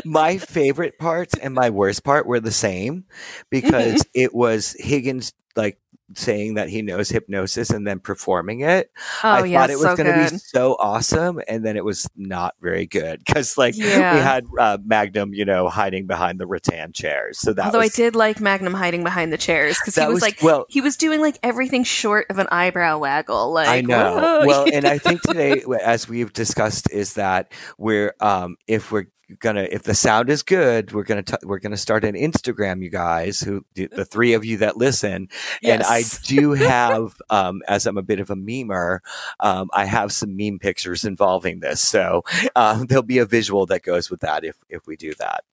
my 0.04 0.38
favorite 0.38 0.98
parts 0.98 1.36
and 1.36 1.54
my 1.54 1.70
worst 1.70 2.04
part 2.04 2.26
were 2.26 2.40
the 2.40 2.52
same 2.52 3.04
because 3.50 4.04
it 4.14 4.34
was 4.34 4.76
Higgins 4.78 5.32
like 5.56 5.78
saying 6.14 6.54
that 6.54 6.68
he 6.68 6.82
knows 6.82 7.08
hypnosis 7.08 7.70
and 7.70 7.86
then 7.86 7.98
performing 7.98 8.60
it. 8.60 8.90
oh 9.24 9.28
I 9.28 9.44
yeah, 9.44 9.60
thought 9.60 9.70
it 9.70 9.74
was 9.74 9.82
so 9.82 9.96
going 9.96 10.14
to 10.26 10.30
be 10.32 10.38
so 10.38 10.76
awesome, 10.78 11.40
and 11.48 11.64
then 11.64 11.76
it 11.76 11.84
was 11.84 12.08
not 12.16 12.54
very 12.60 12.86
good 12.86 13.20
because 13.26 13.58
like 13.58 13.76
Yeah. 13.76 14.14
we 14.14 14.20
had 14.20 14.44
uh, 14.58 14.78
Magnum, 14.84 15.34
you 15.34 15.44
know, 15.44 15.68
hiding 15.68 16.06
behind 16.06 16.38
the 16.38 16.46
rattan 16.46 16.92
chairs. 16.92 17.38
So 17.38 17.52
that 17.52 17.66
Although 17.66 17.78
was, 17.80 17.92
I 17.92 17.96
did 17.96 18.14
like 18.16 18.40
Magnum 18.40 18.74
hiding 18.74 19.02
behind 19.02 19.32
the 19.32 19.38
chairs 19.38 19.76
because 19.80 19.94
he 19.96 20.00
that 20.00 20.08
was, 20.10 20.22
like 20.22 20.42
well. 20.42 20.66
he 20.68 20.80
was 20.80 20.96
doing 20.96 21.20
like 21.20 21.38
everything 21.42 21.84
short 21.84 22.26
of 22.30 22.38
an 22.38 22.46
eyebrow 22.50 22.98
waggle. 22.98 23.52
Like 23.52 23.68
I 23.68 23.80
know. 23.80 24.14
whoa. 24.16 24.46
Well, 24.46 24.66
and 24.72 24.84
I 24.86 24.98
think 24.98 25.22
today, 25.22 25.62
as 25.82 26.08
we've 26.08 26.32
discussed, 26.32 26.90
is 26.90 27.14
that 27.14 27.52
we're 27.78 28.14
um, 28.20 28.56
if 28.66 28.92
we're 28.92 29.06
gonna 29.38 29.66
if 29.70 29.82
the 29.82 29.94
sound 29.94 30.30
is 30.30 30.42
good, 30.42 30.92
we're 30.92 31.02
gonna 31.02 31.22
t- 31.22 31.36
we're 31.42 31.58
gonna 31.58 31.76
start 31.76 32.04
an 32.04 32.14
Instagram, 32.14 32.82
you 32.82 32.90
guys, 32.90 33.40
who 33.40 33.64
the, 33.74 33.86
the 33.86 34.04
three 34.04 34.34
of 34.34 34.44
you 34.44 34.56
that 34.58 34.76
listen, 34.76 35.28
and 35.62 35.82
I 35.82 36.02
do 36.24 36.52
have, 36.54 37.16
um, 37.30 37.62
as 37.68 37.86
I'm 37.86 37.98
a 37.98 38.02
bit 38.02 38.20
of 38.20 38.30
a 38.30 38.36
memer, 38.36 39.00
um, 39.40 39.68
I 39.72 39.84
have 39.84 40.12
some 40.12 40.36
meme 40.36 40.58
pictures 40.58 41.04
involving 41.04 41.60
this, 41.60 41.80
so 41.80 42.22
um, 42.54 42.86
there'll 42.86 43.02
be 43.02 43.18
a 43.18 43.26
visual 43.26 43.66
that 43.66 43.82
goes 43.82 44.10
with 44.10 44.20
that 44.20 44.44
if 44.44 44.56
if 44.68 44.86
we 44.86 44.96
do 44.96 45.14
that. 45.14 45.44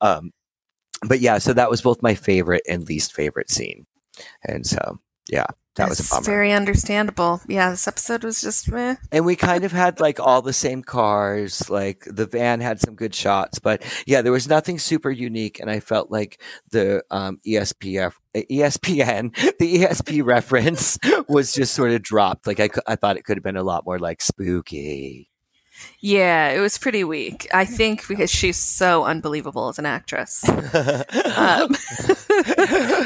Um, 0.00 0.32
but 1.06 1.20
yeah, 1.20 1.38
so 1.38 1.52
that 1.52 1.70
was 1.70 1.82
both 1.82 2.02
my 2.02 2.14
favorite 2.14 2.62
and 2.68 2.88
least 2.88 3.12
favorite 3.12 3.50
scene, 3.50 3.86
and 4.44 4.66
so 4.66 4.98
yeah, 5.28 5.46
that 5.78 5.88
was 5.88 6.00
a 6.00 6.10
bummer. 6.10 6.24
very 6.24 6.52
understandable. 6.52 7.40
Yeah, 7.48 7.70
this 7.70 7.88
episode 7.88 8.24
was 8.24 8.40
just 8.40 8.70
meh. 8.70 8.96
And 9.10 9.24
we 9.24 9.36
kind 9.36 9.64
of 9.64 9.72
had 9.72 10.00
like 10.00 10.20
all 10.20 10.42
the 10.42 10.52
same 10.52 10.82
cars. 10.82 11.70
Like 11.70 12.04
the 12.06 12.26
van 12.26 12.60
had 12.60 12.80
some 12.80 12.94
good 12.94 13.14
shots, 13.14 13.58
but 13.58 13.82
yeah, 14.06 14.22
there 14.22 14.32
was 14.32 14.48
nothing 14.48 14.78
super 14.78 15.10
unique. 15.10 15.60
And 15.60 15.70
I 15.70 15.80
felt 15.80 16.10
like 16.10 16.40
the 16.70 17.02
um, 17.10 17.40
ESPF, 17.46 18.12
ESPN, 18.34 19.34
the 19.58 19.76
ESP 19.76 20.24
reference 20.24 20.98
was 21.28 21.52
just 21.52 21.74
sort 21.74 21.92
of 21.92 22.02
dropped. 22.02 22.46
Like 22.46 22.60
I, 22.60 22.68
I 22.86 22.96
thought 22.96 23.16
it 23.16 23.24
could 23.24 23.36
have 23.36 23.44
been 23.44 23.56
a 23.56 23.62
lot 23.62 23.86
more 23.86 23.98
like 23.98 24.20
spooky. 24.20 25.30
Yeah, 26.00 26.50
it 26.50 26.60
was 26.60 26.78
pretty 26.78 27.04
weak. 27.04 27.46
I 27.52 27.64
think 27.64 28.06
because 28.08 28.30
she's 28.30 28.56
so 28.56 29.04
unbelievable 29.04 29.68
as 29.68 29.78
an 29.78 29.86
actress. 29.86 30.44
Um, 31.38 31.68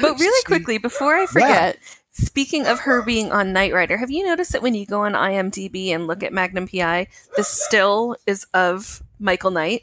but 0.00 0.18
really 0.18 0.42
quickly, 0.44 0.78
before 0.78 1.14
I 1.14 1.26
forget, 1.26 1.78
speaking 2.26 2.66
of 2.66 2.80
her 2.80 3.02
being 3.02 3.32
on 3.32 3.52
Knight 3.52 3.72
Rider, 3.72 3.98
have 3.98 4.10
you 4.10 4.24
noticed 4.24 4.52
that 4.52 4.62
when 4.62 4.74
you 4.74 4.86
go 4.86 5.02
on 5.02 5.12
IMDb 5.12 5.88
and 5.88 6.06
look 6.06 6.22
at 6.22 6.32
Magnum 6.32 6.68
PI, 6.68 7.08
the 7.36 7.44
still 7.44 8.16
is 8.26 8.46
of 8.54 9.02
Michael 9.18 9.50
Knight? 9.50 9.82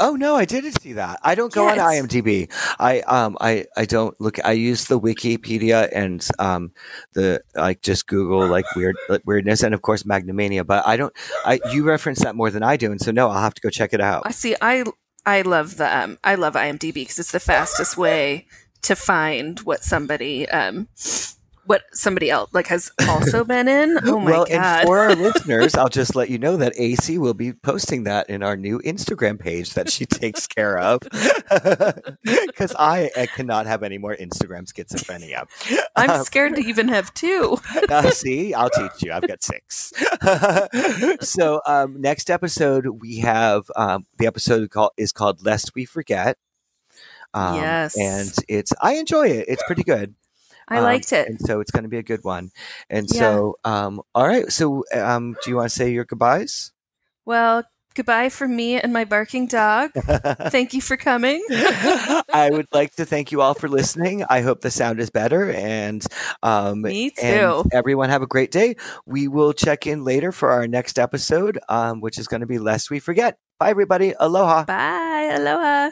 Oh 0.00 0.16
no, 0.16 0.34
I 0.34 0.44
didn't 0.44 0.80
see 0.80 0.94
that. 0.94 1.20
I 1.22 1.36
don't 1.36 1.52
go 1.52 1.68
on 1.68 1.78
IMDb. 1.78 2.50
I 2.80 3.00
um 3.02 3.36
I 3.40 3.66
I 3.76 3.84
don't 3.84 4.20
look. 4.20 4.44
I 4.44 4.52
use 4.52 4.86
the 4.86 4.98
Wikipedia 4.98 5.88
and 5.92 6.26
um 6.40 6.72
the 7.12 7.42
like 7.54 7.80
just 7.80 8.08
Google 8.08 8.46
like 8.48 8.64
weird 8.74 8.96
weirdness 9.24 9.62
and 9.62 9.72
of 9.72 9.82
course 9.82 10.02
Magnumania. 10.02 10.66
But 10.66 10.84
I 10.84 10.96
don't. 10.96 11.12
I 11.44 11.60
you 11.70 11.84
reference 11.84 12.20
that 12.24 12.34
more 12.34 12.50
than 12.50 12.64
I 12.64 12.76
do, 12.76 12.90
and 12.90 13.00
so 13.00 13.12
no, 13.12 13.28
I'll 13.28 13.40
have 13.40 13.54
to 13.54 13.60
go 13.60 13.70
check 13.70 13.92
it 13.92 14.00
out. 14.00 14.24
I 14.26 14.32
see. 14.32 14.56
I 14.60 14.84
I 15.24 15.42
love 15.42 15.76
the 15.76 15.96
um, 15.96 16.18
I 16.24 16.34
love 16.34 16.54
IMDb 16.54 16.94
because 16.94 17.20
it's 17.20 17.32
the 17.32 17.40
fastest 17.40 17.96
way 17.96 18.46
to 18.84 18.94
find 18.96 19.60
what 19.60 19.82
somebody 19.82 20.48
um 20.48 20.88
what 21.66 21.80
somebody 21.94 22.28
else 22.28 22.50
like 22.52 22.66
has 22.66 22.92
also 23.08 23.42
been 23.52 23.66
in. 23.68 23.96
Oh 24.04 24.20
my 24.20 24.30
well, 24.32 24.44
god! 24.44 24.52
and 24.80 24.86
for 24.86 24.98
our 24.98 25.14
listeners, 25.16 25.74
I'll 25.74 25.88
just 25.88 26.14
let 26.14 26.28
you 26.28 26.36
know 26.38 26.58
that 26.58 26.74
AC 26.76 27.16
will 27.16 27.32
be 27.32 27.54
posting 27.54 28.04
that 28.04 28.28
in 28.28 28.42
our 28.42 28.54
new 28.54 28.80
Instagram 28.80 29.40
page 29.40 29.72
that 29.72 29.90
she 29.90 30.04
takes 30.04 30.46
care 30.46 30.78
of. 30.78 31.00
Because 32.22 32.74
I, 32.78 33.10
I 33.16 33.26
cannot 33.26 33.66
have 33.66 33.82
any 33.82 33.98
more 33.98 34.14
Instagram 34.14 34.70
schizophrenia. 34.70 35.46
I'm 35.96 36.10
Um, 36.10 36.24
scared 36.24 36.54
to 36.56 36.60
even 36.62 36.88
have 36.88 37.12
two. 37.14 37.58
uh, 37.90 38.10
see, 38.10 38.54
I'll 38.54 38.70
teach 38.70 39.02
you. 39.02 39.12
I've 39.12 39.26
got 39.26 39.42
six. 39.42 39.92
so 41.20 41.60
um, 41.66 42.00
next 42.00 42.30
episode 42.30 42.86
we 43.00 43.18
have 43.18 43.70
um, 43.76 44.04
the 44.18 44.26
episode 44.26 44.70
called 44.70 44.92
is 44.96 45.12
called 45.12 45.44
"Lest 45.44 45.74
We 45.74 45.84
Forget." 45.84 46.36
Um, 47.34 47.54
Yes. 47.56 47.96
and 47.96 48.32
it's 48.48 48.72
I 48.80 48.94
enjoy 48.94 49.28
it. 49.28 49.46
It's 49.48 49.62
pretty 49.66 49.82
good. 49.84 50.14
I 50.68 50.78
Um, 50.78 50.84
liked 50.84 51.12
it. 51.12 51.28
and 51.28 51.38
so 51.40 51.60
it's 51.60 51.70
going 51.70 51.82
to 51.84 51.88
be 51.90 51.98
a 51.98 52.02
good 52.02 52.24
one. 52.24 52.50
And 52.88 53.08
Yeah. 53.12 53.20
so, 53.20 53.58
um, 53.64 54.00
all 54.14 54.26
right. 54.26 54.50
So, 54.52 54.84
um, 54.94 55.36
do 55.44 55.50
you 55.50 55.56
want 55.56 55.68
to 55.70 55.74
say 55.76 55.90
your 55.92 56.04
goodbyes? 56.04 56.72
Well, 57.26 57.64
goodbye 57.94 58.28
from 58.30 58.56
me 58.56 58.80
and 58.80 58.92
my 58.92 59.04
barking 59.04 59.46
dog. 59.46 59.92
Thank 60.50 60.72
you 60.74 60.80
for 60.80 60.96
coming. 60.96 61.44
I 62.32 62.48
would 62.50 62.66
like 62.72 62.94
to 62.96 63.04
thank 63.04 63.30
you 63.32 63.40
all 63.42 63.54
for 63.54 63.68
listening. 63.68 64.24
I 64.28 64.40
hope 64.40 64.60
the 64.62 64.70
sound 64.70 65.00
is 65.00 65.10
better, 65.10 65.50
and 65.52 66.04
um, 66.42 66.82
Me 66.82 67.10
and 67.22 67.54
too. 67.54 67.64
everyone 67.72 68.10
have 68.10 68.22
a 68.22 68.26
great 68.26 68.50
day. 68.50 68.76
We 69.06 69.28
will 69.28 69.52
check 69.52 69.86
in 69.86 70.04
later 70.04 70.32
for 70.32 70.50
our 70.50 70.66
next 70.66 70.98
episode, 70.98 71.58
um, 71.68 72.00
which 72.00 72.18
is 72.18 72.26
going 72.26 72.40
to 72.40 72.46
be 72.46 72.58
lest 72.58 72.90
we 72.90 72.98
forget. 73.00 73.38
Bye, 73.58 73.70
everybody. 73.70 74.14
Aloha. 74.18 74.64
Bye. 74.64 75.30
Aloha. 75.34 75.90